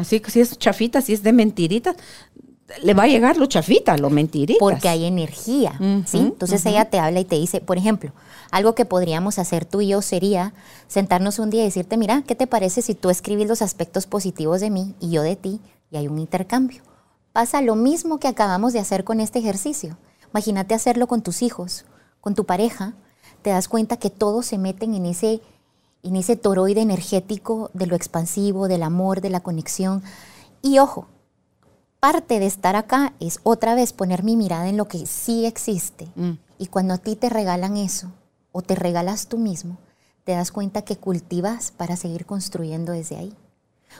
Así 0.00 0.20
que 0.20 0.30
si 0.30 0.40
es 0.40 0.58
chafita, 0.58 1.00
si 1.00 1.12
es 1.12 1.22
de 1.22 1.32
mentiritas, 1.32 1.96
le 2.82 2.94
va 2.94 3.04
a 3.04 3.08
llegar 3.08 3.36
lo 3.36 3.46
chafita, 3.46 3.96
lo 3.96 4.10
mentiritas. 4.10 4.60
Porque 4.60 4.88
hay 4.88 5.04
energía, 5.04 5.78
¿sí? 6.06 6.18
Entonces 6.18 6.64
ella 6.66 6.86
te 6.86 6.98
habla 6.98 7.20
y 7.20 7.24
te 7.24 7.36
dice, 7.36 7.60
por 7.60 7.78
ejemplo, 7.78 8.12
algo 8.50 8.74
que 8.74 8.84
podríamos 8.84 9.38
hacer 9.38 9.64
tú 9.64 9.80
y 9.80 9.88
yo 9.88 10.02
sería 10.02 10.54
sentarnos 10.86 11.38
un 11.38 11.50
día 11.50 11.62
y 11.62 11.66
decirte, 11.66 11.96
mira, 11.96 12.22
¿qué 12.26 12.34
te 12.34 12.46
parece 12.46 12.82
si 12.82 12.94
tú 12.94 13.10
escribes 13.10 13.48
los 13.48 13.62
aspectos 13.62 14.06
positivos 14.06 14.60
de 14.60 14.70
mí 14.70 14.94
y 15.00 15.10
yo 15.10 15.22
de 15.22 15.36
ti 15.36 15.60
y 15.90 15.96
hay 15.96 16.08
un 16.08 16.18
intercambio? 16.18 16.82
Pasa 17.32 17.62
lo 17.62 17.76
mismo 17.76 18.18
que 18.18 18.28
acabamos 18.28 18.72
de 18.72 18.80
hacer 18.80 19.04
con 19.04 19.20
este 19.20 19.38
ejercicio. 19.38 19.96
Imagínate 20.32 20.74
hacerlo 20.74 21.06
con 21.06 21.22
tus 21.22 21.42
hijos, 21.42 21.84
con 22.20 22.34
tu 22.34 22.44
pareja, 22.44 22.94
te 23.42 23.50
das 23.50 23.68
cuenta 23.68 23.96
que 23.96 24.10
todos 24.10 24.46
se 24.46 24.58
meten 24.58 24.94
en 24.94 25.06
ese 25.06 25.40
en 26.02 26.16
ese 26.16 26.36
toroide 26.36 26.80
energético 26.80 27.70
de 27.74 27.86
lo 27.86 27.96
expansivo, 27.96 28.68
del 28.68 28.82
amor, 28.82 29.20
de 29.20 29.30
la 29.30 29.40
conexión. 29.40 30.02
Y 30.62 30.78
ojo, 30.78 31.06
parte 32.00 32.40
de 32.40 32.46
estar 32.46 32.76
acá 32.76 33.12
es 33.20 33.40
otra 33.42 33.74
vez 33.74 33.92
poner 33.92 34.22
mi 34.24 34.36
mirada 34.36 34.68
en 34.68 34.76
lo 34.76 34.88
que 34.88 35.06
sí 35.06 35.46
existe. 35.46 36.08
Mm. 36.16 36.32
Y 36.58 36.66
cuando 36.66 36.94
a 36.94 36.98
ti 36.98 37.16
te 37.16 37.28
regalan 37.28 37.76
eso, 37.76 38.10
o 38.52 38.62
te 38.62 38.74
regalas 38.74 39.28
tú 39.28 39.38
mismo, 39.38 39.78
te 40.24 40.32
das 40.32 40.52
cuenta 40.52 40.82
que 40.82 40.96
cultivas 40.96 41.72
para 41.72 41.96
seguir 41.96 42.26
construyendo 42.26 42.92
desde 42.92 43.16
ahí. 43.16 43.34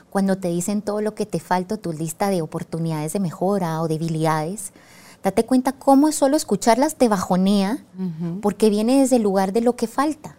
Cuando 0.09 0.37
te 0.37 0.47
dicen 0.47 0.81
todo 0.81 1.01
lo 1.01 1.15
que 1.15 1.25
te 1.25 1.39
falta, 1.39 1.77
tu 1.77 1.91
lista 1.93 2.29
de 2.29 2.41
oportunidades 2.41 3.13
de 3.13 3.19
mejora 3.19 3.81
o 3.81 3.87
debilidades, 3.87 4.71
date 5.23 5.45
cuenta 5.45 5.73
cómo 5.73 6.11
solo 6.11 6.37
escucharlas 6.37 6.95
te 6.95 7.09
bajonea, 7.09 7.83
porque 8.41 8.69
viene 8.69 9.01
desde 9.01 9.17
el 9.17 9.23
lugar 9.23 9.53
de 9.53 9.61
lo 9.61 9.75
que 9.75 9.87
falta. 9.87 10.35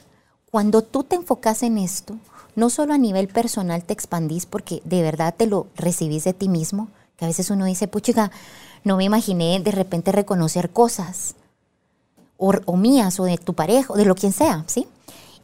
Cuando 0.52 0.82
tú 0.82 1.02
te 1.02 1.16
enfocas 1.16 1.62
en 1.62 1.78
esto, 1.78 2.18
no 2.56 2.68
solo 2.68 2.92
a 2.92 2.98
nivel 2.98 3.26
personal 3.26 3.84
te 3.84 3.94
expandís 3.94 4.44
porque 4.44 4.82
de 4.84 5.00
verdad 5.00 5.34
te 5.34 5.46
lo 5.46 5.68
recibís 5.76 6.24
de 6.24 6.34
ti 6.34 6.50
mismo, 6.50 6.88
que 7.16 7.24
a 7.24 7.28
veces 7.28 7.48
uno 7.48 7.64
dice, 7.64 7.88
puchiga, 7.88 8.30
no 8.84 8.98
me 8.98 9.04
imaginé 9.04 9.58
de 9.60 9.70
repente 9.70 10.12
reconocer 10.12 10.68
cosas, 10.68 11.36
o, 12.36 12.76
mías, 12.76 13.18
o 13.18 13.24
de 13.24 13.38
tu 13.38 13.54
pareja, 13.54 13.94
o 13.94 13.96
de 13.96 14.04
lo 14.04 14.14
quien 14.14 14.34
sea, 14.34 14.62
¿sí? 14.66 14.86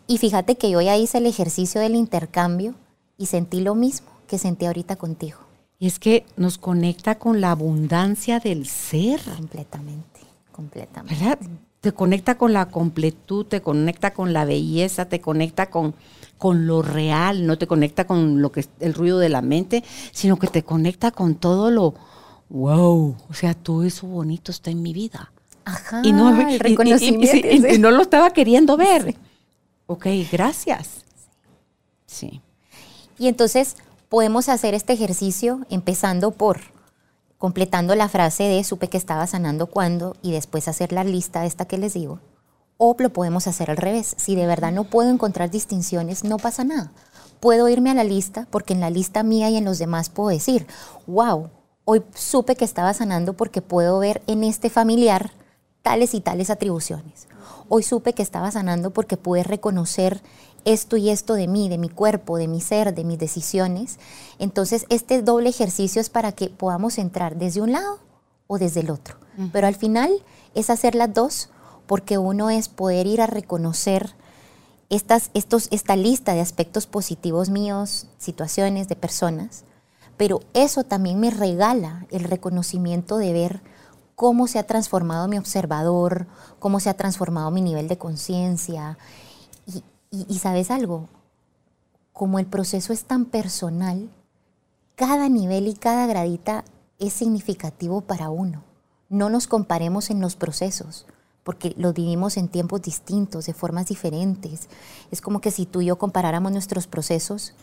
Y 0.07 0.19
fíjate 0.19 0.57
que 0.57 0.69
yo 0.69 0.83
ya 0.83 0.95
hice 0.99 1.17
el 1.17 1.27
ejercicio 1.27 1.81
del 1.81 1.95
intercambio 1.95 2.75
y 3.17 3.27
sentí 3.27 3.63
lo 3.63 3.75
mismo 3.75 4.09
que 4.27 4.37
sentí 4.37 4.67
ahorita 4.67 4.97
contigo. 4.97 5.39
Y 5.79 5.87
es 5.87 5.99
que 5.99 6.27
nos 6.37 6.59
conecta 6.59 7.19
con 7.19 7.41
la 7.41 7.53
abundancia 7.53 8.41
del 8.41 8.67
ser. 8.67 9.23
Completamente, 9.23 10.21
completamente. 10.53 11.25
¿Verdad? 11.25 11.39
Te 11.89 11.95
conecta 11.95 12.37
con 12.37 12.53
la 12.53 12.69
completud, 12.69 13.47
te 13.47 13.63
conecta 13.63 14.13
con 14.13 14.35
la 14.35 14.45
belleza, 14.45 15.07
te 15.07 15.23
conecta 15.23 15.71
con, 15.71 15.95
con 16.37 16.67
lo 16.67 16.83
real, 16.83 17.47
no 17.47 17.57
te 17.57 17.67
conecta 17.67 18.07
con 18.07 18.43
lo 18.43 18.53
que 18.53 18.67
el 18.81 18.93
ruido 18.93 19.19
de 19.19 19.31
la 19.31 19.41
mente, 19.41 19.83
sino 20.13 20.39
que 20.39 20.49
te 20.49 20.63
conecta 20.63 21.13
con 21.13 21.35
todo 21.35 21.71
lo 21.71 21.95
wow, 22.51 23.17
o 23.27 23.33
sea, 23.33 23.55
todo 23.55 23.85
eso 23.85 24.07
bonito 24.07 24.53
está 24.53 24.71
en 24.71 24.83
mi 24.83 24.93
vida. 24.93 25.33
Ajá, 25.65 26.03
y 26.05 26.13
no, 26.13 26.29
el 26.47 26.61
reconocimiento. 26.61 27.49
Y, 27.49 27.79
no 27.79 27.91
lo 27.91 28.03
estaba 28.03 28.35
queriendo 28.35 28.77
ver. 28.77 29.17
Ok, 29.87 30.09
gracias. 30.31 31.07
Sí. 32.05 32.43
Y 33.19 33.29
entonces 33.29 33.77
podemos 34.11 34.51
hacer 34.51 34.75
este 34.75 34.93
ejercicio 34.93 35.65
empezando 35.71 36.33
por 36.33 36.61
completando 37.39 37.95
la 37.95 38.09
frase 38.09 38.45
de 38.45 38.63
supe 38.65 38.89
que 38.89 38.99
estaba 38.99 39.27
sanando 39.27 39.69
cuando 39.69 40.17
y 40.23 40.33
después 40.33 40.69
hacer 40.69 40.93
la 40.93 41.05
lista 41.05 41.47
esta 41.47 41.65
que 41.65 41.79
les 41.79 41.95
digo. 41.95 42.21
O 42.77 42.95
lo 42.99 43.13
podemos 43.13 43.47
hacer 43.47 43.71
al 43.71 43.77
revés. 43.77 44.15
Si 44.19 44.35
de 44.35 44.47
verdad 44.47 44.73
no 44.73 44.85
puedo 44.85 45.11
encontrar 45.11 45.51
distinciones, 45.51 46.25
no 46.25 46.37
pasa 46.37 46.65
nada. 46.65 46.93
Puedo 47.41 47.69
irme 47.69 47.91
a 47.91 47.95
la 47.95 48.05
lista 48.05 48.47
porque 48.51 48.75
en 48.75 48.81
la 48.81 48.91
lista 48.91 49.23
mía 49.23 49.49
y 49.51 49.57
en 49.57 49.65
los 49.65 49.79
demás 49.79 50.11
puedo 50.11 50.31
decir, 50.31 50.67
wow, 51.07 51.51
hoy 51.85 52.03
supe 52.15 52.57
que 52.57 52.65
estaba 52.65 52.93
sanando 52.95 53.33
porque 53.33 53.63
puedo 53.63 53.99
ver 53.99 54.23
en 54.27 54.45
este 54.45 54.71
familiar 54.71 55.31
tales 55.83 56.15
y 56.15 56.21
tales 56.21 56.51
atribuciones. 56.51 57.29
Hoy 57.69 57.83
supe 57.83 58.13
que 58.13 58.23
estaba 58.23 58.51
sanando 58.51 58.91
porque 58.91 59.17
pude 59.17 59.43
reconocer 59.43 60.23
esto 60.69 60.97
y 60.97 61.09
esto 61.09 61.35
de 61.35 61.49
mí, 61.49 61.69
de 61.69 61.79
mi 61.79 61.89
cuerpo, 61.89 62.37
de 62.37 62.47
mi 62.47 62.61
ser, 62.61 62.95
de 62.95 63.05
mis 63.05 63.19
decisiones. 63.19 63.99
Entonces, 64.39 64.85
este 64.91 65.23
doble 65.23 65.49
ejercicio 65.49 66.01
es 66.01 66.11
para 66.11 66.33
que 66.33 66.51
podamos 66.51 66.99
entrar 66.99 67.37
desde 67.37 67.63
un 67.63 67.73
lado 67.73 68.01
o 68.47 68.59
desde 68.59 68.81
el 68.81 68.91
otro. 68.91 69.17
Pero 69.53 69.69
al 69.69 69.77
final 69.77 70.11
es 70.55 70.69
hacer 70.69 70.97
las 70.97 71.15
dos 71.15 71.49
porque 71.87 72.19
uno 72.19 72.51
es 72.51 72.69
poder 72.69 73.07
ir 73.07 73.21
a 73.21 73.27
reconocer 73.27 74.15
estas, 74.91 75.31
estos, 75.33 75.69
esta 75.71 75.95
lista 75.95 76.35
de 76.35 76.41
aspectos 76.41 76.87
positivos 76.87 77.49
míos, 77.49 78.09
situaciones, 78.19 78.89
de 78.89 78.97
personas, 78.97 79.65
pero 80.17 80.41
eso 80.55 80.83
también 80.83 81.21
me 81.21 81.31
regala 81.31 82.07
el 82.11 82.25
reconocimiento 82.25 83.17
de 83.17 83.33
ver 83.33 83.63
cómo 84.17 84.49
se 84.49 84.59
ha 84.59 84.67
transformado 84.67 85.29
mi 85.29 85.39
observador, 85.39 86.27
cómo 86.59 86.81
se 86.81 86.91
ha 86.91 86.95
transformado 86.95 87.53
mi 87.53 87.61
nivel 87.61 87.87
de 87.87 87.99
conciencia, 87.99 88.99
y, 90.11 90.39
sabes 90.39 90.71
algo, 90.71 91.09
como 92.13 92.39
el 92.39 92.47
proceso 92.47 92.93
es 92.93 93.05
tan 93.05 93.27
personal, 93.27 94.11
cada 94.97 95.29
nivel 95.29 95.69
y 95.69 95.75
cada 95.75 96.07
gradita 96.07 96.65
es 96.99 97.13
significativo 97.13 98.01
para 98.01 98.31
uno. 98.31 98.65
No 99.09 99.31
nos 99.31 99.47
comparemos 99.47 100.11
en 100.11 100.21
los 100.21 100.35
procesos, 100.35 101.07
porque 101.45 101.75
lo 101.77 101.93
vivimos 101.93 102.37
en 102.37 102.49
tiempos 102.49 102.83
distintos, 102.83 103.47
de 103.47 103.55
formas 103.55 103.87
diferentes. 103.87 104.69
Es 105.11 105.21
como 105.21 105.41
que 105.41 105.51
si 105.51 105.67
tú 105.67 105.81
y 105.81 105.87
yo 105.87 105.97
comparáramos 105.99 106.53
nuestros 106.53 106.87
procesos, 106.87 107.55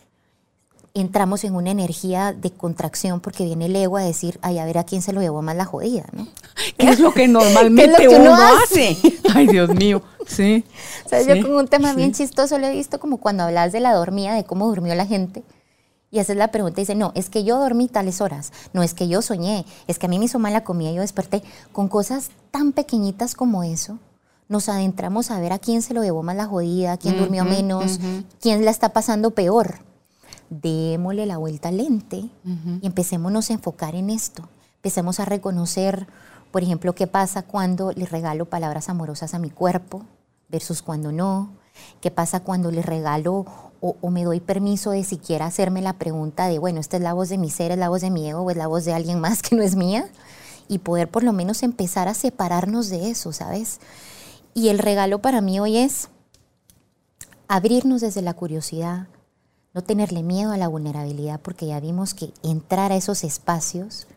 entramos 0.96 1.44
en 1.44 1.56
una 1.56 1.72
energía 1.72 2.34
de 2.34 2.52
contracción 2.52 3.20
porque 3.20 3.44
viene 3.44 3.66
el 3.66 3.76
ego 3.76 3.98
a 3.98 4.02
decir, 4.02 4.40
ay, 4.42 4.60
a 4.60 4.66
ver 4.66 4.78
a 4.78 4.86
quién 4.86 5.02
se 5.02 5.12
lo 5.12 5.22
llevó 5.22 5.42
más 5.42 5.56
la 5.56 5.66
jodida, 5.66 6.06
¿no? 6.14 6.28
¿Qué 6.78 6.90
es 6.90 7.00
lo 7.00 7.14
que 7.14 7.28
normalmente 7.28 8.08
uno, 8.08 8.34
hace? 8.34 8.98
Ay, 9.34 9.48
Dios 9.48 9.70
mío, 9.76 10.02
sí. 10.26 10.64
O 11.06 11.10
sea, 11.10 11.22
yo 11.22 11.42
con 11.42 11.54
un 11.54 11.68
tema 11.68 11.94
bien 11.94 12.14
chistoso 12.14 12.58
lo 12.58 12.68
he 12.68 12.72
visto 12.72 13.00
como 13.00 13.18
cuando 13.18 13.44
hablas 13.44 13.72
de 13.74 13.82
la 13.82 13.94
dormida, 13.94 14.34
de 14.34 14.46
cómo 14.46 14.68
durmió 14.68 14.96
la 14.96 15.06
gente. 15.06 15.44
Y 16.12 16.20
haces 16.20 16.38
la 16.38 16.50
pregunta 16.50 16.80
y 16.80 16.84
dice, 16.84 16.96
no, 16.96 17.12
es 17.14 17.30
que 17.30 17.44
yo 17.44 17.60
dormí 17.60 17.90
tales 17.90 18.22
horas, 18.22 18.54
no 18.72 18.84
es 18.84 18.94
que 18.94 19.10
yo 19.10 19.22
soñé, 19.22 19.66
es 19.88 20.00
que 20.00 20.06
a 20.06 20.10
mí 20.10 20.18
me 20.18 20.26
hizo 20.26 20.40
mal 20.40 20.54
la 20.54 20.64
comida 20.64 20.92
y 20.92 20.96
yo 20.96 21.02
desperté. 21.02 21.44
Con 21.74 21.90
cosas 21.90 22.30
tan 22.52 22.72
pequeñitas 22.72 23.36
como 23.36 23.64
eso, 23.64 24.00
nos 24.48 24.70
adentramos 24.70 25.30
a 25.30 25.40
ver 25.42 25.52
a 25.52 25.60
quién 25.60 25.82
se 25.82 25.94
lo 25.94 26.04
llevó 26.04 26.24
más 26.24 26.38
la 26.38 26.46
jodida, 26.46 26.96
quién 26.98 27.18
durmió 27.18 27.44
menos, 27.44 28.00
quién 28.40 28.64
la 28.64 28.72
está 28.72 28.94
pasando 28.94 29.32
peor 29.32 29.80
démosle 30.50 31.26
la 31.26 31.38
vuelta 31.38 31.70
al 31.70 31.78
lente 31.78 32.30
y 32.82 32.86
empecémonos 32.86 33.50
a 33.50 33.54
enfocar 33.54 33.96
en 33.96 34.10
esto. 34.10 34.48
Empecemos 34.78 35.20
a 35.20 35.26
reconocer, 35.26 36.08
por 36.52 36.64
ejemplo, 36.64 36.94
qué 36.94 37.08
pasa 37.08 37.44
cuando 37.44 37.92
le 37.92 38.06
regalo 38.06 38.46
palabras 38.46 38.90
amorosas 38.90 39.34
a 39.34 39.40
mi 39.40 39.50
cuerpo 39.50 40.04
versus 40.50 40.82
cuando 40.82 41.12
no. 41.12 41.50
¿Qué 42.00 42.12
pasa 42.12 42.40
cuando 42.42 42.72
le 42.72 42.82
regalo 42.82 43.46
o, 43.82 44.10
me 44.10 44.24
doy 44.24 44.40
permiso 44.40 44.92
de 44.92 45.04
siquiera 45.04 45.46
hacerme 45.46 45.82
la 45.82 45.94
pregunta 45.94 46.48
de, 46.48 46.58
bueno, 46.58 46.80
esta 46.80 46.98
es 46.98 47.04
la 47.04 47.14
voz 47.14 47.30
de 47.30 47.38
mi 47.38 47.50
ser, 47.50 47.72
es 47.72 47.78
la 47.78 47.90
voz 47.90 48.02
de 48.02 48.10
mi 48.10 48.28
ego 48.28 48.42
o 48.42 48.50
es 48.50 48.58
la 48.58 48.68
voz 48.68 48.86
de 48.86 48.94
alguien 48.94 49.20
más 49.20 49.42
que 49.42 49.56
no 49.56 49.62
es 49.62 49.76
mía? 49.76 50.10
Y 50.68 50.80
poder 50.80 51.10
por 51.10 51.24
lo 51.24 51.34
menos 51.34 51.62
empezar 51.62 52.08
a 52.08 52.14
separarnos 52.14 52.90
de 52.90 53.12
eso, 53.12 53.32
¿sabes? 53.32 53.80
Y 54.54 54.70
el 54.70 54.80
regalo 54.80 55.20
para 55.22 55.42
mí 55.42 55.60
hoy 55.60 55.78
es 55.78 56.10
abrirnos 57.48 58.02
desde 58.02 58.22
la 58.22 58.34
curiosidad, 58.34 59.08
no 59.76 59.84
tenerle 59.84 60.24
miedo 60.24 60.54
a 60.54 60.58
la 60.58 60.70
vulnerabilidad, 60.70 61.42
porque 61.42 61.68
ya 61.68 61.82
vimos 61.82 62.14
que 62.14 62.32
entrar 62.44 62.94
a 62.94 62.96
esos 62.96 63.26
espacios 63.26 64.08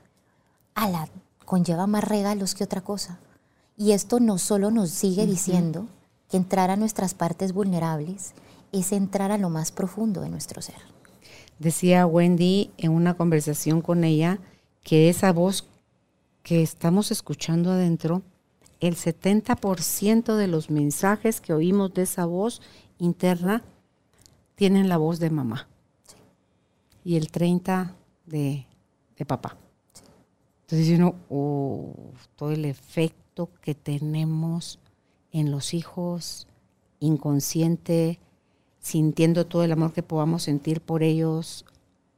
a 0.77 0.89
la, 0.89 1.09
conlleva 1.45 1.89
más 1.89 2.05
regalos 2.05 2.55
que 2.55 2.63
otra 2.63 2.81
cosa. 2.81 3.19
Y 3.77 3.91
esto 3.91 4.21
no 4.21 4.39
solo 4.39 4.71
nos 4.71 4.91
sigue 4.91 5.27
diciendo 5.27 5.87
que 6.31 6.37
entrar 6.37 6.71
a 6.71 6.77
nuestras 6.77 7.15
partes 7.15 7.53
vulnerables 7.53 8.35
es 8.71 8.93
entrar 8.93 9.33
a 9.33 9.39
lo 9.39 9.51
más 9.51 9.73
profundo 9.73 10.21
de 10.21 10.29
nuestro 10.29 10.63
ser. 10.63 10.77
Decía 11.59 12.07
Wendy 12.07 12.71
en 12.77 12.93
una 12.93 13.15
conversación 13.15 13.83
con 13.83 14.05
ella 14.05 14.39
que 14.85 15.09
esa 15.09 15.33
voz 15.33 15.67
que 16.45 16.63
estamos 16.63 17.11
escuchando 17.11 17.73
adentro, 17.73 18.23
el 18.79 18.95
70% 18.95 20.37
de 20.37 20.47
los 20.47 20.71
mensajes 20.71 21.41
que 21.41 21.53
oímos 21.53 21.93
de 21.95 22.03
esa 22.03 22.27
voz 22.27 22.63
interna 22.99 23.65
tienen 24.59 24.89
la 24.89 24.97
voz 24.97 25.21
de 25.21 25.31
mamá 25.31 25.69
y 27.05 27.15
el 27.15 27.31
30 27.31 27.95
de, 28.27 28.67
papá. 29.25 29.57
Entonces 30.63 30.99
uno, 30.99 31.15
oh, 31.31 31.95
todo 32.35 32.51
el 32.51 32.65
efecto 32.65 33.51
que 33.63 33.77
tenemos 33.77 34.81
en 35.31 35.53
los 35.53 35.75
hijos, 35.75 36.49
inconsciente, 36.99 38.19
sintiendo 38.81 39.47
todo 39.47 39.63
el 39.63 39.71
amor 39.71 39.93
que 39.93 40.03
podamos 40.03 40.43
sentir 40.43 40.81
por 40.81 41.05
ellos, 41.05 41.65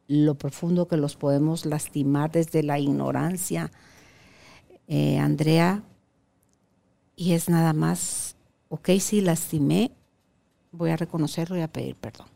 lo 0.09 0.35
profundo 0.35 0.89
que 0.89 0.97
los 0.97 1.17
podemos 1.17 1.67
lastimar 1.67 2.33
desde 2.33 2.63
la 2.63 2.79
ignorancia. 2.79 3.71
Eh, 4.89 5.19
Andrea, 5.19 5.85
y 7.17 7.35
es 7.35 7.51
nada 7.51 7.75
más, 7.75 8.35
ok, 8.71 8.93
sí 8.99 9.21
lastimé, 9.21 9.93
voy 10.73 10.89
a 10.89 10.97
reconocerlo 10.97 11.59
y 11.59 11.61
a 11.61 11.69
pedir 11.69 11.97
perdón. 11.97 12.30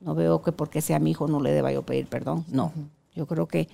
No 0.00 0.14
veo 0.14 0.42
que 0.42 0.52
porque 0.52 0.80
sea 0.80 0.98
mi 0.98 1.10
hijo 1.10 1.26
no 1.26 1.40
le 1.40 1.52
deba 1.52 1.72
yo 1.72 1.82
pedir 1.82 2.06
perdón. 2.06 2.44
No, 2.48 2.72
yo 3.14 3.26
creo 3.26 3.46
que 3.46 3.68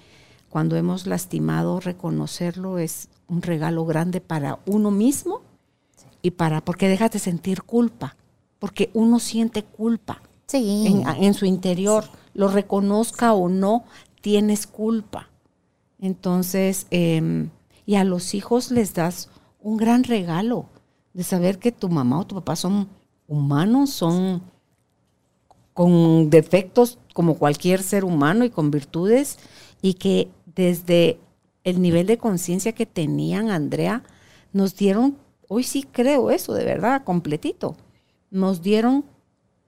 cuando 0.49 0.77
hemos 0.77 1.07
lastimado, 1.07 1.81
reconocerlo 1.81 2.79
es 2.79 3.09
un 3.29 3.43
regalo 3.43 3.85
grande 3.85 4.21
para 4.21 4.61
uno 4.67 4.91
mismo 4.91 5.41
y 6.23 6.31
para, 6.31 6.65
porque 6.65 6.89
dejas 6.89 7.11
de 7.11 7.19
sentir 7.19 7.63
culpa, 7.63 8.17
porque 8.59 8.91
uno 8.95 9.19
siente 9.19 9.65
culpa 9.65 10.23
en, 10.53 11.35
su 11.35 11.47
interior, 11.47 12.05
lo 12.35 12.49
reconozca 12.49 13.33
o 13.33 13.49
no, 13.49 13.85
tienes 14.21 14.67
culpa. 14.67 15.29
Entonces, 15.99 16.87
em, 16.91 17.51
y 17.87 17.97
a 17.97 18.05
los 18.05 18.35
hijos 18.35 18.71
les 18.71 18.95
das 18.95 19.29
un 19.61 19.77
gran 19.77 20.05
regalo 20.05 20.67
de 21.13 21.23
saber 21.23 21.59
que 21.59 21.73
tu 21.73 21.89
mamá 21.89 22.21
o 22.21 22.27
tu 22.27 22.35
papá 22.37 22.57
son 22.57 22.89
humanos, 23.27 23.91
son 23.91 24.43
con 25.75 26.31
defectos 26.31 26.99
como 27.13 27.37
cualquier 27.37 27.83
ser 27.83 28.05
humano 28.05 28.45
y 28.45 28.51
con 28.51 28.71
virtudes, 28.71 29.39
y 29.83 29.95
que 29.95 30.31
desde 30.47 31.19
el 31.65 31.83
nivel 31.83 32.07
de 32.07 32.17
conciencia 32.17 32.73
que 32.73 32.87
tenían, 32.87 33.51
Andrea, 33.51 34.03
nos 34.53 34.77
dieron, 34.77 35.19
hoy 35.49 35.65
sí 35.65 35.83
creo 35.83 36.31
eso, 36.31 36.55
de 36.55 36.65
verdad, 36.65 37.05
completito, 37.05 37.77
nos 38.31 38.63
dieron 38.63 39.05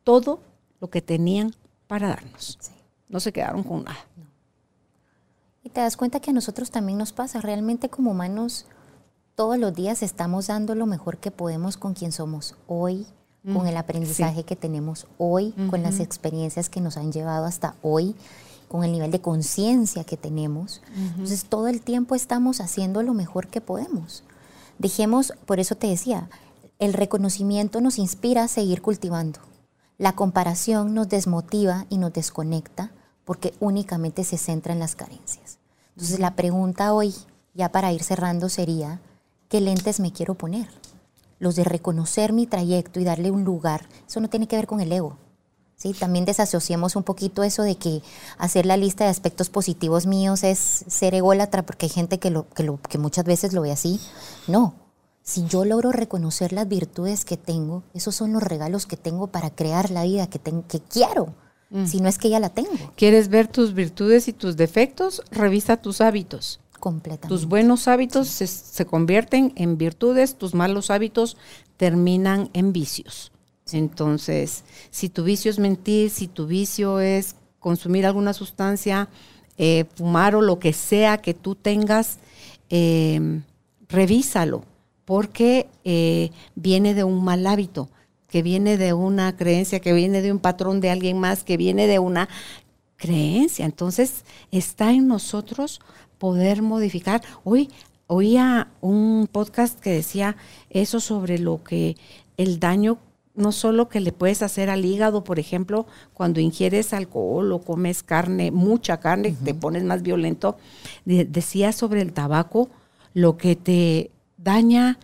todo 0.05 0.41
lo 0.81 0.89
que 0.89 1.03
tenían 1.03 1.55
para 1.87 2.09
darnos. 2.09 2.59
No 3.09 3.21
se 3.21 3.33
quedaron 3.33 3.63
con 3.63 3.85
nada. 3.85 3.99
Y 5.65 5.71
te 5.71 5.81
das 5.81 5.97
cuenta 5.97 6.21
que 6.21 6.31
a 6.31 6.35
nosotros 6.35 6.71
también 6.71 6.99
nos 6.99 7.13
pasa, 7.13 7.41
realmente 7.41 7.89
como 7.89 8.13
humanos, 8.13 8.67
todos 9.35 9.59
los 9.59 9.75
días 9.75 10.03
estamos 10.03 10.47
dando 10.47 10.75
lo 10.75 10.87
mejor 10.87 11.19
que 11.19 11.31
podemos 11.31 11.77
con 11.77 11.95
quien 11.95 12.13
somos 12.13 12.55
hoy, 12.67 13.07
con 13.53 13.67
el 13.67 13.77
aprendizaje 13.77 14.45
que 14.45 14.57
tenemos 14.57 15.07
hoy, 15.19 15.53
con 15.71 15.83
las 15.83 16.01
experiencias 16.01 16.69
que 16.69 16.81
nos 16.81 16.97
han 16.97 17.13
llevado 17.13 17.47
hasta 17.47 17.77
hoy, 17.83 18.17
con 18.69 18.83
el 18.83 18.93
nivel 18.93 19.11
de 19.11 19.21
conciencia 19.21 20.05
que 20.05 20.17
tenemos. 20.17 20.83
Entonces 20.95 21.45
todo 21.45 21.69
el 21.69 21.81
tiempo 21.81 22.15
estamos 22.15 22.61
haciendo 22.61 23.03
lo 23.03 23.15
mejor 23.15 23.47
que 23.49 23.61
podemos. 23.61 24.25
Dejemos, 24.79 25.33
por 25.47 25.61
eso 25.61 25.77
te 25.77 25.87
decía, 25.87 26.29
el 26.79 26.93
reconocimiento 26.93 27.81
nos 27.81 27.99
inspira 27.99 28.45
a 28.45 28.49
seguir 28.49 28.83
cultivando. 28.83 29.41
La 29.97 30.15
comparación 30.15 30.93
nos 30.95 31.09
desmotiva 31.09 31.87
y 31.89 31.99
nos 31.99 32.13
desconecta 32.13 32.91
porque 33.25 33.55
únicamente 33.61 34.25
se 34.25 34.39
centra 34.39 34.73
en 34.73 34.79
las 34.79 34.95
carencias. 34.95 35.59
Entonces 35.91 36.19
la 36.19 36.35
pregunta 36.35 36.93
hoy, 36.93 37.15
ya 37.55 37.73
para 37.73 37.93
ir 37.93 38.03
cerrando, 38.03 38.49
sería, 38.49 39.01
¿qué 39.49 39.61
lentes 39.61 40.01
me 40.01 40.13
quiero 40.13 40.35
poner? 40.35 40.69
Los 41.39 41.57
de 41.57 41.65
reconocer 41.65 42.33
mi 42.33 42.47
trayecto 42.47 43.01
y 43.01 43.05
darle 43.05 43.31
un 43.31 43.45
lugar, 43.45 43.89
eso 44.07 44.21
no 44.21 44.29
tiene 44.29 44.49
que 44.49 44.57
ver 44.57 44.67
con 44.67 44.81
el 44.81 44.93
ego. 44.93 45.19
¿sí? 45.77 45.93
También 45.93 46.25
desasociemos 46.25 46.97
un 46.97 47.03
poquito 47.03 47.43
eso 47.43 47.63
de 47.63 47.77
que 47.77 48.03
hacer 48.39 48.67
la 48.67 48.77
lista 48.77 49.05
de 49.05 49.11
aspectos 49.11 49.51
positivos 49.51 50.07
míos 50.07 50.43
es 50.43 50.85
ser 50.87 51.15
ególatra, 51.15 51.65
porque 51.65 51.87
hay 51.87 51.91
gente 51.91 52.19
que, 52.19 52.31
lo, 52.31 52.49
que, 52.51 52.63
lo, 52.63 52.81
que 52.81 52.99
muchas 52.99 53.25
veces 53.25 53.53
lo 53.53 53.63
ve 53.63 53.73
así. 53.73 54.01
No, 54.49 54.75
si 55.23 55.45
yo 55.47 55.65
logro 55.65 55.93
reconocer 55.93 56.53
las 56.53 56.69
virtudes 56.69 57.25
que 57.25 57.37
tengo, 57.37 57.83
esos 57.95 58.15
son 58.15 58.33
los 58.33 58.43
regalos 58.43 58.87
que 58.87 58.97
tengo 58.97 59.27
para 59.27 59.51
crear 59.51 59.91
la 59.91 60.05
vida 60.05 60.29
que, 60.29 60.41
que 60.41 60.81
quiero. 60.81 61.35
Mm. 61.71 61.87
Si 61.87 62.01
no 62.01 62.09
es 62.09 62.17
que 62.19 62.31
ya 62.31 62.39
la 62.39 62.49
tengo. 62.49 62.71
¿Quieres 62.97 63.29
ver 63.29 63.49
tus 63.49 63.75
virtudes 63.75 64.29
y 64.29 64.33
tus 64.33 64.57
defectos? 64.57 65.23
Revisa 65.33 65.77
tus 65.79 66.01
hábitos. 66.01 66.61
Completamente. 66.87 67.27
Tus 67.27 67.47
buenos 67.47 67.89
hábitos 67.89 68.29
se, 68.29 68.87
convierten 68.87 69.53
en 69.57 69.77
virtudes, 69.77 70.37
tus 70.39 70.55
malos 70.55 70.93
hábitos 70.93 71.37
terminan 71.77 72.49
en 72.53 72.73
vicios. 72.73 73.33
Entonces, 73.73 74.63
si 74.93 75.09
tu 75.09 75.25
vicio 75.25 75.51
es 75.51 75.59
mentir, 75.59 76.11
si 76.11 76.29
tu 76.29 76.47
vicio 76.47 77.01
es 77.01 77.35
consumir 77.59 78.07
alguna 78.07 78.33
sustancia, 78.33 79.09
eh, 79.59 79.87
fumar 79.97 80.37
o 80.37 80.43
lo 80.43 80.61
que 80.61 80.73
sea 80.73 81.19
que 81.19 81.35
tú 81.35 81.57
tengas, 81.57 82.19
eh, 82.71 83.41
revísalo 83.89 84.63
porque 85.05 85.67
eh, 85.83 86.31
viene 86.55 86.95
de 86.95 87.03
un 87.03 87.25
mal 87.25 87.45
hábito, 87.49 87.89
que 88.29 88.43
viene 88.43 88.77
de 88.77 88.93
una 88.93 89.37
creencia, 89.37 89.81
que 89.81 89.93
viene 89.93 90.23
de 90.23 90.31
un 90.31 90.39
patrón 90.39 90.81
de 90.81 90.91
alguien 90.91 91.19
más, 91.19 91.43
que 91.43 91.57
viene 91.57 91.89
de 91.89 91.99
una 91.99 92.29
creencia. 92.97 93.65
Entonces 93.65 94.25
está 94.53 94.93
en 94.93 95.09
nosotros 95.09 95.81
poder 96.19 96.63
modificar. 96.63 97.23
Hoy 97.45 97.71
oía 98.07 98.69
un 98.81 99.29
podcast 99.31 99.79
que 99.81 99.91
decía 99.91 100.37
eso 100.71 101.01
sobre 101.01 101.39
lo 101.39 101.63
que 101.63 101.97
el 102.37 102.61
daño 102.61 102.99
no 103.37 103.53
solo 103.53 103.89
que 103.89 104.01
le 104.01 104.13
puedes 104.13 104.43
hacer 104.43 104.71
al 104.71 104.85
hígado, 104.85 105.23
por 105.23 105.39
ejemplo, 105.39 105.87
cuando 106.15 106.41
ingieres 106.41 106.93
alcohol 106.93 107.53
o 107.53 107.61
comes 107.61 108.03
carne, 108.03 108.51
mucha 108.51 108.99
carne, 108.99 109.37
te 109.45 109.55
pones 109.55 109.85
más 109.85 110.03
violento. 110.03 110.57
decía 111.05 111.73
sobre 111.73 112.01
el 112.01 112.13
tabaco 112.13 112.71
lo 113.13 113.37
que 113.37 113.55
te 113.55 114.11
daña 114.39 114.99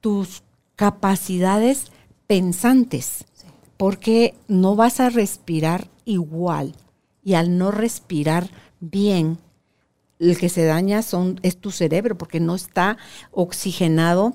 tus 0.00 0.42
capacidades 0.74 1.92
pensantes, 2.26 3.26
porque 3.76 4.34
no 4.48 4.74
vas 4.74 5.00
a 5.00 5.10
respirar 5.10 5.88
igual. 6.06 6.74
Y 7.22 7.34
al 7.34 7.58
no 7.58 7.70
respirar 7.70 8.48
bien, 8.80 9.38
el 10.20 10.38
que 10.38 10.48
se 10.48 10.64
daña 10.64 11.02
son, 11.02 11.40
es 11.42 11.56
tu 11.56 11.70
cerebro, 11.70 12.16
porque 12.16 12.40
no 12.40 12.54
está 12.54 12.98
oxigenado, 13.32 14.34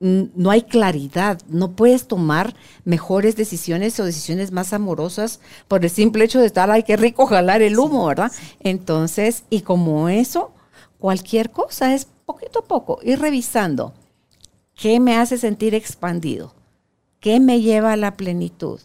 no 0.00 0.50
hay 0.50 0.62
claridad, 0.62 1.40
no 1.48 1.72
puedes 1.72 2.06
tomar 2.06 2.54
mejores 2.84 3.36
decisiones 3.36 3.98
o 3.98 4.04
decisiones 4.04 4.52
más 4.52 4.74
amorosas 4.74 5.40
por 5.66 5.82
el 5.82 5.90
simple 5.90 6.24
hecho 6.24 6.40
de 6.40 6.46
estar, 6.46 6.70
ay, 6.70 6.82
qué 6.82 6.96
rico 6.96 7.26
jalar 7.26 7.62
el 7.62 7.78
humo, 7.78 8.06
¿verdad? 8.06 8.30
Entonces, 8.60 9.44
y 9.48 9.62
como 9.62 10.10
eso, 10.10 10.52
cualquier 10.98 11.50
cosa 11.50 11.94
es 11.94 12.06
poquito 12.26 12.60
a 12.60 12.64
poco, 12.64 12.98
ir 13.02 13.18
revisando 13.18 13.94
qué 14.74 15.00
me 15.00 15.16
hace 15.16 15.38
sentir 15.38 15.74
expandido, 15.74 16.54
qué 17.20 17.40
me 17.40 17.62
lleva 17.62 17.92
a 17.92 17.96
la 17.96 18.14
plenitud, 18.14 18.80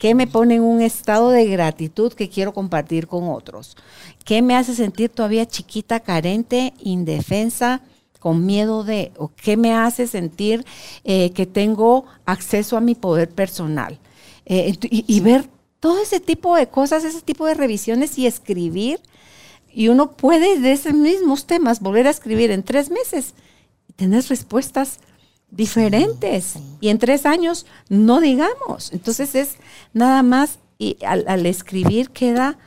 qué 0.00 0.14
me 0.14 0.26
pone 0.26 0.54
en 0.54 0.62
un 0.62 0.80
estado 0.80 1.28
de 1.28 1.46
gratitud 1.46 2.14
que 2.14 2.30
quiero 2.30 2.54
compartir 2.54 3.06
con 3.06 3.28
otros, 3.28 3.76
qué 4.24 4.40
me 4.40 4.56
hace 4.56 4.74
sentir 4.74 5.10
todavía 5.10 5.46
chiquita, 5.46 6.00
carente, 6.00 6.72
indefensa, 6.80 7.82
con 8.18 8.46
miedo 8.46 8.82
de, 8.82 9.12
o 9.18 9.30
qué 9.36 9.58
me 9.58 9.74
hace 9.74 10.06
sentir 10.06 10.64
eh, 11.04 11.32
que 11.32 11.44
tengo 11.44 12.06
acceso 12.24 12.78
a 12.78 12.80
mi 12.80 12.94
poder 12.94 13.28
personal. 13.28 13.98
Eh, 14.46 14.74
y 14.90 15.20
ver 15.20 15.44
todo 15.80 16.02
ese 16.02 16.18
tipo 16.18 16.56
de 16.56 16.66
cosas, 16.68 17.04
ese 17.04 17.20
tipo 17.20 17.44
de 17.46 17.54
revisiones 17.54 18.18
y 18.18 18.26
escribir. 18.26 19.00
Y 19.72 19.88
uno 19.88 20.12
puede 20.12 20.58
de 20.60 20.72
esos 20.72 20.94
mismos 20.94 21.46
temas 21.46 21.80
volver 21.80 22.06
a 22.06 22.10
escribir 22.10 22.50
en 22.50 22.62
tres 22.62 22.90
meses 22.90 23.34
y 23.86 23.92
tener 23.92 24.24
respuestas 24.24 24.98
diferentes. 25.50 26.54
Y 26.80 26.88
en 26.88 26.98
tres 26.98 27.26
años 27.26 27.66
no 27.88 28.20
digamos. 28.20 28.92
Entonces 28.92 29.34
es 29.34 29.56
nada 29.92 30.22
más, 30.22 30.58
y 30.78 30.96
al, 31.04 31.46
escribir 31.46 32.10
queda 32.10 32.58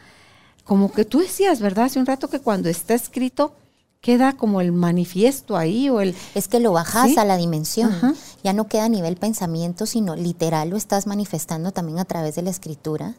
como 0.64 0.92
que 0.92 1.04
tú 1.04 1.20
decías, 1.20 1.60
¿verdad? 1.60 1.86
Hace 1.86 2.00
un 2.00 2.06
rato 2.06 2.30
que 2.30 2.40
cuando 2.40 2.70
está 2.70 2.94
escrito 2.94 3.54
queda 4.00 4.34
como 4.34 4.60
el 4.62 4.72
manifiesto 4.72 5.56
ahí 5.56 5.90
o 5.90 6.02
el... 6.02 6.14
Es 6.36 6.48
que 6.48 6.60
lo 6.60 6.74
bajas 6.74 7.18
a 7.18 7.26
la 7.26 7.38
dimensión. 7.38 8.18
Ya 8.44 8.54
no 8.54 8.68
queda 8.68 8.86
a 8.86 8.90
nivel 8.90 9.16
pensamiento, 9.16 9.86
sino 9.86 10.16
literal 10.16 10.70
lo 10.70 10.78
estás 10.78 11.08
manifestando 11.08 11.72
también 11.72 12.00
a 12.00 12.06
través 12.06 12.36
de 12.36 12.42
la 12.42 12.50
escritura. 12.50 13.16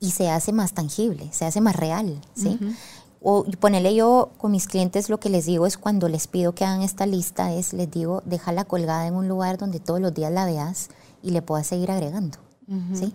Y 0.00 0.10
se 0.10 0.30
hace 0.30 0.52
más 0.52 0.72
tangible, 0.72 1.28
se 1.32 1.44
hace 1.44 1.60
más 1.60 1.76
real, 1.76 2.20
¿sí? 2.34 2.58
O 3.28 3.44
ponerle 3.58 3.92
yo 3.92 4.30
con 4.38 4.52
mis 4.52 4.68
clientes 4.68 5.08
lo 5.08 5.18
que 5.18 5.30
les 5.30 5.46
digo 5.46 5.66
es 5.66 5.76
cuando 5.76 6.08
les 6.08 6.28
pido 6.28 6.54
que 6.54 6.64
hagan 6.64 6.82
esta 6.82 7.06
lista 7.06 7.52
es 7.52 7.72
les 7.72 7.90
digo 7.90 8.22
déjala 8.24 8.64
colgada 8.64 9.04
en 9.08 9.14
un 9.14 9.26
lugar 9.26 9.58
donde 9.58 9.80
todos 9.80 10.00
los 10.00 10.14
días 10.14 10.30
la 10.30 10.44
veas 10.44 10.90
y 11.24 11.32
le 11.32 11.42
puedas 11.42 11.66
seguir 11.66 11.90
agregando, 11.90 12.38
¿sí? 12.94 13.12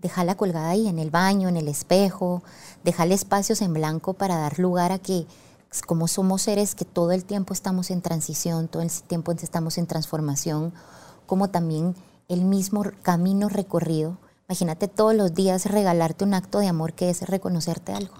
Déjala 0.00 0.34
colgada 0.34 0.68
ahí 0.68 0.86
en 0.86 0.98
el 0.98 1.10
baño, 1.10 1.48
en 1.48 1.56
el 1.56 1.68
espejo, 1.68 2.42
déjale 2.84 3.14
espacios 3.14 3.62
en 3.62 3.72
blanco 3.72 4.12
para 4.12 4.36
dar 4.36 4.58
lugar 4.58 4.92
a 4.92 4.98
que 4.98 5.26
como 5.86 6.08
somos 6.08 6.42
seres 6.42 6.74
que 6.74 6.84
todo 6.84 7.12
el 7.12 7.24
tiempo 7.24 7.54
estamos 7.54 7.90
en 7.90 8.02
transición, 8.02 8.68
todo 8.68 8.82
el 8.82 8.90
tiempo 8.90 9.32
estamos 9.32 9.78
en 9.78 9.86
transformación, 9.86 10.74
como 11.24 11.48
también 11.48 11.94
el 12.28 12.44
mismo 12.44 12.84
camino 13.00 13.48
recorrido. 13.48 14.18
Imagínate 14.46 14.88
todos 14.88 15.14
los 15.14 15.32
días 15.32 15.64
regalarte 15.64 16.24
un 16.24 16.34
acto 16.34 16.58
de 16.58 16.68
amor 16.68 16.92
que 16.92 17.08
es 17.08 17.22
reconocerte 17.22 17.94
algo. 17.94 18.14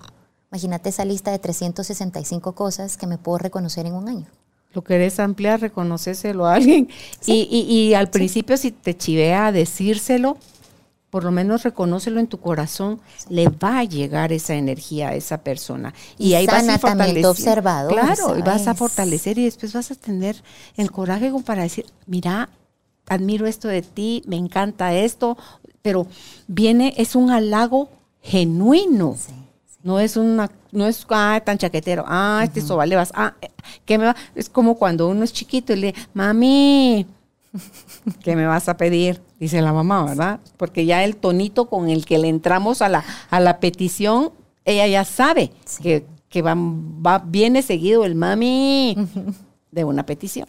Imagínate 0.53 0.91
esa 0.91 1.07
lista 1.07 1.31
de 1.31 1.39
365 1.39 2.53
cosas 2.53 2.99
que 2.99 3.07
me 3.07 3.17
puedo 3.17 3.39
reconocer 3.39 3.87
en 3.87 3.95
un 3.95 4.07
año. 4.07 4.27
Lo 4.75 4.85
querés 4.85 5.19
ampliar, 5.19 5.63
reconocéselo 5.63 6.47
a 6.47 6.55
alguien. 6.57 6.91
Y, 7.25 7.95
al 7.95 8.11
principio, 8.11 8.59
si 8.59 8.71
te 8.71 8.95
chivea 8.95 9.47
a 9.47 9.53
decírselo, 9.53 10.37
por 11.09 11.25
lo 11.25 11.31
menos 11.31 11.63
reconócelo 11.63 12.21
en 12.21 12.27
tu 12.27 12.39
corazón, 12.39 13.01
le 13.31 13.49
va 13.49 13.79
a 13.79 13.85
llegar 13.85 14.31
esa 14.31 14.55
energía 14.55 15.09
a 15.09 15.15
esa 15.15 15.39
persona. 15.39 15.95
Y, 16.19 16.35
ahí 16.35 16.47
vas 16.47 16.69
a 16.69 16.79
fortalecer. 16.79 17.27
observado. 17.27 17.89
Claro, 17.89 18.39
y 18.39 18.43
vas 18.43 18.67
a 18.69 18.75
fortalecer 18.75 19.39
y 19.39 19.45
después 19.45 19.73
vas 19.73 19.91
a 19.91 19.95
tener 19.95 20.37
el 20.77 20.91
coraje 20.91 21.31
como 21.31 21.45
para 21.45 21.63
decir, 21.63 21.87
mira, 22.07 22.51
admiro 23.09 23.47
esto 23.47 23.69
de 23.69 23.81
ti, 23.81 24.23
me 24.27 24.37
encanta 24.37 24.93
esto, 24.93 25.39
pero 25.81 26.07
viene, 26.47 26.93
es 26.99 27.17
un 27.17 27.31
halago 27.31 27.89
genuino. 28.21 29.17
Sí. 29.19 29.42
No 29.83 29.99
es 29.99 30.17
una, 30.17 30.51
no 30.71 30.87
es 30.87 31.05
ah, 31.11 31.41
tan 31.45 31.59
chaquetero, 31.59 32.05
ah, 32.07 32.43
este 32.45 32.61
uh 32.61 32.65
-huh. 32.65 32.97
vas, 32.97 33.13
ah, 33.15 33.35
¿qué 33.85 33.99
me 33.99 34.07
va? 34.07 34.17
Es 34.35 34.49
como 34.49 34.77
cuando 34.77 35.09
uno 35.09 35.25
es 35.25 35.33
chiquito 35.33 35.73
y 35.73 35.77
le, 35.77 35.95
mami, 36.15 37.07
¿qué 38.23 38.37
me 38.37 38.47
vas 38.47 38.69
a 38.69 38.77
pedir? 38.77 39.21
Dice 39.41 39.61
la 39.61 39.73
mamá, 39.73 40.05
¿verdad? 40.05 40.41
Porque 40.57 40.87
ya 40.87 41.03
el 41.03 41.17
tonito 41.17 41.69
con 41.69 41.89
el 41.89 42.05
que 42.05 42.19
le 42.19 42.29
entramos 42.29 42.81
a 42.81 42.89
la, 42.89 43.05
a 43.31 43.41
la 43.41 43.59
petición, 43.59 44.31
ella 44.65 44.87
ya 44.87 45.05
sabe 45.05 45.53
que, 45.83 46.07
que 46.29 46.43
va, 46.43 46.55
va, 46.57 47.19
viene 47.19 47.63
seguido 47.63 48.05
el 48.05 48.15
mami 48.15 48.97
de 49.73 49.85
una 49.85 50.07
petición. 50.07 50.47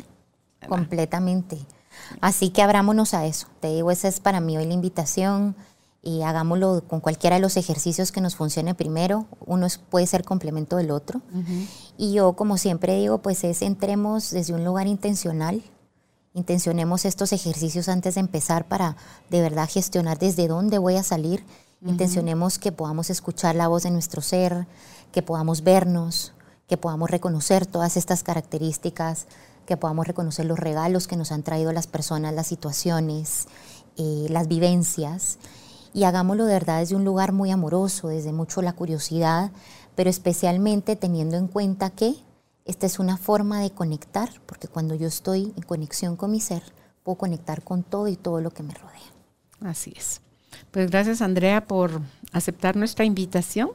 Completamente. 0.68 1.58
Así 2.22 2.50
que 2.50 2.62
abrámonos 2.62 3.14
a 3.14 3.26
eso. 3.26 3.48
Te 3.60 3.70
digo, 3.70 3.92
esa 3.92 4.08
es 4.08 4.20
para 4.20 4.40
mí 4.40 4.58
hoy 4.58 4.66
la 4.66 4.74
invitación 4.74 5.56
y 6.06 6.22
hagámoslo 6.22 6.84
con 6.86 7.00
cualquiera 7.00 7.38
de 7.38 7.42
los 7.42 7.56
ejercicios 7.56 8.12
que 8.12 8.20
nos 8.20 8.36
funcione 8.36 8.76
primero. 8.76 9.26
Uno 9.46 9.68
puede 9.90 10.06
ser 10.06 10.26
complemento 10.26 10.76
del 10.76 10.92
otro. 10.92 11.22
Y 11.98 12.12
yo, 12.12 12.34
como 12.34 12.58
siempre 12.58 12.98
digo, 12.98 13.20
pues 13.20 13.46
es 13.46 13.62
entremos 13.62 14.30
desde 14.30 14.54
un 14.54 14.66
lugar 14.66 14.88
intencional. 14.88 15.64
Intencionemos 16.34 17.06
estos 17.06 17.32
ejercicios 17.32 17.88
antes 17.88 18.16
de 18.16 18.20
empezar 18.20 18.68
para 18.68 18.98
de 19.30 19.42
verdad 19.42 19.70
gestionar 19.72 20.20
desde 20.20 20.50
dónde 20.50 20.78
voy 20.78 20.98
a 20.98 21.04
salir. 21.04 21.46
Intencionemos 21.82 22.60
que 22.60 22.74
podamos 22.74 23.10
escuchar 23.10 23.56
la 23.56 23.70
voz 23.70 23.84
de 23.84 23.92
nuestro 23.92 24.22
ser, 24.22 24.68
que 25.14 25.22
podamos 25.22 25.64
vernos, 25.64 26.34
que 26.68 26.76
podamos 26.76 27.10
reconocer 27.10 27.66
todas 27.66 27.96
estas 27.96 28.24
características, 28.24 29.28
que 29.66 29.78
podamos 29.78 30.06
reconocer 30.06 30.46
los 30.46 30.60
regalos 30.60 31.08
que 31.08 31.16
nos 31.16 31.32
han 31.32 31.44
traído 31.44 31.72
las 31.72 31.88
personas, 31.88 32.34
las 32.34 32.48
situaciones, 32.48 33.48
eh, 33.96 34.26
las 34.28 34.50
vivencias 34.50 35.38
y 35.94 36.04
hagámoslo 36.04 36.46
de 36.46 36.54
verdad 36.54 36.80
desde 36.80 36.96
un 36.96 37.06
lugar 37.06 37.32
muy 37.32 37.52
amoroso, 37.52 38.08
desde 38.08 38.34
mucho 38.34 38.62
la 38.62 38.74
curiosidad, 38.74 39.52
pero 39.96 40.10
especialmente 40.10 40.96
teniendo 40.96 41.38
en 41.38 41.48
cuenta 41.48 41.92
que 41.92 42.16
esta 42.66 42.86
es 42.86 43.00
una 43.00 43.18
forma 43.18 43.62
de 43.62 43.72
conectar, 43.72 44.30
porque 44.46 44.68
cuando 44.68 44.96
yo 44.96 45.08
estoy 45.08 45.54
en 45.56 45.64
conexión 45.64 46.16
con 46.16 46.32
mi 46.32 46.40
ser, 46.40 46.64
puedo 47.04 47.18
conectar 47.18 47.64
con 47.64 47.84
todo 47.84 48.08
y 48.08 48.16
todo 48.16 48.42
lo 48.42 48.52
que 48.52 48.64
me 48.64 48.74
rodea. 48.74 48.90
Así 49.62 49.94
es. 49.96 50.22
Pues 50.72 50.90
gracias 50.90 51.22
Andrea 51.22 51.66
por 51.66 52.02
aceptar 52.32 52.76
nuestra 52.76 53.06
invitación. 53.06 53.70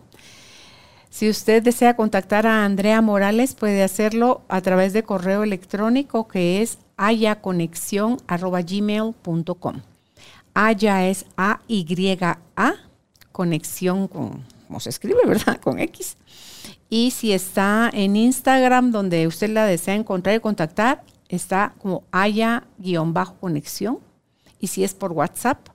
Si 1.10 1.28
usted 1.28 1.62
desea 1.62 1.96
contactar 1.96 2.46
a 2.46 2.64
Andrea 2.64 3.00
Morales, 3.00 3.54
puede 3.54 3.82
hacerlo 3.82 4.42
a 4.48 4.60
través 4.60 4.92
de 4.92 5.04
correo 5.04 5.42
electrónico 5.42 6.28
que 6.28 6.62
es 6.62 6.78
ayaconexión.gmail.com. 6.96 9.82
Aya 10.60 11.06
es 11.06 11.24
A-Y-A, 11.36 12.74
conexión 13.30 14.08
con, 14.08 14.44
¿cómo 14.66 14.80
se 14.80 14.90
escribe, 14.90 15.20
verdad? 15.24 15.60
Con 15.62 15.78
X. 15.78 16.16
Y 16.90 17.12
si 17.12 17.32
está 17.32 17.88
en 17.94 18.16
Instagram, 18.16 18.90
donde 18.90 19.28
usted 19.28 19.50
la 19.50 19.66
desea 19.66 19.94
encontrar 19.94 20.34
y 20.34 20.40
contactar, 20.40 21.04
está 21.28 21.74
como 21.78 22.02
haya-conexión. 22.10 24.00
Y 24.58 24.66
si 24.66 24.82
es 24.82 24.94
por 24.94 25.12
WhatsApp, 25.12 25.68